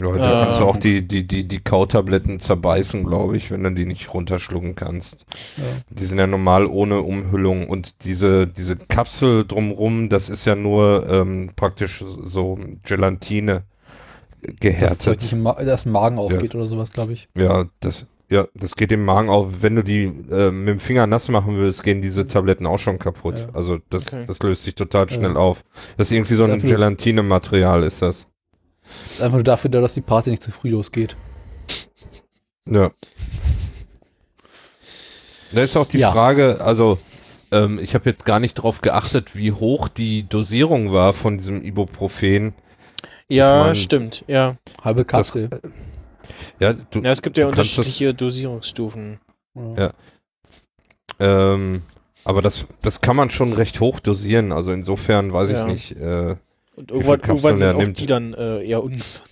Ja, 0.00 0.12
da 0.12 0.42
kannst 0.44 0.58
du 0.58 0.62
Ähm. 0.64 0.68
auch 0.68 0.76
die, 0.76 1.06
die, 1.06 1.26
die, 1.26 1.44
die 1.44 1.60
Kautabletten 1.60 2.40
zerbeißen, 2.40 3.04
glaube 3.04 3.36
ich, 3.36 3.50
wenn 3.50 3.62
du 3.62 3.72
die 3.72 3.86
nicht 3.86 4.12
runterschlucken 4.12 4.74
kannst. 4.74 5.24
Ja. 5.56 5.62
Die 5.90 6.04
sind 6.04 6.18
ja 6.18 6.26
normal 6.26 6.66
ohne 6.66 7.00
Umhüllung 7.02 7.68
und 7.68 8.04
diese, 8.04 8.46
diese 8.46 8.76
Kapsel 8.76 9.46
drumrum, 9.46 10.08
das 10.08 10.28
ist 10.28 10.44
ja 10.44 10.54
nur 10.54 11.06
ähm, 11.10 11.50
praktisch 11.56 12.04
so 12.24 12.58
Gelatine 12.84 13.64
Dass 14.42 14.54
gehärtet. 14.60 15.22
Nicht 15.22 15.32
im 15.32 15.42
Ma 15.42 15.54
dass 15.54 15.86
Magen 15.86 16.18
aufgeht 16.18 16.54
oder 16.54 16.66
sowas, 16.66 16.92
glaube 16.92 17.12
ich. 17.12 17.28
Ja, 17.36 17.64
das, 17.80 18.06
ja, 18.30 18.46
das 18.54 18.76
geht 18.76 18.92
im 18.92 19.04
Magen 19.04 19.30
auf. 19.30 19.48
Wenn 19.62 19.74
du 19.76 19.82
die 19.82 20.04
äh, 20.30 20.50
mit 20.50 20.68
dem 20.68 20.80
Finger 20.80 21.06
nass 21.06 21.28
machen 21.28 21.56
würdest, 21.56 21.82
gehen 21.82 22.02
diese 22.02 22.26
Tabletten 22.26 22.66
auch 22.66 22.78
schon 22.78 22.98
kaputt. 22.98 23.38
Ja. 23.38 23.48
Also 23.54 23.78
das, 23.90 24.12
Okay. 24.12 24.24
das 24.26 24.38
löst 24.40 24.64
sich 24.64 24.74
total 24.74 25.06
Ja. 25.08 25.14
schnell 25.16 25.36
auf. 25.36 25.64
Das 25.96 26.08
ist 26.08 26.12
irgendwie 26.16 26.34
so 26.34 26.46
Das 26.46 26.52
ein 26.52 26.60
Gelatine-Material, 26.62 27.82
ist 27.82 28.02
das. 28.02 28.26
Ist 29.10 29.20
einfach 29.22 29.36
nur 29.36 29.44
dafür 29.44 29.70
da, 29.70 29.80
dass 29.80 29.94
die 29.94 30.00
Party 30.00 30.30
nicht 30.30 30.42
zu 30.42 30.50
früh 30.50 30.70
losgeht. 30.70 31.16
Ja. 32.68 32.90
Da 35.52 35.62
ist 35.62 35.76
auch 35.76 35.86
die 35.86 35.98
Ja. 35.98 36.12
Frage, 36.12 36.60
also 36.60 36.98
ähm, 37.50 37.78
ich 37.78 37.94
habe 37.94 38.10
jetzt 38.10 38.24
gar 38.26 38.40
nicht 38.40 38.54
drauf 38.54 38.80
geachtet, 38.82 39.34
wie 39.34 39.52
hoch 39.52 39.88
die 39.88 40.28
Dosierung 40.28 40.92
war 40.92 41.14
von 41.14 41.38
diesem 41.38 41.62
Ibuprofen. 41.62 42.52
Ja, 43.28 43.60
Ich 43.62 43.66
mein- 43.68 43.76
stimmt, 43.76 44.24
ja. 44.26 44.56
Halbe 44.82 45.04
Kapsel. 45.04 45.48
Ja, 46.60 46.74
du, 46.74 47.00
Ja, 47.00 47.10
es 47.12 47.22
gibt 47.22 47.38
ja 47.38 47.44
kannst 47.46 47.58
das- 47.58 47.78
unterschiedliche 47.78 48.14
Dosierungsstufen. 48.14 49.18
Ja. 49.76 49.92
ähm, 51.18 51.82
aber 52.24 52.42
das, 52.42 52.66
das 52.82 53.00
kann 53.00 53.16
man 53.16 53.30
schon 53.30 53.52
recht 53.54 53.80
hoch 53.80 53.98
dosieren. 54.00 54.52
Also 54.52 54.70
insofern 54.72 55.32
weiß 55.32 55.50
Ja. 55.50 55.66
ich 55.66 55.72
nicht. 55.72 55.96
Äh, 55.96 56.36
Und 56.78 56.90
irgendwann, 56.90 57.20
irgendwann 57.20 57.58
sind 57.58 57.72
auch 57.74 57.78
nimmt. 57.78 57.98
die 57.98 58.06
dann 58.06 58.34
äh, 58.34 58.62
eher 58.64 58.82
ungesund. 58.82 59.26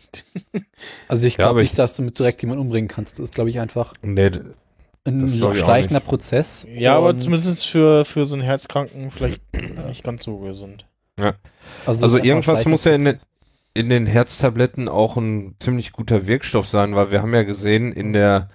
Also 1.09 1.27
ich 1.27 1.35
Ja, 1.35 1.37
glaube 1.39 1.51
aber 1.51 1.61
nicht, 1.63 1.73
ich- 1.73 1.77
dass 1.77 1.95
du 1.97 2.03
mit 2.03 2.19
direkt 2.19 2.41
jemanden 2.43 2.63
umbringen 2.63 2.89
kannst. 2.89 3.19
Das 3.19 3.25
ist, 3.25 3.35
glaube 3.35 3.51
ich, 3.51 3.61
einfach 3.61 3.93
nee, 4.03 4.31
ein 5.05 5.55
schleichender 5.55 6.01
Prozess. 6.01 6.67
Ja, 6.73 6.97
aber 6.97 7.17
zumindest 7.19 7.67
für, 7.67 8.05
für 8.05 8.25
so 8.25 8.35
einen 8.35 8.43
Herzkranken 8.43 9.11
vielleicht 9.11 9.43
nicht 9.89 10.03
ganz 10.05 10.25
so 10.25 10.39
gesund. 10.39 10.87
Also, 11.87 12.05
also 12.05 12.19
ein 12.19 12.25
irgendwas 12.25 12.65
muss 12.65 12.85
ja 12.85 12.95
in, 12.95 13.05
den- 13.05 13.21
in 13.75 13.89
den 13.91 14.07
Herztabletten 14.07 14.89
auch 14.89 15.17
ein 15.17 15.55
ziemlich 15.59 15.93
guter 15.93 16.27
Wirkstoff 16.27 16.67
sein, 16.67 16.95
weil 16.97 17.11
wir 17.11 17.21
haben 17.23 17.35
ja 17.35 17.43
gesehen 17.43 17.93
in 17.93 18.13
der 18.15 18.49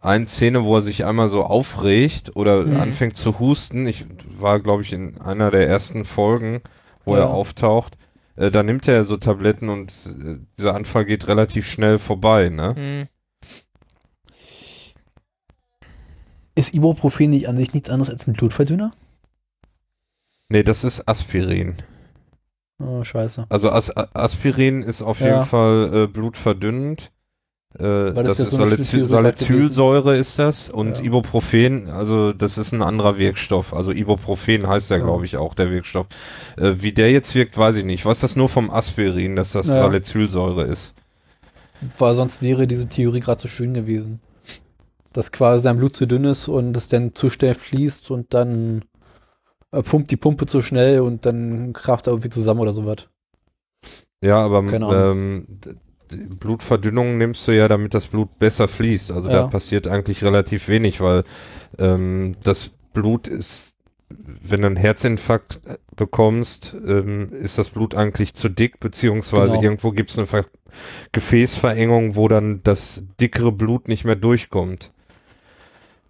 einen 0.00 0.28
Szene, 0.28 0.62
wo 0.64 0.76
er 0.76 0.82
sich 0.82 1.04
einmal 1.04 1.28
so 1.28 1.42
aufregt 1.42 2.36
oder 2.36 2.62
Mhm. 2.64 2.76
anfängt 2.80 3.16
zu 3.16 3.38
husten. 3.40 3.86
Ich 3.88 4.06
war, 4.38 4.60
glaube 4.60 4.82
ich, 4.82 4.92
in 4.92 5.20
einer 5.20 5.50
der 5.50 5.66
ersten 5.68 6.04
Folgen, 6.04 6.60
wo 7.04 7.14
Ja. 7.16 7.22
er 7.22 7.30
auftaucht. 7.30 7.94
Äh, 8.38 8.52
da 8.52 8.62
nimmt 8.62 8.86
er 8.86 9.04
so 9.04 9.16
Tabletten 9.16 9.68
und 9.68 9.90
äh, 9.90 10.36
dieser 10.56 10.74
Anfall 10.74 11.04
geht 11.04 11.26
relativ 11.26 11.66
schnell 11.66 11.98
vorbei, 11.98 12.48
ne? 12.50 12.74
Hm. 12.76 13.08
Ist 16.54 16.74
Ibuprofen 16.74 17.30
nicht 17.30 17.48
an 17.48 17.56
sich 17.56 17.72
nichts 17.74 17.88
anderes 17.90 18.10
als 18.10 18.26
ein 18.26 18.32
Blutverdünner? 18.34 18.92
Nee, 20.48 20.62
das 20.62 20.84
ist 20.84 21.08
Aspirin. 21.08 21.76
Oh, 22.80 23.02
scheiße. 23.02 23.46
Also 23.48 23.70
As 23.70 23.90
Aspirin 23.96 24.82
ist 24.82 25.02
auf 25.02 25.20
Ja. 25.20 25.26
jeden 25.26 25.46
Fall 25.46 25.90
äh, 25.94 26.06
blutverdünnend. 26.06 27.12
Äh, 27.78 28.12
das 28.14 28.38
das 28.38 28.40
ist 28.40 28.50
so 28.52 28.64
Salicylsäure 29.06 30.16
ist 30.16 30.38
das 30.38 30.70
und 30.70 30.98
Ja. 30.98 31.04
Ibuprofen, 31.04 31.88
also 31.90 32.32
das 32.32 32.56
ist 32.56 32.72
ein 32.72 32.82
anderer 32.82 33.18
Wirkstoff. 33.18 33.74
Also 33.74 33.92
Ibuprofen 33.92 34.66
heißt 34.66 34.90
ja, 34.90 34.96
Ja. 34.96 35.04
glaube 35.04 35.26
ich, 35.26 35.36
auch 35.36 35.54
der 35.54 35.70
Wirkstoff. 35.70 36.06
Äh, 36.56 36.74
wie 36.78 36.92
der 36.92 37.12
jetzt 37.12 37.34
wirkt, 37.34 37.58
weiß 37.58 37.76
ich 37.76 37.84
nicht. 37.84 38.00
Ich 38.00 38.06
weiß 38.06 38.20
das 38.20 38.36
nur 38.36 38.48
vom 38.48 38.70
Aspirin, 38.70 39.36
dass 39.36 39.52
das 39.52 39.66
Ja. 39.66 39.74
Salicylsäure 39.82 40.64
ist. 40.64 40.94
Weil 41.98 42.14
sonst 42.14 42.40
wäre 42.42 42.66
diese 42.66 42.88
Theorie 42.88 43.20
gerade 43.20 43.40
so 43.40 43.48
schön 43.48 43.74
gewesen. 43.74 44.20
Dass 45.12 45.30
quasi 45.30 45.62
sein 45.62 45.76
Blut 45.76 45.94
zu 45.94 46.06
dünn 46.06 46.24
ist 46.24 46.48
und 46.48 46.76
es 46.76 46.88
dann 46.88 47.14
zu 47.14 47.28
schnell 47.30 47.54
fließt 47.54 48.10
und 48.10 48.32
dann 48.34 48.84
äh, 49.72 49.82
pumpt 49.82 50.10
die 50.10 50.16
Pumpe 50.16 50.46
zu 50.46 50.62
schnell 50.62 51.00
und 51.00 51.26
dann 51.26 51.74
kracht 51.74 52.06
er 52.06 52.12
irgendwie 52.14 52.30
zusammen 52.30 52.60
oder 52.60 52.72
sowas. 52.72 53.08
Ja, 54.22 54.38
aber 54.44 54.64
Keine 54.66 54.86
Ahnung. 54.86 55.10
ähm, 55.12 55.46
Blutverdünnung 56.08 57.18
nimmst 57.18 57.46
du 57.48 57.52
ja, 57.52 57.68
damit 57.68 57.94
das 57.94 58.06
Blut 58.06 58.38
besser 58.38 58.68
fließt. 58.68 59.12
Also 59.12 59.28
da 59.28 59.34
Ja. 59.40 59.46
passiert 59.46 59.86
eigentlich 59.88 60.24
relativ 60.24 60.68
wenig, 60.68 61.00
weil 61.00 61.24
ähm, 61.78 62.36
das 62.42 62.70
Blut 62.92 63.28
ist, 63.28 63.74
wenn 64.08 64.60
du 64.62 64.66
einen 64.66 64.76
Herzinfarkt 64.76 65.60
äh, 65.66 65.76
bekommst, 65.96 66.74
ähm, 66.86 67.30
ist 67.32 67.58
das 67.58 67.68
Blut 67.68 67.94
eigentlich 67.94 68.34
zu 68.34 68.48
dick, 68.48 68.80
beziehungsweise 68.80 69.52
Genau. 69.54 69.62
irgendwo 69.64 69.90
gibt 69.92 70.10
es 70.10 70.18
eine 70.18 70.26
Ver 70.26 70.44
Gefäßverengung, 71.12 72.14
wo 72.16 72.28
dann 72.28 72.60
das 72.62 73.04
dickere 73.20 73.52
Blut 73.52 73.88
nicht 73.88 74.04
mehr 74.04 74.16
durchkommt. 74.16 74.92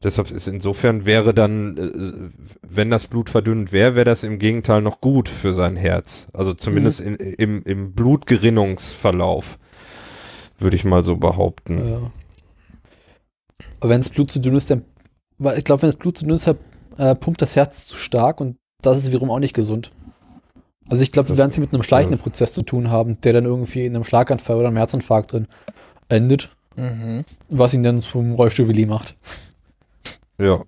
Deshalb 0.03 0.31
ist 0.31 0.47
insofern 0.47 1.07
wäre 1.07 1.35
dann, 1.35 1.77
äh, 1.77 2.49
wenn 2.69 2.91
das 2.91 3.07
Blut 3.09 3.31
verdünnt 3.31 3.73
wäre, 3.73 3.97
wäre 3.97 4.05
das 4.05 4.23
im 4.23 4.39
Gegenteil 4.39 4.81
noch 4.83 5.01
gut 5.01 5.29
für 5.29 5.55
sein 5.55 5.75
Herz. 5.77 6.29
Also 6.33 6.55
zumindest 6.55 7.01
in, 7.01 7.17
im, 7.17 7.63
im 7.65 7.93
Blutgerinnungsverlauf, 7.95 9.59
würde 10.59 10.77
ich 10.77 10.85
mal 10.85 11.05
so 11.05 11.17
behaupten. 11.17 11.79
Ja. 11.79 12.11
Aber 13.81 13.91
wenn 13.91 14.01
das 14.01 14.11
Blut 14.11 14.31
zu 14.31 14.41
dünn 14.41 14.57
ist, 14.57 14.71
dann. 14.71 14.85
Weil 15.39 15.59
ich 15.59 15.65
glaube, 15.65 15.83
wenn 15.83 15.91
das 15.91 15.99
Blut 15.99 16.19
zu 16.19 16.25
dünn 16.25 16.35
ist, 16.35 16.47
halt, 16.47 16.59
äh, 16.97 17.15
pumpt 17.15 17.41
das 17.41 17.55
Herz 17.57 17.87
zu 17.87 17.97
stark 17.97 18.41
und 18.41 18.57
das 18.83 18.99
ist 18.99 19.09
wiederum 19.09 19.31
auch 19.31 19.39
nicht 19.39 19.55
gesund. 19.55 19.93
Also 20.89 21.03
ich 21.03 21.13
glaube, 21.13 21.29
wir 21.29 21.37
werden 21.37 21.51
es 21.51 21.55
hier 21.55 21.63
mit 21.63 21.73
einem 21.73 21.83
schleichenden 21.83 22.19
Prozess 22.19 22.53
zu 22.53 22.63
tun 22.63 22.91
haben, 22.91 23.21
der 23.21 23.35
dann 23.35 23.45
irgendwie 23.45 23.85
in 23.85 23.95
einem 23.95 24.05
Schlaganfall 24.05 24.57
oder 24.57 24.69
einem 24.69 24.77
Herzinfarkt 24.79 25.33
drin 25.33 25.47
endet, 26.09 26.51
Mhm. 26.77 27.25
was 27.51 27.75
ihn 27.75 27.83
dann 27.83 28.01
zum 28.01 28.33
Rollstuhl-Willi 28.35 28.87
macht. 28.87 29.17
Ja. 30.39 30.63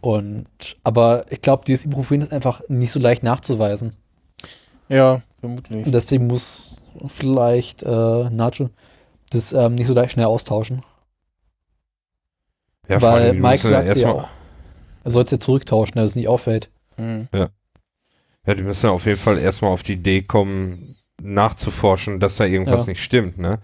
Und, 0.00 0.46
aber 0.84 1.24
ich 1.30 1.40
glaube, 1.40 1.64
dieses 1.66 1.86
Ibuprofen 1.86 2.20
ist 2.20 2.32
einfach 2.32 2.60
nicht 2.68 2.92
so 2.92 3.00
leicht 3.00 3.22
nachzuweisen. 3.22 3.96
Ja, 4.88 5.22
vermutlich. 5.40 5.86
Und 5.86 5.92
deswegen 5.92 6.26
muss 6.26 6.76
vielleicht 7.06 7.82
äh, 7.82 8.30
Nacho 8.30 8.68
das 9.34 9.52
ähm, 9.52 9.74
nicht 9.74 9.86
so 9.86 9.94
leicht 9.94 10.12
schnell 10.12 10.26
austauschen. 10.26 10.82
ja 12.88 13.00
Weil 13.00 13.22
allem, 13.30 13.40
Mike 13.40 13.68
ja 13.68 13.84
sagt 13.84 13.96
ja 13.96 14.12
auch, 14.12 14.28
er 15.04 15.10
soll 15.10 15.24
es 15.24 15.30
ja 15.30 15.38
zurücktauschen, 15.40 15.96
dass 15.96 16.10
es 16.10 16.16
nicht 16.16 16.28
auffällt. 16.28 16.70
Hm. 16.96 17.28
Ja, 17.32 18.54
die 18.54 18.62
müssen 18.62 18.86
ja 18.86 18.92
auf 18.92 19.06
jeden 19.06 19.18
Fall 19.18 19.38
erstmal 19.38 19.70
auf 19.70 19.82
die 19.82 19.94
Idee 19.94 20.22
kommen, 20.22 20.96
nachzuforschen, 21.22 22.20
dass 22.20 22.36
da 22.36 22.44
irgendwas 22.44 22.86
Ja. 22.86 22.90
nicht 22.92 23.02
stimmt, 23.02 23.38
ne? 23.38 23.60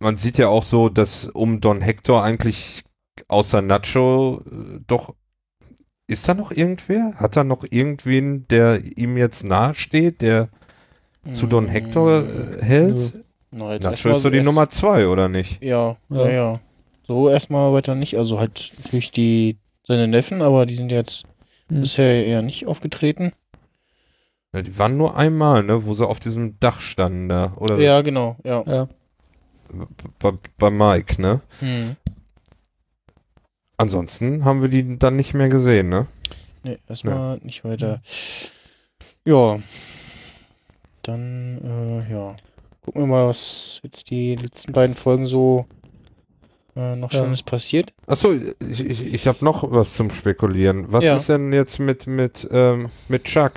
Man 0.00 0.16
sieht 0.16 0.38
ja 0.38 0.48
auch 0.48 0.62
so, 0.62 0.88
dass 0.88 1.26
um 1.26 1.60
Don 1.60 1.80
Hector 1.82 2.24
eigentlich 2.24 2.84
außer 3.28 3.60
Nacho 3.62 4.42
äh, 4.50 4.80
doch 4.86 5.14
ist 6.06 6.26
da 6.28 6.34
noch 6.34 6.50
irgendwer? 6.50 7.12
Hat 7.16 7.36
er 7.36 7.44
noch 7.44 7.64
irgendwen, 7.70 8.48
der 8.48 8.82
ihm 8.96 9.16
jetzt 9.16 9.44
nahe 9.44 9.74
steht, 9.74 10.22
der 10.22 10.48
zu 11.34 11.46
Don 11.46 11.68
Hector 11.68 12.22
Hm. 12.22 12.58
äh, 12.58 12.64
hält? 12.64 13.24
Na, 13.52 13.72
jetzt 13.72 13.82
Nacho 13.84 13.92
erstmal 13.92 14.16
ist 14.16 14.22
so 14.22 14.30
die 14.30 14.36
erst- 14.36 14.46
Nummer 14.46 14.68
zwei, 14.70 15.06
oder 15.08 15.28
nicht? 15.28 15.62
Ja, 15.62 15.96
ja, 16.08 16.26
Ja. 16.26 16.28
ja. 16.30 16.60
So 17.06 17.28
erstmal 17.28 17.72
weiter 17.72 17.94
nicht. 17.96 18.16
Also 18.16 18.38
halt 18.38 18.72
natürlich 18.84 19.10
die 19.10 19.58
seine 19.84 20.06
Neffen, 20.06 20.42
aber 20.42 20.66
die 20.66 20.76
sind 20.76 20.92
jetzt 20.92 21.24
Hm. 21.68 21.80
bisher 21.80 22.24
eher 22.26 22.42
nicht 22.42 22.66
aufgetreten. 22.66 23.32
Ja, 24.52 24.62
die 24.62 24.76
waren 24.78 24.96
nur 24.96 25.16
einmal, 25.16 25.62
ne, 25.64 25.84
wo 25.84 25.94
sie 25.94 26.06
auf 26.06 26.20
diesem 26.20 26.58
Dach 26.60 26.80
standen 26.80 27.28
da. 27.28 27.52
Oder 27.56 27.78
Ja, 27.78 28.00
genau, 28.02 28.36
ja. 28.44 28.62
Ja. 28.66 28.88
bei, 30.18 30.32
bei 30.58 30.70
Mike, 30.70 31.20
ne? 31.20 31.40
Hm. 31.60 31.96
Ansonsten 33.76 34.44
haben 34.44 34.60
wir 34.60 34.68
die 34.68 34.98
dann 34.98 35.16
nicht 35.16 35.34
mehr 35.34 35.48
gesehen, 35.48 35.88
ne? 35.88 36.06
Nee, 36.62 36.78
erstmal 36.88 37.38
nicht 37.42 37.64
weiter. 37.64 38.00
Ja. 39.24 39.58
Dann, 41.02 41.60
äh, 42.08 42.12
ja. 42.12 42.36
Gucken 42.92 43.02
wir 43.02 43.06
mal, 43.06 43.28
was 43.28 43.78
jetzt 43.84 44.10
die 44.10 44.34
letzten 44.34 44.72
beiden 44.72 44.96
Folgen 44.96 45.28
so 45.28 45.64
äh, 46.74 46.96
noch 46.96 47.12
Ja. 47.12 47.20
Schönes 47.20 47.40
passiert. 47.44 47.92
Achso, 48.08 48.32
ich, 48.32 48.80
ich, 48.84 49.14
ich 49.14 49.28
habe 49.28 49.44
noch 49.44 49.62
was 49.70 49.94
zum 49.94 50.10
Spekulieren. 50.10 50.86
Was 50.92 51.04
Ja. 51.04 51.14
ist 51.14 51.28
denn 51.28 51.52
jetzt 51.52 51.78
mit, 51.78 52.08
mit, 52.08 52.48
ähm, 52.50 52.88
mit 53.06 53.22
Chuck? 53.26 53.52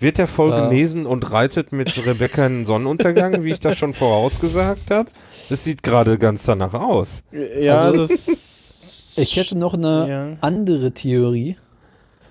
Wird 0.00 0.18
er 0.18 0.26
voll 0.26 0.50
Ja. 0.50 0.68
genesen 0.68 1.06
und 1.06 1.30
reitet 1.30 1.70
mit 1.70 1.96
Rebecca 2.04 2.44
in 2.44 2.60
den 2.62 2.66
Sonnenuntergang, 2.66 3.44
wie 3.44 3.52
ich 3.52 3.60
das 3.60 3.78
schon 3.78 3.94
vorausgesagt 3.94 4.90
habe? 4.90 5.08
Das 5.48 5.62
sieht 5.62 5.84
gerade 5.84 6.18
ganz 6.18 6.42
danach 6.42 6.74
aus. 6.74 7.22
Ja, 7.30 7.76
Also, 7.82 8.02
es- 8.02 9.14
Ich 9.16 9.36
hätte 9.36 9.56
noch 9.56 9.74
eine 9.74 10.08
ja. 10.08 10.36
andere 10.40 10.90
Theorie, 10.90 11.56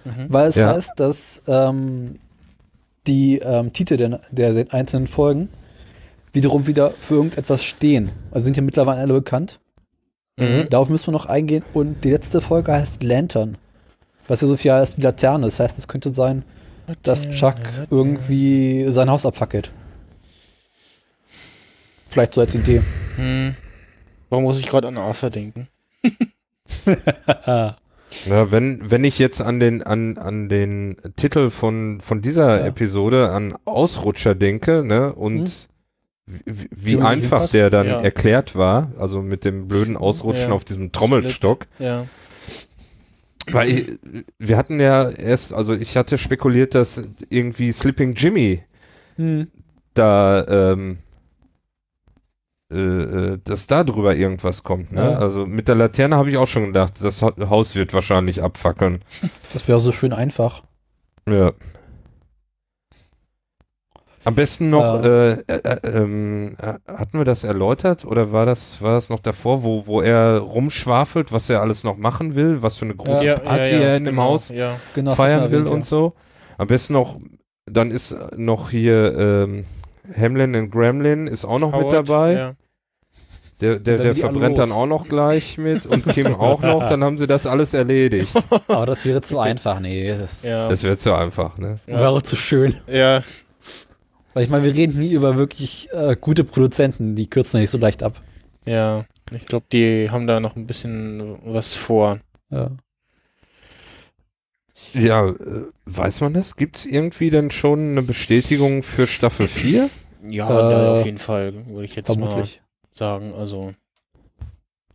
Mhm. 0.04 0.26
weil 0.28 0.50
es 0.50 0.56
Ja. 0.56 0.74
heißt, 0.74 0.92
dass 0.98 1.42
ähm, 1.48 2.20
die 3.08 3.40
ähm, 3.40 3.74
Titel 3.74 3.98
der, 3.98 4.20
der 4.32 4.74
einzelnen 4.74 5.08
Folgen 5.08 5.50
wiederum 6.34 6.68
wieder 6.68 6.92
für 6.92 7.16
irgendetwas 7.16 7.64
stehen. 7.64 8.10
Also 8.32 8.46
sind 8.46 8.58
ja 8.58 8.64
mittlerweile 8.64 9.00
alle 9.02 9.14
bekannt. 9.14 9.60
Mhm. 10.38 10.68
Darauf 10.70 10.90
müssen 10.90 11.08
wir 11.08 11.12
noch 11.14 11.26
eingehen. 11.26 11.64
Und 11.74 12.04
die 12.04 12.12
letzte 12.12 12.42
Folge 12.42 12.72
heißt 12.72 13.04
Lantern. 13.04 13.58
Was 14.28 14.42
ja 14.42 14.48
so 14.48 14.58
viel 14.58 14.72
heißt 14.72 14.98
wie 14.98 15.02
Laterne. 15.02 15.46
Das 15.46 15.60
heißt, 15.60 15.78
es 15.78 15.88
könnte 15.88 16.14
sein, 16.14 16.44
dass 17.04 17.30
Chuck 17.30 17.56
irgendwie 17.90 18.86
sein 18.90 19.10
Haus 19.10 19.26
abfackelt. 19.26 19.72
Vielleicht 22.10 22.34
so 22.34 22.42
als 22.42 22.56
Idee. 22.56 22.82
Hm. 23.18 23.56
Warum 24.30 24.44
muss 24.44 24.60
ich 24.60 24.68
gerade 24.68 24.88
an 24.88 24.98
Arthur 24.98 25.30
denken? 25.30 25.68
Ja, 28.26 28.52
wenn, 28.52 28.90
wenn 28.90 29.04
ich 29.04 29.20
jetzt 29.20 29.42
an 29.42 29.60
den, 29.60 29.84
an, 29.84 30.18
an 30.18 30.50
den 30.50 30.98
Titel 31.16 31.50
von, 31.50 32.02
von 32.02 32.22
dieser 32.22 32.62
Ja. 32.62 32.66
Episode, 32.68 33.30
an 33.32 33.56
Ausrutscher 33.66 34.36
denke, 34.36 34.84
ne, 34.84 35.14
und 35.14 35.68
Hm. 36.28 36.40
wie, 36.46 36.70
wie 36.72 37.02
einfach 37.02 37.48
der 37.50 37.70
dann 37.70 37.88
Ja. 37.88 38.02
erklärt 38.02 38.56
war, 38.56 38.92
also 39.00 39.22
mit 39.22 39.46
dem 39.46 39.68
blöden 39.68 39.96
Ausrutschen 39.98 40.52
auf 40.52 40.64
diesem 40.66 40.92
Trommelstock. 40.92 41.68
Ja. 41.80 42.06
Weil 43.52 43.70
ich, 43.70 43.88
wir 44.38 44.58
hatten 44.58 44.80
ja 44.80 45.10
erst, 45.10 45.54
also 45.54 45.74
ich 45.74 45.98
hatte 45.98 46.18
spekuliert, 46.20 46.76
dass 46.76 47.04
irgendwie 47.30 47.72
Sleeping 47.72 48.14
Jimmy 48.14 48.62
Hm. 49.18 49.48
da, 49.96 50.46
ähm, 50.74 50.98
äh, 52.72 52.76
äh, 52.78 53.40
dass 53.44 53.68
da 53.68 53.84
drüber 53.84 54.16
irgendwas 54.16 54.64
kommt. 54.64 54.92
Ne? 54.92 55.02
Ja. 55.12 55.18
Also 55.18 55.46
mit 55.46 55.68
der 55.68 55.76
Laterne 55.76 56.16
habe 56.18 56.30
ich 56.30 56.38
auch 56.38 56.48
schon 56.48 56.66
gedacht, 56.68 56.94
das 57.02 57.22
Ha- 57.22 57.34
Haus 57.50 57.76
wird 57.76 57.94
wahrscheinlich 57.94 58.44
abfackeln. 58.44 59.04
Das 59.54 59.68
wäre 59.68 59.80
so 59.80 59.92
schön 59.92 60.14
einfach. 60.14 60.64
Ja. 61.28 61.52
Am 64.26 64.36
besten 64.36 64.70
noch, 64.70 65.02
äh, 65.04 65.32
äh, 65.32 65.42
äh, 65.48 65.80
ähm, 65.88 66.56
äh, 66.62 66.74
hatten 66.92 67.18
wir 67.18 67.24
das 67.26 67.46
erläutert 67.46 68.04
oder 68.06 68.32
war 68.34 68.46
das, 68.46 68.82
war 68.82 68.92
das 68.92 69.10
noch 69.10 69.22
davor, 69.22 69.64
wo, 69.64 69.88
wo 69.88 70.02
er 70.02 70.40
rumschwafelt, 70.40 71.32
was 71.32 71.50
er 71.50 71.62
alles 71.62 71.84
noch 71.86 71.96
machen 71.98 72.36
will, 72.36 72.62
was 72.62 72.76
für 72.76 72.86
eine 72.86 72.96
große 72.96 73.26
Ja. 73.26 73.40
Party 73.40 73.72
er 73.72 73.96
in 73.96 74.04
dem 74.04 74.16
genau, 74.16 74.24
Haus 74.24 74.50
Ja. 74.50 74.76
Genau, 74.94 75.16
feiern 75.16 75.50
will 75.52 75.60
erwähnt, 75.62 75.70
und 75.74 75.86
so. 75.86 76.14
Am 76.58 76.68
besten 76.68 76.94
noch, 76.94 77.18
dann 77.66 77.92
ist 77.92 78.16
noch 78.36 78.70
hier 78.70 79.18
ähm, 79.18 79.64
Hamlin 80.16 80.56
und 80.56 80.72
Gremlin 80.72 81.28
ist 81.28 81.46
auch 81.46 81.60
noch 81.60 81.72
mit 81.72 81.82
Howard, 81.82 82.10
dabei. 82.10 82.34
Ja. 82.34 82.54
Der, 83.62 83.78
der, 83.78 83.98
der 83.98 84.16
verbrennt 84.16 84.58
dann 84.58 84.72
auch 84.72 84.86
noch 84.86 85.10
gleich 85.10 85.58
mit 85.58 85.86
und 85.86 86.08
Kim 86.08 86.28
auch 86.36 86.62
noch, 86.62 86.88
dann 86.88 87.04
haben 87.04 87.18
sie 87.18 87.28
das 87.28 87.46
alles 87.46 87.74
erledigt. 87.74 88.34
Aber 88.68 88.86
das 88.86 89.04
wäre 89.06 89.22
zu 89.22 89.38
einfach. 89.40 89.80
Nee, 89.82 90.16
das 90.18 90.44
Ja. 90.44 90.70
Das 90.70 90.84
wäre 90.84 90.98
zu 90.98 91.14
einfach, 91.14 91.58
ne? 91.58 91.80
Ja, 91.86 91.96
wäre 92.00 92.10
so- 92.10 92.22
zu 92.22 92.36
schön. 92.38 92.76
Ja. 92.88 93.22
Weil 94.34 94.44
ich 94.44 94.50
meine, 94.50 94.64
wir 94.64 94.74
reden 94.74 95.00
nie 95.00 95.12
über 95.12 95.36
wirklich 95.38 95.90
äh, 95.92 96.16
gute 96.20 96.44
Produzenten. 96.46 97.16
Die 97.16 97.28
kürzen 97.30 97.58
ja 97.58 97.62
nicht 97.62 97.72
so 97.72 97.78
leicht 97.78 98.02
ab. 98.04 98.22
Ja. 98.66 99.06
Ich 99.32 99.46
glaube, 99.46 99.66
die 99.72 100.10
haben 100.10 100.26
da 100.28 100.40
noch 100.40 100.56
ein 100.56 100.66
bisschen 100.66 101.38
was 101.44 101.76
vor. 101.76 102.20
Ja. 102.50 102.72
Ja, 104.94 105.28
äh, 105.30 105.68
weiß 105.86 106.22
man 106.22 106.34
das? 106.34 106.56
Gibt 106.56 106.78
es 106.78 106.86
irgendwie 106.86 107.30
denn 107.30 107.52
schon 107.52 107.92
eine 107.92 108.02
Bestätigung 108.04 108.84
für 108.84 109.08
Staffel 109.08 109.48
4? 109.48 109.90
Ja, 110.28 110.50
Äh, 110.72 111.00
auf 111.00 111.06
jeden 111.06 111.18
Fall, 111.18 111.54
würde 111.68 111.86
ich 111.86 111.96
jetzt 111.96 112.08
Vermutlich. 112.08 112.62
mal 112.62 112.68
sagen. 112.92 113.34
Also, 113.34 113.74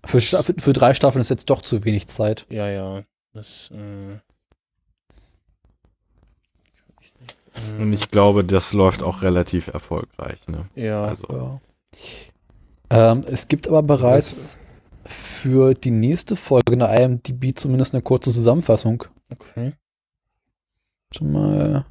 Für, 0.05 0.21
für 0.21 0.73
drei 0.73 0.95
Staffeln 0.95 1.21
ist 1.23 1.31
jetzt 1.31 1.49
doch 1.51 1.63
zu 1.63 1.85
wenig 1.85 2.07
Zeit. 2.09 2.47
ja, 2.51 2.69
ja. 2.69 3.03
Das, 3.33 3.71
äh, 3.75 4.19
Und 7.81 7.93
ich 7.93 8.11
glaube, 8.11 8.45
das 8.45 8.73
läuft 8.73 9.03
auch 9.03 9.23
relativ 9.23 9.69
erfolgreich. 9.69 10.39
Ne? 10.49 10.69
ja, 10.75 11.05
Also, 11.05 11.27
Ja. 11.31 11.61
Ähm, 12.91 13.25
es 13.27 13.49
gibt 13.49 13.67
aber 13.69 13.83
bereits 13.83 14.59
für 15.07 15.75
die 15.75 15.91
nächste 15.91 16.37
Folge 16.37 16.73
in 16.75 16.79
der 16.81 16.91
IMDb 17.03 17.57
zumindest 17.59 17.95
eine 17.95 18.03
kurze 18.03 18.33
Zusammenfassung. 18.33 19.05
okay. 19.31 19.73
Warte 21.15 21.25
mal. 21.25 21.85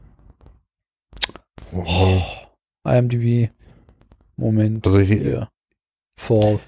Oh, 1.71 2.21
IMDb. 2.83 3.51
Moment. 4.35 4.85
Also 4.85 4.99
hier, 4.99 5.21
Hier. 5.23 5.49
Fall. 6.19 6.59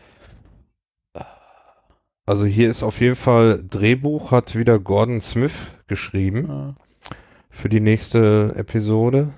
also 2.26 2.46
hier 2.46 2.70
ist 2.70 2.82
auf 2.82 3.02
jeden 3.02 3.18
Fall 3.18 3.62
Drehbuch 3.70 4.32
hat 4.32 4.56
wieder 4.56 4.80
Gordon 4.80 5.20
Smith 5.20 5.60
geschrieben 5.88 6.48
Ja. 6.48 6.76
für 7.50 7.68
die 7.68 7.82
nächste 7.82 8.54
Episode. 8.56 9.34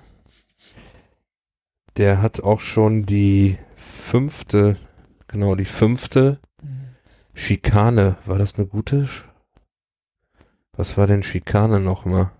Der 1.96 2.22
hat 2.22 2.40
auch 2.40 2.60
schon 2.60 3.04
die 3.04 3.58
fünfte, 3.74 4.76
genau 5.26 5.56
die 5.56 5.64
fünfte 5.64 6.38
Schikane. 7.34 8.16
War 8.26 8.38
das 8.38 8.54
eine 8.54 8.66
gute? 8.66 9.08
Sch 9.08 9.24
Was 10.76 10.96
war 10.96 11.08
denn 11.08 11.24
Schikane 11.24 11.80
nochmal? 11.80 12.30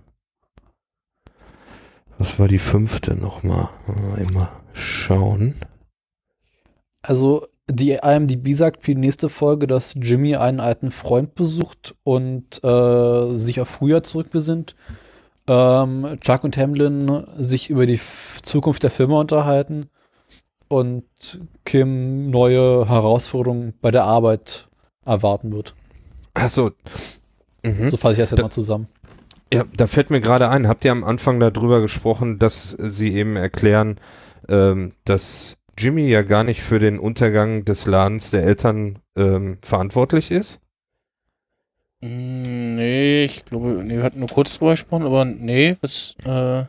Was 2.18 2.38
war 2.38 2.48
die 2.48 2.58
fünfte 2.58 3.14
nochmal? 3.14 3.68
Mal 3.86 4.18
Immer 4.18 4.50
schauen. 4.72 5.54
Also, 7.02 7.46
die 7.70 7.92
IMDb 7.92 8.54
sagt 8.54 8.82
für 8.84 8.94
die 8.94 9.00
nächste 9.00 9.28
Folge, 9.28 9.66
dass 9.66 9.94
Jimmy 9.94 10.36
einen 10.36 10.60
alten 10.60 10.90
Freund 10.90 11.34
besucht 11.34 11.94
und 12.02 12.62
äh, 12.64 13.34
sich 13.34 13.60
auf 13.60 13.68
früher 13.68 14.02
zurückbesinnt. 14.02 14.74
Ähm, 15.46 16.18
Chuck 16.20 16.44
und 16.44 16.56
Hamlin 16.56 17.24
sich 17.38 17.70
über 17.70 17.86
die 17.86 17.94
F 17.94 18.40
Zukunft 18.42 18.82
der 18.82 18.90
Firma 18.90 19.20
unterhalten 19.20 19.88
und 20.68 21.04
Kim 21.64 22.30
neue 22.30 22.88
Herausforderungen 22.88 23.74
bei 23.80 23.90
der 23.90 24.04
Arbeit 24.04 24.68
erwarten 25.06 25.52
wird. 25.52 25.74
Achso. 26.34 26.72
Mhm. 27.64 27.88
So 27.90 27.96
fasse 27.96 28.12
ich 28.12 28.18
das 28.18 28.30
jetzt 28.30 28.38
Da- 28.38 28.42
mal 28.42 28.50
zusammen. 28.50 28.88
Ja, 29.52 29.64
da 29.76 29.86
fällt 29.86 30.10
mir 30.10 30.20
gerade 30.20 30.48
ein, 30.50 30.68
habt 30.68 30.84
ihr 30.84 30.92
am 30.92 31.04
Anfang 31.04 31.40
darüber 31.40 31.80
gesprochen, 31.80 32.38
dass 32.38 32.70
sie 32.72 33.14
eben 33.14 33.36
erklären, 33.36 33.98
ähm, 34.48 34.92
dass 35.04 35.56
Jimmy 35.78 36.08
ja 36.08 36.22
gar 36.22 36.44
nicht 36.44 36.62
für 36.62 36.78
den 36.78 36.98
Untergang 36.98 37.64
des 37.64 37.86
Ladens 37.86 38.30
der 38.30 38.42
Eltern 38.44 38.98
ähm, 39.16 39.58
verantwortlich 39.62 40.30
ist? 40.30 40.60
Mm, 42.00 42.76
Nee, 42.76 43.24
ich 43.24 43.44
glaube, 43.44 43.82
nee, 43.84 43.96
wir 43.96 44.02
hatten 44.04 44.20
nur 44.20 44.28
kurz 44.28 44.56
drüber 44.58 44.72
gesprochen, 44.72 45.04
aber 45.06 45.24
nee, 45.24 45.76
was, 45.80 46.14
äh, 46.24 46.64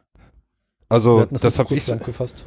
Also 0.89 1.25
das, 1.25 1.43
jetzt 1.43 1.59
habe 1.59 1.73
ich, 1.75 1.81
zusammengefasst. 1.85 2.45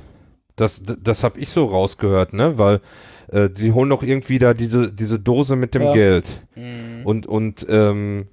das, 0.57 0.83
das 0.85 1.23
hab 1.25 1.37
ich 1.39 1.49
so 1.51 1.65
rausgehört, 1.67 2.33
ne? 2.33 2.59
Weil 2.59 2.81
äh, 3.29 3.49
sie 3.55 3.73
holen 3.73 3.91
doch 3.91 4.03
irgendwie 4.03 4.39
da 4.39 4.53
diese, 4.55 4.93
diese 4.93 5.19
Dose 5.21 5.57
mit 5.57 5.75
dem 5.75 5.83
Ja. 5.83 5.93
Geld. 5.93 6.43
mm, 6.57 7.07
Und, 7.07 7.27
und 7.27 7.67
ähm, 7.69 8.29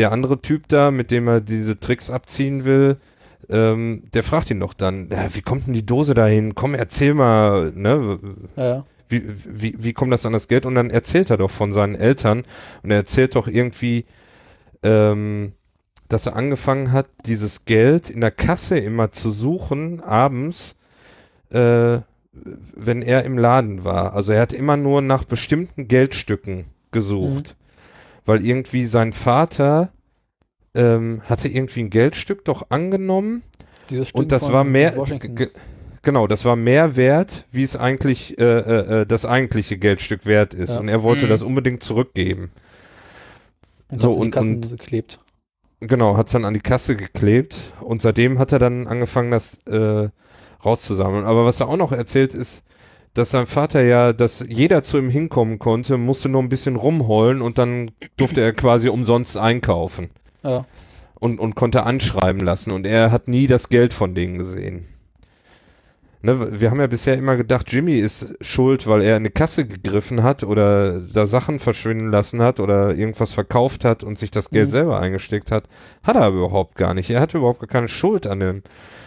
der 0.00 0.12
andere 0.12 0.40
Typ 0.40 0.68
da, 0.68 0.90
mit 0.90 1.10
dem 1.10 1.28
er 1.28 1.40
diese 1.40 1.78
Tricks 1.78 2.10
abziehen 2.10 2.64
will, 2.64 2.96
ähm, 3.50 4.04
der 4.14 4.22
fragt 4.22 4.50
ihn 4.50 4.60
doch 4.60 4.74
dann, 4.74 5.08
ja, 5.10 5.34
wie 5.34 5.42
kommt 5.42 5.66
denn 5.66 5.74
die 5.74 5.84
Dose 5.84 6.14
dahin? 6.14 6.54
Komm, 6.54 6.74
erzähl 6.74 7.14
mal, 7.14 7.72
ne? 7.74 8.18
Ja. 8.56 8.84
Wie, 9.08 9.22
wie, 9.26 9.74
wie 9.78 9.92
kommt 9.92 10.12
das 10.12 10.24
an 10.24 10.32
das 10.32 10.48
Geld? 10.48 10.64
Und 10.66 10.76
dann 10.76 10.88
erzählt 10.88 11.30
er 11.30 11.36
doch 11.36 11.50
von 11.50 11.72
seinen 11.72 11.96
Eltern 11.96 12.44
und 12.82 12.90
er 12.90 12.98
erzählt 12.98 13.34
doch 13.34 13.46
irgendwie, 13.46 14.06
ähm, 14.82 15.52
dass 16.08 16.26
er 16.26 16.36
angefangen 16.36 16.92
hat, 16.92 17.06
dieses 17.26 17.64
Geld 17.64 18.08
in 18.08 18.20
der 18.20 18.30
Kasse 18.30 18.78
immer 18.78 19.10
zu 19.12 19.30
suchen, 19.30 20.00
abends, 20.00 20.76
äh, 21.50 21.98
wenn 22.32 23.02
er 23.02 23.24
im 23.24 23.36
Laden 23.36 23.84
war. 23.84 24.14
Also 24.14 24.32
er 24.32 24.40
hat 24.40 24.52
immer 24.52 24.76
nur 24.76 25.02
nach 25.02 25.24
bestimmten 25.24 25.88
Geldstücken 25.88 26.66
gesucht. 26.92 27.56
Weil 28.24 28.44
irgendwie 28.44 28.86
sein 28.86 29.12
Vater 29.12 29.92
ähm, 30.74 31.22
hatte 31.28 31.48
irgendwie 31.48 31.80
ein 31.80 31.90
Geldstück 31.90 32.44
doch 32.44 32.66
angenommen 32.70 33.42
Dieses 33.88 34.08
Stück 34.10 34.20
und 34.20 34.32
das 34.32 34.44
von 34.44 34.52
war 34.52 34.64
mehr, 34.64 34.94
genau, 36.02 36.26
das 36.26 36.44
war 36.44 36.54
mehr 36.56 36.94
wert, 36.96 37.46
wie 37.50 37.62
es 37.64 37.74
eigentlich 37.76 38.38
äh, 38.38 38.44
äh, 38.44 39.00
äh, 39.00 39.06
das 39.06 39.24
eigentliche 39.24 39.78
Geldstück 39.78 40.26
wert 40.26 40.54
ist. 40.54 40.70
Ja. 40.70 40.80
Und 40.80 40.88
er 40.88 41.02
wollte 41.02 41.26
Mhm. 41.26 41.30
das 41.30 41.42
unbedingt 41.42 41.82
zurückgeben. 41.82 42.50
und 43.90 44.00
so, 44.00 44.12
und, 44.12 44.36
und- 44.36 44.70
geklebt. 44.78 45.18
Genau, 45.80 46.16
hat 46.18 46.26
es 46.26 46.32
dann 46.32 46.44
an 46.44 46.52
die 46.54 46.60
Kasse 46.60 46.94
geklebt 46.94 47.72
und 47.80 48.02
seitdem 48.02 48.38
hat 48.38 48.52
er 48.52 48.58
dann 48.58 48.86
angefangen, 48.86 49.30
das 49.30 49.58
äh, 49.66 50.10
rauszusammeln. 50.62 51.24
Aber 51.24 51.46
was 51.46 51.58
er 51.60 51.68
auch 51.68 51.78
noch 51.78 51.90
erzählt 51.90 52.34
ist, 52.34 52.62
dass 53.14 53.30
sein 53.30 53.46
Vater 53.46 53.82
ja, 53.82 54.12
dass 54.12 54.44
jeder 54.48 54.82
zu 54.82 54.98
ihm 54.98 55.10
hinkommen 55.10 55.58
konnte, 55.58 55.96
musste 55.98 56.28
nur 56.28 56.42
ein 56.42 56.48
bisschen 56.48 56.76
rumheulen 56.76 57.42
und 57.42 57.58
dann 57.58 57.90
durfte 58.16 58.40
er 58.40 58.52
quasi 58.52 58.88
umsonst 58.88 59.36
einkaufen 59.36 60.10
Ja. 60.44 60.64
und, 61.18 61.40
und 61.40 61.54
konnte 61.56 61.84
anschreiben 61.84 62.40
lassen 62.40 62.70
und 62.72 62.86
er 62.86 63.10
hat 63.10 63.26
nie 63.28 63.46
das 63.46 63.68
Geld 63.68 63.94
von 63.94 64.14
denen 64.14 64.38
gesehen. 64.38 64.86
Ne, 66.22 66.60
wir 66.60 66.70
haben 66.70 66.80
ja 66.80 66.86
bisher 66.86 67.16
immer 67.16 67.36
gedacht, 67.36 67.72
Jimmy 67.72 67.98
ist 67.98 68.34
schuld, 68.42 68.86
weil 68.86 69.00
er 69.00 69.12
in 69.16 69.22
eine 69.22 69.30
Kasse 69.30 69.66
gegriffen 69.66 70.22
hat 70.22 70.44
oder 70.44 71.00
da 71.00 71.26
Sachen 71.26 71.58
verschwinden 71.60 72.10
lassen 72.10 72.42
hat 72.42 72.60
oder 72.60 72.94
irgendwas 72.94 73.32
verkauft 73.32 73.86
hat 73.86 74.04
und 74.04 74.18
sich 74.18 74.30
das 74.30 74.50
Geld 74.50 74.66
Mhm. 74.66 74.70
selber 74.72 75.00
eingesteckt 75.00 75.50
hat. 75.50 75.64
Hat 76.02 76.16
er 76.16 76.22
aber 76.24 76.36
überhaupt 76.36 76.74
gar 76.74 76.92
nicht. 76.92 77.08
Er 77.08 77.20
hatte 77.20 77.38
überhaupt 77.38 77.60
gar 77.60 77.68
keine 77.68 77.88
Schuld 77.88 78.26
an 78.26 78.40
dem, 78.40 78.62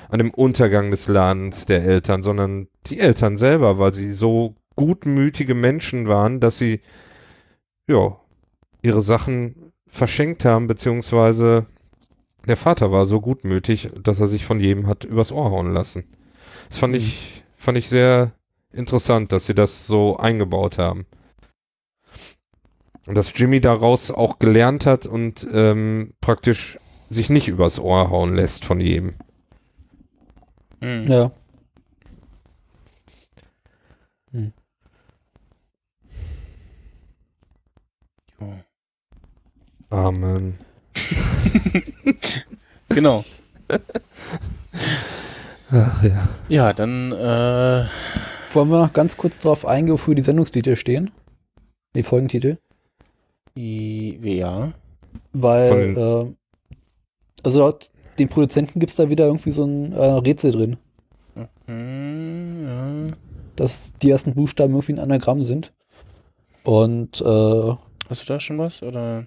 an 0.09 0.17
dem 0.17 0.31
Untergang 0.31 0.89
des 0.89 1.07
Ladens 1.07 1.67
der 1.67 1.83
Eltern, 1.83 2.23
sondern 2.23 2.67
die 2.87 2.99
Eltern 2.99 3.37
selber, 3.37 3.79
weil 3.79 3.93
sie 3.93 4.13
so 4.13 4.55
gutmütige 4.75 5.55
Menschen 5.55 6.07
waren, 6.07 6.39
dass 6.39 6.57
sie 6.57 6.81
ja 7.87 8.17
ihre 8.81 9.01
Sachen 9.01 9.71
verschenkt 9.87 10.45
haben, 10.45 10.67
beziehungsweise 10.67 11.67
der 12.47 12.57
Vater 12.57 12.91
war 12.91 13.05
so 13.05 13.21
gutmütig, 13.21 13.89
dass 14.01 14.19
er 14.19 14.27
sich 14.27 14.45
von 14.45 14.59
jedem 14.59 14.87
hat 14.87 15.05
übers 15.05 15.31
Ohr 15.31 15.51
hauen 15.51 15.73
lassen. 15.73 16.03
Das 16.69 16.77
fand 16.77 16.95
ich, 16.95 17.43
fand 17.55 17.77
ich 17.77 17.87
sehr 17.87 18.33
interessant, 18.71 19.31
dass 19.31 19.45
sie 19.45 19.55
das 19.55 19.87
so 19.87 20.17
eingebaut 20.17 20.77
haben. 20.77 21.05
Und 23.05 23.15
dass 23.15 23.37
Jimmy 23.37 23.61
daraus 23.61 24.11
auch 24.11 24.39
gelernt 24.39 24.85
hat 24.85 25.05
und 25.05 25.47
ähm, 25.51 26.13
praktisch 26.21 26.79
sich 27.09 27.29
nicht 27.29 27.47
übers 27.47 27.79
Ohr 27.79 28.09
hauen 28.09 28.35
lässt 28.35 28.65
von 28.65 28.79
jedem. 28.79 29.13
Mhm. 30.81 31.03
Ja. 31.03 31.31
Amen. 39.93 40.57
Genau. 42.89 43.23
Ach 45.71 46.03
ja. 46.03 46.27
Ja, 46.49 46.73
dann, 46.73 47.11
äh, 47.11 47.85
Wollen 48.53 48.69
wir 48.69 48.79
noch 48.85 48.93
ganz 48.93 49.17
kurz 49.17 49.39
darauf 49.39 49.65
eingehen, 49.65 49.93
wofür 49.93 50.13
die 50.13 50.21
Sendungstitel 50.21 50.75
stehen? 50.75 51.09
Die 51.95 52.03
Folgentitel? 52.03 52.57
ja. 53.55 54.71
Weil, 55.31 55.97
äh, 55.97 56.33
also 57.43 57.59
laut 57.59 57.89
den 58.19 58.29
Produzenten 58.29 58.79
gibt 58.79 58.91
es 58.91 58.95
da 58.95 59.09
wieder 59.09 59.25
irgendwie 59.25 59.51
so 59.51 59.63
ein 59.65 59.91
äh, 59.93 60.03
Rätsel 60.05 60.51
drin, 60.51 60.77
Hm, 61.65 62.63
ja. 62.65 63.15
dass 63.55 63.93
die 64.01 64.11
ersten 64.11 64.35
Buchstaben 64.35 64.73
irgendwie 64.73 64.93
ein 64.93 64.99
Anagramm 64.99 65.43
sind. 65.43 65.73
Und, 66.63 67.21
äh, 67.21 67.73
Hast 68.09 68.23
du 68.23 68.33
da 68.33 68.39
schon 68.39 68.57
was? 68.59 68.83
Oder? 68.83 69.25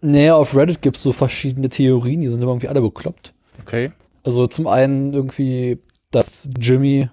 Naja, 0.00 0.34
auf 0.34 0.54
Reddit 0.54 0.82
gibt 0.82 0.96
es 0.96 1.02
so 1.02 1.12
verschiedene 1.12 1.68
Theorien, 1.68 2.20
die 2.20 2.28
sind 2.28 2.42
aber 2.42 2.52
irgendwie 2.52 2.68
alle 2.68 2.82
bekloppt. 2.82 3.32
Okay. 3.60 3.90
Also 4.22 4.46
zum 4.46 4.66
einen 4.66 5.14
irgendwie, 5.14 5.78
dass 6.10 6.50
Jimmy, 6.58 7.08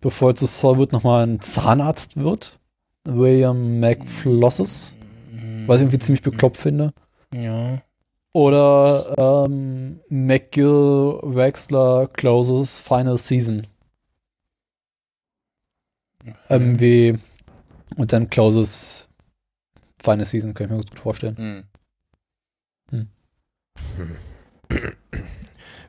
bevor 0.00 0.30
er 0.30 0.34
zu 0.34 0.46
Saul 0.46 0.78
wird, 0.78 0.92
nochmal 0.92 1.26
ein 1.26 1.40
Zahnarzt 1.40 2.16
wird. 2.16 2.58
William 3.04 3.80
McFlosses, 3.80 4.94
was 5.66 5.76
ich 5.76 5.82
irgendwie 5.82 5.98
ziemlich 5.98 6.22
bekloppt 6.22 6.56
finde. 6.56 6.94
Ja. 7.34 7.82
Oder 8.32 9.44
ähm, 9.46 10.00
McGill 10.08 11.20
Wexler 11.22 12.08
Closes 12.08 12.80
Final 12.80 13.18
Season. 13.18 13.66
MW 16.48 17.18
und 17.96 18.12
dann 18.12 18.30
Closes 18.30 19.08
Final 20.02 20.24
Season, 20.24 20.54
kann 20.54 20.64
ich 20.64 20.70
mir 20.70 20.76
ganz 20.78 20.90
gut 20.90 20.98
vorstellen. 20.98 21.66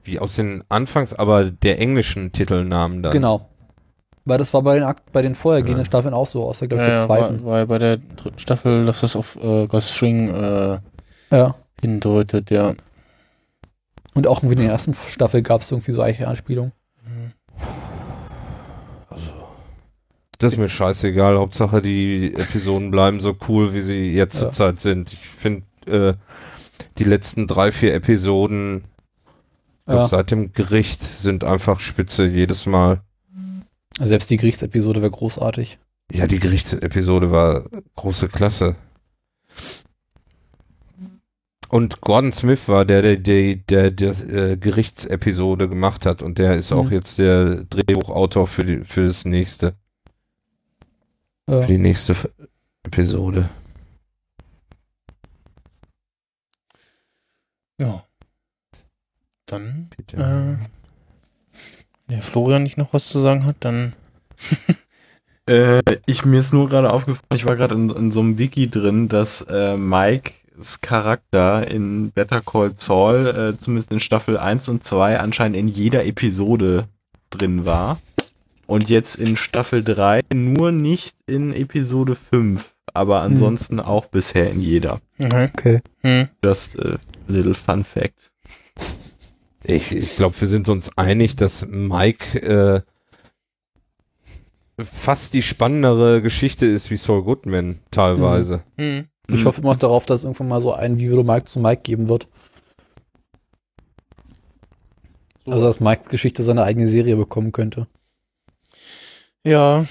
Wie 0.04 0.20
aus 0.20 0.36
den 0.36 0.64
Anfangs, 0.70 1.14
aber 1.14 1.46
der 1.46 1.80
englischen 1.80 2.32
Titelnamen 2.32 3.02
dann. 3.04 3.12
Genau. 3.12 3.50
Weil 4.26 4.38
das 4.38 4.54
war 4.54 4.62
bei 4.64 4.76
den, 4.76 4.84
Akt- 4.84 5.12
bei 5.12 5.22
den 5.22 5.36
vorhergehenden 5.36 5.84
Ja. 5.84 5.86
Staffeln 5.86 6.14
auch 6.14 6.26
so, 6.28 6.44
außer, 6.48 6.68
glaube 6.68 6.84
ich, 6.84 6.90
Ja, 6.90 6.96
der 6.96 7.06
zweiten. 7.06 7.46
ja 7.48 7.66
bei 7.66 7.78
der 7.80 7.98
dritten 7.98 8.40
Staffel, 8.40 8.86
dass 8.86 9.02
das 9.02 9.16
auf 9.16 9.36
äh, 9.42 9.68
Ghost 9.68 9.94
String 9.94 10.30
äh, 10.30 10.80
Ja. 11.32 11.56
hindeutet, 11.82 12.50
ja. 12.52 12.74
Und 14.14 14.28
auch 14.28 14.40
irgendwie 14.40 14.56
in 14.56 14.62
der 14.62 14.72
ersten 14.72 14.94
Staffel 14.94 15.42
gab 15.42 15.62
es 15.62 15.72
irgendwie 15.72 15.92
so 15.92 16.02
eiche 16.02 16.28
Anspielungen. 16.28 16.72
Das 20.40 20.54
ist 20.54 20.60
mir 20.60 20.70
scheißegal. 20.70 21.38
Hauptsache, 21.38 21.82
die 21.82 22.34
Episoden 22.36 22.92
bleiben 22.92 23.22
so 23.22 23.36
cool, 23.48 23.74
wie 23.74 23.82
sie 23.82 24.14
jetzt 24.14 24.36
Ja. 24.36 24.42
zurzeit 24.46 24.80
sind. 24.82 25.14
Ich 25.14 25.20
finde, 25.20 25.64
äh, 25.88 26.14
die 26.98 27.04
letzten 27.04 27.48
drei, 27.48 27.72
vier 27.72 27.94
Episoden 27.94 28.84
glaub, 29.86 30.00
Ja. 30.00 30.08
seit 30.08 30.32
dem 30.32 30.54
Gericht 30.54 31.02
sind 31.02 31.44
einfach 31.44 31.80
spitze 31.80 32.26
jedes 32.26 32.66
Mal. 32.66 33.02
Selbst 34.00 34.30
die 34.30 34.38
Gerichtsepisode 34.38 35.02
wäre 35.02 35.12
großartig. 35.12 35.80
Ja, 36.12 36.28
die 36.28 36.40
Gerichtsepisode 36.40 37.32
war 37.32 37.64
große 37.96 38.28
Klasse. 38.30 38.76
Und 41.70 42.00
Gordon 42.02 42.32
Smith 42.32 42.68
war 42.68 42.86
der, 42.86 43.02
der 43.02 43.18
der, 43.18 43.56
der, 43.56 43.92
der 43.92 44.30
äh, 44.52 44.58
Gerichtsepisode 44.58 45.68
gemacht 45.68 46.06
hat 46.06 46.22
und 46.22 46.38
der 46.38 46.56
ist 46.56 46.72
auch 46.72 46.86
Mhm. 46.86 46.92
jetzt 46.92 47.18
der 47.18 47.64
Drehbuchautor 47.66 48.48
für, 48.48 48.64
die, 48.64 48.84
für 48.86 49.08
das 49.08 49.26
nächste, 49.26 49.76
Ja. 51.50 51.62
für 51.62 51.68
die 51.68 51.78
nächste 51.80 52.16
Episode. 52.84 53.50
Ja. 57.80 58.04
Dann, 59.46 59.90
Bitte. 59.96 60.18
äh, 60.18 62.12
der 62.12 62.22
Florian 62.22 62.64
nicht 62.64 62.78
noch 62.78 62.94
was 62.94 63.10
zu 63.10 63.20
sagen 63.20 63.46
hat, 63.46 63.58
dann. 63.60 63.94
Äh, 65.48 65.84
ich 66.08 66.26
mir 66.26 66.40
ist 66.40 66.54
nur 66.54 66.70
gerade 66.70 66.92
aufgefallen, 66.92 67.28
ich 67.36 67.46
war 67.46 67.56
gerade 67.56 67.76
in, 67.76 67.92
in 67.92 68.12
so 68.12 68.20
einem 68.20 68.40
Wiki 68.40 68.68
drin, 68.68 69.10
dass 69.10 69.42
äh, 69.42 69.78
Mikes 69.78 70.82
Charakter 70.82 71.68
in 71.70 72.10
Better 72.10 72.42
Call 72.42 72.74
Saul, 72.78 73.28
äh, 73.28 73.60
zumindest 73.60 73.92
in 73.92 74.00
Staffel 74.00 74.40
1 74.40 74.70
und 74.70 74.84
2, 74.84 75.20
anscheinend 75.20 75.56
in 75.56 75.68
jeder 75.68 76.04
Episode 76.04 76.88
drin 77.30 77.66
war. 77.66 78.00
Und 78.66 78.90
jetzt 78.90 79.18
in 79.18 79.38
Staffel 79.38 79.84
3 79.84 80.22
nur 80.34 80.72
nicht 80.72 81.16
in 81.28 81.54
Episode 81.54 82.16
5, 82.16 82.74
aber 82.94 83.22
ansonsten 83.22 83.80
auch 83.80 84.06
bisher 84.06 84.50
in 84.52 84.62
jeder. 84.62 85.02
Mhm. 85.18 85.50
Okay. 85.54 85.80
Hm. 86.02 86.30
Just 86.44 86.80
a 86.80 86.98
little 87.28 87.54
fun 87.56 87.84
fact. 87.84 88.32
Ich, 89.64 89.92
ich 89.92 90.16
glaube, 90.16 90.40
wir 90.40 90.48
sind 90.48 90.70
uns 90.70 90.96
einig, 90.98 91.36
dass 91.36 91.66
Mike 91.68 92.40
äh, 92.42 92.82
fast 94.84 95.34
die 95.34 95.42
spannendere 95.42 96.22
Geschichte 96.22 96.66
ist 96.66 96.92
wie 96.92 96.98
Saul 96.98 97.24
Goodman 97.24 97.80
teilweise. 97.92 98.64
Hm. 98.78 99.08
Ich 99.28 99.42
Mhm. 99.42 99.46
hoffe 99.46 99.62
immer 99.62 99.72
noch 99.74 99.80
darauf, 99.80 100.06
dass 100.06 100.20
es 100.20 100.24
irgendwann 100.26 100.50
mal 100.50 100.62
so 100.62 100.74
ein 100.74 101.00
würde 101.00 101.24
Mike 101.24 101.46
zu 101.46 101.60
Mike 101.60 101.82
geben 101.82 102.08
wird. 102.08 102.28
So. 105.46 105.52
Also, 105.52 105.66
dass 105.68 105.80
Mikes 105.80 106.10
Geschichte 106.10 106.44
seine 106.44 106.64
eigene 106.64 106.88
Serie 106.88 107.16
bekommen 107.16 107.52
könnte. 107.52 107.88
Ja, 109.46 109.86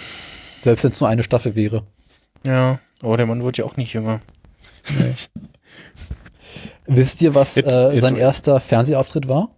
Selbst 0.63 0.83
wenn 0.85 0.91
es 0.93 1.01
nur 1.01 1.09
eine 1.09 1.23
Staffel 1.23 1.55
wäre. 1.57 1.87
Ja. 2.45 2.79
Aber 3.03 3.17
der 3.17 3.27
Mann 3.27 3.43
wird 3.45 3.59
ja 3.59 3.65
auch 3.65 3.77
nicht 3.77 3.93
jünger. 3.93 4.21
Wisst 6.87 7.23
ihr, 7.23 7.35
was 7.35 7.55
Jetzt- 7.55 7.71
äh, 7.71 7.93
jetzt- 7.93 8.01
sein 8.03 8.17
erster 8.17 8.61
Fernsehauftritt 8.61 9.29
war? 9.29 9.51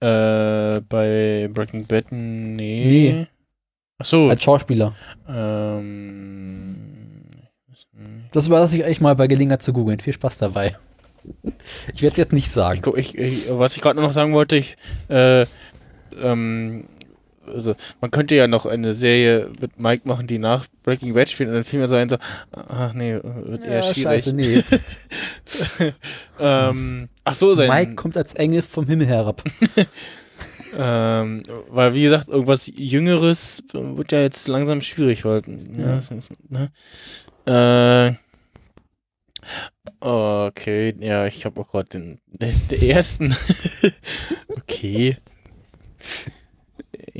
Äh, 0.00 0.80
bei 0.88 1.48
Breaking 1.52 1.86
Bad, 1.86 2.06
nee. 2.10 2.84
Nee. 2.86 3.26
Ach 3.98 4.04
so. 4.04 4.28
Als 4.28 4.42
Schauspieler. 4.42 4.94
Ähm, 5.28 7.22
Das 8.32 8.46
überlasse 8.48 8.76
ich 8.76 8.84
euch 8.84 9.00
mal 9.00 9.14
bei 9.14 9.26
Gelegenheit 9.28 9.62
zu 9.62 9.72
googeln. 9.72 10.00
Viel 10.00 10.14
Spaß 10.14 10.38
dabei. 10.38 10.74
Ich 11.94 12.02
werde 12.02 12.16
jetzt 12.16 12.32
nicht 12.32 12.46
ich, 12.46 12.52
sagen. 12.52 12.80
guck- 12.82 12.98
ich, 12.98 13.16
ich, 13.16 13.44
was 13.50 13.76
ich 13.76 13.82
gerade 13.82 14.00
noch 14.00 14.12
sagen 14.12 14.32
wollte, 14.32 14.56
ich, 14.56 14.76
äh, 15.08 15.46
ähm, 16.20 16.88
also 17.46 17.74
man 18.00 18.10
könnte 18.10 18.34
ja 18.34 18.46
noch 18.46 18.66
eine 18.66 18.94
Serie 18.94 19.50
mit 19.60 19.78
Mike 19.78 20.06
machen, 20.06 20.26
die 20.26 20.38
nach 20.38 20.66
Breaking 20.82 21.14
Bad 21.14 21.28
spielt 21.28 21.48
und 21.48 21.54
dann 21.54 21.64
fiel 21.64 21.80
mir 21.80 21.88
so 21.88 21.94
ein, 21.94 22.08
so, 22.08 22.16
ach 22.52 22.94
nee, 22.94 23.14
wird 23.22 23.64
eher 23.64 23.82
schwierig. 23.82 24.24
scheiße, 24.24 24.32
nee. 24.34 24.62
ähm, 26.40 27.08
ach 27.24 27.34
so, 27.34 27.54
sein, 27.54 27.68
Mike 27.68 27.94
kommt 27.94 28.16
als 28.16 28.34
Engel 28.34 28.62
vom 28.62 28.86
Himmel 28.86 29.06
herab. 29.06 29.42
ähm, 30.78 31.42
weil 31.68 31.94
wie 31.94 32.02
gesagt, 32.02 32.28
irgendwas 32.28 32.70
Jüngeres 32.74 33.62
wird 33.72 34.12
ja 34.12 34.22
jetzt 34.22 34.48
langsam 34.48 34.80
schwierig, 34.80 35.24
weil, 35.24 35.42
ja, 35.76 35.86
Ja. 35.86 35.98
ist, 35.98 36.32
ne? 36.48 36.70
Äh, 37.44 38.14
okay, 40.00 40.94
ja, 41.00 41.26
ich 41.26 41.44
habe 41.44 41.60
auch 41.60 41.68
gerade 41.68 41.88
den, 41.88 42.20
den, 42.26 42.54
den 42.70 42.82
ersten. 42.82 43.36
okay. 44.48 45.16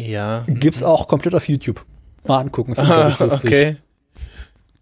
Ja. 0.09 0.45
Gibt's 0.49 0.83
auch 0.83 1.09
komplett 1.09 1.35
auf 1.35 1.49
YouTube. 1.49 1.85
Mal 2.27 2.41
angucken, 2.41 2.73
ist 2.73 2.79
Ah, 2.81 3.17
okay. 3.21 3.77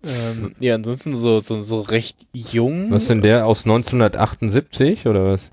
Ähm, 0.02 0.54
ja, 0.60 0.76
ansonsten 0.76 1.14
so, 1.16 1.40
so, 1.40 1.60
so 1.60 1.82
recht 1.82 2.26
jung. 2.32 2.90
Was 2.90 3.06
denn 3.06 3.20
der 3.20 3.46
aus 3.46 3.64
1978 3.64 5.06
oder 5.06 5.24
was? 5.26 5.50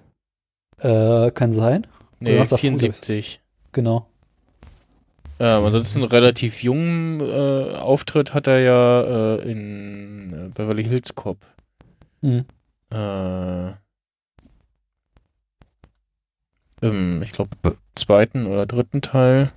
Äh, 0.80 1.31
kann 1.31 1.53
sein. 1.53 1.85
Nee, 2.19 2.39
was 2.39 2.49
davor 2.49 2.60
74. 2.60 3.41
Genau. 3.73 4.07
Ähm, 5.39 5.65
ansonsten 5.65 6.03
relativ 6.03 6.64
jungen 6.64 7.19
äh, 7.22 7.76
Auftritt 7.76 8.34
hat 8.34 8.48
er 8.48 8.60
ja 8.60 9.35
äh, 9.35 9.52
in 9.52 10.34
äh, 10.34 10.49
Beverly 10.49 10.84
Hills 10.84 11.14
Cop. 11.14 11.38
Mhm. 12.22 12.45
Äh, 12.91 13.72
Im, 16.81 17.22
ich 17.22 17.34
glaube, 17.34 17.52
zweiten 17.95 18.48
oder 18.48 18.65
dritten 18.65 19.02
Teil. 19.02 19.52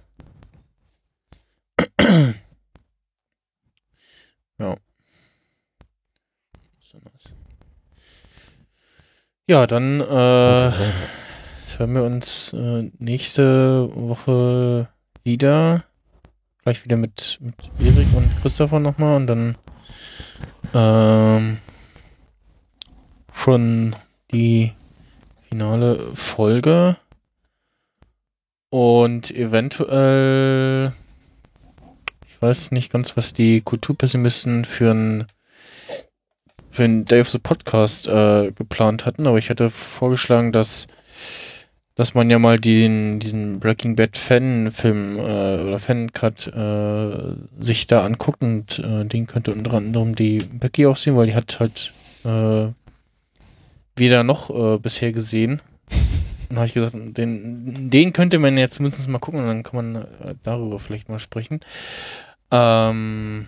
ja. 4.59 4.77
Ja, 9.47 9.67
dann 9.67 10.01
äh, 10.01 10.73
hören 11.81 11.95
wir 11.95 12.05
uns 12.05 12.53
äh, 12.53 12.91
nächste 12.99 13.91
Woche 13.95 14.89
wieder. 15.25 15.85
Gleich 16.63 16.85
wieder 16.85 16.97
mit, 16.97 17.39
mit 17.41 17.55
Erik 17.81 18.07
und 18.15 18.31
Christopher 18.43 18.79
nochmal 18.79 19.17
und 19.17 19.27
dann 19.27 19.57
ähm, 20.75 21.59
schon 23.35 23.97
die 24.31 24.73
finale 25.49 25.99
Folge. 26.15 26.97
Und 28.69 29.33
eventuell, 29.33 30.93
ich 32.41 32.43
weiß 32.43 32.71
nicht 32.71 32.91
ganz, 32.91 33.19
was 33.19 33.35
die 33.35 33.61
Kulturpessimisten 33.61 34.65
für 34.65 34.93
ein 34.93 35.27
für 36.71 36.85
ein 36.85 37.05
Day 37.05 37.21
of 37.21 37.29
the 37.29 37.39
Podcast 37.39 38.09
äh, 38.09 38.51
geplant 38.53 39.05
hatten, 39.05 39.27
aber 39.27 39.37
ich 39.37 39.51
hätte 39.51 39.69
vorgeschlagen, 39.69 40.51
dass 40.51 40.87
dass 41.97 42.15
man 42.15 42.31
ja 42.31 42.39
mal 42.39 42.59
den, 42.59 43.19
diesen 43.19 43.61
Breaking 43.61 43.95
Bad 43.95 44.17
Fan-Film 44.17 45.19
äh, 45.19 45.21
oder 45.21 45.79
Fan-Cut 45.79 46.47
äh, 46.47 47.62
sich 47.62 47.87
da 47.87 48.07
anguckt 48.07 48.43
und 48.43 48.79
äh, 48.79 49.05
den 49.05 49.27
könnte 49.27 49.53
unter 49.53 49.75
anderem 49.75 50.15
die 50.15 50.39
Becky 50.39 50.87
auch 50.87 50.97
sehen, 50.97 51.17
weil 51.17 51.27
die 51.27 51.35
hat 51.35 51.61
halt 51.61 51.93
äh, 52.25 52.69
weder 53.97 54.25
noch 54.25 54.49
äh, 54.49 54.79
bisher 54.79 55.12
gesehen. 55.12 55.61
Und 56.49 56.57
habe 56.57 56.67
ich 56.67 56.75
gesagt, 56.75 56.97
den, 57.19 57.91
den 57.91 58.12
könnte 58.12 58.39
man 58.39 58.57
ja 58.59 58.69
zumindest 58.69 59.07
mal 59.09 59.19
gucken 59.19 59.41
und 59.41 59.47
dann 59.47 59.62
kann 59.62 59.77
man 59.77 60.03
äh, 60.03 60.35
darüber 60.43 60.79
vielleicht 60.79 61.09
mal 61.11 61.19
sprechen. 61.19 61.61
Ähm, 62.51 63.47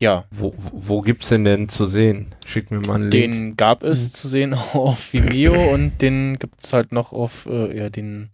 ja, 0.00 0.24
Wo, 0.30 0.54
wo 0.58 1.00
gibt's 1.02 1.28
denn 1.28 1.44
denn 1.44 1.68
zu 1.68 1.86
sehen? 1.86 2.34
Schick 2.44 2.70
mir 2.70 2.80
mal 2.80 2.94
einen 2.96 3.10
Link. 3.10 3.12
den 3.12 3.56
gab 3.56 3.82
es 3.84 4.12
zu 4.12 4.28
sehen 4.28 4.52
auf 4.54 5.12
Vimeo 5.12 5.54
und 5.74 6.02
den 6.02 6.38
gibt 6.38 6.62
es 6.64 6.72
halt 6.72 6.92
noch 6.92 7.12
auf 7.12 7.46
äh, 7.46 7.76
ja, 7.76 7.88
den 7.90 8.30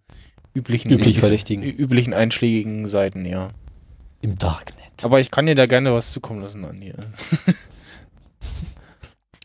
üblichen, 0.54 0.90
Üblich 0.90 1.20
Verdächtigen. 1.20 1.62
üblichen 1.62 2.12
einschlägigen 2.14 2.86
Seiten, 2.88 3.24
ja. 3.24 3.50
Im 4.22 4.36
Darknet. 4.38 4.76
Aber 5.02 5.20
ich 5.20 5.30
kann 5.30 5.46
dir 5.46 5.54
da 5.54 5.66
gerne 5.66 5.94
was 5.94 6.12
zukommen 6.12 6.42
lassen 6.42 6.64
an 6.64 6.80
dir. 6.80 6.94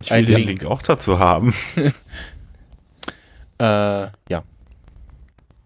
Ich 0.01 0.09
will 0.11 0.17
Ein 0.17 0.25
den 0.25 0.35
Link. 0.35 0.47
Link 0.61 0.65
auch 0.65 0.81
dazu 0.81 1.19
haben. 1.19 1.53
Äh, 3.57 3.63
ja. 4.29 4.43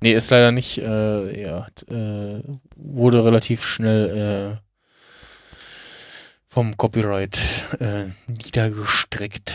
Nee, 0.02 0.14
ist 0.14 0.30
leider 0.30 0.52
nicht, 0.52 0.78
äh, 0.78 1.41
ja, 1.41 1.66
äh, 1.90 2.44
wurde 2.76 3.26
relativ 3.26 3.66
schnell 3.66 4.60
äh, 4.61 4.68
vom 6.49 6.76
Copyright 6.76 7.39
äh, 7.80 8.05
niedergestreckt. 8.27 9.53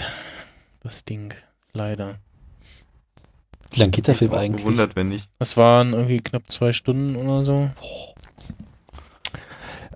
Das 0.83 1.05
Ding, 1.05 1.35
leider. 1.73 2.19
Wie 3.73 3.81
lang 3.81 3.91
geht 3.91 4.07
der 4.07 4.15
Film 4.15 4.33
eigentlich? 4.33 4.63
Gewundert, 4.63 4.95
wenn 4.95 5.09
nicht. 5.09 5.29
Das 5.39 5.57
waren 5.57 5.93
irgendwie 5.93 6.19
knapp 6.19 6.51
zwei 6.51 6.73
Stunden 6.73 7.17
oder 7.17 7.43
so. 7.43 7.71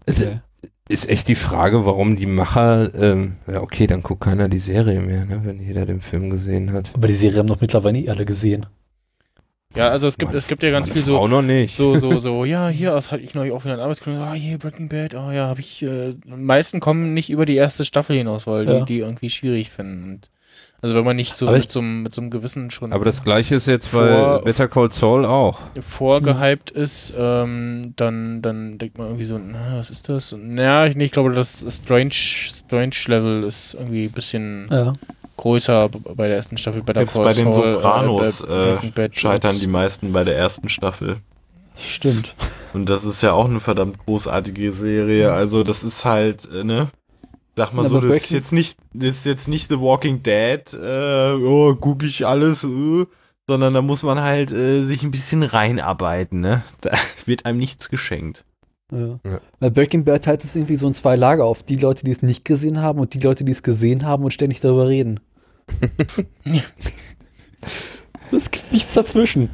Okay. 0.08 0.40
Ist 0.88 1.08
echt 1.08 1.28
die 1.28 1.34
Frage, 1.34 1.84
warum 1.84 2.16
die 2.16 2.26
Macher, 2.26 2.92
ähm, 2.94 3.36
ja 3.46 3.60
okay, 3.60 3.86
dann 3.86 4.00
guckt 4.00 4.22
keiner 4.22 4.48
die 4.48 4.58
Serie 4.58 5.00
mehr, 5.00 5.26
ne, 5.26 5.42
wenn 5.44 5.60
jeder 5.60 5.84
den 5.84 6.00
Film 6.00 6.30
gesehen 6.30 6.72
hat. 6.72 6.90
Aber 6.94 7.06
die 7.06 7.14
Serie 7.14 7.38
haben 7.38 7.46
doch 7.46 7.60
mittlerweile 7.60 7.98
eh 7.98 8.08
alle 8.08 8.24
gesehen. 8.24 8.66
Ja, 9.76 9.90
also 9.90 10.06
es 10.06 10.16
gibt, 10.16 10.30
Meine- 10.30 10.38
es 10.38 10.46
gibt 10.48 10.62
ja 10.62 10.70
ganz 10.70 10.90
viel 10.90 11.02
so, 11.02 11.16
Frau 11.18 11.28
noch 11.28 11.42
nicht. 11.42 11.76
so, 11.76 11.96
so, 11.98 12.18
so, 12.18 12.44
ja, 12.44 12.68
hier, 12.68 12.92
das 12.92 13.12
hatte 13.12 13.22
ich 13.22 13.34
neulich 13.34 13.52
auch 13.52 13.64
wieder 13.64 13.74
einen 13.74 13.82
Arbeitskollegen, 13.82 14.24
ah, 14.24 14.32
hier, 14.32 14.58
Breaking 14.58 14.88
Bad, 14.88 15.14
ah, 15.14 15.32
ja, 15.32 15.46
habe 15.46 15.60
ich, 15.60 15.82
äh, 15.82 16.14
die 16.14 16.30
meisten 16.30 16.80
kommen 16.80 17.12
nicht 17.12 17.28
über 17.30 17.44
die 17.44 17.56
erste 17.56 17.84
Staffel 17.84 18.16
hinaus, 18.16 18.46
weil 18.46 18.66
Ja. 18.68 18.78
die 18.80 18.84
die 18.94 18.98
irgendwie 19.00 19.28
schwierig 19.30 19.68
finden. 19.70 20.12
Und 20.14 20.30
also 20.80 20.94
wenn 20.94 21.04
man 21.04 21.16
nicht 21.16 21.32
so 21.34 21.50
mit 21.50 21.64
ich- 21.64 21.70
so, 21.70 21.80
einem- 21.80 22.02
mit 22.02 22.12
so 22.14 22.20
einem 22.20 22.30
Gewissen 22.30 22.70
schon 22.70 22.92
Aber 22.92 23.04
das 23.04 23.24
gleiche 23.24 23.54
ist 23.56 23.66
jetzt 23.66 23.90
bei 23.92 24.14
Vor- 24.14 24.42
Better 24.42 24.68
Call 24.68 24.92
Saul 24.92 25.24
auch. 25.24 25.58
vorgehypt 25.80 26.70
ist, 26.70 27.12
ähm, 27.18 27.92
dann, 27.96 28.40
dann 28.42 28.78
denkt 28.78 28.98
man 28.98 29.08
irgendwie 29.08 29.24
so, 29.24 29.38
na, 29.38 29.78
was 29.78 29.90
ist 29.90 30.08
das? 30.08 30.32
Und, 30.32 30.56
ja, 30.58 30.86
ich, 30.86 30.96
nee, 30.96 31.04
ich 31.06 31.12
glaube, 31.12 31.32
das 31.32 31.64
Strange, 31.68 32.12
Strange 32.12 32.94
Level 33.06 33.44
ist 33.44 33.74
irgendwie 33.74 34.04
ein 34.06 34.12
bisschen 34.12 34.68
Ja. 34.70 34.92
größer 35.36 35.88
bei 35.88 36.26
der 36.28 36.36
ersten 36.36 36.58
Staffel. 36.58 36.82
Bei 36.82 36.92
der 36.92 37.06
Selbst 37.08 37.36
bei 37.36 37.44
den 37.44 37.52
Saul, 37.52 37.74
Sopranos 37.74 38.42
bei 38.42 38.54
äh, 38.54 38.72
Breaking 38.74 38.92
Bad 38.92 39.18
scheitern 39.18 39.50
jetzt- 39.52 39.62
die 39.62 39.66
meisten 39.66 40.12
bei 40.12 40.24
der 40.24 40.36
ersten 40.36 40.68
Staffel. 40.68 41.16
Stimmt. 41.76 42.34
Und 42.74 42.88
das 42.88 43.04
ist 43.04 43.22
ja 43.22 43.32
auch 43.32 43.48
eine 43.48 43.60
verdammt 43.60 43.98
großartige 44.04 44.72
Serie. 44.72 45.32
Also 45.32 45.62
das 45.62 45.84
ist 45.84 46.04
halt, 46.04 46.48
äh, 46.52 46.64
ne? 46.64 46.88
Sag 47.58 47.72
mal 47.72 47.82
Ja, 47.82 47.88
so, 47.88 48.00
das 48.00 48.16
ist 48.16 48.30
jetzt 48.30 48.52
nicht, 48.52 48.78
das 48.94 49.16
ist 49.16 49.26
jetzt 49.26 49.48
nicht 49.48 49.68
The 49.68 49.80
Walking 49.80 50.22
Dead, 50.22 50.62
äh, 50.74 51.32
oh, 51.32 51.74
guck 51.74 52.04
ich 52.04 52.24
alles, 52.24 52.62
äh, 52.62 53.04
sondern 53.48 53.74
da 53.74 53.82
muss 53.82 54.04
man 54.04 54.20
halt 54.20 54.52
äh, 54.52 54.84
sich 54.84 55.02
ein 55.02 55.10
bisschen 55.10 55.42
reinarbeiten, 55.42 56.38
ne? 56.40 56.62
Da 56.82 56.92
wird 57.26 57.46
einem 57.46 57.58
nichts 57.58 57.88
geschenkt. 57.88 58.44
Ja. 58.92 59.18
Ja. 59.26 59.40
Bei 59.58 59.70
Breaking 59.70 60.04
Bad 60.04 60.24
teilt 60.24 60.44
es 60.44 60.54
irgendwie 60.54 60.76
so 60.76 60.86
in 60.86 60.94
zwei 60.94 61.16
Lager 61.16 61.44
auf. 61.44 61.64
Die 61.64 61.74
Leute, 61.74 62.04
die 62.04 62.12
es 62.12 62.22
nicht 62.22 62.44
gesehen 62.44 62.80
haben 62.80 63.00
und 63.00 63.12
die 63.12 63.18
Leute, 63.18 63.42
die 63.42 63.50
es 63.50 63.64
gesehen 63.64 64.06
haben 64.06 64.22
und 64.22 64.30
ständig 64.32 64.60
darüber 64.60 64.86
reden. 64.86 65.18
Es 68.30 68.50
gibt 68.50 68.72
nichts 68.72 68.94
dazwischen. 68.94 69.48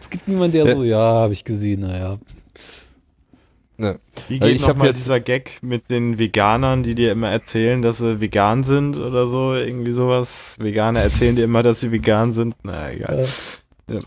Es 0.00 0.10
gibt 0.10 0.28
niemanden, 0.28 0.52
der 0.52 0.66
Ja. 0.66 0.74
so, 0.74 0.84
ja, 0.84 0.98
habe 0.98 1.32
ich 1.32 1.44
gesehen, 1.44 1.80
naja. 1.80 2.18
Ne. 3.82 3.98
Wie 4.28 4.34
Also 4.40 4.46
geht 4.46 4.56
ich 4.56 4.62
hab 4.62 4.68
nochmal 4.76 4.86
jetzt- 4.88 4.98
dieser 5.00 5.18
Gag 5.18 5.58
mit 5.60 5.90
den 5.90 6.18
Veganern, 6.20 6.84
die 6.84 6.94
dir 6.94 7.10
immer 7.10 7.30
erzählen, 7.30 7.82
dass 7.82 7.98
sie 7.98 8.20
vegan 8.20 8.62
sind 8.62 8.96
oder 8.96 9.26
so? 9.26 9.54
Irgendwie 9.54 9.90
sowas. 9.90 10.56
Veganer 10.60 11.00
erzählen 11.00 11.34
dir 11.34 11.42
immer, 11.44 11.64
dass 11.64 11.80
sie 11.80 11.90
vegan 11.90 12.32
sind. 12.32 12.54
Na 12.62 12.92
egal. 12.92 13.26
Äh, 13.88 13.98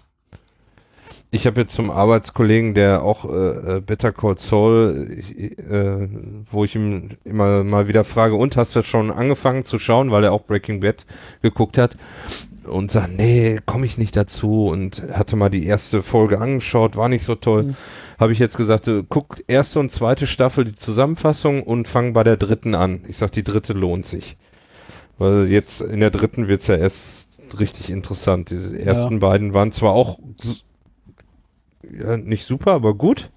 Ich 1.31 1.45
habe 1.45 1.59
jetzt 1.59 1.73
zum 1.75 1.91
Arbeitskollegen, 1.91 2.73
der 2.73 3.03
auch 3.03 3.25
äh, 3.25 3.77
äh, 3.77 3.81
Better 3.81 4.13
Call 4.13 4.37
Saul, 4.37 5.09
ich, 5.19 5.59
äh, 5.59 6.07
wo 6.49 6.63
ich 6.63 6.75
ihm 6.75 7.09
immer 7.25 7.65
mal 7.65 7.89
wieder 7.89 8.05
frage, 8.05 8.35
und 8.35 8.55
hast 8.55 8.73
du 8.77 8.81
schon 8.83 9.11
angefangen 9.11 9.65
zu 9.65 9.77
schauen, 9.77 10.09
weil 10.11 10.23
er 10.23 10.31
auch 10.31 10.43
Breaking 10.45 10.79
Bad 10.79 11.05
geguckt 11.41 11.77
hat 11.77 11.97
und 12.63 12.91
sagt, 12.91 13.17
nee, 13.17 13.59
komme 13.65 13.85
ich 13.85 13.97
nicht 13.97 14.15
dazu 14.15 14.67
und 14.67 15.03
hatte 15.11 15.35
mal 15.35 15.49
die 15.49 15.65
erste 15.65 16.01
Folge 16.01 16.39
angeschaut, 16.39 16.95
war 16.95 17.09
nicht 17.09 17.25
so 17.25 17.35
toll. 17.35 17.63
Mhm. 17.63 17.75
Habe 18.19 18.31
ich 18.33 18.39
jetzt 18.39 18.57
gesagt, 18.57 18.87
äh, 18.87 19.03
guck 19.07 19.43
erste 19.47 19.79
und 19.79 19.91
zweite 19.91 20.27
Staffel 20.27 20.65
die 20.65 20.75
Zusammenfassung 20.75 21.63
und 21.63 21.87
fang 21.87 22.13
bei 22.13 22.23
der 22.23 22.37
dritten 22.37 22.75
an. 22.75 23.01
Ich 23.07 23.17
sag, 23.17 23.31
die 23.31 23.43
dritte 23.43 23.73
lohnt 23.73 24.05
sich. 24.05 24.37
Weil 25.17 25.47
jetzt 25.47 25.81
in 25.81 25.99
der 25.99 26.11
dritten 26.11 26.47
wird's 26.47 26.67
ja 26.67 26.75
erst 26.75 27.29
richtig 27.59 27.89
interessant. 27.89 28.49
Diese 28.49 28.77
ersten 28.77 29.19
beiden 29.19 29.53
waren 29.53 29.71
zwar 29.71 29.93
auch 29.93 30.19
ja, 31.91 32.17
nicht 32.17 32.45
super, 32.45 32.73
aber 32.73 32.93
gut. 32.95 33.29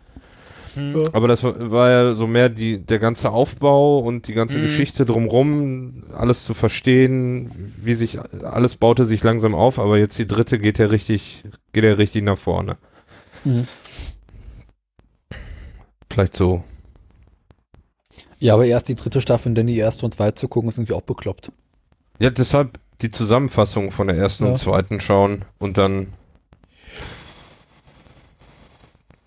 Hm. 0.75 1.09
Aber 1.13 1.29
das 1.29 1.43
war, 1.45 1.71
war 1.71 1.91
ja 1.91 2.15
so 2.15 2.27
mehr 2.27 2.49
die, 2.49 2.79
der 2.79 2.99
ganze 2.99 3.31
Aufbau 3.31 3.99
und 3.99 4.29
die 4.29 4.35
ganze 4.35 4.59
Mhm. 4.59 4.63
Geschichte 4.63 5.07
drumrum, 5.07 6.05
alles 6.15 6.45
zu 6.45 6.55
verstehen, 6.55 7.51
wie 7.83 7.95
sich 7.95 8.19
alles 8.43 8.77
baute 8.77 9.05
sich 9.05 9.23
langsam 9.23 9.55
auf, 9.55 9.79
aber 9.79 9.99
jetzt 9.99 10.19
die 10.19 10.27
dritte 10.27 10.59
geht 10.59 10.79
ja 10.79 10.87
richtig, 10.87 11.45
geht 11.73 11.85
ja 11.85 11.95
richtig 11.95 12.23
nach 12.23 12.39
vorne. 12.39 12.77
Mhm. 13.45 13.67
Vielleicht 16.11 16.35
so. 16.35 16.65
Ja, 18.39 18.55
aber 18.55 18.67
erst 18.67 18.89
die 18.89 18.95
dritte 18.95 19.21
Staffel 19.21 19.49
und 19.51 19.55
dann 19.57 19.67
die 19.67 19.77
erste 19.79 20.05
und 20.05 20.15
zweite 20.15 20.35
zu 20.35 20.49
gucken, 20.49 20.69
ist 20.69 20.79
irgendwie 20.79 20.93
auch 20.95 21.03
bekloppt. 21.03 21.51
Ja, 22.21 22.31
deshalb 22.31 22.79
die 23.03 23.11
Zusammenfassung 23.11 23.91
von 23.93 24.07
der 24.09 24.17
ersten 24.17 24.45
Ja. 24.45 24.51
und 24.51 24.57
zweiten 24.59 25.01
schauen 25.01 25.45
und 25.59 25.77
dann 25.79 26.13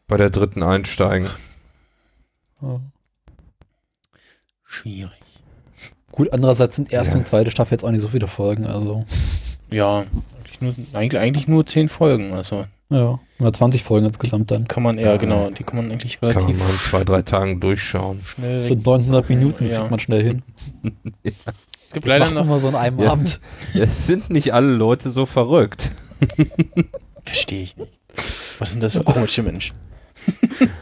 bei 0.08 0.18
der 0.18 0.30
dritten 0.30 0.64
einsteigen. 0.64 1.30
Schwierig. 4.66 5.12
Gut, 6.12 6.32
andererseits 6.34 6.76
sind 6.76 6.92
erste 6.92 7.14
Ja. 7.16 7.20
und 7.20 7.28
zweite 7.28 7.52
Staffel 7.52 7.74
jetzt 7.76 7.84
auch 7.84 7.92
nicht 7.92 8.02
so 8.02 8.10
viele 8.10 8.28
Folgen, 8.28 8.66
also. 8.66 9.06
Ja, 9.70 10.06
eigentlich 10.38 10.62
nur, 10.62 10.76
eigentlich, 10.94 11.22
eigentlich 11.22 11.48
nur 11.48 11.66
zehn 11.66 11.88
Folgen. 11.90 12.34
Also 12.34 12.66
Ja, 12.92 13.20
120 13.40 13.84
Folgen 13.84 14.06
insgesamt 14.06 14.52
dann. 14.52 14.68
kann 14.68 14.84
man 14.84 14.98
eher, 14.98 15.18
genau, 15.18 15.50
die 15.50 15.64
kann 15.64 15.78
man 15.78 15.90
eigentlich 15.92 16.20
Kann 16.20 16.30
man 16.34 16.38
relativ 16.44 16.60
mal 16.60 16.70
in 16.70 16.78
zwei, 16.78 17.04
drei 17.06 17.22
Tagen 17.24 17.60
durchschauen. 17.60 18.22
schnell. 18.26 18.64
Für 18.64 18.76
900 18.76 19.30
Minuten 19.30 19.68
Ja. 19.68 19.78
kriegt 19.80 19.92
man 19.92 20.00
schnell 20.00 20.24
hin. 20.24 20.44
Es 21.24 21.96
gibt 21.96 22.06
Das 22.06 22.20
leider 22.20 22.32
noch. 22.32 22.46
mal 22.46 22.58
so 22.60 22.68
an 22.70 22.76
einem 22.76 23.00
Ja. 23.00 23.12
Abend. 23.12 23.40
Es 23.74 24.06
sind 24.08 24.30
nicht 24.30 24.54
alle 24.54 24.68
Leute 24.72 25.10
so 25.10 25.26
verrückt. 25.26 25.92
Verstehe 27.26 27.64
ich 27.64 27.76
nicht. 27.78 27.92
Was 28.60 28.72
sind 28.72 28.84
das 28.84 28.94
für 28.94 29.04
komische 29.04 29.42
Menschen? 29.44 29.76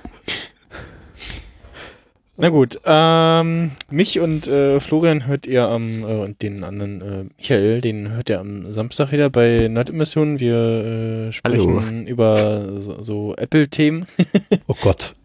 Na 2.41 2.47
gut, 2.47 2.79
ähm, 2.85 3.71
mich 3.89 4.21
und 4.21 4.47
äh, 4.47 4.79
Florian 4.79 5.27
hört 5.27 5.45
ihr 5.45 5.67
am, 5.67 6.03
äh, 6.03 6.05
und 6.05 6.41
den 6.41 6.63
anderen 6.63 7.01
äh, 7.01 7.25
Michael, 7.35 7.81
den 7.81 8.11
hört 8.11 8.29
ihr 8.29 8.39
am 8.39 8.71
Samstag 8.71 9.11
wieder 9.11 9.29
bei 9.29 9.67
Nerdimmersion. 9.69 10.39
Wir 10.39 11.27
äh, 11.27 11.31
sprechen 11.33 12.07
über 12.07 12.79
so, 12.79 13.03
so 13.03 13.35
Apple-Themen. 13.35 14.05
Oh 14.67 14.75
Gott. 14.81 15.15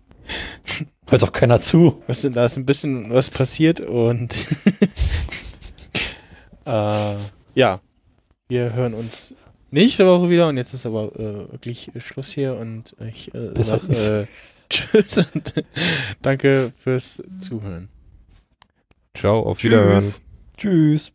Hört 1.09 1.23
doch 1.23 1.31
keiner 1.31 1.61
zu. 1.61 2.03
Was 2.09 2.23
denn, 2.23 2.33
da 2.33 2.47
ist 2.47 2.57
ein 2.57 2.67
bisschen 2.67 3.13
was 3.13 3.31
passiert 3.31 3.79
und 3.79 4.35
äh, 6.67 7.15
ja, 7.55 7.81
wir 8.49 8.73
hören 8.73 8.95
uns 8.95 9.37
nächste 9.71 10.05
Woche 10.09 10.31
wieder 10.31 10.49
und 10.49 10.57
jetzt 10.57 10.75
ist 10.75 10.85
aber 10.85 11.15
äh, 11.15 11.53
wirklich 11.53 11.93
Schluss 11.99 12.33
hier 12.33 12.57
und 12.57 12.97
ich 13.09 13.33
äh, 13.37 13.51
Besser 13.55 13.79
sag 13.79 13.89
ist. 13.89 14.05
äh, 14.05 14.27
Tschüss 14.75 15.19
und 15.19 15.53
danke 16.23 16.73
fürs 16.77 17.23
Zuhören. 17.39 17.89
Ciao, 19.17 19.41
auf 19.41 19.63
Wiederhören. 19.63 20.05
Tschüss. 20.57 21.13